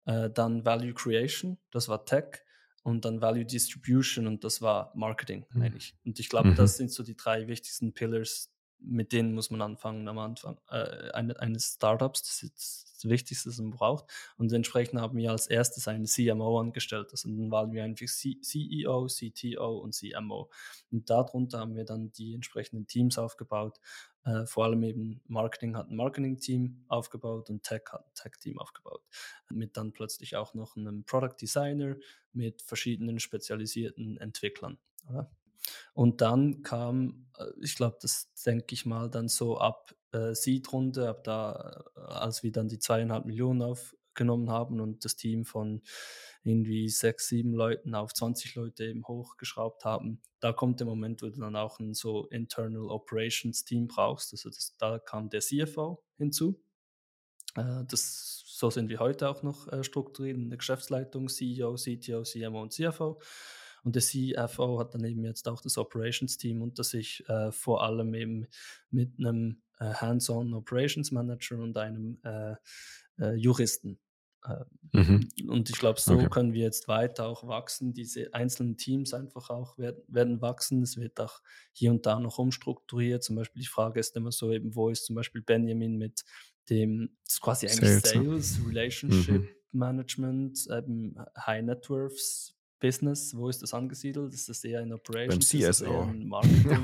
Äh, 0.05 0.29
dann 0.29 0.65
Value 0.65 0.93
Creation, 0.93 1.57
das 1.71 1.89
war 1.89 2.05
Tech 2.05 2.43
und 2.83 3.05
dann 3.05 3.21
Value 3.21 3.45
Distribution 3.45 4.27
und 4.27 4.43
das 4.43 4.61
war 4.61 4.91
Marketing 4.95 5.45
mhm. 5.51 5.61
eigentlich. 5.61 5.95
Und 6.05 6.19
ich 6.19 6.29
glaube, 6.29 6.49
mhm. 6.49 6.55
das 6.55 6.77
sind 6.77 6.91
so 6.91 7.03
die 7.03 7.15
drei 7.15 7.47
wichtigsten 7.47 7.93
Pillars, 7.93 8.52
mit 8.83 9.11
denen 9.11 9.33
muss 9.33 9.49
man 9.49 9.61
anfangen 9.61 10.07
am 10.07 10.19
Anfang 10.19 10.59
äh, 10.69 11.11
eines 11.11 11.75
Startups. 11.75 12.23
Das 12.23 12.43
ist 12.43 12.93
das 13.03 13.09
Wichtigste, 13.09 13.49
was 13.49 13.57
man 13.59 13.71
braucht. 13.71 14.05
Und 14.37 14.51
entsprechend 14.51 14.99
haben 14.99 15.17
wir 15.17 15.31
als 15.31 15.47
erstes 15.47 15.87
einen 15.87 16.05
CMO 16.05 16.59
angestellt. 16.59 17.09
Also 17.11 17.29
dann 17.29 17.51
waren 17.51 17.71
wir 17.71 17.83
einfach 17.83 18.05
CEO, 18.07 19.07
CTO 19.07 19.77
und 19.77 19.93
CMO. 19.93 20.49
Und 20.91 21.09
darunter 21.09 21.59
haben 21.59 21.75
wir 21.75 21.85
dann 21.85 22.11
die 22.11 22.33
entsprechenden 22.33 22.87
Teams 22.87 23.17
aufgebaut. 23.17 23.79
Äh, 24.25 24.45
vor 24.45 24.65
allem 24.65 24.83
eben 24.83 25.21
Marketing 25.27 25.75
hat 25.75 25.89
ein 25.89 25.95
Marketing-Team 25.95 26.85
aufgebaut 26.87 27.49
und 27.49 27.63
Tech 27.63 27.83
hat 27.91 28.05
ein 28.05 28.13
Tech-Team 28.15 28.59
aufgebaut. 28.59 29.03
Mit 29.49 29.75
dann 29.77 29.93
plötzlich 29.93 30.35
auch 30.35 30.53
noch 30.53 30.75
einem 30.75 31.03
Product 31.05 31.35
Designer 31.39 31.95
mit 32.31 32.61
verschiedenen 32.61 33.19
spezialisierten 33.19 34.17
Entwicklern. 34.17 34.77
Oder? 35.09 35.29
Und 35.93 36.21
dann 36.21 36.63
kam, 36.63 37.27
äh, 37.37 37.45
ich 37.61 37.75
glaube, 37.75 37.97
das 38.01 38.33
denke 38.45 38.73
ich 38.73 38.85
mal 38.85 39.09
dann 39.09 39.27
so 39.27 39.57
ab 39.57 39.95
äh, 40.11 40.33
Seed-Runde, 40.33 41.09
ab 41.09 41.23
da, 41.23 41.83
äh, 41.95 41.99
als 41.99 42.43
wir 42.43 42.51
dann 42.51 42.67
die 42.67 42.79
zweieinhalb 42.79 43.25
Millionen 43.25 43.61
aufgenommen 43.61 44.49
haben 44.49 44.79
und 44.79 45.05
das 45.05 45.15
Team 45.15 45.45
von 45.45 45.81
irgendwie 46.43 46.89
sechs, 46.89 47.29
sieben 47.29 47.53
Leuten 47.53 47.95
auf 47.95 48.13
20 48.13 48.55
Leute 48.55 48.85
eben 48.85 49.07
hochgeschraubt 49.07 49.85
haben, 49.85 50.21
da 50.39 50.51
kommt 50.51 50.79
der 50.79 50.87
Moment, 50.87 51.21
wo 51.21 51.27
du 51.27 51.39
dann 51.39 51.55
auch 51.55 51.79
ein 51.79 51.93
so 51.93 52.27
Internal 52.27 52.89
Operations 52.89 53.63
Team 53.63 53.87
brauchst. 53.87 54.33
Also 54.33 54.49
das, 54.49 54.75
da 54.77 54.99
kam 54.99 55.29
der 55.29 55.41
CFO 55.41 56.03
hinzu. 56.17 56.61
Äh, 57.55 57.85
das, 57.87 58.43
so 58.45 58.69
sind 58.69 58.89
wir 58.89 58.99
heute 58.99 59.29
auch 59.29 59.43
noch 59.43 59.67
äh, 59.71 59.83
strukturiert 59.83 60.37
in 60.37 60.49
der 60.49 60.57
Geschäftsleitung, 60.57 61.29
CEO, 61.29 61.75
CTO, 61.75 62.23
CMO 62.23 62.61
und 62.61 62.73
CFO. 62.73 63.19
Und 63.83 63.95
der 63.95 64.01
CFO 64.01 64.79
hat 64.79 64.93
dann 64.93 65.03
eben 65.03 65.23
jetzt 65.25 65.47
auch 65.47 65.61
das 65.61 65.77
Operations-Team 65.77 66.61
unter 66.61 66.83
sich, 66.83 67.27
äh, 67.27 67.51
vor 67.51 67.83
allem 67.83 68.13
eben 68.13 68.47
mit 68.89 69.19
einem 69.19 69.61
äh, 69.79 69.93
Hands-on 69.93 70.53
Operations 70.53 71.11
Manager 71.11 71.59
und 71.59 71.77
einem 71.77 72.19
äh, 72.23 72.55
äh 73.19 73.33
Juristen. 73.35 73.99
Äh, 74.45 74.63
mhm. 74.93 75.29
Und 75.47 75.69
ich 75.69 75.77
glaube, 75.77 75.99
so 75.99 76.13
okay. 76.13 76.29
können 76.29 76.53
wir 76.53 76.63
jetzt 76.63 76.87
weiter 76.87 77.27
auch 77.27 77.47
wachsen. 77.47 77.93
Diese 77.93 78.33
einzelnen 78.33 78.77
Teams 78.77 79.13
einfach 79.13 79.49
auch 79.49 79.77
werden, 79.77 80.03
werden 80.07 80.41
wachsen. 80.41 80.81
Es 80.81 80.97
wird 80.97 81.19
auch 81.19 81.41
hier 81.71 81.91
und 81.91 82.05
da 82.05 82.19
noch 82.19 82.37
umstrukturiert. 82.37 83.23
Zum 83.23 83.35
Beispiel 83.35 83.61
die 83.61 83.67
Frage 83.67 83.99
ist 83.99 84.15
immer 84.15 84.31
so 84.31 84.51
eben, 84.51 84.75
wo 84.75 84.89
ist 84.89 85.05
zum 85.05 85.15
Beispiel 85.15 85.41
Benjamin 85.41 85.97
mit 85.97 86.23
dem, 86.69 87.17
das 87.23 87.33
ist 87.33 87.41
quasi 87.41 87.67
eigentlich 87.67 87.89
Sales, 87.89 88.15
ne? 88.15 88.23
Sales 88.23 88.59
Relationship 88.65 89.41
mhm. 89.41 89.49
Management, 89.71 90.67
eben 90.69 91.15
High 91.37 91.63
Networks 91.63 92.52
Business, 92.83 93.33
wo 93.33 93.47
ist 93.47 93.61
das 93.61 93.73
angesiedelt? 93.73 94.33
Ist 94.33 94.49
das 94.49 94.61
eher 94.65 94.81
in 94.81 94.91
Operations? 94.91 95.49
Beim 95.49 95.71
CSO. 95.71 96.01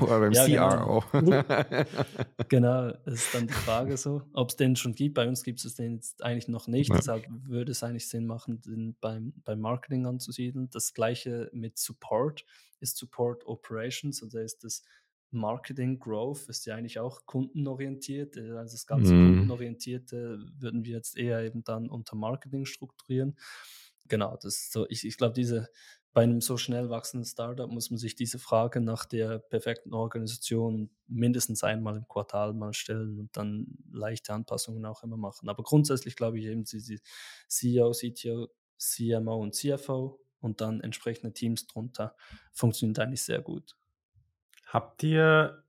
Oder 0.00 0.20
beim 0.20 0.32
ja, 0.32 0.78
CRO. 0.78 1.04
Genau. 1.12 1.42
genau, 2.48 2.90
das 3.04 3.14
ist 3.16 3.34
dann 3.34 3.46
die 3.46 3.52
Frage 3.52 3.98
so, 3.98 4.22
ob 4.32 4.48
es 4.48 4.56
den 4.56 4.76
schon 4.76 4.94
gibt. 4.94 5.16
Bei 5.16 5.28
uns 5.28 5.44
gibt 5.44 5.62
es 5.62 5.74
den 5.74 5.96
jetzt 5.96 6.24
eigentlich 6.24 6.48
noch 6.48 6.68
nicht, 6.68 6.88
ja. 6.88 6.96
deshalb 6.96 7.26
würde 7.28 7.72
es 7.72 7.82
eigentlich 7.82 8.08
Sinn 8.08 8.26
machen, 8.26 8.62
den 8.62 8.96
beim, 8.98 9.34
beim 9.44 9.60
Marketing 9.60 10.06
anzusiedeln. 10.06 10.70
Das 10.70 10.94
gleiche 10.94 11.50
mit 11.52 11.76
Support 11.76 12.46
ist 12.80 12.96
Support 12.96 13.44
Operations, 13.44 14.22
also 14.22 14.38
ist 14.38 14.64
das 14.64 14.82
Marketing 15.32 16.00
Growth 16.00 16.48
ist 16.48 16.64
ja 16.64 16.74
eigentlich 16.74 16.98
auch 16.98 17.24
kundenorientiert. 17.26 18.36
Also 18.36 18.74
das 18.74 18.86
ganze 18.86 19.14
mm. 19.14 19.26
Kundenorientierte 19.26 20.44
würden 20.58 20.84
wir 20.84 20.96
jetzt 20.96 21.16
eher 21.16 21.42
eben 21.42 21.62
dann 21.62 21.88
unter 21.88 22.16
Marketing 22.16 22.64
strukturieren 22.64 23.36
genau, 24.08 24.36
das 24.42 24.70
so, 24.70 24.86
ich, 24.88 25.06
ich 25.06 25.16
glaube, 25.16 25.34
diese 25.34 25.68
bei 26.12 26.22
einem 26.22 26.40
so 26.40 26.56
schnell 26.56 26.90
wachsenden 26.90 27.24
Startup 27.24 27.70
muss 27.70 27.90
man 27.90 27.98
sich 27.98 28.16
diese 28.16 28.38
Frage 28.38 28.80
nach 28.80 29.04
der 29.04 29.38
perfekten 29.38 29.94
Organisation 29.94 30.90
mindestens 31.06 31.62
einmal 31.62 31.96
im 31.96 32.08
Quartal 32.08 32.52
mal 32.52 32.72
stellen 32.72 33.18
und 33.20 33.36
dann 33.36 33.78
leichte 33.92 34.32
Anpassungen 34.32 34.84
auch 34.86 35.04
immer 35.04 35.16
machen. 35.16 35.48
Aber 35.48 35.62
grundsätzlich 35.62 36.16
glaube 36.16 36.38
ich 36.40 36.46
eben, 36.46 36.64
die 36.64 37.00
CEO, 37.46 37.92
CTO, 37.92 38.48
CMO 38.76 39.36
und 39.36 39.54
CFO 39.54 40.20
und 40.40 40.60
dann 40.60 40.80
entsprechende 40.80 41.32
Teams 41.32 41.66
drunter 41.68 42.16
funktioniert 42.52 42.98
eigentlich 42.98 43.22
sehr 43.22 43.40
gut. 43.40 43.76
Habt 44.66 45.02
ihr 45.04 45.62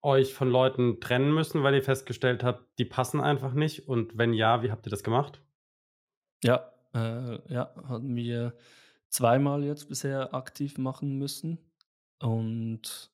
euch 0.00 0.32
von 0.32 0.48
Leuten 0.48 1.00
trennen 1.00 1.32
müssen, 1.32 1.62
weil 1.62 1.74
ihr 1.74 1.82
festgestellt 1.82 2.42
habt, 2.42 2.78
die 2.78 2.84
passen 2.84 3.20
einfach 3.20 3.52
nicht? 3.52 3.88
Und 3.88 4.16
wenn 4.16 4.32
ja, 4.32 4.62
wie 4.62 4.70
habt 4.70 4.86
ihr 4.86 4.90
das 4.90 5.04
gemacht? 5.04 5.42
Ja, 6.42 6.71
äh, 6.94 7.52
ja, 7.52 7.74
hatten 7.88 8.14
wir 8.14 8.54
zweimal 9.08 9.64
jetzt 9.64 9.88
bisher 9.88 10.34
aktiv 10.34 10.78
machen 10.78 11.18
müssen 11.18 11.58
und 12.18 13.10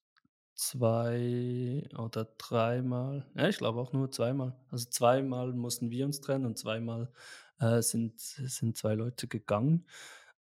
zwei 0.55 1.89
oder 1.97 2.29
dreimal, 2.37 3.27
ja, 3.35 3.49
ich 3.49 3.59
glaube 3.59 3.81
auch 3.81 3.93
nur 3.93 4.11
zweimal. 4.11 4.57
Also 4.71 4.89
zweimal 4.91 5.53
mussten 5.53 5.91
wir 5.91 6.05
uns 6.05 6.21
trennen 6.21 6.47
und 6.47 6.59
zweimal 6.59 7.13
äh, 7.61 7.81
sind, 7.81 8.19
sind 8.19 8.77
zwei 8.77 8.95
Leute 8.95 9.29
gegangen. 9.29 9.87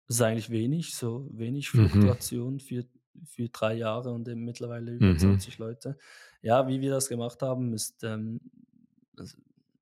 Das 0.08 0.18
ist 0.18 0.22
eigentlich 0.22 0.50
wenig, 0.50 0.96
so 0.96 1.28
wenig. 1.32 1.70
Fluktuation 1.70 2.54
mhm. 2.54 2.60
für, 2.60 2.86
für 3.26 3.50
drei 3.50 3.74
Jahre 3.76 4.12
und 4.12 4.28
eben 4.30 4.46
mittlerweile 4.46 4.94
über 4.94 5.08
mhm. 5.08 5.20
20 5.20 5.58
Leute. 5.58 5.98
Ja, 6.42 6.68
wie 6.68 6.80
wir 6.80 6.92
das 6.92 7.10
gemacht 7.10 7.42
haben, 7.42 7.74
ist 7.74 8.04
ähm, 8.04 8.40
also 9.18 9.38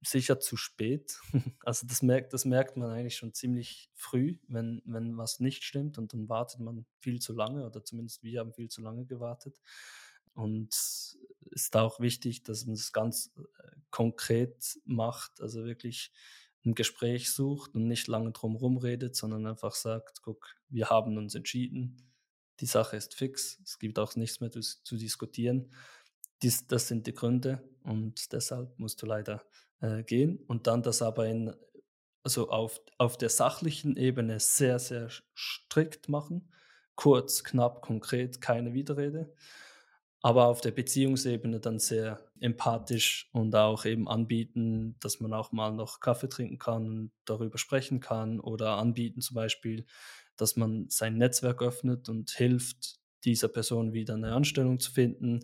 sicher 0.05 0.39
zu 0.39 0.57
spät. 0.57 1.19
Also 1.65 1.87
das 1.87 2.01
merkt, 2.01 2.33
das 2.33 2.45
merkt 2.45 2.77
man 2.77 2.91
eigentlich 2.91 3.17
schon 3.17 3.33
ziemlich 3.33 3.89
früh, 3.95 4.37
wenn, 4.47 4.81
wenn 4.85 5.17
was 5.17 5.39
nicht 5.39 5.63
stimmt 5.63 5.97
und 5.97 6.13
dann 6.13 6.29
wartet 6.29 6.59
man 6.59 6.85
viel 6.99 7.19
zu 7.19 7.33
lange 7.33 7.65
oder 7.65 7.83
zumindest 7.83 8.23
wir 8.23 8.39
haben 8.39 8.53
viel 8.53 8.69
zu 8.69 8.81
lange 8.81 9.05
gewartet. 9.05 9.59
Und 10.33 10.73
es 10.73 11.17
ist 11.51 11.75
auch 11.75 11.99
wichtig, 11.99 12.43
dass 12.43 12.65
man 12.65 12.75
es 12.75 12.91
ganz 12.93 13.33
äh, 13.37 13.41
konkret 13.89 14.79
macht, 14.85 15.41
also 15.41 15.63
wirklich 15.65 16.11
ein 16.65 16.75
Gespräch 16.75 17.31
sucht 17.31 17.75
und 17.75 17.87
nicht 17.87 18.07
lange 18.07 18.31
drum 18.31 18.77
redet, 18.77 19.15
sondern 19.15 19.47
einfach 19.47 19.73
sagt, 19.73 20.21
guck, 20.21 20.55
wir 20.69 20.89
haben 20.89 21.17
uns 21.17 21.35
entschieden, 21.35 21.97
die 22.59 22.65
Sache 22.65 22.97
ist 22.97 23.13
fix, 23.15 23.59
es 23.63 23.79
gibt 23.79 23.99
auch 23.99 24.15
nichts 24.15 24.39
mehr 24.39 24.51
zu, 24.51 24.61
zu 24.61 24.97
diskutieren. 24.97 25.71
Dies, 26.41 26.67
das 26.67 26.87
sind 26.87 27.07
die 27.07 27.13
Gründe 27.13 27.63
und 27.83 28.31
deshalb 28.33 28.77
musst 28.79 29.01
du 29.01 29.05
leider 29.05 29.45
äh, 29.81 30.03
gehen 30.03 30.39
und 30.47 30.67
dann 30.67 30.83
das 30.83 31.01
aber 31.01 31.27
in, 31.27 31.53
also 32.23 32.49
auf, 32.49 32.81
auf 32.97 33.17
der 33.17 33.29
sachlichen 33.29 33.97
Ebene 33.97 34.39
sehr, 34.39 34.79
sehr 34.79 35.09
strikt 35.35 36.09
machen. 36.09 36.51
Kurz, 36.95 37.43
knapp, 37.43 37.81
konkret, 37.81 38.41
keine 38.41 38.73
Widerrede. 38.73 39.33
Aber 40.21 40.47
auf 40.47 40.61
der 40.61 40.71
Beziehungsebene 40.71 41.59
dann 41.59 41.77
sehr 41.77 42.19
empathisch 42.39 43.29
und 43.31 43.55
auch 43.55 43.85
eben 43.85 44.07
anbieten, 44.07 44.95
dass 44.99 45.19
man 45.19 45.33
auch 45.33 45.51
mal 45.51 45.71
noch 45.71 45.99
Kaffee 45.99 46.29
trinken 46.29 46.57
kann 46.57 46.87
und 46.87 47.11
darüber 47.25 47.59
sprechen 47.59 47.99
kann 47.99 48.39
oder 48.39 48.77
anbieten 48.77 49.21
zum 49.21 49.35
Beispiel, 49.35 49.85
dass 50.35 50.55
man 50.55 50.89
sein 50.89 51.17
Netzwerk 51.17 51.61
öffnet 51.61 52.09
und 52.09 52.31
hilft, 52.31 52.97
dieser 53.23 53.47
Person 53.49 53.93
wieder 53.93 54.13
eine 54.15 54.33
Anstellung 54.33 54.79
zu 54.79 54.91
finden 54.91 55.41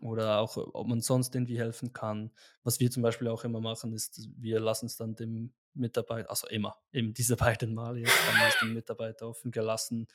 oder 0.00 0.38
auch, 0.38 0.56
ob 0.56 0.86
man 0.86 1.00
sonst 1.00 1.34
irgendwie 1.34 1.58
helfen 1.58 1.92
kann. 1.92 2.30
Was 2.62 2.80
wir 2.80 2.90
zum 2.90 3.02
Beispiel 3.02 3.28
auch 3.28 3.44
immer 3.44 3.60
machen, 3.60 3.92
ist, 3.92 4.28
wir 4.36 4.60
lassen 4.60 4.86
es 4.86 4.96
dann 4.96 5.14
dem 5.14 5.54
Mitarbeiter, 5.72 6.30
also 6.30 6.46
immer, 6.48 6.76
eben 6.92 7.14
diese 7.14 7.36
beiden 7.36 7.74
Male 7.74 8.00
jetzt 8.00 8.28
haben 8.28 8.38
wir 8.38 8.48
es 8.48 8.58
dem 8.60 8.74
Mitarbeiter 8.74 9.28
offen 9.28 9.50
gelassen, 9.50 10.06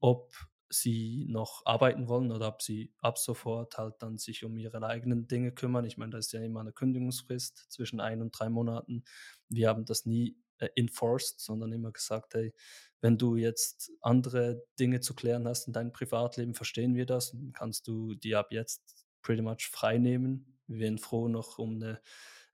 ob 0.00 0.32
sie 0.70 1.26
noch 1.28 1.62
arbeiten 1.66 2.08
wollen 2.08 2.32
oder 2.32 2.48
ob 2.48 2.62
sie 2.62 2.92
ab 2.98 3.18
sofort 3.18 3.78
halt 3.78 3.96
dann 4.00 4.18
sich 4.18 4.44
um 4.44 4.56
ihre 4.56 4.82
eigenen 4.84 5.28
Dinge 5.28 5.52
kümmern. 5.52 5.84
Ich 5.84 5.98
meine, 5.98 6.12
da 6.12 6.18
ist 6.18 6.32
ja 6.32 6.40
immer 6.40 6.60
eine 6.60 6.72
Kündigungsfrist 6.72 7.70
zwischen 7.70 8.00
ein 8.00 8.22
und 8.22 8.32
drei 8.32 8.48
Monaten. 8.48 9.04
Wir 9.48 9.68
haben 9.68 9.84
das 9.84 10.06
nie 10.06 10.36
äh, 10.58 10.68
enforced, 10.74 11.38
sondern 11.38 11.72
immer 11.72 11.92
gesagt, 11.92 12.34
hey, 12.34 12.52
wenn 13.00 13.18
du 13.18 13.36
jetzt 13.36 13.92
andere 14.00 14.64
Dinge 14.78 15.00
zu 15.00 15.14
klären 15.14 15.46
hast 15.46 15.66
in 15.66 15.74
deinem 15.74 15.92
Privatleben, 15.92 16.54
verstehen 16.54 16.94
wir 16.94 17.06
das 17.06 17.36
kannst 17.52 17.86
du 17.86 18.14
die 18.14 18.34
ab 18.34 18.50
jetzt 18.50 19.03
pretty 19.24 19.42
much 19.42 19.68
frei 19.72 19.98
nehmen. 19.98 20.54
Wir 20.68 20.78
wären 20.78 20.98
froh 20.98 21.26
noch 21.26 21.58
um 21.58 21.74
eine 21.74 22.00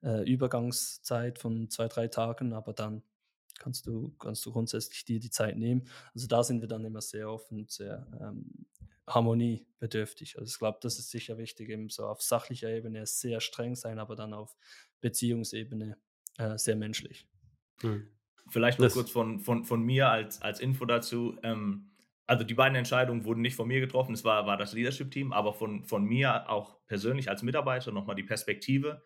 äh, 0.03 0.31
Übergangszeit 0.31 1.39
von 1.39 1.69
zwei, 1.69 1.89
drei 1.89 2.09
Tagen, 2.09 2.55
aber 2.55 2.73
dann 2.73 3.03
kannst 3.59 3.87
du, 3.87 4.15
kannst 4.19 4.47
du 4.47 4.53
grundsätzlich 4.53 5.05
dir 5.05 5.21
die 5.21 5.31
Zeit 5.31 5.59
nehmen. 5.59 5.87
Also 6.15 6.27
da 6.27 6.43
sind 6.43 6.63
wir 6.63 6.69
dann 6.69 6.85
immer 6.85 7.03
sehr 7.03 7.31
offen, 7.31 7.67
sehr 7.69 8.07
ähm, 8.19 8.67
harmoniebedürftig. 9.07 10.39
Also 10.39 10.51
ich 10.51 10.59
glaube, 10.59 10.79
das 10.81 10.99
ist 10.99 11.11
sicher 11.11 11.37
wichtig, 11.37 11.69
eben 11.69 11.91
so 11.91 12.07
auf 12.07 12.23
sachlicher 12.23 12.71
Ebene 12.71 13.07
sehr 13.07 13.41
streng 13.41 13.75
sein, 13.75 13.99
aber 13.99 14.17
dann 14.17 14.33
auf 14.33 14.57
Beziehungsebene 15.01 15.99
äh, 16.39 16.57
sehr 16.57 16.77
menschlich. 16.77 17.29
Hm. 17.81 18.09
Vielleicht 18.49 18.79
noch 18.79 18.87
das 18.87 18.95
kurz 18.95 19.11
von, 19.11 19.41
von, 19.41 19.65
von 19.65 19.83
mir 19.83 20.09
als, 20.09 20.41
als 20.43 20.61
Info 20.61 20.85
dazu. 20.85 21.37
Ähm, 21.43 21.90
also 22.31 22.45
die 22.45 22.55
beiden 22.55 22.77
Entscheidungen 22.77 23.25
wurden 23.25 23.41
nicht 23.41 23.57
von 23.57 23.67
mir 23.67 23.81
getroffen, 23.81 24.15
es 24.15 24.23
war, 24.23 24.47
war 24.47 24.57
das 24.57 24.73
Leadership-Team, 24.73 25.33
aber 25.33 25.53
von, 25.53 25.83
von 25.83 26.05
mir 26.05 26.49
auch 26.49 26.79
persönlich 26.87 27.29
als 27.29 27.43
Mitarbeiter 27.43 27.91
nochmal 27.91 28.15
die 28.15 28.23
Perspektive 28.23 29.03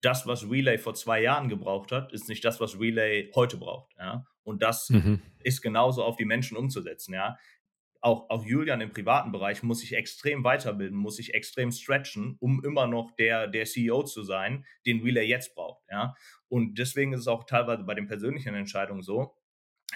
das, 0.00 0.26
was 0.26 0.50
Relay 0.50 0.78
vor 0.78 0.94
zwei 0.94 1.20
Jahren 1.20 1.50
gebraucht 1.50 1.92
hat, 1.92 2.14
ist 2.14 2.30
nicht 2.30 2.42
das, 2.46 2.60
was 2.60 2.80
Relay 2.80 3.30
heute 3.34 3.58
braucht. 3.58 3.94
Ja? 3.98 4.24
Und 4.42 4.62
das 4.62 4.88
mhm. 4.88 5.20
ist 5.42 5.60
genauso 5.60 6.02
auf 6.02 6.16
die 6.16 6.24
Menschen 6.24 6.56
umzusetzen. 6.56 7.12
Ja? 7.12 7.36
Auch, 8.00 8.30
auch 8.30 8.42
Julian 8.46 8.80
im 8.80 8.90
privaten 8.90 9.32
Bereich 9.32 9.62
muss 9.62 9.80
sich 9.80 9.94
extrem 9.94 10.42
weiterbilden, 10.42 10.96
muss 10.96 11.16
sich 11.16 11.34
extrem 11.34 11.72
stretchen, 11.72 12.38
um 12.40 12.64
immer 12.64 12.86
noch 12.86 13.10
der, 13.16 13.48
der 13.48 13.66
CEO 13.66 14.02
zu 14.04 14.22
sein, 14.22 14.64
den 14.86 15.02
Relay 15.02 15.26
jetzt 15.26 15.54
braucht. 15.54 15.84
Ja? 15.90 16.14
Und 16.48 16.78
deswegen 16.78 17.12
ist 17.12 17.20
es 17.20 17.28
auch 17.28 17.44
teilweise 17.44 17.84
bei 17.84 17.94
den 17.94 18.06
persönlichen 18.06 18.54
Entscheidungen 18.54 19.02
so, 19.02 19.36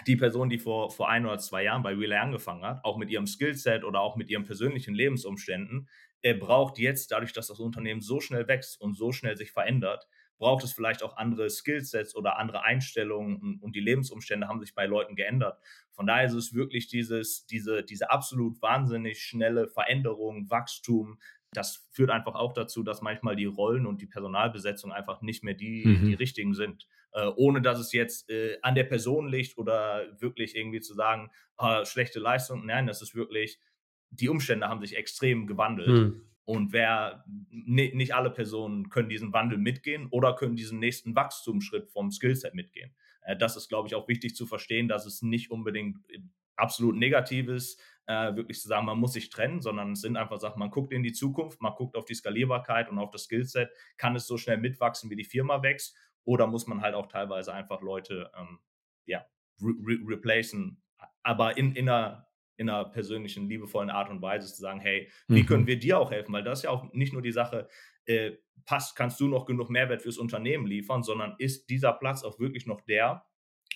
die 0.07 0.17
Person, 0.17 0.49
die 0.49 0.59
vor, 0.59 0.91
vor 0.91 1.09
ein 1.09 1.25
oder 1.25 1.39
zwei 1.39 1.65
Jahren 1.65 1.83
bei 1.83 1.95
Relay 1.95 2.19
angefangen 2.19 2.65
hat, 2.65 2.85
auch 2.85 2.97
mit 2.97 3.11
ihrem 3.11 3.27
Skillset 3.27 3.85
oder 3.85 4.01
auch 4.01 4.17
mit 4.17 4.29
ihren 4.31 4.45
persönlichen 4.45 4.95
Lebensumständen, 4.95 5.89
er 6.23 6.35
braucht 6.35 6.79
jetzt, 6.79 7.13
dadurch, 7.13 7.33
dass 7.33 7.47
das 7.47 7.61
Unternehmen 7.61 8.01
so 8.01 8.21
schnell 8.21 8.49
wächst 8.49 8.81
und 8.81 8.95
so 8.95 9.13
schnell 9.13 9.37
sich 9.37 9.53
verändert, 9.53 10.09
braucht 10.39 10.65
es 10.65 10.73
vielleicht 10.73 11.03
auch 11.03 11.17
andere 11.17 11.49
Skillsets 11.49 12.15
oder 12.15 12.39
andere 12.39 12.63
Einstellungen 12.63 13.37
und, 13.37 13.63
und, 13.63 13.75
die 13.75 13.81
Lebensumstände 13.81 14.49
haben 14.49 14.61
sich 14.61 14.75
bei 14.75 14.87
Leuten 14.87 15.17
geändert. 15.17 15.59
Von 15.93 16.07
daher 16.07 16.27
ist 16.27 16.35
es 16.35 16.53
wirklich 16.53 16.89
dieses, 16.89 17.47
diese, 17.47 17.83
diese 17.83 18.11
absolut 18.11 18.61
wahnsinnig 18.61 19.23
schnelle 19.23 19.69
Veränderung, 19.69 20.51
Wachstum. 20.51 21.19
Das 21.53 21.89
führt 21.91 22.11
einfach 22.11 22.35
auch 22.35 22.53
dazu, 22.53 22.83
dass 22.83 23.03
manchmal 23.03 23.37
die 23.37 23.47
Rollen 23.47 23.87
und 23.87 24.03
die 24.03 24.07
Personalbesetzung 24.07 24.93
einfach 24.93 25.23
nicht 25.23 25.45
mehr 25.45 25.55
die, 25.55 25.87
mhm. 25.87 26.07
die 26.07 26.15
richtigen 26.15 26.55
sind. 26.55 26.87
Äh, 27.13 27.29
ohne 27.37 27.63
dass 27.63 27.79
es 27.79 27.93
jetzt 27.93 28.29
äh, 28.29 28.59
an 28.63 28.75
der 28.75 28.85
Person 28.85 29.29
liegt 29.29 29.57
oder 29.57 30.07
wirklich 30.21 30.55
irgendwie 30.55 30.81
zu 30.81 30.95
sagen, 30.95 31.31
äh, 31.59 31.85
schlechte 31.87 32.21
Leistung. 32.21 32.67
Nein, 32.67 32.87
das 32.87 33.01
ist 33.01 33.15
wirklich, 33.15 33.59
die 34.11 34.29
Umstände 34.29 34.69
haben 34.69 34.81
sich 34.81 34.97
extrem 34.97 35.47
gewandelt. 35.47 35.89
Hm. 35.89 36.23
Und 36.45 36.73
wer 36.73 37.25
nicht 37.51 38.15
alle 38.15 38.31
Personen 38.31 38.89
können 38.89 39.09
diesen 39.09 39.33
Wandel 39.33 39.59
mitgehen 39.59 40.07
oder 40.11 40.37
können 40.37 40.57
diesen 40.57 40.79
nächsten 40.79 41.17
Wachstumsschritt 41.17 41.91
vom 41.91 42.13
Skillset 42.13 42.55
mitgehen. 42.55 42.95
Äh, 43.23 43.37
das 43.37 43.57
ist, 43.57 43.69
glaube 43.69 43.89
ich, 43.89 43.95
auch 43.95 44.09
wichtig 44.09 44.37
zu 44.37 44.47
verstehen, 44.47 44.87
dass 44.87 45.07
es 45.07 45.23
nicht 45.23 45.51
unbedingt 45.51 45.99
absolut 46.57 46.97
negativ 46.97 47.49
ist, 47.49 47.81
äh, 48.07 48.35
wirklich 48.37 48.61
zu 48.61 48.69
sagen, 48.69 48.87
man 48.87 48.99
muss 48.99 49.13
sich 49.13 49.31
trennen, 49.31 49.61
sondern 49.61 49.93
es 49.93 50.01
sind 50.01 50.17
einfach 50.17 50.39
Sachen, 50.39 50.59
man 50.59 50.71
guckt 50.71 50.93
in 50.93 51.03
die 51.03 51.13
Zukunft, 51.13 51.61
man 51.61 51.75
guckt 51.75 51.97
auf 51.97 52.05
die 52.05 52.15
Skalierbarkeit 52.15 52.89
und 52.89 52.99
auf 52.99 53.11
das 53.11 53.25
Skillset, 53.25 53.71
kann 53.97 54.17
es 54.17 54.27
so 54.27 54.37
schnell 54.37 54.59
mitwachsen, 54.59 55.11
wie 55.11 55.17
die 55.17 55.25
Firma 55.25 55.63
wächst, 55.63 55.97
oder 56.25 56.47
muss 56.47 56.67
man 56.67 56.83
halt 56.83 56.95
auch 56.95 57.07
teilweise 57.07 57.53
einfach 57.53 57.81
Leute 57.83 58.31
ähm, 58.37 58.59
ja, 59.07 59.25
re 59.61 59.75
re 59.87 59.99
replacen, 60.07 60.83
aber 61.23 61.57
in, 61.57 61.75
in 61.75 61.89
einer 61.89 62.27
in 62.59 62.71
einer 62.71 62.87
persönlichen, 62.87 63.49
liebevollen 63.49 63.91
Art 63.91 64.09
und 64.09 64.23
Weise 64.23 64.49
zu 64.49 64.61
sagen, 64.61 64.81
hey, 64.81 65.11
wie 65.29 65.43
mhm. 65.43 65.47
können 65.47 65.67
wir 65.67 65.79
dir 65.79 65.99
auch 65.99 66.11
helfen? 66.11 66.33
Weil 66.33 66.43
das 66.43 66.61
ist 66.61 66.63
ja 66.63 66.71
auch 66.71 66.91
nicht 66.95 67.13
nur 67.13 67.21
die 67.21 67.33
Sache, 67.33 67.69
äh, 68.07 68.33
passt, 68.65 68.97
kannst 68.97 69.21
du 69.21 69.29
noch 69.29 69.45
genug 69.45 69.69
Mehrwert 69.69 70.03
fürs 70.03 70.19
Unternehmen 70.19 70.67
liefern, 70.67 71.03
sondern 71.03 71.35
ist 71.39 71.69
dieser 71.69 71.93
Platz 71.93 72.25
auch 72.25 72.39
wirklich 72.39 72.67
noch 72.67 72.81
der, 72.81 73.27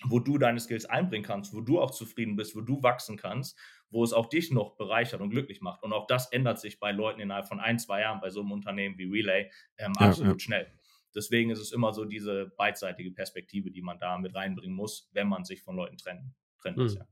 wo 0.05 0.19
du 0.19 0.37
deine 0.37 0.59
Skills 0.59 0.85
einbringen 0.85 1.25
kannst, 1.25 1.53
wo 1.53 1.61
du 1.61 1.79
auch 1.79 1.91
zufrieden 1.91 2.35
bist, 2.35 2.55
wo 2.55 2.61
du 2.61 2.81
wachsen 2.81 3.17
kannst, 3.17 3.57
wo 3.89 4.03
es 4.03 4.13
auch 4.13 4.27
dich 4.27 4.51
noch 4.51 4.75
bereichert 4.75 5.21
und 5.21 5.29
glücklich 5.29 5.61
macht. 5.61 5.83
Und 5.83 5.93
auch 5.93 6.07
das 6.07 6.31
ändert 6.31 6.59
sich 6.59 6.79
bei 6.79 6.91
Leuten 6.91 7.19
innerhalb 7.19 7.47
von 7.47 7.59
ein, 7.59 7.77
zwei 7.77 8.01
Jahren 8.01 8.21
bei 8.21 8.29
so 8.29 8.41
einem 8.41 8.51
Unternehmen 8.51 8.97
wie 8.97 9.05
Relay 9.05 9.51
ähm, 9.77 9.93
ja, 9.99 10.07
absolut 10.07 10.33
ja. 10.33 10.39
schnell. 10.39 10.67
Deswegen 11.13 11.49
ist 11.49 11.59
es 11.59 11.71
immer 11.71 11.93
so 11.93 12.05
diese 12.05 12.51
beidseitige 12.57 13.11
Perspektive, 13.11 13.69
die 13.69 13.81
man 13.81 13.99
da 13.99 14.17
mit 14.17 14.33
reinbringen 14.33 14.75
muss, 14.75 15.09
wenn 15.13 15.27
man 15.27 15.43
sich 15.43 15.61
von 15.61 15.75
Leuten 15.75 15.97
trennen, 15.97 16.33
trennen 16.61 16.77
muss. 16.77 16.95
Mhm. 16.95 17.01
Ja. 17.01 17.07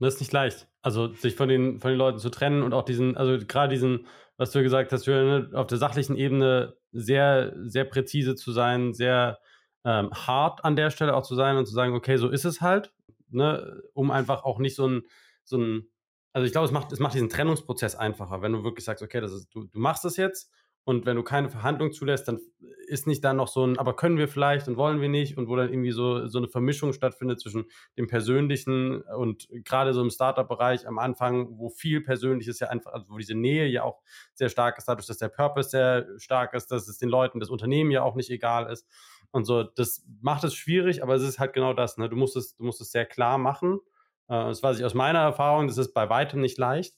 Das 0.00 0.14
ist 0.14 0.20
nicht 0.20 0.32
leicht. 0.32 0.68
Also 0.82 1.12
sich 1.14 1.34
von 1.34 1.48
den, 1.48 1.78
von 1.78 1.90
den 1.90 1.98
Leuten 1.98 2.18
zu 2.18 2.30
trennen 2.30 2.62
und 2.62 2.72
auch 2.72 2.84
diesen, 2.84 3.16
also 3.16 3.44
gerade 3.46 3.72
diesen, 3.74 4.06
was 4.36 4.50
du 4.50 4.62
gesagt 4.62 4.92
hast, 4.92 5.06
auf 5.08 5.66
der 5.66 5.78
sachlichen 5.78 6.16
Ebene 6.16 6.76
sehr, 6.92 7.54
sehr 7.64 7.84
präzise 7.84 8.34
zu 8.34 8.52
sein, 8.52 8.94
sehr 8.94 9.38
ähm, 9.84 10.10
hart 10.12 10.64
an 10.64 10.76
der 10.76 10.90
Stelle 10.90 11.14
auch 11.14 11.22
zu 11.22 11.34
sein 11.34 11.56
und 11.56 11.66
zu 11.66 11.72
sagen, 11.72 11.94
okay, 11.94 12.16
so 12.16 12.28
ist 12.28 12.44
es 12.44 12.60
halt, 12.60 12.92
ne, 13.30 13.82
um 13.94 14.10
einfach 14.10 14.44
auch 14.44 14.58
nicht 14.58 14.76
so 14.76 14.86
ein, 14.86 15.02
so 15.44 15.58
ein, 15.58 15.88
also 16.32 16.46
ich 16.46 16.52
glaube, 16.52 16.66
es 16.66 16.72
macht, 16.72 16.92
es 16.92 17.00
macht 17.00 17.14
diesen 17.14 17.28
Trennungsprozess 17.28 17.96
einfacher, 17.96 18.42
wenn 18.42 18.52
du 18.52 18.64
wirklich 18.64 18.84
sagst, 18.84 19.02
okay, 19.02 19.20
das 19.20 19.32
ist, 19.32 19.48
du, 19.54 19.64
du 19.64 19.78
machst 19.78 20.04
es 20.04 20.16
jetzt 20.16 20.50
und 20.84 21.06
wenn 21.06 21.16
du 21.16 21.22
keine 21.22 21.50
Verhandlung 21.50 21.92
zulässt, 21.92 22.26
dann 22.28 22.40
ist 22.86 23.06
nicht 23.06 23.22
da 23.22 23.34
noch 23.34 23.48
so 23.48 23.64
ein, 23.66 23.78
aber 23.78 23.94
können 23.94 24.16
wir 24.16 24.28
vielleicht 24.28 24.66
und 24.66 24.76
wollen 24.76 25.00
wir 25.00 25.08
nicht 25.08 25.36
und 25.36 25.48
wo 25.48 25.54
dann 25.54 25.68
irgendwie 25.68 25.92
so, 25.92 26.26
so 26.26 26.38
eine 26.38 26.48
Vermischung 26.48 26.92
stattfindet 26.92 27.40
zwischen 27.40 27.66
dem 27.96 28.06
Persönlichen 28.06 29.02
und 29.02 29.46
gerade 29.64 29.92
so 29.92 30.00
im 30.00 30.10
Startup-Bereich 30.10 30.88
am 30.88 30.98
Anfang, 30.98 31.58
wo 31.58 31.68
viel 31.68 32.00
Persönliches 32.00 32.60
ja 32.60 32.68
einfach, 32.68 32.92
also 32.92 33.10
wo 33.10 33.18
diese 33.18 33.34
Nähe 33.34 33.66
ja 33.66 33.82
auch 33.84 34.00
sehr 34.34 34.48
stark 34.48 34.78
ist, 34.78 34.86
dadurch, 34.86 35.06
dass 35.06 35.18
der 35.18 35.28
Purpose 35.28 35.70
sehr 35.70 36.06
stark 36.18 36.54
ist, 36.54 36.68
dass 36.72 36.88
es 36.88 36.98
den 36.98 37.08
Leuten, 37.08 37.40
das 37.40 37.50
Unternehmen 37.50 37.90
ja 37.90 38.02
auch 38.02 38.14
nicht 38.14 38.30
egal 38.30 38.70
ist. 38.72 38.88
Und 39.32 39.44
so, 39.44 39.62
das 39.62 40.04
macht 40.20 40.44
es 40.44 40.54
schwierig, 40.54 41.02
aber 41.02 41.14
es 41.14 41.22
ist 41.22 41.38
halt 41.38 41.52
genau 41.52 41.72
das. 41.72 41.98
Ne? 41.98 42.08
Du, 42.08 42.16
musst 42.16 42.36
es, 42.36 42.56
du 42.56 42.64
musst 42.64 42.80
es 42.80 42.90
sehr 42.90 43.06
klar 43.06 43.38
machen. 43.38 43.80
Äh, 44.28 44.34
das 44.34 44.62
weiß 44.62 44.78
ich 44.78 44.84
aus 44.84 44.94
meiner 44.94 45.20
Erfahrung, 45.20 45.66
das 45.66 45.78
ist 45.78 45.92
bei 45.92 46.08
weitem 46.08 46.40
nicht 46.40 46.58
leicht. 46.58 46.94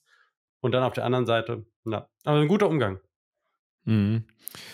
Und 0.61 0.73
dann 0.73 0.85
auf 0.85 0.95
der 0.95 1.05
anderen 1.05 1.27
Seite, 1.27 1.67
ja, 1.85 2.09
aber 2.25 2.39
ein 2.39 2.49
guter 2.49 2.69
Umgang. 2.69 3.01
Mhm. 3.85 4.25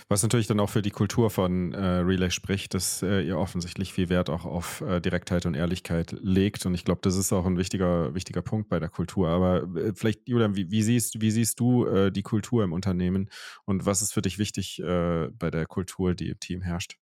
Was 0.08 0.22
natürlich 0.22 0.46
dann 0.46 0.60
auch 0.60 0.68
für 0.68 0.82
die 0.82 0.90
Kultur 0.90 1.30
von 1.30 1.72
äh, 1.72 1.78
Relay 1.78 2.30
spricht, 2.30 2.74
dass 2.74 3.02
äh, 3.02 3.22
ihr 3.22 3.38
offensichtlich 3.38 3.92
viel 3.92 4.08
Wert 4.08 4.28
auch 4.28 4.44
auf 4.44 4.82
äh, 4.82 5.00
Direktheit 5.00 5.46
und 5.46 5.54
Ehrlichkeit 5.54 6.14
legt. 6.20 6.66
Und 6.66 6.74
ich 6.74 6.84
glaube, 6.84 7.00
das 7.02 7.16
ist 7.16 7.32
auch 7.32 7.46
ein 7.46 7.56
wichtiger, 7.56 8.14
wichtiger 8.14 8.42
Punkt 8.42 8.68
bei 8.68 8.80
der 8.80 8.88
Kultur. 8.88 9.28
Aber 9.28 9.62
äh, 9.76 9.92
vielleicht, 9.94 10.28
Julian, 10.28 10.56
wie, 10.56 10.70
wie, 10.70 10.82
siehst, 10.82 11.20
wie 11.20 11.30
siehst 11.30 11.58
du 11.60 11.86
äh, 11.86 12.12
die 12.12 12.22
Kultur 12.22 12.64
im 12.64 12.72
Unternehmen 12.72 13.30
und 13.64 13.86
was 13.86 14.02
ist 14.02 14.12
für 14.12 14.22
dich 14.22 14.38
wichtig 14.38 14.80
äh, 14.80 15.28
bei 15.32 15.50
der 15.50 15.66
Kultur, 15.66 16.14
die 16.14 16.28
im 16.28 16.40
Team 16.40 16.60
herrscht? 16.60 16.96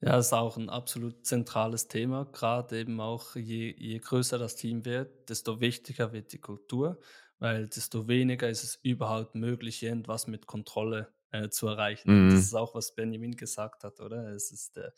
Ja, 0.00 0.12
das 0.12 0.26
ist 0.26 0.32
auch 0.34 0.56
ein 0.56 0.68
absolut 0.68 1.26
zentrales 1.26 1.88
Thema. 1.88 2.26
Gerade 2.26 2.78
eben 2.80 3.00
auch, 3.00 3.34
je, 3.34 3.74
je 3.76 3.98
größer 3.98 4.38
das 4.38 4.56
Team 4.56 4.84
wird, 4.84 5.28
desto 5.30 5.60
wichtiger 5.60 6.12
wird 6.12 6.32
die 6.32 6.38
Kultur 6.38 7.00
weil 7.38 7.68
desto 7.68 8.08
weniger 8.08 8.48
ist 8.48 8.64
es 8.64 8.76
überhaupt 8.82 9.34
möglich, 9.34 9.82
irgendwas 9.82 10.26
mit 10.26 10.46
Kontrolle 10.46 11.12
äh, 11.30 11.48
zu 11.48 11.66
erreichen. 11.66 12.26
Mhm. 12.26 12.30
Das 12.30 12.40
ist 12.40 12.54
auch, 12.54 12.74
was 12.74 12.94
Benjamin 12.94 13.36
gesagt 13.36 13.84
hat, 13.84 14.00
oder? 14.00 14.28
Es 14.34 14.50
ist, 14.52 14.78
äh, 14.78 14.90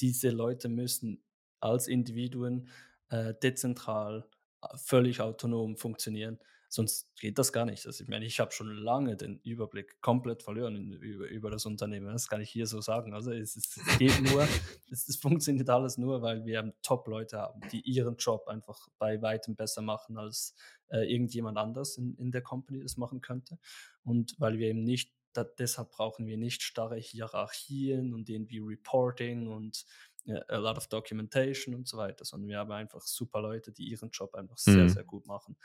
diese 0.00 0.30
Leute 0.30 0.68
müssen 0.68 1.22
als 1.60 1.88
Individuen 1.88 2.68
äh, 3.10 3.34
dezentral, 3.42 4.28
äh, 4.62 4.76
völlig 4.76 5.20
autonom 5.20 5.76
funktionieren. 5.76 6.38
Sonst 6.70 7.08
geht 7.18 7.38
das 7.38 7.52
gar 7.52 7.64
nicht. 7.64 7.86
Also 7.86 8.04
ich 8.04 8.10
meine, 8.10 8.26
ich 8.26 8.40
habe 8.40 8.52
schon 8.52 8.70
lange 8.70 9.16
den 9.16 9.40
Überblick 9.40 10.00
komplett 10.02 10.42
verloren 10.42 10.76
in, 10.76 10.92
über, 10.92 11.26
über 11.26 11.50
das 11.50 11.64
Unternehmen. 11.64 12.12
Das 12.12 12.28
kann 12.28 12.42
ich 12.42 12.50
hier 12.50 12.66
so 12.66 12.82
sagen. 12.82 13.14
Also 13.14 13.32
es, 13.32 13.56
es 13.56 13.98
geht 13.98 14.20
nur, 14.20 14.42
es, 14.90 15.08
es, 15.08 15.16
funktioniert 15.16 15.70
alles 15.70 15.96
nur, 15.96 16.20
weil 16.20 16.44
wir 16.44 16.74
Top-Leute 16.82 17.38
haben, 17.38 17.62
die 17.72 17.80
ihren 17.80 18.16
Job 18.16 18.48
einfach 18.48 18.86
bei 18.98 19.22
weitem 19.22 19.56
besser 19.56 19.80
machen, 19.80 20.18
als 20.18 20.54
äh, 20.88 21.10
irgendjemand 21.10 21.56
anders 21.56 21.96
in, 21.96 22.14
in 22.16 22.32
der 22.32 22.42
Company 22.42 22.80
das 22.82 22.98
machen 22.98 23.22
könnte. 23.22 23.58
Und 24.04 24.34
weil 24.38 24.58
wir 24.58 24.68
eben 24.68 24.84
nicht 24.84 25.14
da, 25.32 25.44
deshalb 25.44 25.92
brauchen 25.92 26.26
wir 26.26 26.36
nicht 26.36 26.62
starre 26.62 26.96
Hierarchien 26.96 28.12
und 28.12 28.28
irgendwie 28.28 28.58
Reporting 28.58 29.48
und 29.48 29.86
ja, 30.24 30.42
a 30.48 30.56
lot 30.56 30.76
of 30.76 30.86
documentation 30.88 31.74
und 31.74 31.88
so 31.88 31.96
weiter, 31.96 32.26
sondern 32.26 32.48
wir 32.48 32.58
haben 32.58 32.72
einfach 32.72 33.00
super 33.00 33.40
Leute, 33.40 33.72
die 33.72 33.84
ihren 33.84 34.10
Job 34.10 34.34
einfach 34.34 34.58
sehr, 34.58 34.84
mhm. 34.84 34.88
sehr 34.90 35.04
gut 35.04 35.26
machen 35.26 35.56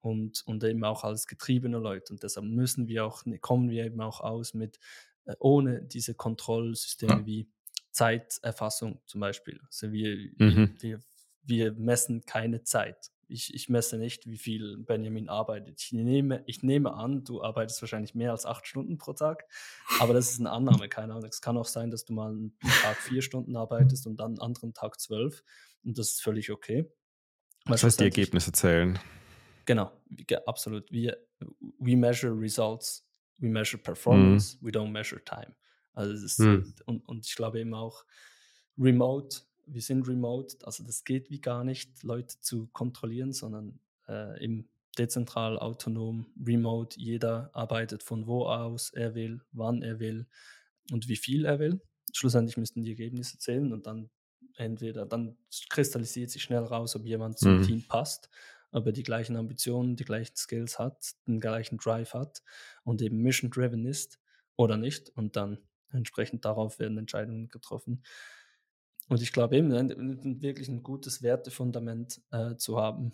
und, 0.00 0.42
und 0.46 0.62
eben 0.64 0.84
auch 0.84 1.04
als 1.04 1.26
getriebene 1.26 1.78
Leute. 1.78 2.12
Und 2.12 2.22
deshalb 2.22 2.46
müssen 2.46 2.88
wir 2.88 3.04
auch, 3.04 3.24
ne, 3.24 3.38
kommen 3.38 3.70
wir 3.70 3.84
eben 3.84 4.00
auch 4.00 4.20
aus 4.20 4.54
mit, 4.54 4.78
äh, 5.24 5.34
ohne 5.38 5.82
diese 5.82 6.14
Kontrollsysteme 6.14 7.26
wie 7.26 7.48
Zeiterfassung 7.90 9.00
zum 9.06 9.20
Beispiel. 9.20 9.60
Also 9.64 9.90
wir, 9.90 10.16
mhm. 10.36 10.76
wir, 10.80 11.00
wir 11.42 11.72
messen 11.72 12.24
keine 12.26 12.62
Zeit. 12.62 13.10
Ich, 13.28 13.54
ich 13.54 13.68
messe 13.68 13.98
nicht, 13.98 14.26
wie 14.26 14.36
viel 14.38 14.76
Benjamin 14.78 15.28
arbeitet. 15.28 15.80
Ich 15.80 15.92
nehme, 15.92 16.44
ich 16.46 16.62
nehme 16.62 16.94
an, 16.94 17.24
du 17.24 17.42
arbeitest 17.42 17.82
wahrscheinlich 17.82 18.14
mehr 18.14 18.30
als 18.30 18.46
acht 18.46 18.66
Stunden 18.66 18.98
pro 18.98 19.14
Tag, 19.14 19.44
aber 19.98 20.14
das 20.14 20.30
ist 20.30 20.38
eine 20.38 20.50
Annahme, 20.50 20.88
keine 20.88 21.14
Ahnung. 21.14 21.28
Es 21.28 21.40
kann 21.40 21.56
auch 21.56 21.66
sein, 21.66 21.90
dass 21.90 22.04
du 22.04 22.12
mal 22.12 22.30
einen 22.30 22.56
Tag 22.82 22.96
vier 22.98 23.22
Stunden 23.22 23.56
arbeitest 23.56 24.06
und 24.06 24.20
dann 24.20 24.32
einen 24.32 24.40
anderen 24.40 24.74
Tag 24.74 25.00
zwölf 25.00 25.42
und 25.82 25.98
das 25.98 26.10
ist 26.10 26.22
völlig 26.22 26.52
okay. 26.52 26.88
Das 27.64 27.82
heißt, 27.82 27.98
die 27.98 28.04
Ergebnisse 28.04 28.52
zählen. 28.52 28.98
Genau, 29.66 29.92
absolut. 30.46 30.90
Wir, 30.90 31.18
we 31.78 31.96
measure 31.96 32.32
results, 32.32 33.04
we 33.38 33.48
measure 33.48 33.82
performance, 33.82 34.56
mhm. 34.56 34.66
we 34.66 34.70
don't 34.70 34.90
measure 34.90 35.22
time. 35.24 35.54
Also 35.92 36.12
ist, 36.24 36.38
mhm. 36.38 36.72
und, 36.86 37.06
und 37.08 37.26
ich 37.26 37.34
glaube 37.34 37.60
eben 37.60 37.74
auch 37.74 38.04
remote, 38.78 39.40
wir 39.66 39.82
sind 39.82 40.06
remote, 40.06 40.56
also 40.62 40.84
das 40.84 41.04
geht 41.04 41.30
wie 41.30 41.40
gar 41.40 41.64
nicht, 41.64 42.02
Leute 42.04 42.40
zu 42.40 42.68
kontrollieren, 42.68 43.32
sondern 43.32 43.80
äh, 44.08 44.42
im 44.42 44.68
dezentral, 44.96 45.58
autonom, 45.58 46.26
remote, 46.44 46.98
jeder 46.98 47.50
arbeitet 47.52 48.02
von 48.02 48.26
wo 48.26 48.46
aus 48.46 48.90
er 48.90 49.14
will, 49.14 49.42
wann 49.52 49.82
er 49.82 49.98
will 49.98 50.26
und 50.92 51.08
wie 51.08 51.16
viel 51.16 51.44
er 51.44 51.58
will. 51.58 51.80
Schlussendlich 52.12 52.56
müssten 52.56 52.84
die 52.84 52.90
Ergebnisse 52.90 53.38
zählen 53.38 53.72
und 53.72 53.86
dann 53.86 54.10
entweder, 54.56 55.04
dann 55.06 55.36
kristallisiert 55.68 56.30
sich 56.30 56.42
schnell 56.42 56.62
raus, 56.62 56.94
ob 56.94 57.04
jemand 57.04 57.38
zum 57.38 57.58
mhm. 57.58 57.62
Team 57.62 57.84
passt 57.88 58.30
ob 58.76 58.84
er 58.84 58.92
die 58.92 59.02
gleichen 59.02 59.36
Ambitionen, 59.36 59.96
die 59.96 60.04
gleichen 60.04 60.36
Skills 60.36 60.78
hat, 60.78 61.14
den 61.26 61.40
gleichen 61.40 61.78
Drive 61.78 62.12
hat 62.12 62.42
und 62.84 63.00
eben 63.00 63.22
mission-driven 63.22 63.86
ist 63.86 64.20
oder 64.54 64.76
nicht. 64.76 65.08
Und 65.16 65.36
dann 65.36 65.58
entsprechend 65.90 66.44
darauf 66.44 66.78
werden 66.78 66.98
Entscheidungen 66.98 67.48
getroffen. 67.48 68.02
Und 69.08 69.22
ich 69.22 69.32
glaube 69.32 69.56
eben, 69.56 69.70
wirklich 70.42 70.68
ein 70.68 70.82
gutes 70.82 71.22
Wertefundament 71.22 72.20
äh, 72.32 72.56
zu 72.56 72.78
haben. 72.78 73.12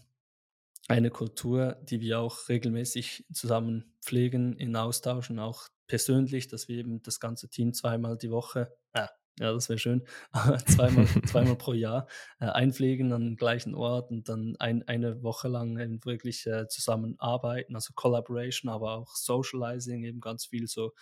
Eine 0.89 1.11
Kultur, 1.11 1.77
die 1.85 2.01
wir 2.01 2.19
auch 2.19 2.49
regelmäßig 2.49 3.27
zusammen 3.33 3.95
pflegen, 4.01 4.57
in 4.57 4.75
austauschen, 4.75 5.39
auch 5.39 5.69
persönlich, 5.87 6.49
dass 6.49 6.67
wir 6.67 6.79
eben 6.79 7.03
das 7.03 7.21
ganze 7.21 7.49
Team 7.49 7.73
zweimal 7.73 8.19
die 8.19 8.33
Woche, 8.33 8.77
äh, 8.95 9.07
ja, 9.39 9.53
das 9.53 9.69
wäre 9.69 9.79
schön. 9.79 10.03
zweimal, 10.67 11.07
zweimal 11.27 11.57
pro 11.57 11.73
Jahr 11.73 12.07
äh, 12.41 12.47
einpflegen 12.47 13.13
an 13.13 13.23
den 13.23 13.37
gleichen 13.37 13.75
Ort 13.75 14.11
und 14.11 14.29
dann 14.29 14.57
ein, 14.59 14.87
eine 14.89 15.23
Woche 15.23 15.49
lang 15.49 15.79
eben 15.79 16.05
wirklich 16.05 16.47
äh, 16.47 16.69
zusammenarbeiten, 16.69 17.75
also 17.75 17.93
Collaboration, 17.95 18.71
aber 18.71 18.93
auch 18.93 19.15
Socializing, 19.15 20.05
eben 20.05 20.21
ganz 20.21 20.47
viel 20.47 20.67
so 20.67 20.93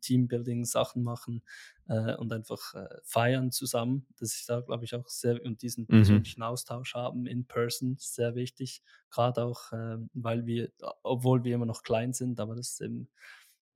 Teambuilding-Sachen 0.00 1.02
machen 1.02 1.42
äh, 1.88 2.14
und 2.16 2.32
einfach 2.32 2.74
äh, 2.74 2.88
feiern 3.04 3.52
zusammen. 3.52 4.06
Das 4.18 4.34
ist 4.34 4.48
da, 4.48 4.60
glaube 4.60 4.84
ich, 4.84 4.94
auch 4.94 5.08
sehr 5.08 5.44
und 5.44 5.62
diesen 5.62 5.82
mhm. 5.82 5.88
persönlichen 5.88 6.42
Austausch 6.42 6.94
haben 6.94 7.26
in 7.26 7.44
person, 7.46 7.96
sehr 7.98 8.34
wichtig. 8.34 8.82
Gerade 9.10 9.44
auch, 9.44 9.72
äh, 9.72 9.98
weil 10.14 10.46
wir, 10.46 10.70
obwohl 11.02 11.44
wir 11.44 11.54
immer 11.54 11.66
noch 11.66 11.82
klein 11.82 12.12
sind, 12.12 12.40
aber 12.40 12.54
das 12.54 12.72
ist 12.72 12.80
eben 12.80 13.08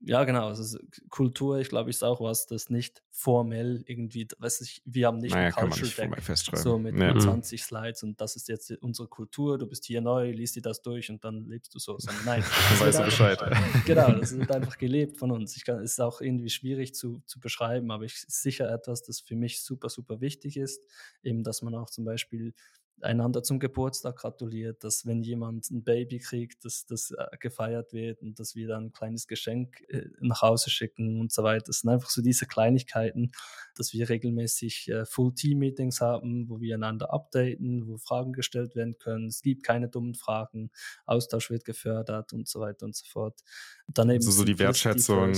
ja, 0.01 0.23
genau. 0.23 0.47
Also 0.47 0.77
Kultur, 1.09 1.59
ich 1.59 1.69
glaube, 1.69 1.89
ist 1.89 2.03
auch 2.03 2.21
was, 2.21 2.45
das 2.45 2.69
nicht 2.69 3.01
formell 3.11 3.83
irgendwie, 3.87 4.27
weiß 4.37 4.61
ich, 4.61 4.81
wir 4.85 5.07
haben 5.07 5.17
nicht 5.19 5.33
naja, 5.33 5.47
ein 5.47 5.69
Culture 5.69 5.89
Deck 5.89 6.37
so 6.57 6.77
mit, 6.77 6.97
ja. 6.97 7.13
mit 7.13 7.21
20 7.21 7.63
Slides 7.63 8.03
und 8.03 8.19
das 8.19 8.35
ist 8.35 8.47
jetzt 8.47 8.71
unsere 8.81 9.07
Kultur, 9.07 9.57
du 9.57 9.67
bist 9.67 9.85
hier 9.85 10.01
neu, 10.01 10.31
liest 10.31 10.55
dir 10.55 10.61
das 10.61 10.81
durch 10.81 11.09
und 11.09 11.23
dann 11.23 11.45
lebst 11.45 11.73
du 11.73 11.79
so. 11.79 11.97
Sondern 11.97 12.25
nein, 12.25 12.43
weißt 12.79 12.99
du 12.99 13.03
Bescheid. 13.03 13.39
genau, 13.85 14.11
das 14.11 14.35
wird 14.37 14.51
einfach 14.51 14.77
gelebt 14.77 15.17
von 15.17 15.31
uns. 15.31 15.55
Ich 15.55 15.65
kann, 15.65 15.79
es 15.79 15.93
ist 15.93 16.01
auch 16.01 16.21
irgendwie 16.21 16.49
schwierig 16.49 16.93
zu, 16.93 17.21
zu 17.25 17.39
beschreiben, 17.39 17.91
aber 17.91 18.05
es 18.05 18.23
ist 18.23 18.41
sicher 18.41 18.71
etwas, 18.71 19.03
das 19.03 19.21
für 19.21 19.35
mich 19.35 19.61
super, 19.61 19.89
super 19.89 20.21
wichtig 20.21 20.57
ist. 20.57 20.81
Eben, 21.23 21.43
dass 21.43 21.61
man 21.61 21.73
auch 21.75 21.89
zum 21.89 22.05
Beispiel 22.05 22.53
einander 23.01 23.43
zum 23.43 23.59
Geburtstag 23.59 24.17
gratuliert, 24.17 24.83
dass 24.83 25.05
wenn 25.05 25.21
jemand 25.21 25.69
ein 25.69 25.83
Baby 25.83 26.19
kriegt, 26.19 26.65
dass 26.65 26.85
das 26.85 27.11
äh, 27.11 27.25
gefeiert 27.39 27.93
wird 27.93 28.21
und 28.21 28.39
dass 28.39 28.55
wir 28.55 28.67
dann 28.67 28.85
ein 28.85 28.91
kleines 28.91 29.27
Geschenk 29.27 29.81
äh, 29.89 30.05
nach 30.19 30.41
Hause 30.41 30.69
schicken 30.69 31.19
und 31.19 31.31
so 31.31 31.43
weiter. 31.43 31.65
Das 31.67 31.79
sind 31.79 31.89
einfach 31.89 32.09
so 32.09 32.21
diese 32.21 32.45
Kleinigkeiten, 32.45 33.31
dass 33.75 33.93
wir 33.93 34.09
regelmäßig 34.09 34.89
äh, 34.89 35.05
Full-Team-Meetings 35.05 36.01
haben, 36.01 36.49
wo 36.49 36.59
wir 36.59 36.75
einander 36.75 37.13
updaten, 37.13 37.87
wo 37.87 37.97
Fragen 37.97 38.33
gestellt 38.33 38.75
werden 38.75 38.97
können. 38.97 39.27
Es 39.27 39.41
gibt 39.41 39.63
keine 39.63 39.89
dummen 39.89 40.15
Fragen, 40.15 40.71
Austausch 41.05 41.49
wird 41.49 41.65
gefördert 41.65 42.33
und 42.33 42.47
so 42.47 42.59
weiter 42.59 42.85
und 42.85 42.95
so 42.95 43.05
fort. 43.05 43.41
Und 43.87 43.97
dann 43.97 44.09
eben 44.09 44.25
also 44.25 44.31
so 44.31 44.43
die 44.43 44.57
Wertschätzung, 44.57 45.33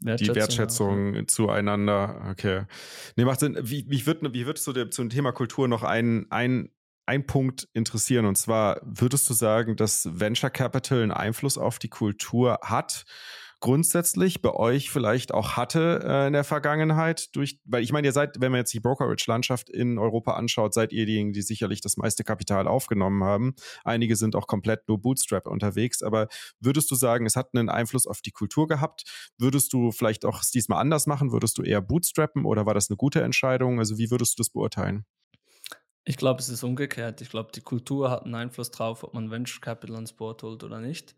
Wertschätzung 0.00 0.34
die 0.34 0.40
Wertschätzung 0.40 1.14
ja. 1.14 1.26
zueinander. 1.26 2.26
Okay. 2.30 2.64
Nee, 3.16 3.24
macht 3.24 3.40
Sinn. 3.40 3.56
Wie, 3.60 3.86
wie, 3.88 4.04
wird, 4.06 4.22
wie 4.34 4.46
würdest 4.46 4.66
du 4.66 4.72
dir 4.72 4.90
zum 4.90 5.08
Thema 5.08 5.32
Kultur 5.32 5.68
noch 5.68 5.82
ein, 5.82 6.26
ein, 6.30 6.70
ein 7.06 7.26
Punkt 7.26 7.68
interessieren? 7.72 8.26
Und 8.26 8.36
zwar, 8.36 8.80
würdest 8.82 9.28
du 9.30 9.34
sagen, 9.34 9.76
dass 9.76 10.08
Venture 10.12 10.50
Capital 10.50 11.02
einen 11.02 11.12
Einfluss 11.12 11.56
auf 11.56 11.78
die 11.78 11.88
Kultur 11.88 12.58
hat? 12.62 13.04
Grundsätzlich 13.60 14.42
bei 14.42 14.52
euch 14.52 14.90
vielleicht 14.90 15.32
auch 15.32 15.56
hatte 15.56 16.00
äh, 16.04 16.26
in 16.26 16.34
der 16.34 16.44
Vergangenheit 16.44 17.34
durch, 17.34 17.58
weil 17.64 17.82
ich 17.82 17.92
meine, 17.92 18.06
ihr 18.06 18.12
seid, 18.12 18.40
wenn 18.40 18.52
man 18.52 18.60
jetzt 18.60 18.74
die 18.74 18.80
Brokerage-Landschaft 18.80 19.70
in 19.70 19.98
Europa 19.98 20.34
anschaut, 20.34 20.74
seid 20.74 20.92
ihr 20.92 21.06
diejenigen, 21.06 21.32
die 21.32 21.42
sicherlich 21.42 21.80
das 21.80 21.96
meiste 21.96 22.22
Kapital 22.22 22.68
aufgenommen 22.68 23.24
haben. 23.24 23.54
Einige 23.84 24.16
sind 24.16 24.36
auch 24.36 24.46
komplett 24.46 24.86
nur 24.88 25.00
Bootstrap 25.00 25.46
unterwegs, 25.46 26.02
aber 26.02 26.28
würdest 26.60 26.90
du 26.90 26.94
sagen, 26.94 27.26
es 27.26 27.36
hat 27.36 27.50
einen 27.54 27.68
Einfluss 27.68 28.06
auf 28.06 28.20
die 28.20 28.32
Kultur 28.32 28.66
gehabt? 28.66 29.04
Würdest 29.38 29.72
du 29.72 29.90
vielleicht 29.90 30.24
auch 30.24 30.42
es 30.42 30.50
diesmal 30.50 30.80
anders 30.80 31.06
machen? 31.06 31.32
Würdest 31.32 31.58
du 31.58 31.62
eher 31.62 31.80
bootstrappen 31.80 32.44
oder 32.44 32.66
war 32.66 32.74
das 32.74 32.90
eine 32.90 32.96
gute 32.96 33.22
Entscheidung? 33.22 33.78
Also 33.78 33.96
wie 33.98 34.10
würdest 34.10 34.38
du 34.38 34.42
das 34.42 34.50
beurteilen? 34.50 35.06
Ich 36.04 36.16
glaube, 36.16 36.40
es 36.40 36.48
ist 36.48 36.62
umgekehrt. 36.62 37.20
Ich 37.20 37.30
glaube, 37.30 37.50
die 37.52 37.62
Kultur 37.62 38.10
hat 38.10 38.24
einen 38.24 38.36
Einfluss 38.36 38.70
darauf, 38.70 39.02
ob 39.02 39.14
man 39.14 39.30
Venture 39.30 39.60
Capital 39.60 39.96
ans 39.96 40.12
Board 40.12 40.42
holt 40.44 40.62
oder 40.62 40.78
nicht. 40.78 41.16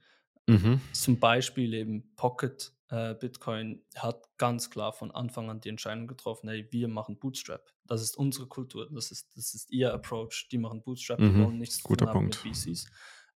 Mhm. 0.49 0.81
Zum 0.93 1.20
Beispiel 1.20 1.75
eben 1.75 2.15
Pocket 2.16 2.73
äh, 2.91 3.15
Bitcoin 3.15 3.83
hat 3.97 4.27
ganz 4.39 4.70
klar 4.70 4.93
von 4.93 5.11
Anfang 5.11 5.51
an 5.51 5.61
die 5.61 5.69
Entscheidung 5.69 6.07
getroffen, 6.07 6.49
hey, 6.49 6.66
wir 6.70 6.89
machen 6.89 7.19
Bootstrap. 7.19 7.62
Das 7.87 8.03
ist 8.03 8.16
unsere 8.16 8.47
Kultur, 8.47 8.89
das 8.91 9.11
ist, 9.11 9.37
das 9.37 9.55
ist 9.55 9.70
ihr 9.70 9.93
Approach. 9.93 10.49
Die 10.51 10.59
machen 10.59 10.83
Bootstrap, 10.83 11.20
mhm. 11.20 11.37
wir 11.37 11.45
wollen 11.45 11.59
nichts 11.59 11.83
Guter 11.83 12.07
zu 12.07 12.12
tun 12.12 12.31
Punkt. 12.31 12.45
mit 12.45 12.57
VCs. 12.57 12.87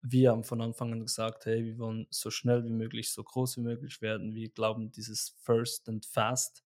Wir 0.03 0.31
haben 0.31 0.43
von 0.43 0.61
Anfang 0.61 0.93
an 0.93 1.01
gesagt, 1.01 1.45
hey, 1.45 1.63
wir 1.63 1.77
wollen 1.77 2.07
so 2.09 2.31
schnell 2.31 2.63
wie 2.63 2.71
möglich, 2.71 3.11
so 3.11 3.23
groß 3.23 3.57
wie 3.57 3.61
möglich 3.61 4.01
werden. 4.01 4.33
Wir 4.33 4.49
glauben, 4.49 4.91
dieses 4.91 5.37
First 5.41 5.87
and 5.89 6.05
Fast 6.05 6.63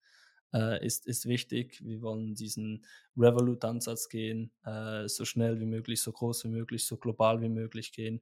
äh, 0.54 0.86
ist, 0.86 1.06
ist 1.06 1.26
wichtig. 1.26 1.82
Wir 1.84 2.02
wollen 2.02 2.36
diesen 2.36 2.86
Revolut-Ansatz 3.18 4.08
gehen, 4.08 4.52
äh, 4.64 5.08
so 5.10 5.26
schnell 5.26 5.60
wie 5.60 5.66
möglich, 5.66 6.02
so 6.02 6.14
groß 6.14 6.46
wie 6.46 6.50
möglich, 6.50 6.86
so 6.86 6.96
global 6.98 7.42
wie 7.42 7.50
möglich 7.50 7.92
gehen. 7.92 8.22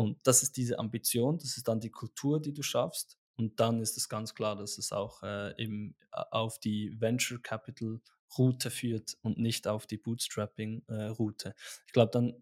Und 0.00 0.16
das 0.26 0.42
ist 0.42 0.56
diese 0.56 0.78
Ambition, 0.78 1.36
das 1.36 1.58
ist 1.58 1.68
dann 1.68 1.78
die 1.78 1.90
Kultur, 1.90 2.40
die 2.40 2.54
du 2.54 2.62
schaffst. 2.62 3.18
Und 3.36 3.60
dann 3.60 3.82
ist 3.82 3.98
es 3.98 4.08
ganz 4.08 4.34
klar, 4.34 4.56
dass 4.56 4.78
es 4.78 4.92
auch 4.92 5.22
äh, 5.22 5.62
eben 5.62 5.94
äh, 6.12 6.22
auf 6.30 6.58
die 6.58 6.98
Venture 6.98 7.38
Capital 7.42 8.00
Route 8.38 8.70
führt 8.70 9.18
und 9.20 9.36
nicht 9.36 9.68
auf 9.68 9.86
die 9.86 9.98
Bootstrapping 9.98 10.84
äh, 10.88 11.08
Route. 11.08 11.54
Ich 11.86 11.92
glaube 11.92 12.12
dann, 12.12 12.34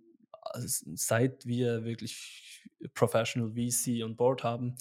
seit 0.55 1.47
wir 1.47 1.83
wirklich 1.83 2.63
Professional 2.95 3.51
VC 3.51 4.05
on 4.05 4.15
Board 4.15 4.45
haben, 4.45 4.77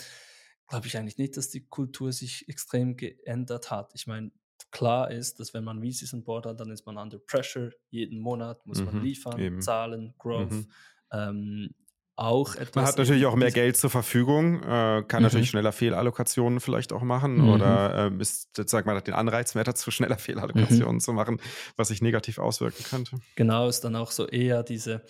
glaube 0.68 0.86
ich 0.86 0.98
eigentlich 0.98 1.18
nicht, 1.18 1.36
dass 1.36 1.50
die 1.50 1.66
Kultur 1.66 2.12
sich 2.12 2.48
extrem 2.48 2.96
geändert 2.96 3.72
hat. 3.72 3.96
Ich 3.96 4.06
meine, 4.06 4.32
klar 4.70 5.10
ist, 5.10 5.40
dass 5.40 5.56
wenn 5.56 5.64
man 5.64 5.82
VCs 5.82 6.14
on 6.14 6.24
Board 6.24 6.46
hat, 6.46 6.60
dann 6.60 6.70
ist 6.70 6.86
man 6.86 6.98
under 6.98 7.18
pressure. 7.18 7.72
Jeden 7.90 8.20
Monat 8.20 8.64
muss 8.68 8.80
mhm, 8.80 8.86
man 8.86 9.02
liefern, 9.02 9.40
eben. 9.40 9.62
zahlen, 9.64 10.14
Growth. 10.20 10.52
Mhm. 10.52 10.72
Ähm, 11.12 11.76
auch 12.18 12.56
etwas. 12.56 12.76
Man 12.76 12.86
hat 12.86 12.98
natürlich 12.98 13.26
auch 13.26 13.36
mehr 13.36 13.52
Geld 13.52 13.78
zur 13.78 13.90
Verfügung, 13.90 14.64
äh, 14.64 15.04
kann 15.08 15.22
mhm. 15.22 15.24
natürlich 15.24 15.50
schneller 15.50 15.72
Fehlallokationen 15.72 16.60
vielleicht 16.60 16.92
auch 16.92 17.04
machen 17.04 17.38
mhm. 17.38 17.50
oder 17.50 18.12
äh, 18.12 18.22
ist, 18.22 18.50
sag 18.70 18.86
mal, 18.86 19.00
den 19.02 19.14
Anreiz 19.14 19.56
mehr 19.56 19.64
dazu, 19.64 19.92
schneller 19.92 20.18
Fehlallokationen 20.18 20.96
mhm. 20.96 21.00
zu 21.00 21.14
machen, 21.14 21.40
was 21.76 21.90
sich 21.90 22.02
negativ 22.02 22.40
auswirken 22.40 22.84
könnte. 22.84 23.18
Genau, 23.36 23.68
ist 23.68 23.82
dann 23.82 23.96
auch 23.96 24.12
so 24.12 24.28
eher 24.28 24.64
diese, 24.64 25.04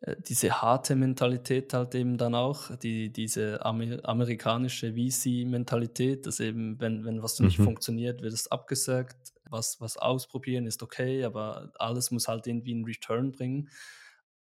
äh, 0.00 0.16
diese 0.18 0.62
harte 0.62 0.96
Mentalität 0.96 1.74
halt 1.74 1.94
eben 1.94 2.16
dann 2.16 2.34
auch, 2.34 2.74
die, 2.76 3.12
diese 3.12 3.64
Amer 3.64 3.98
amerikanische 4.02 4.94
VC-Mentalität, 4.94 6.26
dass 6.26 6.40
eben, 6.40 6.80
wenn, 6.80 7.04
wenn 7.04 7.22
was 7.22 7.38
nicht 7.40 7.58
mhm. 7.58 7.64
funktioniert, 7.64 8.22
wird 8.22 8.32
es 8.32 8.50
abgesagt, 8.50 9.34
was, 9.50 9.80
was 9.80 9.98
ausprobieren 9.98 10.66
ist 10.66 10.82
okay, 10.82 11.24
aber 11.24 11.70
alles 11.78 12.10
muss 12.10 12.28
halt 12.28 12.46
irgendwie 12.46 12.72
einen 12.72 12.84
Return 12.84 13.32
bringen. 13.32 13.68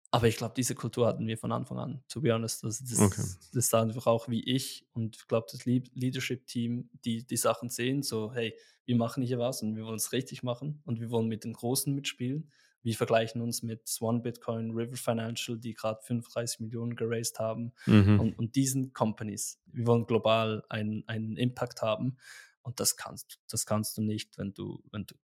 Aber 0.10 0.28
ich 0.28 0.38
glaube, 0.38 0.54
diese 0.56 0.74
Kultur 0.74 1.06
hatten 1.06 1.28
wir 1.28 1.38
von 1.38 1.52
Anfang 1.52 1.80
an, 1.80 2.04
to 2.08 2.22
be 2.22 2.34
honest. 2.34 2.64
Also 2.64 2.86
das, 2.90 3.00
okay. 3.00 3.22
das 3.54 3.66
ist 3.66 3.74
einfach 3.74 4.08
auch 4.08 4.30
wie 4.30 4.44
ich 4.44 4.88
und 4.94 5.18
ich 5.18 5.28
glaube, 5.28 5.48
das 5.52 5.66
Leadership-Team, 5.66 6.90
die 7.04 7.28
die 7.28 7.38
Sachen 7.38 7.70
sehen, 7.70 8.04
so, 8.04 8.34
hey, 8.34 8.58
wir 8.86 8.96
machen 8.96 9.22
hier 9.22 9.38
was 9.38 9.62
und 9.62 9.76
wir 9.76 9.84
wollen 9.84 9.98
es 9.98 10.14
richtig 10.14 10.44
machen 10.44 10.82
und 10.86 11.02
wir 11.02 11.12
wollen 11.12 11.28
mit 11.28 11.44
den 11.44 11.54
Großen 11.54 11.94
mitspielen. 11.94 12.50
Wir 12.84 12.96
vergleichen 12.96 13.42
uns 13.42 13.64
mit 13.64 13.86
Swan 13.86 14.22
Bitcoin, 14.22 14.72
River 14.72 14.96
Financial, 14.96 15.58
die 15.58 15.74
gerade 15.74 16.02
35 16.04 16.62
Millionen 16.62 16.96
geraced 16.96 17.38
haben 17.38 17.74
mhm. 17.86 18.20
und, 18.20 18.40
und 18.40 18.56
diesen 18.56 18.94
Companies. 18.94 19.60
Wir 19.66 19.88
wollen 19.88 20.06
global 20.06 20.64
einen, 20.70 21.04
einen 21.08 21.36
Impact 21.36 21.82
haben 21.82 22.16
und 22.62 22.80
das 22.80 22.96
kannst, 22.96 23.42
das 23.50 23.66
kannst 23.66 23.98
du 23.98 24.02
nicht, 24.02 24.38
wenn 24.38 24.54
du, 24.54 24.82
wenn 24.92 25.06
du 25.06 25.16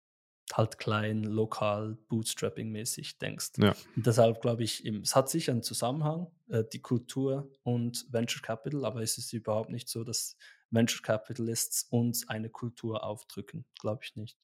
halt 0.57 0.77
klein, 0.77 1.23
lokal, 1.23 1.97
Bootstrapping-mäßig 2.09 3.17
denkst. 3.19 3.51
Ja. 3.57 3.75
Und 3.95 4.05
deshalb 4.05 4.41
glaube 4.41 4.63
ich, 4.63 4.85
es 4.85 5.15
hat 5.15 5.29
sicher 5.29 5.51
einen 5.51 5.63
Zusammenhang, 5.63 6.27
äh, 6.49 6.63
die 6.71 6.81
Kultur 6.81 7.51
und 7.63 8.05
Venture 8.11 8.41
Capital, 8.41 8.85
aber 8.85 9.01
es 9.01 9.17
ist 9.17 9.33
überhaupt 9.33 9.69
nicht 9.69 9.89
so, 9.89 10.03
dass 10.03 10.37
Venture 10.69 11.01
Capitalists 11.01 11.87
uns 11.89 12.27
eine 12.29 12.49
Kultur 12.49 13.03
aufdrücken. 13.03 13.65
Glaube 13.79 14.01
ich 14.03 14.15
nicht. 14.15 14.37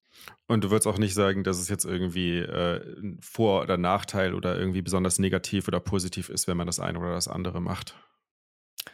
Und 0.48 0.64
du 0.64 0.72
würdest 0.72 0.88
auch 0.88 0.98
nicht 0.98 1.14
sagen, 1.14 1.44
dass 1.44 1.60
es 1.60 1.70
jetzt 1.70 1.86
irgendwie 1.86 2.38
äh, 2.38 3.00
ein 3.00 3.20
Vor- 3.22 3.64
oder 3.64 3.78
Nachteil 3.78 4.34
oder 4.34 4.58
irgendwie 4.58 4.82
besonders 4.82 5.20
negativ 5.20 5.68
oder 5.68 5.80
positiv 5.80 6.30
ist, 6.30 6.48
wenn 6.48 6.58
man 6.58 6.68
das 6.68 6.80
eine 6.80 7.00
oder 7.00 7.14
das 7.14 7.28
andere 7.28 7.62
macht. 7.62 7.96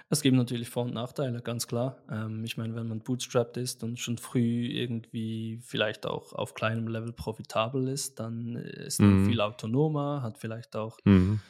Es 0.10 0.22
gibt 0.22 0.38
natürlich 0.38 0.70
Vor- 0.70 0.84
und 0.86 0.94
Nachteile, 0.94 1.42
ganz 1.42 1.68
klar. 1.68 1.98
Ähm, 2.12 2.44
ich 2.44 2.58
meine, 2.58 2.76
wenn 2.76 2.88
man 2.88 3.00
bootstrapped 3.00 3.58
ist 3.58 3.84
und 3.84 4.00
schon 4.00 4.18
früh 4.20 4.68
irgendwie 4.68 5.60
vielleicht 5.64 6.06
auch 6.06 6.34
auf 6.34 6.54
kleinem 6.54 6.88
Level 6.88 7.12
profitabel 7.12 7.88
ist, 7.88 8.20
dann 8.20 8.56
ist 8.56 9.00
man 9.02 9.24
Mhm. 9.24 9.26
viel 9.26 9.42
autonomer, 9.42 10.22
hat 10.22 10.38
vielleicht 10.38 10.76
auch 10.76 11.00
Mhm. 11.06 11.42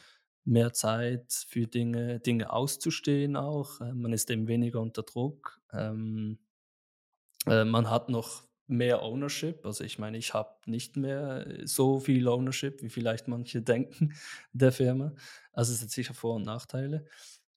mehr 0.44 0.72
Zeit 0.72 1.32
für 1.48 1.66
Dinge, 1.66 2.20
Dinge 2.20 2.50
auszustehen 2.50 3.36
auch. 3.36 3.80
Äh, 3.80 3.92
man 3.92 4.12
ist 4.12 4.30
eben 4.30 4.48
weniger 4.48 4.80
unter 4.80 5.02
Druck. 5.02 5.60
Ähm, 5.72 6.38
äh, 7.46 7.64
man 7.64 7.90
hat 7.90 8.08
noch 8.08 8.44
mehr 8.68 9.02
Ownership. 9.02 9.64
Also 9.64 9.84
ich 9.84 9.98
meine, 9.98 10.18
ich 10.18 10.34
habe 10.34 10.50
nicht 10.66 10.96
mehr 10.96 11.46
so 11.64 12.00
viel 12.00 12.26
Ownership, 12.28 12.82
wie 12.82 12.88
vielleicht 12.88 13.28
manche 13.28 13.62
denken 13.62 14.14
der 14.52 14.72
Firma. 14.72 15.14
Also 15.52 15.72
es 15.72 15.82
hat 15.82 15.90
sicher 15.90 16.14
Vor- 16.14 16.36
und 16.36 16.42
Nachteile. 16.46 17.06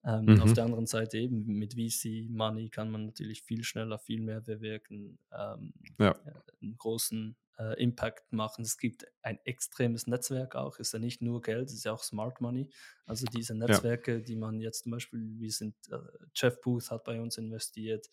Ähm, 0.04 0.38
Auf 0.40 0.54
Mhm. 0.54 0.54
der 0.54 0.64
anderen 0.66 0.88
Seite 0.88 1.18
eben 1.18 1.46
mit 1.46 1.74
VC 1.76 2.26
Money 2.30 2.70
kann 2.70 2.90
man 2.92 3.06
natürlich 3.08 3.44
viel 3.44 3.64
schneller, 3.64 4.00
viel 4.00 4.22
mehr 4.22 4.42
bewirken, 4.42 5.20
ähm, 5.32 5.74
Ja. 6.00 6.20
äh, 6.26 6.32
einen 6.62 6.78
großen 6.78 7.36
äh, 7.58 7.82
Impact 7.82 8.32
machen. 8.32 8.64
Es 8.64 8.78
gibt 8.78 9.06
ein 9.22 9.40
extremes 9.44 10.08
Netzwerk 10.08 10.56
auch, 10.56 10.80
ist 10.80 10.94
ja 10.94 11.00
nicht 11.00 11.22
nur 11.22 11.42
Geld, 11.42 11.68
es 11.70 11.74
ist 11.76 11.84
ja 11.86 11.92
auch 11.94 12.04
Smart 12.04 12.40
Money. 12.42 12.70
Also 13.06 13.28
diese 13.28 13.56
Netzwerke, 13.56 14.22
die 14.22 14.38
man 14.38 14.62
jetzt 14.62 14.84
zum 14.84 14.94
Beispiel, 14.94 15.38
wir 15.40 15.52
sind, 15.52 15.76
äh, 15.92 15.98
Jeff 16.36 16.62
Booth 16.62 16.92
hat 16.92 17.04
bei 17.04 17.20
uns 17.22 17.38
investiert, 17.38 18.08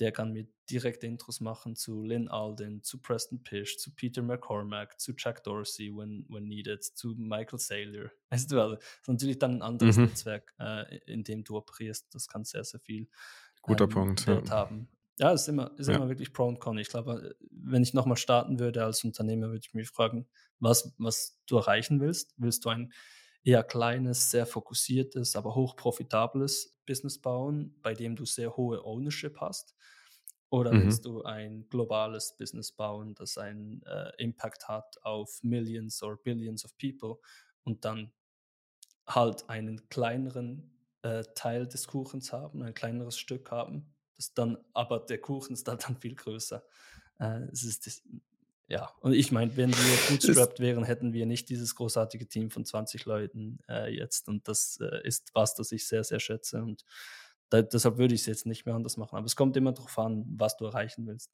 der 0.00 0.12
kann 0.12 0.32
mir 0.32 0.46
direkte 0.70 1.06
Intros 1.06 1.40
machen 1.40 1.76
zu 1.76 2.02
Lynn 2.02 2.28
Alden, 2.28 2.82
zu 2.82 3.00
Preston 3.00 3.42
Pish, 3.42 3.78
zu 3.78 3.94
Peter 3.94 4.22
McCormack, 4.22 4.98
zu 5.00 5.12
Jack 5.16 5.44
Dorsey, 5.44 5.90
when, 5.94 6.24
when 6.28 6.46
needed, 6.46 6.82
zu 6.82 7.14
Michael 7.16 7.58
Saylor. 7.58 8.10
Weißt 8.30 8.50
du, 8.50 8.60
also, 8.60 8.76
das 8.76 8.84
ist 9.02 9.08
natürlich 9.08 9.38
dann 9.38 9.56
ein 9.58 9.62
anderes 9.62 9.96
Mhm. 9.96 10.04
Netzwerk, 10.04 10.54
äh, 10.58 10.96
in 11.06 11.22
dem 11.24 11.44
du 11.44 11.56
operierst. 11.56 12.14
Das 12.14 12.28
kann 12.28 12.44
sehr, 12.44 12.64
sehr 12.64 12.80
viel 12.80 13.08
Guter 13.62 13.84
ähm, 13.84 13.90
Punkt. 13.90 14.26
Wert 14.26 14.48
Ja. 14.48 14.50
haben. 14.50 14.88
Ja, 15.18 15.32
es 15.32 15.42
ist 15.42 15.48
immer, 15.48 15.78
ist 15.78 15.88
Ja. 15.88 15.96
immer 15.96 16.08
wirklich 16.08 16.32
Pro 16.32 16.46
und 16.48 16.58
Con. 16.58 16.76
Ich 16.78 16.88
glaube, 16.88 17.36
äh, 17.40 17.44
wenn 17.50 17.82
ich 17.82 17.94
nochmal 17.94 18.16
starten 18.16 18.58
würde 18.58 18.84
als 18.84 19.04
Unternehmer, 19.04 19.48
würde 19.48 19.60
ich 19.64 19.74
mich 19.74 19.88
fragen, 19.88 20.26
was, 20.58 20.94
was 20.98 21.40
du 21.46 21.56
erreichen 21.56 22.00
willst. 22.00 22.34
Willst 22.36 22.64
du 22.64 22.70
ein 22.70 22.92
eher 23.44 23.62
kleines, 23.64 24.30
sehr 24.30 24.46
fokussiertes, 24.46 25.36
aber 25.36 25.54
hochprofitables 25.54 26.80
Business 26.86 27.20
bauen, 27.20 27.76
bei 27.82 27.94
dem 27.94 28.16
du 28.16 28.24
sehr 28.26 28.56
hohe 28.56 28.84
Ownership 28.84 29.38
hast? 29.40 29.74
Oder 30.50 30.76
Mhm. 30.76 30.78
willst 30.78 31.04
du 31.04 31.22
ein 31.24 31.68
globales 31.68 32.36
Business 32.36 32.72
bauen, 32.72 33.14
das 33.14 33.38
einen 33.38 33.82
äh, 33.84 34.12
Impact 34.18 34.68
hat 34.68 34.98
auf 35.02 35.42
Millions 35.42 36.02
or 36.02 36.16
Billions 36.22 36.64
of 36.64 36.76
People 36.78 37.16
und 37.64 37.84
dann 37.84 38.12
halt 39.06 39.48
einen 39.48 39.88
kleineren 39.88 40.78
äh, 41.02 41.22
Teil 41.34 41.66
des 41.66 41.86
Kuchens 41.88 42.32
haben, 42.32 42.62
ein 42.62 42.74
kleineres 42.74 43.18
Stück 43.18 43.50
haben, 43.50 43.94
das 44.16 44.34
dann, 44.34 44.58
aber 44.72 45.00
der 45.00 45.20
Kuchen 45.20 45.52
ist 45.54 45.68
dann, 45.68 45.78
dann 45.86 45.96
viel 45.96 46.14
größer. 46.14 46.64
Äh, 47.18 47.42
es 47.52 47.64
ist 47.64 48.02
ja, 48.68 48.90
und 49.00 49.12
ich 49.12 49.30
meine, 49.30 49.56
wenn 49.56 49.70
wir 49.70 49.96
bootstrapped 50.08 50.58
wären, 50.60 50.84
hätten 50.84 51.12
wir 51.12 51.26
nicht 51.26 51.48
dieses 51.50 51.74
großartige 51.74 52.26
Team 52.26 52.50
von 52.50 52.64
20 52.64 53.04
Leuten 53.04 53.58
äh, 53.68 53.94
jetzt. 53.94 54.28
Und 54.28 54.48
das 54.48 54.78
äh, 54.80 55.06
ist 55.06 55.30
was, 55.34 55.54
das 55.54 55.70
ich 55.72 55.86
sehr, 55.86 56.02
sehr 56.02 56.20
schätze. 56.20 56.62
Und 56.62 56.84
da, 57.50 57.60
deshalb 57.60 57.98
würde 57.98 58.14
ich 58.14 58.22
es 58.22 58.26
jetzt 58.26 58.46
nicht 58.46 58.64
mehr 58.64 58.74
anders 58.74 58.96
machen. 58.96 59.16
Aber 59.16 59.26
es 59.26 59.36
kommt 59.36 59.56
immer 59.56 59.72
darauf 59.72 59.98
an, 59.98 60.24
was 60.36 60.56
du 60.56 60.64
erreichen 60.64 61.06
willst. 61.06 61.30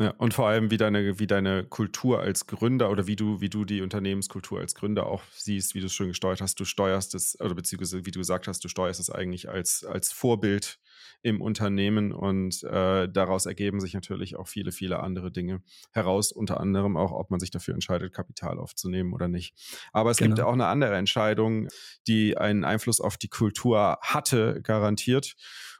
Ja, 0.00 0.10
und 0.18 0.34
vor 0.34 0.48
allem, 0.48 0.72
wie 0.72 0.76
deine, 0.76 1.20
wie 1.20 1.26
deine 1.28 1.64
Kultur 1.64 2.18
als 2.18 2.46
Gründer 2.46 2.90
oder 2.90 3.06
wie 3.06 3.14
du, 3.14 3.40
wie 3.40 3.48
du 3.48 3.64
die 3.64 3.80
Unternehmenskultur 3.80 4.58
als 4.58 4.74
Gründer 4.74 5.06
auch 5.06 5.22
siehst, 5.36 5.76
wie 5.76 5.80
du 5.80 5.86
es 5.86 5.94
schon 5.94 6.08
gesteuert 6.08 6.40
hast. 6.40 6.58
Du 6.58 6.64
steuerst 6.64 7.14
es, 7.14 7.38
oder 7.40 7.54
beziehungsweise 7.54 8.04
wie 8.04 8.10
du 8.10 8.18
gesagt 8.18 8.48
hast, 8.48 8.64
du 8.64 8.68
steuerst 8.68 8.98
es 8.98 9.10
eigentlich 9.10 9.48
als, 9.48 9.84
als 9.84 10.10
Vorbild 10.10 10.80
im 11.24 11.40
Unternehmen 11.40 12.12
und 12.12 12.62
äh, 12.64 13.08
daraus 13.08 13.46
ergeben 13.46 13.80
sich 13.80 13.94
natürlich 13.94 14.36
auch 14.36 14.46
viele, 14.46 14.72
viele 14.72 15.00
andere 15.00 15.32
Dinge 15.32 15.62
heraus, 15.90 16.30
unter 16.32 16.60
anderem 16.60 16.96
auch, 16.98 17.12
ob 17.12 17.30
man 17.30 17.40
sich 17.40 17.50
dafür 17.50 17.72
entscheidet, 17.74 18.12
Kapital 18.12 18.58
aufzunehmen 18.58 19.14
oder 19.14 19.26
nicht. 19.26 19.54
Aber 19.92 20.10
es 20.10 20.18
gibt 20.18 20.36
Genau. 20.36 20.42
ja 20.42 20.46
auch 20.46 20.52
eine 20.52 20.66
andere 20.66 20.96
Entscheidung, 20.96 21.68
die 22.06 22.36
einen 22.36 22.64
Einfluss 22.64 23.00
auf 23.00 23.16
die 23.16 23.28
Kultur 23.28 23.98
hatte, 24.02 24.60
garantiert. 24.62 25.34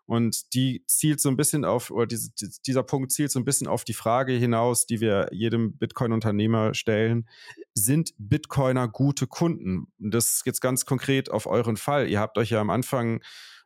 Und 0.07 0.53
die 0.55 0.85
zielt 0.87 1.21
so 1.21 1.31
ein 1.31 1.37
bisschen 1.37 1.65
auf, 1.65 1.91
oder 1.91 2.07
diese, 2.07 2.31
dieser 2.66 2.83
Punkt 2.83 3.11
zielt 3.12 3.31
so 3.31 3.39
ein 3.39 3.45
bisschen 3.47 3.66
auf 3.66 3.85
die 3.85 3.95
Frage 3.95 4.33
hinaus, 4.35 4.87
die 4.87 5.01
wir 5.01 5.29
jedem 5.33 5.77
Bitcoin-Unternehmer 5.79 6.75
stellen. 6.75 7.27
Sind 7.75 8.12
Bitcoiner 8.19 8.87
gute 8.89 9.27
Kunden? 9.27 9.87
Und 9.99 10.12
Das 10.15 10.43
jetzt 10.45 10.61
ganz 10.61 10.85
konkret 10.85 11.31
auf 11.31 11.47
euren 11.47 11.77
Fall. 11.79 12.09
Ihr 12.09 12.21
habt 12.21 12.37
euch 12.39 12.51
ja 12.51 12.61
am 12.61 12.69
Anfang, 12.71 13.23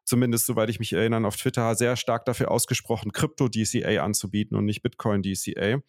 zumindest 0.09 0.47
soweit 0.47 0.71
ich 0.71 0.79
mich 0.79 0.93
erinnere, 0.93 1.27
auf 1.27 1.37
Twitter 1.37 1.75
sehr 1.75 1.97
stark 1.97 2.25
dafür 2.25 2.51
ausgesprochen, 2.51 3.13
Krypto-DCA 3.13 4.03
anzubieten 4.03 4.57
und 4.57 4.65
nicht 4.65 4.83
Bitcoin-DCA. 4.83 5.81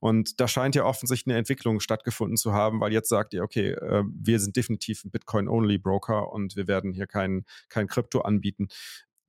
Und 0.00 0.40
da 0.40 0.48
scheint 0.48 0.74
ja 0.74 0.84
offensichtlich 0.84 1.32
eine 1.32 1.38
Entwicklung 1.38 1.80
stattgefunden 1.80 2.36
zu 2.36 2.52
haben, 2.52 2.80
weil 2.80 2.92
jetzt 2.92 3.08
sagt 3.08 3.34
ihr, 3.34 3.42
okay, 3.42 3.70
äh, 3.70 4.04
wir 4.06 4.40
sind 4.40 4.56
definitiv 4.56 5.04
ein 5.04 5.10
Bitcoin-Only-Broker 5.10 6.32
und 6.32 6.56
wir 6.56 6.66
werden 6.66 6.92
hier 6.92 7.06
kein, 7.06 7.44
kein 7.68 7.86
Krypto 7.86 8.20
anbieten 8.20 8.68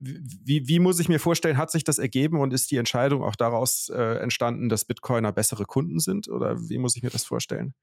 wie, 0.02 0.66
wie 0.66 0.78
muss 0.78 0.98
ich 0.98 1.10
mir 1.10 1.20
vorstellen, 1.20 1.58
hat 1.58 1.70
sich 1.70 1.84
das 1.84 1.98
ergeben 1.98 2.40
und 2.40 2.54
ist 2.54 2.70
die 2.70 2.78
Entscheidung 2.78 3.22
auch 3.22 3.36
daraus 3.36 3.90
äh, 3.94 4.14
entstanden, 4.20 4.70
dass 4.70 4.86
Bitcoiner 4.86 5.30
bessere 5.30 5.66
Kunden 5.66 5.98
sind? 5.98 6.26
Oder 6.28 6.56
wie 6.70 6.78
muss 6.78 6.96
ich 6.96 7.02
mir 7.02 7.10
das 7.10 7.24
vorstellen? 7.24 7.74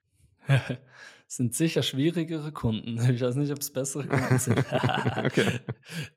sind 1.28 1.54
sicher 1.54 1.84
schwierigere 1.84 2.52
Kunden. 2.52 2.98
Ich 3.14 3.22
weiß 3.22 3.36
nicht, 3.36 3.52
ob 3.52 3.60
es 3.60 3.72
bessere 3.72 4.08
Kunden 4.08 4.40
sind. 4.40 4.60
okay. 5.18 5.60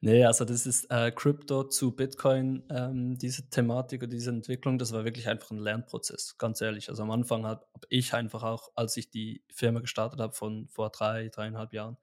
Nee, 0.00 0.24
also 0.24 0.44
das 0.44 0.66
ist 0.66 0.90
äh, 0.90 1.10
Crypto 1.10 1.64
zu 1.64 1.92
Bitcoin, 1.92 2.62
ähm, 2.70 3.18
diese 3.18 3.48
Thematik 3.50 4.02
oder 4.02 4.10
diese 4.10 4.30
Entwicklung, 4.30 4.78
das 4.78 4.92
war 4.92 5.04
wirklich 5.04 5.28
einfach 5.28 5.50
ein 5.50 5.58
Lernprozess, 5.58 6.38
ganz 6.38 6.60
ehrlich. 6.60 6.88
Also 6.88 7.02
am 7.02 7.10
Anfang 7.10 7.44
habe 7.44 7.66
hab 7.74 7.86
ich 7.88 8.14
einfach 8.14 8.42
auch, 8.44 8.70
als 8.76 8.96
ich 8.96 9.10
die 9.10 9.42
Firma 9.52 9.80
gestartet 9.80 10.20
habe 10.20 10.32
von 10.32 10.68
vor 10.68 10.90
drei, 10.90 11.28
dreieinhalb 11.28 11.72
Jahren, 11.72 11.96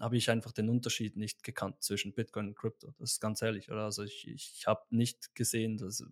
habe 0.00 0.16
ich 0.16 0.30
einfach 0.30 0.52
den 0.52 0.68
Unterschied 0.68 1.16
nicht 1.16 1.42
gekannt 1.42 1.82
zwischen 1.82 2.14
Bitcoin 2.14 2.48
und 2.48 2.56
Crypto. 2.56 2.94
Das 2.98 3.12
ist 3.12 3.20
ganz 3.20 3.42
ehrlich, 3.42 3.70
oder? 3.70 3.84
Also 3.84 4.02
ich, 4.02 4.28
ich 4.28 4.64
habe 4.66 4.82
nicht 4.90 5.34
gesehen, 5.34 5.76
dass 5.76 6.04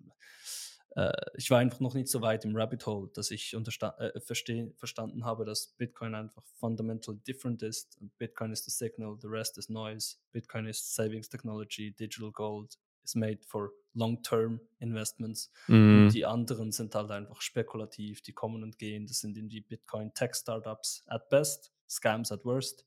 äh, 0.94 1.12
ich 1.36 1.51
war 1.51 1.59
einfach 1.59 1.81
noch 1.81 1.94
nicht 1.94 2.09
so 2.09 2.20
weit 2.20 2.44
im 2.44 2.55
Rabbit 2.55 2.86
Hole, 2.86 3.10
dass 3.14 3.31
ich 3.31 3.55
äh, 3.55 4.20
versteh, 4.20 4.73
verstanden 4.77 5.24
habe, 5.24 5.44
dass 5.44 5.69
Bitcoin 5.78 6.14
einfach 6.14 6.44
fundamental 6.59 7.16
different 7.27 7.62
ist. 7.62 7.98
Bitcoin 8.19 8.52
ist 8.52 8.64
the 8.64 8.70
signal, 8.70 9.16
the 9.20 9.28
rest 9.28 9.59
is 9.59 9.69
noise. 9.69 10.16
Bitcoin 10.32 10.66
ist 10.66 10.94
savings 10.94 11.28
technology, 11.28 11.93
digital 11.93 12.31
gold 12.31 12.78
is 13.05 13.14
made 13.14 13.39
for 13.47 13.73
long-term 13.94 14.60
investments. 14.81 15.51
Mhm. 15.66 16.10
Die 16.12 16.24
anderen 16.24 16.73
sind 16.73 16.94
halt 16.94 17.10
einfach 17.10 17.40
spekulativ, 17.40 18.23
die 18.23 18.32
kommen 18.32 18.62
und 18.62 18.78
gehen. 18.78 19.06
Das 19.06 19.20
sind 19.20 19.36
irgendwie 19.36 19.60
Bitcoin 19.60 20.12
Tech 20.14 20.35
Startups 20.35 21.05
at 21.06 21.28
best, 21.28 21.73
Scams 21.89 22.32
at 22.32 22.44
worst. 22.44 22.86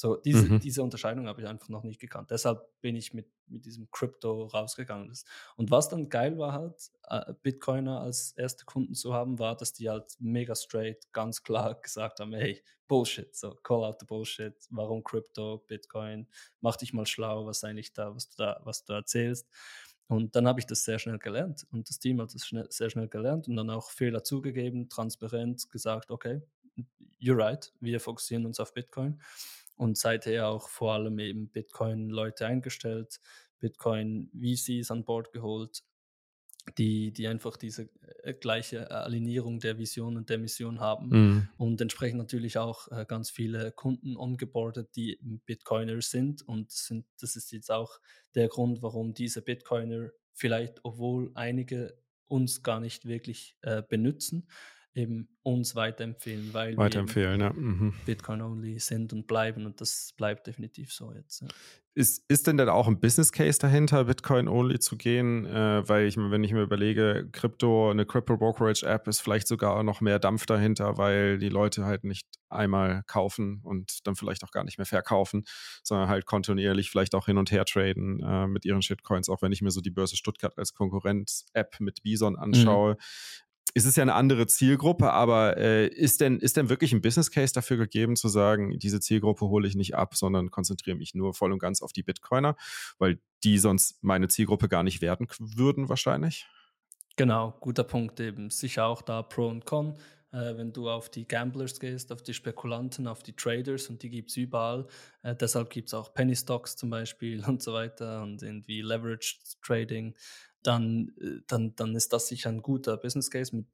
So, 0.00 0.16
diese, 0.16 0.48
Mhm. 0.48 0.58
diese 0.58 0.82
Unterscheidung 0.82 1.28
habe 1.28 1.42
ich 1.42 1.46
einfach 1.46 1.68
noch 1.68 1.82
nicht 1.82 2.00
gekannt. 2.00 2.30
Deshalb 2.30 2.66
bin 2.80 2.96
ich 2.96 3.12
mit, 3.12 3.28
mit 3.48 3.66
diesem 3.66 3.90
Crypto 3.90 4.46
rausgegangen. 4.46 5.12
Und 5.56 5.70
was 5.70 5.90
dann 5.90 6.08
geil 6.08 6.38
war 6.38 6.54
halt, 6.54 6.90
äh, 7.08 7.34
Bitcoiner 7.42 8.00
als 8.00 8.32
erste 8.32 8.64
Kunden 8.64 8.94
zu 8.94 9.12
haben, 9.12 9.38
war, 9.38 9.56
dass 9.58 9.74
die 9.74 9.90
halt 9.90 10.16
mega 10.18 10.54
straight, 10.54 11.12
ganz 11.12 11.42
klar 11.42 11.74
gesagt 11.82 12.20
haben, 12.20 12.32
hey, 12.32 12.62
Bullshit, 12.88 13.36
so, 13.36 13.54
call 13.56 13.84
out 13.84 14.00
the 14.00 14.06
Bullshit, 14.06 14.54
warum 14.70 15.04
Crypto, 15.04 15.58
Bitcoin, 15.66 16.26
mach 16.62 16.76
dich 16.76 16.94
mal 16.94 17.04
schlau, 17.04 17.44
was 17.44 17.62
eigentlich 17.62 17.92
da, 17.92 18.14
was 18.14 18.30
du 18.30 18.36
da, 18.38 18.58
was 18.64 18.86
du 18.86 18.94
erzählst. 18.94 19.50
Und 20.08 20.34
dann 20.34 20.48
habe 20.48 20.60
ich 20.60 20.66
das 20.66 20.82
sehr 20.82 20.98
schnell 20.98 21.18
gelernt 21.18 21.66
und 21.72 21.90
das 21.90 21.98
Team 21.98 22.22
hat 22.22 22.34
das 22.34 22.46
schnell, 22.46 22.66
sehr 22.70 22.88
schnell 22.88 23.08
gelernt 23.08 23.48
und 23.48 23.56
dann 23.56 23.68
auch 23.68 23.90
Fehler 23.90 24.24
zugegeben, 24.24 24.88
transparent 24.88 25.70
gesagt, 25.70 26.10
okay, 26.10 26.40
you're 27.20 27.36
right, 27.36 27.70
wir 27.80 28.00
fokussieren 28.00 28.46
uns 28.46 28.58
auf 28.60 28.72
Bitcoin 28.72 29.20
und 29.80 29.98
seither 29.98 30.48
auch 30.48 30.68
vor 30.68 30.94
allem 30.94 31.18
eben 31.18 31.48
Bitcoin-Leute 31.50 32.46
eingestellt, 32.46 33.20
Bitcoin-VCs 33.60 34.90
an 34.90 35.04
Bord 35.04 35.32
geholt, 35.32 35.82
die, 36.78 37.12
die 37.12 37.26
einfach 37.26 37.56
diese 37.56 37.88
äh, 38.22 38.34
gleiche 38.34 38.90
Alignierung 38.90 39.60
der 39.60 39.78
Vision 39.78 40.16
und 40.16 40.28
der 40.28 40.38
Mission 40.38 40.78
haben 40.80 41.08
Mhm. 41.10 41.48
und 41.56 41.80
entsprechend 41.80 42.18
natürlich 42.18 42.58
auch 42.58 42.88
äh, 42.92 43.06
ganz 43.08 43.30
viele 43.30 43.72
Kunden 43.72 44.16
ongeboardet, 44.16 44.94
die 44.94 45.18
Bitcoiner 45.46 46.00
sind 46.02 46.42
und 46.46 46.70
sind, 46.70 47.06
das 47.18 47.34
ist 47.36 47.50
jetzt 47.52 47.70
auch 47.70 47.98
der 48.34 48.48
Grund, 48.48 48.82
warum 48.82 49.14
diese 49.14 49.42
Bitcoiner 49.42 50.10
vielleicht, 50.34 50.84
obwohl 50.84 51.30
einige 51.34 51.98
uns 52.28 52.62
gar 52.62 52.78
nicht 52.80 53.06
wirklich 53.06 53.56
äh, 53.62 53.82
benutzen, 53.82 54.46
eben 54.94 55.28
uns 55.42 55.74
weiterempfehlen, 55.74 56.52
weil 56.52 56.76
weiterempfehlen, 56.76 57.40
wir 57.40 57.46
ja. 57.46 57.52
Mhm. 57.52 57.94
Bitcoin-only 58.06 58.78
sind 58.78 59.12
und 59.12 59.26
bleiben 59.26 59.66
und 59.66 59.80
das 59.80 60.12
bleibt 60.16 60.46
definitiv 60.46 60.92
so 60.92 61.12
jetzt. 61.12 61.42
Ja. 61.42 61.48
Ist, 61.94 62.24
ist 62.28 62.46
denn 62.46 62.56
dann 62.56 62.68
auch 62.68 62.86
ein 62.86 63.00
Business 63.00 63.32
Case 63.32 63.58
dahinter, 63.58 64.04
Bitcoin-only 64.04 64.78
zu 64.78 64.96
gehen? 64.96 65.44
Äh, 65.44 65.88
weil 65.88 66.06
ich, 66.06 66.16
wenn 66.16 66.44
ich 66.44 66.52
mir 66.52 66.62
überlege, 66.62 67.28
Krypto, 67.32 67.90
eine 67.90 68.06
Crypto 68.06 68.36
Brokerage 68.36 68.86
App 68.86 69.08
ist 69.08 69.20
vielleicht 69.20 69.48
sogar 69.48 69.82
noch 69.82 70.00
mehr 70.00 70.20
Dampf 70.20 70.46
dahinter, 70.46 70.98
weil 70.98 71.38
die 71.38 71.48
Leute 71.48 71.84
halt 71.84 72.04
nicht 72.04 72.28
einmal 72.48 73.02
kaufen 73.06 73.60
und 73.64 74.06
dann 74.06 74.14
vielleicht 74.14 74.44
auch 74.44 74.52
gar 74.52 74.64
nicht 74.64 74.78
mehr 74.78 74.86
verkaufen, 74.86 75.44
sondern 75.82 76.08
halt 76.08 76.26
kontinuierlich 76.26 76.90
vielleicht 76.90 77.14
auch 77.14 77.26
hin 77.26 77.38
und 77.38 77.50
her 77.50 77.64
traden 77.64 78.22
äh, 78.22 78.46
mit 78.46 78.64
ihren 78.64 78.82
Shitcoins. 78.82 79.28
Auch 79.28 79.42
wenn 79.42 79.52
ich 79.52 79.60
mir 79.60 79.70
so 79.72 79.80
die 79.80 79.90
Börse 79.90 80.16
Stuttgart 80.16 80.56
als 80.58 80.74
Konkurrenz-App 80.74 81.80
mit 81.80 82.02
Bison 82.04 82.34
mhm. 82.34 82.38
anschaue, 82.38 82.96
es 83.74 83.84
ist 83.84 83.96
ja 83.96 84.02
eine 84.02 84.14
andere 84.14 84.46
Zielgruppe, 84.46 85.12
aber 85.12 85.56
äh, 85.56 85.86
ist, 85.86 86.20
denn, 86.20 86.38
ist 86.38 86.56
denn 86.56 86.68
wirklich 86.68 86.92
ein 86.92 87.02
Business 87.02 87.30
Case 87.30 87.52
dafür 87.52 87.76
gegeben, 87.76 88.16
zu 88.16 88.28
sagen, 88.28 88.78
diese 88.78 89.00
Zielgruppe 89.00 89.46
hole 89.46 89.66
ich 89.68 89.76
nicht 89.76 89.94
ab, 89.94 90.16
sondern 90.16 90.50
konzentriere 90.50 90.96
mich 90.96 91.14
nur 91.14 91.34
voll 91.34 91.52
und 91.52 91.58
ganz 91.58 91.82
auf 91.82 91.92
die 91.92 92.02
Bitcoiner, 92.02 92.56
weil 92.98 93.18
die 93.44 93.58
sonst 93.58 94.02
meine 94.02 94.28
Zielgruppe 94.28 94.68
gar 94.68 94.82
nicht 94.82 95.00
werden 95.00 95.28
würden 95.38 95.88
wahrscheinlich? 95.88 96.46
Genau, 97.16 97.54
guter 97.60 97.84
Punkt 97.84 98.18
eben. 98.20 98.50
Sicher 98.50 98.86
auch 98.86 99.02
da 99.02 99.22
Pro 99.22 99.48
und 99.48 99.66
Con. 99.66 99.96
Äh, 100.32 100.56
wenn 100.56 100.72
du 100.72 100.88
auf 100.88 101.08
die 101.08 101.26
Gamblers 101.26 101.80
gehst, 101.80 102.12
auf 102.12 102.22
die 102.22 102.34
Spekulanten, 102.34 103.06
auf 103.06 103.22
die 103.22 103.34
Traders 103.34 103.88
und 103.88 104.02
die 104.02 104.10
gibt 104.10 104.30
es 104.30 104.36
überall. 104.36 104.86
Äh, 105.22 105.34
deshalb 105.34 105.70
gibt 105.70 105.88
es 105.88 105.94
auch 105.94 106.14
Penny 106.14 106.36
Stocks 106.36 106.76
zum 106.76 106.90
Beispiel 106.90 107.44
und 107.46 107.62
so 107.62 107.72
weiter 107.72 108.22
und 108.22 108.42
irgendwie 108.42 108.80
Leveraged 108.80 109.60
Trading 109.62 110.14
dann, 110.62 111.12
äh, 111.20 111.40
dann, 111.46 111.74
dann 111.76 111.94
ist 111.94 112.12
das 112.12 112.28
sicher 112.28 112.50
ein 112.50 112.62
guter 112.62 112.96
Business 112.96 113.30
Case 113.30 113.54
mit 113.54 113.66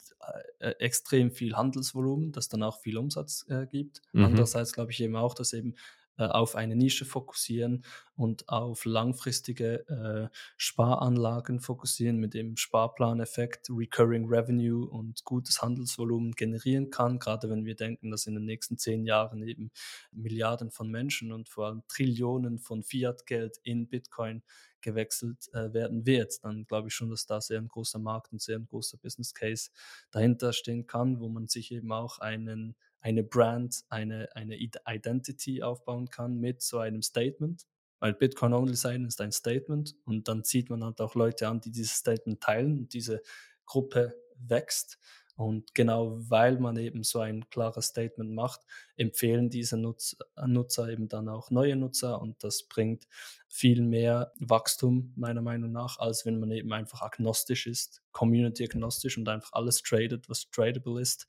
äh, 0.58 0.70
extrem 0.78 1.30
viel 1.30 1.56
Handelsvolumen, 1.56 2.32
das 2.32 2.48
dann 2.48 2.62
auch 2.62 2.80
viel 2.80 2.96
Umsatz 2.96 3.44
äh, 3.48 3.66
gibt. 3.66 4.02
Mhm. 4.12 4.24
Andererseits 4.24 4.72
glaube 4.72 4.92
ich 4.92 5.00
eben 5.00 5.16
auch, 5.16 5.34
dass 5.34 5.52
eben 5.52 5.72
äh, 5.72 5.76
auf 6.24 6.56
eine 6.56 6.76
Nische 6.76 7.04
fokussieren 7.04 7.84
und 8.16 8.48
auf 8.48 8.84
langfristige 8.84 9.86
äh, 9.88 10.36
Sparanlagen 10.56 11.60
fokussieren, 11.60 12.16
mit 12.16 12.34
dem 12.34 12.56
Sparplaneffekt 12.56 13.68
Recurring 13.70 14.26
Revenue 14.26 14.88
und 14.88 15.24
gutes 15.24 15.60
Handelsvolumen 15.62 16.32
generieren 16.32 16.90
kann, 16.90 17.18
gerade 17.18 17.50
wenn 17.50 17.64
wir 17.64 17.76
denken, 17.76 18.10
dass 18.10 18.26
in 18.26 18.34
den 18.34 18.44
nächsten 18.44 18.78
zehn 18.78 19.04
Jahren 19.04 19.42
eben 19.42 19.70
Milliarden 20.12 20.70
von 20.70 20.90
Menschen 20.90 21.32
und 21.32 21.48
vor 21.48 21.66
allem 21.66 21.82
Trillionen 21.88 22.58
von 22.58 22.82
Fiat-Geld 22.82 23.58
in 23.62 23.88
Bitcoin 23.88 24.42
gewechselt 24.86 25.48
äh, 25.52 25.72
werden 25.72 26.06
wird, 26.06 26.44
dann 26.44 26.64
glaube 26.64 26.88
ich 26.88 26.94
schon, 26.94 27.10
dass 27.10 27.26
da 27.26 27.40
sehr 27.40 27.58
ein 27.58 27.66
großer 27.66 27.98
Markt 27.98 28.32
und 28.32 28.40
sehr 28.40 28.56
ein 28.56 28.66
großer 28.66 28.98
Business 28.98 29.34
Case 29.34 29.70
dahinter 30.12 30.52
stehen 30.52 30.86
kann, 30.86 31.18
wo 31.18 31.28
man 31.28 31.48
sich 31.48 31.72
eben 31.72 31.90
auch 31.92 32.20
einen, 32.20 32.76
eine 33.00 33.22
Brand, 33.22 33.84
eine, 33.88 34.28
eine 34.34 34.56
Identity 34.56 35.62
aufbauen 35.62 36.08
kann 36.08 36.38
mit 36.38 36.62
so 36.62 36.78
einem 36.78 37.02
Statement. 37.02 37.66
Weil 37.98 38.14
Bitcoin 38.14 38.52
Only 38.52 38.76
sein 38.76 39.06
ist 39.06 39.20
ein 39.20 39.32
Statement 39.32 39.96
und 40.04 40.28
dann 40.28 40.44
zieht 40.44 40.68
man 40.68 40.84
halt 40.84 41.00
auch 41.00 41.14
Leute 41.14 41.48
an, 41.48 41.60
die 41.60 41.70
dieses 41.70 41.94
Statement 41.96 42.42
teilen 42.42 42.78
und 42.78 42.92
diese 42.92 43.22
Gruppe 43.64 44.14
wächst. 44.36 44.98
Und 45.36 45.74
genau 45.74 46.16
weil 46.30 46.58
man 46.58 46.78
eben 46.78 47.02
so 47.02 47.20
ein 47.20 47.48
klares 47.50 47.88
Statement 47.88 48.32
macht, 48.32 48.62
empfehlen 48.96 49.50
diese 49.50 49.76
Nutz 49.76 50.16
Nutzer 50.46 50.88
eben 50.88 51.08
dann 51.08 51.28
auch 51.28 51.50
neue 51.50 51.76
Nutzer 51.76 52.22
und 52.22 52.42
das 52.42 52.62
bringt 52.62 53.06
viel 53.46 53.82
mehr 53.82 54.32
Wachstum 54.38 55.12
meiner 55.14 55.42
Meinung 55.42 55.72
nach, 55.72 55.98
als 55.98 56.24
wenn 56.24 56.40
man 56.40 56.50
eben 56.52 56.72
einfach 56.72 57.02
agnostisch 57.02 57.66
ist, 57.66 58.02
community 58.12 58.64
agnostisch 58.64 59.18
und 59.18 59.28
einfach 59.28 59.52
alles 59.52 59.82
tradet, 59.82 60.30
was 60.30 60.50
tradable 60.50 61.02
ist. 61.02 61.26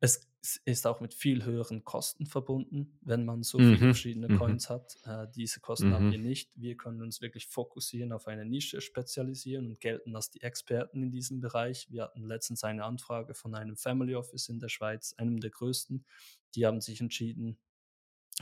Es 0.00 0.27
ist 0.64 0.86
auch 0.86 1.00
mit 1.00 1.14
viel 1.14 1.44
höheren 1.44 1.84
Kosten 1.84 2.26
verbunden, 2.26 2.98
wenn 3.02 3.24
man 3.24 3.42
so 3.42 3.58
viele 3.58 3.72
mhm. 3.72 3.78
verschiedene 3.78 4.28
mhm. 4.28 4.38
Coins 4.38 4.70
hat. 4.70 4.96
Äh, 5.04 5.26
diese 5.34 5.60
Kosten 5.60 5.88
mhm. 5.88 5.94
haben 5.94 6.12
wir 6.12 6.18
nicht. 6.18 6.50
Wir 6.54 6.76
können 6.76 7.02
uns 7.02 7.20
wirklich 7.20 7.46
fokussieren, 7.48 8.12
auf 8.12 8.26
eine 8.28 8.44
Nische 8.44 8.80
spezialisieren 8.80 9.66
und 9.66 9.80
gelten 9.80 10.14
als 10.14 10.30
die 10.30 10.42
Experten 10.42 11.02
in 11.02 11.10
diesem 11.10 11.40
Bereich. 11.40 11.88
Wir 11.90 12.04
hatten 12.04 12.24
letztens 12.24 12.62
eine 12.62 12.84
Anfrage 12.84 13.34
von 13.34 13.54
einem 13.54 13.76
Family 13.76 14.14
Office 14.14 14.48
in 14.48 14.60
der 14.60 14.68
Schweiz, 14.68 15.14
einem 15.18 15.40
der 15.40 15.50
größten. 15.50 16.04
Die 16.54 16.66
haben 16.66 16.80
sich 16.80 17.00
entschieden, 17.00 17.58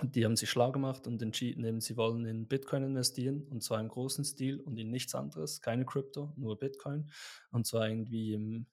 die 0.02 0.24
haben 0.24 0.36
sich 0.36 0.51
schlau 0.51 0.73
gemacht 0.73 1.06
und 1.06 1.23
entschieden, 1.23 1.64
eben, 1.64 1.81
sie 1.81 1.97
wollen 1.97 2.27
in 2.27 2.47
Bitcoin 2.47 2.82
investieren 2.82 3.47
und 3.48 3.62
zwar 3.62 3.81
im 3.81 3.89
großen 3.89 4.24
Stil 4.24 4.60
und 4.60 4.78
in 4.78 4.90
nichts 4.90 5.14
anderes, 5.14 5.62
keine 5.62 5.86
Krypto, 5.86 6.35
nur 6.36 6.59
Bitcoin 6.59 7.10
und 7.51 7.66
zwar 7.66 7.89
irgendwie 7.89 8.35
im, 8.35 8.66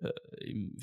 äh, 0.00 0.10
im 0.44 0.76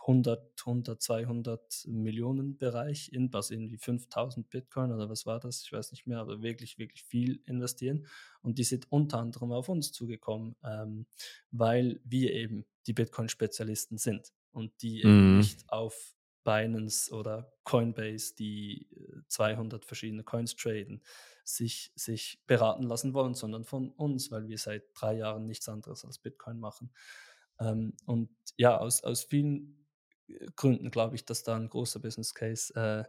100, 0.00 0.60
100, 0.60 1.02
200 1.02 1.84
Millionen 1.88 2.56
Bereich 2.56 3.12
in, 3.12 3.32
was 3.32 3.50
irgendwie 3.50 3.76
5000 3.76 4.48
Bitcoin 4.48 4.92
oder 4.92 5.10
was 5.10 5.26
war 5.26 5.40
das? 5.40 5.62
Ich 5.62 5.72
weiß 5.72 5.92
nicht 5.92 6.06
mehr, 6.06 6.18
aber 6.18 6.42
wirklich, 6.42 6.78
wirklich 6.78 7.04
viel 7.04 7.42
investieren. 7.44 8.06
Und 8.40 8.58
die 8.58 8.64
sind 8.64 8.90
unter 8.90 9.18
anderem 9.18 9.52
auf 9.52 9.68
uns 9.68 9.92
zugekommen, 9.92 10.56
ähm, 10.64 11.06
weil 11.50 12.00
wir 12.04 12.32
eben 12.32 12.64
die 12.86 12.94
Bitcoin-Spezialisten 12.94 13.98
sind 13.98 14.32
und 14.52 14.72
die 14.80 15.04
mhm. 15.04 15.10
eben 15.10 15.36
nicht 15.38 15.70
auf 15.70 16.16
Binance 16.44 17.12
oder 17.12 17.52
Coinbase, 17.64 18.34
die 18.34 18.88
200 19.28 19.82
äh, 19.82 19.86
verschiedene 19.86 20.24
Coins 20.24 20.56
traden, 20.56 21.02
sich, 21.44 21.92
sich 21.94 22.42
beraten 22.46 22.84
lassen 22.84 23.12
wollen, 23.12 23.34
sondern 23.34 23.64
von 23.64 23.90
uns, 23.90 24.30
weil 24.30 24.48
wir 24.48 24.56
seit 24.56 24.84
drei 24.94 25.18
Jahren 25.18 25.46
nichts 25.46 25.68
anderes 25.68 26.06
als 26.06 26.18
Bitcoin 26.18 26.58
machen. 26.58 26.90
Ähm, 27.58 27.92
und 28.06 28.30
ja, 28.56 28.78
aus, 28.78 29.04
aus 29.04 29.24
vielen 29.24 29.79
Gründen 30.56 30.90
glaube 30.90 31.16
ich, 31.16 31.24
dass 31.24 31.42
da 31.42 31.56
ein 31.56 31.68
großer 31.68 32.00
Business 32.00 32.34
Case 32.34 32.74
äh, 32.74 33.04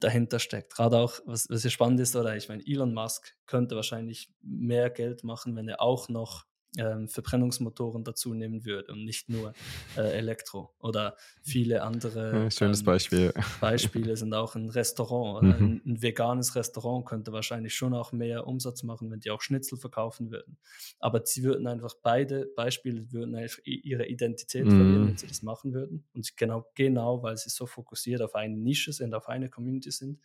dahinter 0.00 0.38
steckt. 0.38 0.74
Gerade 0.74 0.98
auch, 0.98 1.20
was, 1.24 1.48
was 1.48 1.64
ja 1.64 1.70
spannend 1.70 2.00
ist, 2.00 2.16
oder 2.16 2.36
ich 2.36 2.48
meine, 2.48 2.66
Elon 2.66 2.94
Musk 2.94 3.34
könnte 3.46 3.76
wahrscheinlich 3.76 4.32
mehr 4.42 4.90
Geld 4.90 5.24
machen, 5.24 5.56
wenn 5.56 5.68
er 5.68 5.80
auch 5.80 6.08
noch 6.08 6.46
ähm, 6.78 7.08
Verbrennungsmotoren 7.08 8.04
dazu 8.04 8.34
nehmen 8.34 8.64
würde 8.64 8.92
und 8.92 9.04
nicht 9.04 9.28
nur 9.28 9.52
äh, 9.96 10.16
Elektro 10.18 10.74
oder 10.80 11.16
viele 11.42 11.82
andere. 11.82 12.44
Ja, 12.44 12.50
schönes 12.50 12.80
ähm, 12.80 12.86
Beispiel. 12.86 13.32
Beispiele 13.60 14.16
sind 14.16 14.34
auch 14.34 14.54
ein 14.54 14.68
Restaurant. 14.68 15.42
Mhm. 15.42 15.50
Ein, 15.52 15.82
ein, 15.86 16.02
veganes 16.02 16.56
Restaurant 16.56 17.06
könnte 17.06 17.32
wahrscheinlich 17.32 17.74
schon 17.74 17.94
auch 17.94 18.12
mehr 18.12 18.46
Umsatz 18.46 18.82
machen, 18.82 19.10
wenn 19.10 19.20
die 19.20 19.30
auch 19.30 19.40
Schnitzel 19.40 19.78
verkaufen 19.78 20.30
würden. 20.30 20.58
Aber 20.98 21.24
sie 21.24 21.44
würden 21.44 21.66
einfach 21.66 21.94
beide 22.02 22.46
Beispiele 22.56 23.12
würden 23.12 23.36
einfach 23.36 23.60
ihre 23.64 24.06
Identität 24.06 24.64
mhm. 24.64 24.70
verlieren, 24.70 25.08
wenn 25.08 25.16
sie 25.16 25.26
das 25.26 25.42
machen 25.42 25.72
würden. 25.72 26.04
Und 26.14 26.36
genau, 26.36 26.66
genau, 26.74 27.22
weil 27.22 27.36
sie 27.36 27.50
so 27.50 27.66
fokussiert 27.66 28.20
auf 28.22 28.34
eine 28.34 28.56
Nische 28.56 28.92
sind, 28.92 29.14
auf 29.14 29.28
eine 29.28 29.48
Community 29.48 29.90
sind, 29.90 30.20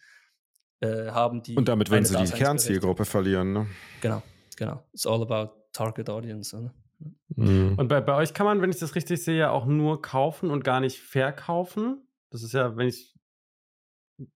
äh, 0.79 1.11
haben 1.11 1.43
die. 1.43 1.55
Und 1.55 1.67
damit 1.67 1.89
würden 1.91 2.05
sie 2.05 2.15
die 2.17 2.31
Kernzielgruppe 2.31 3.05
verlieren. 3.05 3.53
Ne? 3.53 3.67
Genau, 4.01 4.23
genau. 4.55 4.83
It's 4.93 5.05
all 5.05 5.21
about 5.21 5.58
Target 5.73 6.09
Audience. 6.09 6.55
Oder? 6.55 6.73
Mhm. 7.35 7.75
Und 7.77 7.87
bei, 7.87 8.01
bei 8.01 8.15
euch 8.15 8.33
kann 8.33 8.45
man, 8.45 8.61
wenn 8.61 8.69
ich 8.69 8.79
das 8.79 8.95
richtig 8.95 9.23
sehe, 9.23 9.51
auch 9.51 9.65
nur 9.65 10.01
kaufen 10.01 10.51
und 10.51 10.63
gar 10.63 10.79
nicht 10.79 10.99
verkaufen. 10.99 12.07
Das 12.29 12.43
ist 12.43 12.53
ja, 12.53 12.75
wenn 12.77 12.87
ich. 12.87 13.15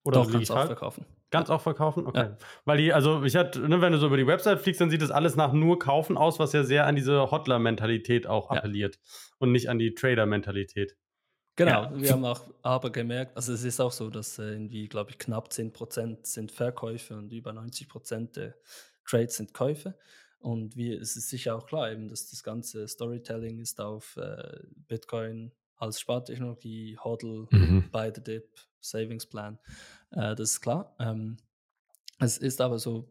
Oder 0.03 0.23
Doch, 0.23 0.31
kannst 0.31 0.49
du 0.49 0.53
auch 0.53 0.65
verkaufen. 0.65 1.05
Ganz 1.29 1.49
auch 1.49 1.61
verkaufen? 1.61 2.05
Okay. 2.05 2.19
Ja. 2.19 2.37
Weil 2.63 2.77
die, 2.77 2.93
also 2.93 3.23
ich 3.23 3.35
hatte, 3.35 3.67
ne, 3.67 3.81
wenn 3.81 3.91
du 3.91 3.97
so 3.97 4.05
über 4.05 4.17
die 4.17 4.27
Website 4.27 4.61
fliegst, 4.61 4.79
dann 4.79 4.91
sieht 4.91 5.01
das 5.01 5.09
alles 5.09 5.35
nach 5.35 5.51
nur 5.51 5.79
kaufen 5.79 6.15
aus, 6.15 6.37
was 6.37 6.53
ja 6.53 6.63
sehr 6.63 6.85
an 6.85 6.95
diese 6.95 7.31
Hodler-Mentalität 7.31 8.27
auch 8.27 8.51
ja. 8.51 8.57
appelliert 8.57 8.99
und 9.39 9.51
nicht 9.51 9.67
an 9.67 9.79
die 9.79 9.95
Trader-Mentalität. 9.95 10.95
Genau, 11.55 11.83
ja. 11.83 12.01
wir 12.01 12.11
haben 12.11 12.25
auch 12.25 12.41
aber 12.61 12.91
gemerkt, 12.91 13.35
also 13.35 13.51
es 13.51 13.63
ist 13.63 13.79
auch 13.79 13.91
so, 13.91 14.09
dass 14.09 14.39
äh, 14.39 14.43
irgendwie, 14.43 14.87
glaube 14.87 15.11
ich, 15.11 15.17
knapp 15.17 15.49
10% 15.49 16.19
sind 16.23 16.51
Verkäufe 16.51 17.15
und 17.15 17.31
über 17.31 17.51
90% 17.51 18.33
der 18.33 18.55
Trades 19.07 19.37
sind 19.37 19.53
Käufe. 19.53 19.95
Und 20.43 20.75
wie, 20.75 20.91
es 20.91 21.15
ist 21.15 21.29
sicher 21.29 21.55
auch 21.55 21.65
klar, 21.65 21.89
eben, 21.89 22.09
dass 22.09 22.29
das 22.29 22.43
ganze 22.43 22.85
Storytelling 22.85 23.59
ist 23.59 23.79
auf 23.79 24.17
äh, 24.17 24.59
Bitcoin 24.89 25.53
als 25.77 26.01
Spartechnologie, 26.01 26.97
HODL, 27.01 27.47
mhm. 27.49 27.89
Buy 27.91 28.11
the 28.13 28.21
Dip, 28.21 28.59
Savings 28.81 29.25
Plan. 29.25 29.57
Äh, 30.11 30.35
das 30.35 30.51
ist 30.51 30.61
klar. 30.61 30.97
Ähm, 30.99 31.37
es 32.19 32.37
ist 32.37 32.59
aber 32.59 32.77
so 32.77 33.07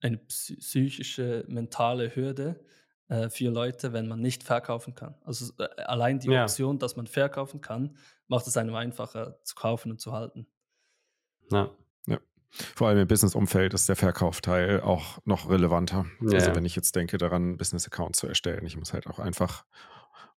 eine 0.00 0.18
psychische, 0.18 1.44
mentale 1.48 2.14
Hürde 2.14 2.64
äh, 3.08 3.30
für 3.30 3.50
Leute, 3.50 3.92
wenn 3.92 4.06
man 4.06 4.20
nicht 4.20 4.44
verkaufen 4.44 4.94
kann. 4.94 5.16
Also 5.24 5.52
äh, 5.58 5.82
allein 5.82 6.20
die 6.20 6.28
ja. 6.28 6.44
Option, 6.44 6.78
dass 6.78 6.94
man 6.94 7.08
verkaufen 7.08 7.60
kann, 7.60 7.96
macht 8.28 8.46
es 8.46 8.56
einem 8.56 8.76
einfacher 8.76 9.42
zu 9.42 9.56
kaufen 9.56 9.90
und 9.90 10.00
zu 10.00 10.12
halten. 10.12 10.46
Ja. 11.50 11.68
Vor 12.74 12.88
allem 12.88 12.98
im 12.98 13.08
Business-Umfeld 13.08 13.74
ist 13.74 13.88
der 13.88 13.96
Verkaufteil 13.96 14.80
auch 14.80 15.18
noch 15.24 15.48
relevanter. 15.48 16.06
Ja. 16.20 16.34
Also 16.34 16.54
wenn 16.54 16.64
ich 16.64 16.76
jetzt 16.76 16.96
denke 16.96 17.18
daran, 17.18 17.56
Business-Account 17.56 18.16
zu 18.16 18.26
erstellen, 18.26 18.64
ich 18.66 18.76
muss 18.76 18.92
halt 18.92 19.06
auch 19.06 19.18
einfach 19.18 19.64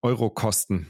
Euro 0.02 0.30
kosten 0.30 0.88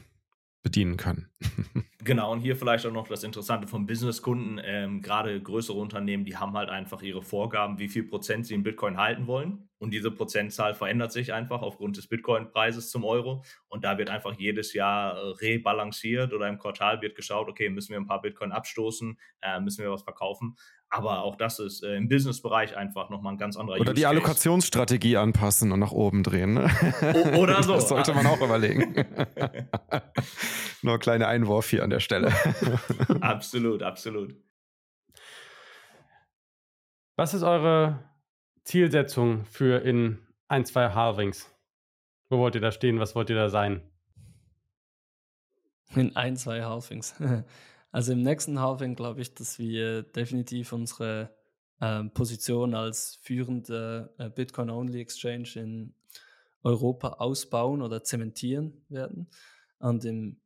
bedienen 0.62 0.96
können. 0.96 1.28
genau, 2.04 2.32
und 2.32 2.40
hier 2.40 2.56
vielleicht 2.56 2.84
auch 2.84 2.92
noch 2.92 3.08
das 3.08 3.22
Interessante 3.22 3.68
vom 3.68 3.86
Businesskunden. 3.86 4.60
Ähm, 4.62 5.00
Gerade 5.02 5.40
größere 5.40 5.78
Unternehmen, 5.78 6.24
die 6.24 6.36
haben 6.36 6.52
halt 6.54 6.68
einfach 6.68 7.00
ihre 7.02 7.22
Vorgaben, 7.22 7.78
wie 7.78 7.88
viel 7.88 8.02
Prozent 8.02 8.46
sie 8.46 8.54
in 8.54 8.62
Bitcoin 8.62 8.96
halten 8.96 9.26
wollen. 9.26 9.68
Und 9.78 9.92
diese 9.92 10.10
Prozentzahl 10.10 10.74
verändert 10.74 11.12
sich 11.12 11.32
einfach 11.32 11.62
aufgrund 11.62 11.96
des 11.96 12.08
Bitcoin-Preises 12.08 12.90
zum 12.90 13.04
Euro. 13.04 13.44
Und 13.68 13.84
da 13.84 13.96
wird 13.96 14.10
einfach 14.10 14.34
jedes 14.38 14.74
Jahr 14.74 15.16
äh, 15.16 15.28
rebalanciert 15.40 16.32
oder 16.32 16.48
im 16.48 16.58
Quartal 16.58 17.00
wird 17.00 17.14
geschaut, 17.14 17.48
okay, 17.48 17.68
müssen 17.68 17.90
wir 17.90 17.98
ein 17.98 18.06
paar 18.06 18.20
Bitcoin 18.20 18.50
abstoßen, 18.50 19.18
äh, 19.42 19.60
müssen 19.60 19.84
wir 19.84 19.92
was 19.92 20.02
verkaufen. 20.02 20.56
Aber 20.90 21.22
auch 21.22 21.36
das 21.36 21.58
ist 21.58 21.84
äh, 21.84 21.96
im 21.96 22.08
Business-Bereich 22.08 22.76
einfach 22.76 23.08
nochmal 23.10 23.34
ein 23.34 23.38
ganz 23.38 23.56
anderer 23.56 23.76
Oder 23.78 23.90
Use 23.90 23.94
die 23.94 24.06
Allokationsstrategie 24.06 25.16
anpassen 25.16 25.70
und 25.70 25.80
nach 25.80 25.92
oben 25.92 26.22
drehen. 26.22 26.54
Ne? 26.54 26.70
O 27.34 27.42
oder 27.42 27.62
so. 27.62 27.74
Das 27.78 27.88
sollte 27.88 28.12
man 28.12 28.26
auch 28.26 28.40
überlegen. 28.40 28.94
Nur 30.82 30.94
ein 30.94 31.00
kleiner 31.00 31.28
Einwurf 31.28 31.70
hier 31.70 31.84
an 31.84 31.90
der 31.90 32.00
Stelle. 32.00 32.32
absolut, 33.20 33.82
absolut. 33.82 34.34
Was 37.16 37.34
ist 37.34 37.42
eure 37.42 38.07
Zielsetzung 38.68 39.46
für 39.46 39.82
in 39.82 40.18
ein, 40.46 40.66
zwei 40.66 40.90
Halvings? 40.90 41.50
Wo 42.28 42.36
wollt 42.36 42.54
ihr 42.54 42.60
da 42.60 42.70
stehen? 42.70 43.00
Was 43.00 43.14
wollt 43.14 43.30
ihr 43.30 43.36
da 43.36 43.48
sein? 43.48 43.80
In 45.96 46.14
ein, 46.16 46.36
zwei 46.36 46.62
Halvings. 46.62 47.14
Also 47.90 48.12
im 48.12 48.22
nächsten 48.22 48.60
Halving 48.60 48.94
glaube 48.96 49.22
ich, 49.22 49.34
dass 49.34 49.58
wir 49.58 50.02
definitiv 50.02 50.74
unsere 50.74 51.34
äh, 51.80 52.04
Position 52.04 52.74
als 52.74 53.18
führende 53.22 54.14
äh, 54.18 54.28
Bitcoin-Only-Exchange 54.28 55.52
in 55.56 55.94
Europa 56.62 57.14
ausbauen 57.14 57.80
oder 57.80 58.04
zementieren 58.04 58.84
werden. 58.90 59.30
Und 59.78 60.04
im 60.04 60.38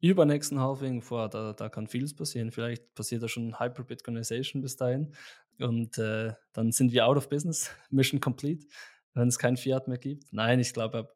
übernächsten 0.00 0.60
Halving, 0.60 1.02
vor, 1.02 1.28
da, 1.28 1.52
da 1.52 1.68
kann 1.68 1.88
vieles 1.88 2.14
passieren. 2.14 2.52
Vielleicht 2.52 2.94
passiert 2.94 3.24
da 3.24 3.28
schon 3.28 3.58
Hyper-Bitcoinization 3.58 4.62
bis 4.62 4.76
dahin. 4.76 5.14
Und 5.60 5.98
äh, 5.98 6.32
dann 6.52 6.72
sind 6.72 6.92
wir 6.92 7.06
out 7.06 7.16
of 7.16 7.28
business, 7.28 7.70
Mission 7.90 8.20
complete 8.20 8.66
wenn 9.14 9.28
es 9.28 9.38
kein 9.38 9.56
Fiat 9.56 9.86
mehr 9.88 9.98
gibt. 9.98 10.32
Nein, 10.32 10.58
ich 10.58 10.72
glaube, 10.72 11.08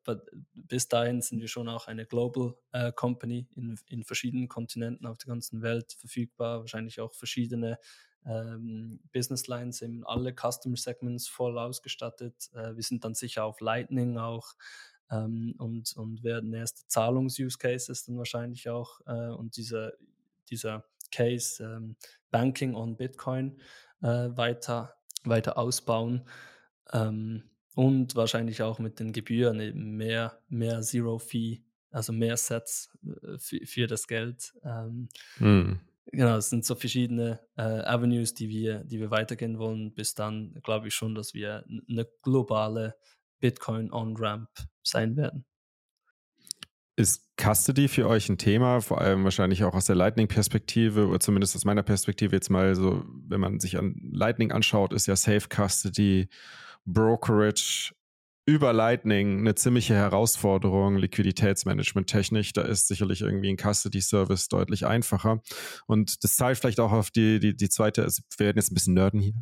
bis 0.55 0.89
dahin 0.89 1.21
sind 1.21 1.41
wir 1.41 1.49
schon 1.49 1.69
auch 1.69 1.89
eine 1.89 2.07
Global 2.07 2.55
äh, 2.73 2.93
Company 2.93 3.49
in, 3.57 3.79
in 3.89 4.05
verschiedenen 4.05 4.49
Kontinenten 4.49 5.07
auf 5.07 5.19
der 5.19 5.27
ganzen 5.27 5.63
Welt 5.63 5.93
verfügbar, 5.99 6.61
wahrscheinlich 6.61 7.01
auch 7.01 7.13
verschiedene 7.13 7.79
ähm, 8.25 9.01
Business 9.13 9.49
Lines, 9.49 9.83
eben 9.83 10.07
alle 10.07 10.33
Customer 10.33 10.77
Segments 10.77 11.27
voll 11.27 11.59
ausgestattet. 11.59 12.51
Äh, 12.55 12.77
wir 12.77 12.83
sind 12.83 13.05
dann 13.05 13.15
sicher 13.15 13.45
auf 13.45 13.61
Lightning 13.61 14.17
auch 14.17 14.55
ähm, 15.11 15.55
und, 15.59 15.97
und 15.97 16.23
werden 16.23 16.53
erste 16.53 16.87
Zahlungs-Use 16.87 17.59
Cases 17.59 18.05
dann 18.05 18.17
wahrscheinlich 18.17 18.69
auch 18.69 19.01
äh, 19.07 19.31
und 19.31 19.57
dieser, 19.57 19.93
dieser 20.51 20.85
Case 21.11 21.63
ähm, 21.65 21.97
Banking 22.31 22.75
on 22.75 22.97
Bitcoin 22.97 23.61
äh, 24.03 24.37
weiter, 24.37 24.97
weiter 25.25 25.59
ausbauen. 25.59 26.25
Ähm, 26.93 27.45
und 27.75 28.17
wahrscheinlich 28.17 28.63
auch 28.63 28.79
mit 28.79 28.99
den 28.99 29.13
Gebühren 29.13 29.61
eben 29.61 29.97
mehr, 29.97 30.41
mehr 30.49 30.81
Zero-Fee, 30.81 31.63
also 31.91 32.13
mehr 32.13 32.37
Sets 32.37 32.91
äh, 33.05 33.39
für, 33.39 33.65
für 33.67 33.87
das 33.87 34.09
Geld. 34.09 34.53
Ähm, 34.65 35.09
hm. 35.37 35.81
Genau, 36.11 36.37
es 36.37 36.49
sind 36.49 36.65
so 36.65 36.75
verschiedene 36.75 37.39
äh, 37.57 37.63
Avenues, 37.63 38.33
die 38.35 38.49
wir, 38.49 38.83
die 38.85 38.99
wir 38.99 39.11
weitergehen 39.11 39.59
wollen. 39.59 39.93
Bis 39.95 40.15
dann 40.15 40.55
glaube 40.63 40.89
ich 40.89 40.95
schon, 40.95 41.15
dass 41.15 41.35
wir 41.35 41.65
eine 41.89 42.09
globale 42.23 42.97
Bitcoin-On-Ramp 43.41 44.49
sein 44.83 45.17
werden. 45.17 45.45
Ist 46.99 47.23
Custody 47.37 47.87
für 47.87 48.09
euch 48.09 48.29
ein 48.29 48.39
Thema, 48.39 48.81
vor 48.81 49.01
allem 49.01 49.23
wahrscheinlich 49.23 49.63
auch 49.63 49.75
aus 49.75 49.85
der 49.85 49.95
Lightning-Perspektive 49.95 51.07
oder 51.07 51.21
zumindest 51.21 51.55
aus 51.55 51.65
meiner 51.65 51.85
Perspektive 51.85 52.35
jetzt 52.35 52.51
mal 52.51 52.75
so, 52.75 53.05
wenn 53.29 53.41
man 53.41 53.61
sich 53.61 53.79
an 53.79 53.95
Lightning 54.13 54.51
anschaut, 54.51 54.93
ist 54.93 55.07
ja 55.07 55.15
Safe 55.15 55.47
Custody 55.49 56.29
Brokerage 56.87 57.93
über 58.49 58.73
Lightning 58.73 59.41
eine 59.41 59.55
ziemliche 59.57 59.95
Herausforderung, 59.95 60.97
Liquiditätsmanagement 60.97 62.07
technisch. 62.07 62.55
Da 62.55 62.63
ist 62.63 62.89
sicherlich 62.89 63.21
irgendwie 63.21 63.51
ein 63.51 63.59
Custody-Service 63.59 64.49
deutlich 64.49 64.87
einfacher. 64.87 65.43
Und 65.87 66.25
das 66.25 66.37
zahlt 66.37 66.57
vielleicht 66.57 66.81
auch 66.81 66.93
auf 66.93 67.11
die, 67.11 67.41
die, 67.41 67.55
die 67.55 67.69
zweite, 67.69 68.05
also 68.05 68.23
wir 68.39 68.47
werden 68.47 68.57
jetzt 68.57 68.73
ein 68.73 68.75
bisschen 68.75 68.95
nerden 68.95 69.21
hier, 69.21 69.35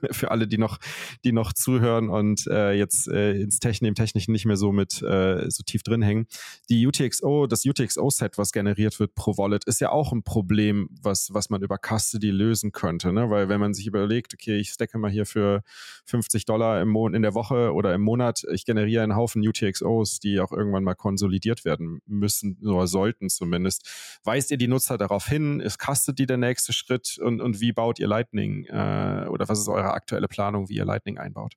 für 0.10 0.30
alle, 0.30 0.48
die 0.48 0.56
noch, 0.56 0.78
die 1.22 1.32
noch 1.32 1.52
zuhören 1.52 2.08
und 2.08 2.46
äh, 2.46 2.72
jetzt 2.72 3.08
äh, 3.08 3.32
ins 3.32 3.58
Technik, 3.58 3.88
im 3.88 3.94
Technischen 3.94 4.32
nicht 4.32 4.46
mehr 4.46 4.56
so 4.56 4.72
mit 4.72 5.02
äh, 5.02 5.50
so 5.50 5.62
tief 5.62 5.82
drin 5.82 6.00
hängen. 6.00 6.26
Die 6.70 6.86
UTXO, 6.86 7.46
das 7.46 7.66
UTXO-Set, 7.66 8.38
was 8.38 8.52
generiert 8.52 8.98
wird 8.98 9.14
pro 9.14 9.36
Wallet, 9.36 9.64
ist 9.64 9.82
ja 9.82 9.90
auch 9.90 10.12
ein 10.12 10.22
Problem, 10.22 10.88
was, 11.02 11.28
was 11.34 11.50
man 11.50 11.60
über 11.60 11.76
Custody 11.76 12.30
lösen 12.30 12.72
könnte. 12.72 13.12
Ne? 13.12 13.28
Weil 13.28 13.50
wenn 13.50 13.60
man 13.60 13.74
sich 13.74 13.86
überlegt, 13.86 14.32
okay, 14.32 14.56
ich 14.56 14.70
stecke 14.70 14.96
mal 14.96 15.10
hier 15.10 15.26
für 15.26 15.62
50 16.06 16.46
Dollar 16.46 16.80
im 16.80 16.88
Mon 16.88 17.12
in 17.12 17.20
der 17.20 17.34
Woche 17.34 17.74
oder 17.74 17.92
im 17.92 18.00
Monat 18.00 18.45
ich 18.52 18.64
generiere 18.64 19.02
einen 19.02 19.16
Haufen 19.16 19.46
UTXOs, 19.46 20.20
die 20.20 20.40
auch 20.40 20.52
irgendwann 20.52 20.84
mal 20.84 20.94
konsolidiert 20.94 21.64
werden 21.64 22.00
müssen 22.06 22.58
oder 22.64 22.86
sollten 22.86 23.28
zumindest. 23.28 24.20
Weist 24.24 24.50
ihr 24.50 24.56
die 24.56 24.68
Nutzer 24.68 24.98
darauf 24.98 25.26
hin? 25.26 25.60
Ist 25.60 25.78
Custody 25.78 26.26
der 26.26 26.36
nächste 26.36 26.72
Schritt? 26.72 27.18
Und, 27.20 27.40
und 27.40 27.60
wie 27.60 27.72
baut 27.72 27.98
ihr 27.98 28.08
Lightning 28.08 28.66
äh, 28.66 29.26
oder 29.28 29.48
was 29.48 29.58
ist 29.58 29.68
eure 29.68 29.92
aktuelle 29.92 30.28
Planung, 30.28 30.68
wie 30.68 30.76
ihr 30.76 30.84
Lightning 30.84 31.18
einbaut? 31.18 31.54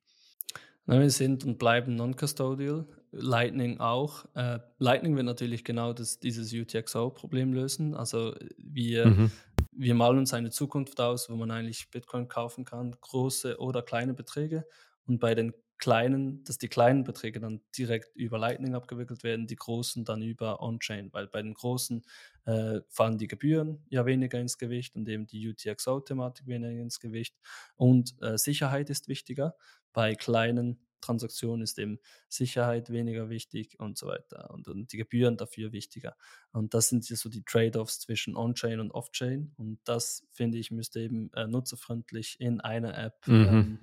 Na, 0.86 0.98
wir 0.98 1.10
sind 1.10 1.44
und 1.44 1.58
bleiben 1.58 1.94
non-custodial. 1.94 2.86
Lightning 3.12 3.80
auch. 3.80 4.24
Äh, 4.34 4.60
Lightning 4.78 5.16
wird 5.16 5.26
natürlich 5.26 5.64
genau 5.64 5.92
das, 5.92 6.18
dieses 6.18 6.52
UTXO-Problem 6.52 7.52
lösen. 7.52 7.94
Also 7.94 8.34
wir, 8.56 9.06
mhm. 9.06 9.30
wir 9.72 9.94
malen 9.94 10.18
uns 10.18 10.32
eine 10.32 10.50
Zukunft 10.50 11.00
aus, 11.00 11.28
wo 11.28 11.36
man 11.36 11.50
eigentlich 11.50 11.90
Bitcoin 11.90 12.28
kaufen 12.28 12.64
kann, 12.64 12.96
große 13.00 13.58
oder 13.58 13.82
kleine 13.82 14.14
Beträge. 14.14 14.64
Und 15.06 15.18
bei 15.18 15.34
den 15.34 15.52
kleinen, 15.80 16.44
dass 16.44 16.58
die 16.58 16.68
kleinen 16.68 17.04
Beträge 17.04 17.40
dann 17.40 17.60
direkt 17.76 18.14
über 18.14 18.38
Lightning 18.38 18.74
abgewickelt 18.74 19.24
werden, 19.24 19.46
die 19.46 19.56
großen 19.56 20.04
dann 20.04 20.22
über 20.22 20.62
On-Chain, 20.62 21.12
weil 21.12 21.26
bei 21.26 21.42
den 21.42 21.54
großen 21.54 22.04
äh, 22.44 22.80
fallen 22.88 23.18
die 23.18 23.26
Gebühren 23.26 23.84
ja 23.88 24.06
weniger 24.06 24.38
ins 24.38 24.58
Gewicht 24.58 24.94
und 24.94 25.08
eben 25.08 25.26
die 25.26 25.48
UTXO-Thematik 25.48 26.46
weniger 26.46 26.80
ins 26.80 27.00
Gewicht 27.00 27.36
und 27.76 28.14
äh, 28.22 28.38
Sicherheit 28.38 28.90
ist 28.90 29.08
wichtiger. 29.08 29.56
Bei 29.92 30.14
kleinen 30.14 30.86
Transaktionen 31.00 31.62
ist 31.62 31.78
eben 31.78 31.98
Sicherheit 32.28 32.90
weniger 32.90 33.28
wichtig 33.28 33.78
und 33.78 33.98
so 33.98 34.06
weiter 34.06 34.50
und, 34.50 34.68
und 34.68 34.92
die 34.92 34.96
Gebühren 34.96 35.36
dafür 35.36 35.72
wichtiger. 35.72 36.16
Und 36.52 36.74
das 36.74 36.88
sind 36.88 37.04
so 37.04 37.28
die 37.28 37.42
Trade-offs 37.44 38.00
zwischen 38.00 38.36
On-Chain 38.36 38.80
und 38.80 38.90
Off-Chain 38.90 39.52
und 39.56 39.78
das 39.84 40.26
finde 40.30 40.58
ich 40.58 40.70
müsste 40.70 41.00
eben 41.00 41.32
äh, 41.34 41.46
nutzerfreundlich 41.46 42.40
in 42.40 42.60
einer 42.60 42.96
App 42.96 43.26
mhm. 43.26 43.48
ähm, 43.48 43.78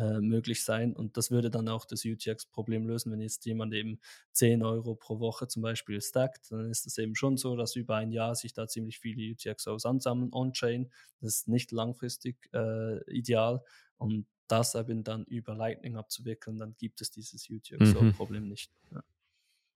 äh, 0.00 0.20
möglich 0.20 0.64
sein. 0.64 0.96
Und 0.96 1.18
das 1.18 1.30
würde 1.30 1.50
dann 1.50 1.68
auch 1.68 1.84
das 1.84 2.04
UTX-Problem 2.06 2.86
lösen, 2.86 3.12
wenn 3.12 3.20
jetzt 3.20 3.44
jemand 3.44 3.74
eben 3.74 4.00
10 4.32 4.62
Euro 4.62 4.94
pro 4.94 5.20
Woche 5.20 5.46
zum 5.46 5.62
Beispiel 5.62 6.00
stackt, 6.00 6.50
dann 6.50 6.70
ist 6.70 6.86
es 6.86 6.96
eben 6.96 7.14
schon 7.14 7.36
so, 7.36 7.54
dass 7.54 7.76
über 7.76 7.96
ein 7.96 8.10
Jahr 8.10 8.34
sich 8.34 8.54
da 8.54 8.66
ziemlich 8.66 8.98
viele 8.98 9.32
UTXOs 9.32 9.84
ansammeln 9.84 10.32
on-chain. 10.32 10.90
Das 11.20 11.34
ist 11.34 11.48
nicht 11.48 11.70
langfristig 11.70 12.48
äh, 12.54 13.04
ideal. 13.10 13.62
Und 13.98 14.26
das 14.50 14.74
eben 14.74 15.04
dann 15.04 15.24
über 15.24 15.54
Lightning 15.54 15.96
abzuwickeln, 15.96 16.58
dann 16.58 16.74
gibt 16.76 17.00
es 17.00 17.10
dieses 17.10 17.48
UTXO-Problem 17.48 18.44
mhm. 18.44 18.48
nicht. 18.48 18.72
Ja. 18.90 19.02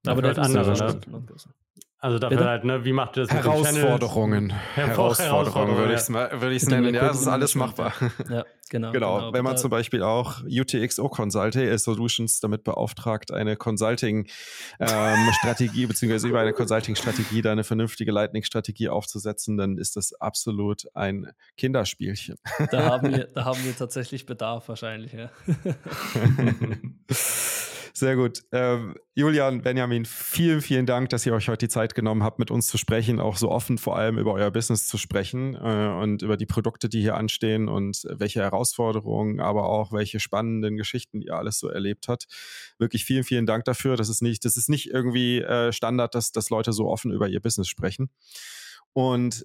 Aber 0.07 0.23
der 0.23 0.39
andere, 0.39 0.73
ne? 0.73 1.45
Also 2.05 2.19
dafür 2.19 2.37
Bitte? 2.37 2.51
halt, 2.51 2.65
ne, 2.65 2.85
wie 2.85 2.93
macht 2.93 3.17
ihr 3.17 3.23
das 3.23 3.33
Herausforderungen. 3.33 4.53
Herausforderungen 4.75 5.79
würde 5.79 5.95
ich 5.95 6.01
es 6.01 6.13
würd 6.13 6.53
ich's 6.53 6.69
nennen. 6.69 6.95
Ja, 6.95 7.07
das 7.07 7.23
ist 7.23 7.29
alles 7.29 7.55
machbar. 7.55 7.95
Ja, 8.29 8.45
genau. 8.69 8.93
genau. 8.93 9.21
genau. 9.21 9.33
Wenn 9.33 9.43
man 9.43 9.57
zum 9.57 9.71
Beispiel 9.71 10.03
auch 10.03 10.43
UTXO 10.45 11.09
Consulting 11.09 11.79
Solutions 11.79 12.41
damit 12.41 12.63
beauftragt, 12.63 13.33
eine 13.33 13.57
Consulting-Strategie 13.57 15.83
ähm, 15.85 15.89
beziehungsweise 15.89 16.29
über 16.29 16.41
eine 16.41 16.53
Consulting-Strategie 16.53 17.41
da 17.41 17.53
eine 17.53 17.65
vernünftige 17.65 18.13
Lightning-Strategie 18.13 18.91
aufzusetzen, 18.91 19.57
dann 19.57 19.79
ist 19.79 19.97
das 19.97 20.13
absolut 20.21 20.83
ein 20.93 21.33
Kinderspielchen. 21.57 22.37
Da 22.71 22.85
haben 22.85 23.13
wir, 23.13 23.25
da 23.35 23.47
haben 23.47 23.65
wir 23.65 23.75
tatsächlich 23.75 24.27
Bedarf 24.27 24.69
wahrscheinlich, 24.69 25.15
ja. 25.15 25.31
Sehr 27.97 28.17
gut. 28.17 28.43
Ähm, 28.51 28.97
Julian, 29.15 29.63
Benjamin, 29.63 30.05
vielen, 30.05 30.63
vielen 30.63 30.85
Dank, 30.85 31.11
dass 31.11 31.25
ihr 31.27 31.33
euch 31.33 31.49
heute 31.49 31.67
die 31.67 31.71
Zeit 31.71 31.95
genommen 31.95 32.25
habt, 32.25 32.41
mit 32.41 32.51
uns 32.51 32.67
zu 32.67 32.77
sprechen, 32.77 33.21
auch 33.21 33.37
so 33.37 33.53
offen 33.53 33.79
vor 33.79 33.97
allem 33.97 34.19
über 34.19 34.33
euer 34.33 34.51
Business 34.51 34.89
zu 34.89 34.99
sprechen 34.99 35.55
äh, 35.55 36.03
und 36.03 36.23
über 36.23 36.37
die 36.37 36.45
Produkte, 36.45 36.89
die 36.89 37.03
hier 37.03 37.15
anstehen 37.15 37.69
und 37.69 38.03
welche 38.11 38.41
Herausforderungen, 38.41 39.39
aber 39.39 39.69
auch 39.69 39.93
welche 39.93 40.19
spannenden 40.19 40.77
Geschichten 40.77 41.23
ihr 41.23 41.37
alles 41.37 41.61
so 41.61 41.69
erlebt 41.69 42.09
habt. 42.09 42.27
Wirklich 42.79 43.05
vielen, 43.05 43.23
vielen 43.23 43.47
Dank 43.47 43.65
dafür. 43.65 43.97
Das 43.97 44.09
ist 44.09 44.23
nicht, 44.23 44.45
das 44.45 44.57
ist 44.57 44.69
nicht 44.69 44.91
irgendwie 44.91 45.43
äh, 45.43 45.73
Standard, 45.73 46.17
dass, 46.17 46.33
dass 46.33 46.51
Leute 46.51 46.73
so 46.73 46.89
offen 46.89 47.13
über 47.13 47.29
ihr 47.29 47.41
Business 47.41 47.69
sprechen. 47.69 48.11
Und 48.93 49.45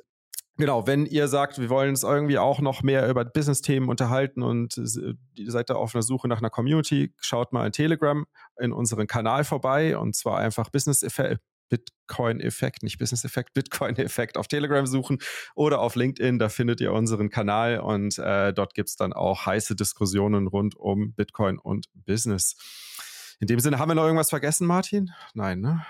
Genau, 0.60 0.86
wenn 0.86 1.06
ihr 1.06 1.30
sagt, 1.30 1.58
wir 1.58 1.70
wollen 1.70 1.92
uns 1.92 2.04
irgendwie 2.04 2.38
auch 2.38 2.60
noch 2.60 2.84
mehr 2.84 3.08
über 3.08 3.24
Business-Themen 3.24 3.88
unterhalten 3.88 4.44
und 4.44 4.76
ihr 4.76 5.52
seid 5.52 5.70
da 5.70 5.76
auf 5.76 5.96
einer 5.96 6.02
Suche 6.02 6.28
nach 6.28 6.40
einer 6.40 6.50
Community, 6.50 7.14
schaut 7.22 7.54
mal 7.54 7.66
in 7.66 7.72
Telegram 7.72 8.26
in 8.60 8.74
unseren 8.74 9.08
Kanal 9.08 9.46
vorbei 9.46 9.98
und 9.98 10.18
zwar 10.18 10.38
einfach 10.38 10.70
Business 10.70 11.02
Bitcoin-Effekt, 11.70 12.84
nicht 12.84 12.98
Business-Effekt, 12.98 13.54
Bitcoin-Effekt 13.54 14.38
auf 14.38 14.50
Telegram 14.50 14.86
suchen 14.86 15.20
oder 15.56 15.80
auf 15.80 15.96
LinkedIn. 15.96 16.40
Da 16.40 16.50
findet 16.50 16.82
ihr 16.82 16.92
unseren 16.92 17.30
Kanal 17.30 17.80
und 17.80 18.18
äh, 18.18 18.52
dort 18.52 18.74
gibt 18.74 18.90
es 18.90 18.98
dann 18.98 19.14
auch 19.14 19.46
heiße 19.46 19.78
Diskussionen 19.78 20.48
rund 20.48 20.76
um 20.76 21.14
Bitcoin 21.14 21.58
und 21.58 21.86
Business. 21.94 22.58
In 23.40 23.48
dem 23.48 23.62
Sinne, 23.62 23.80
haben 23.80 23.88
wir 23.88 23.96
noch 23.96 24.04
irgendwas 24.04 24.30
vergessen, 24.30 24.68
Martin? 24.68 25.12
Nein, 25.34 25.62
ne? 25.62 25.86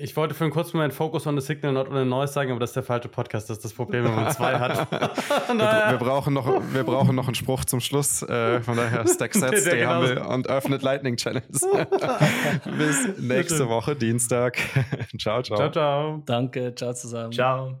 Ich 0.00 0.16
wollte 0.16 0.32
für 0.32 0.44
einen 0.44 0.52
kurzen 0.52 0.76
Moment 0.76 0.94
Focus 0.94 1.26
on 1.26 1.38
the 1.38 1.44
Signal, 1.44 1.72
not 1.72 1.88
on 1.88 1.96
the 1.96 2.04
Noise 2.04 2.32
sagen, 2.32 2.52
aber 2.52 2.60
das 2.60 2.70
ist 2.70 2.76
der 2.76 2.84
falsche 2.84 3.08
Podcast, 3.08 3.50
das 3.50 3.56
ist 3.56 3.64
das 3.64 3.72
Problem, 3.72 4.04
wenn 4.04 4.14
man 4.14 4.30
zwei 4.30 4.56
hat. 4.56 4.88
wir, 4.92 5.90
wir, 5.90 5.98
brauchen 5.98 6.34
noch, 6.34 6.46
wir 6.72 6.84
brauchen 6.84 7.16
noch 7.16 7.26
einen 7.26 7.34
Spruch 7.34 7.64
zum 7.64 7.80
Schluss. 7.80 8.22
Äh, 8.22 8.60
von 8.60 8.76
daher, 8.76 9.04
Stack 9.08 9.34
Sets, 9.34 9.62
Stay 9.62 9.80
genau. 9.80 9.96
Humble 9.96 10.18
und 10.22 10.48
öffnet 10.48 10.82
Lightning 10.82 11.16
Channels. 11.16 11.66
Bis 12.78 13.18
nächste 13.18 13.68
Woche, 13.68 13.96
Dienstag. 13.96 14.56
ciao, 15.18 15.42
ciao. 15.42 15.56
Ciao, 15.56 15.70
ciao. 15.72 16.22
Danke, 16.24 16.72
ciao 16.76 16.92
zusammen. 16.92 17.32
Ciao. 17.32 17.78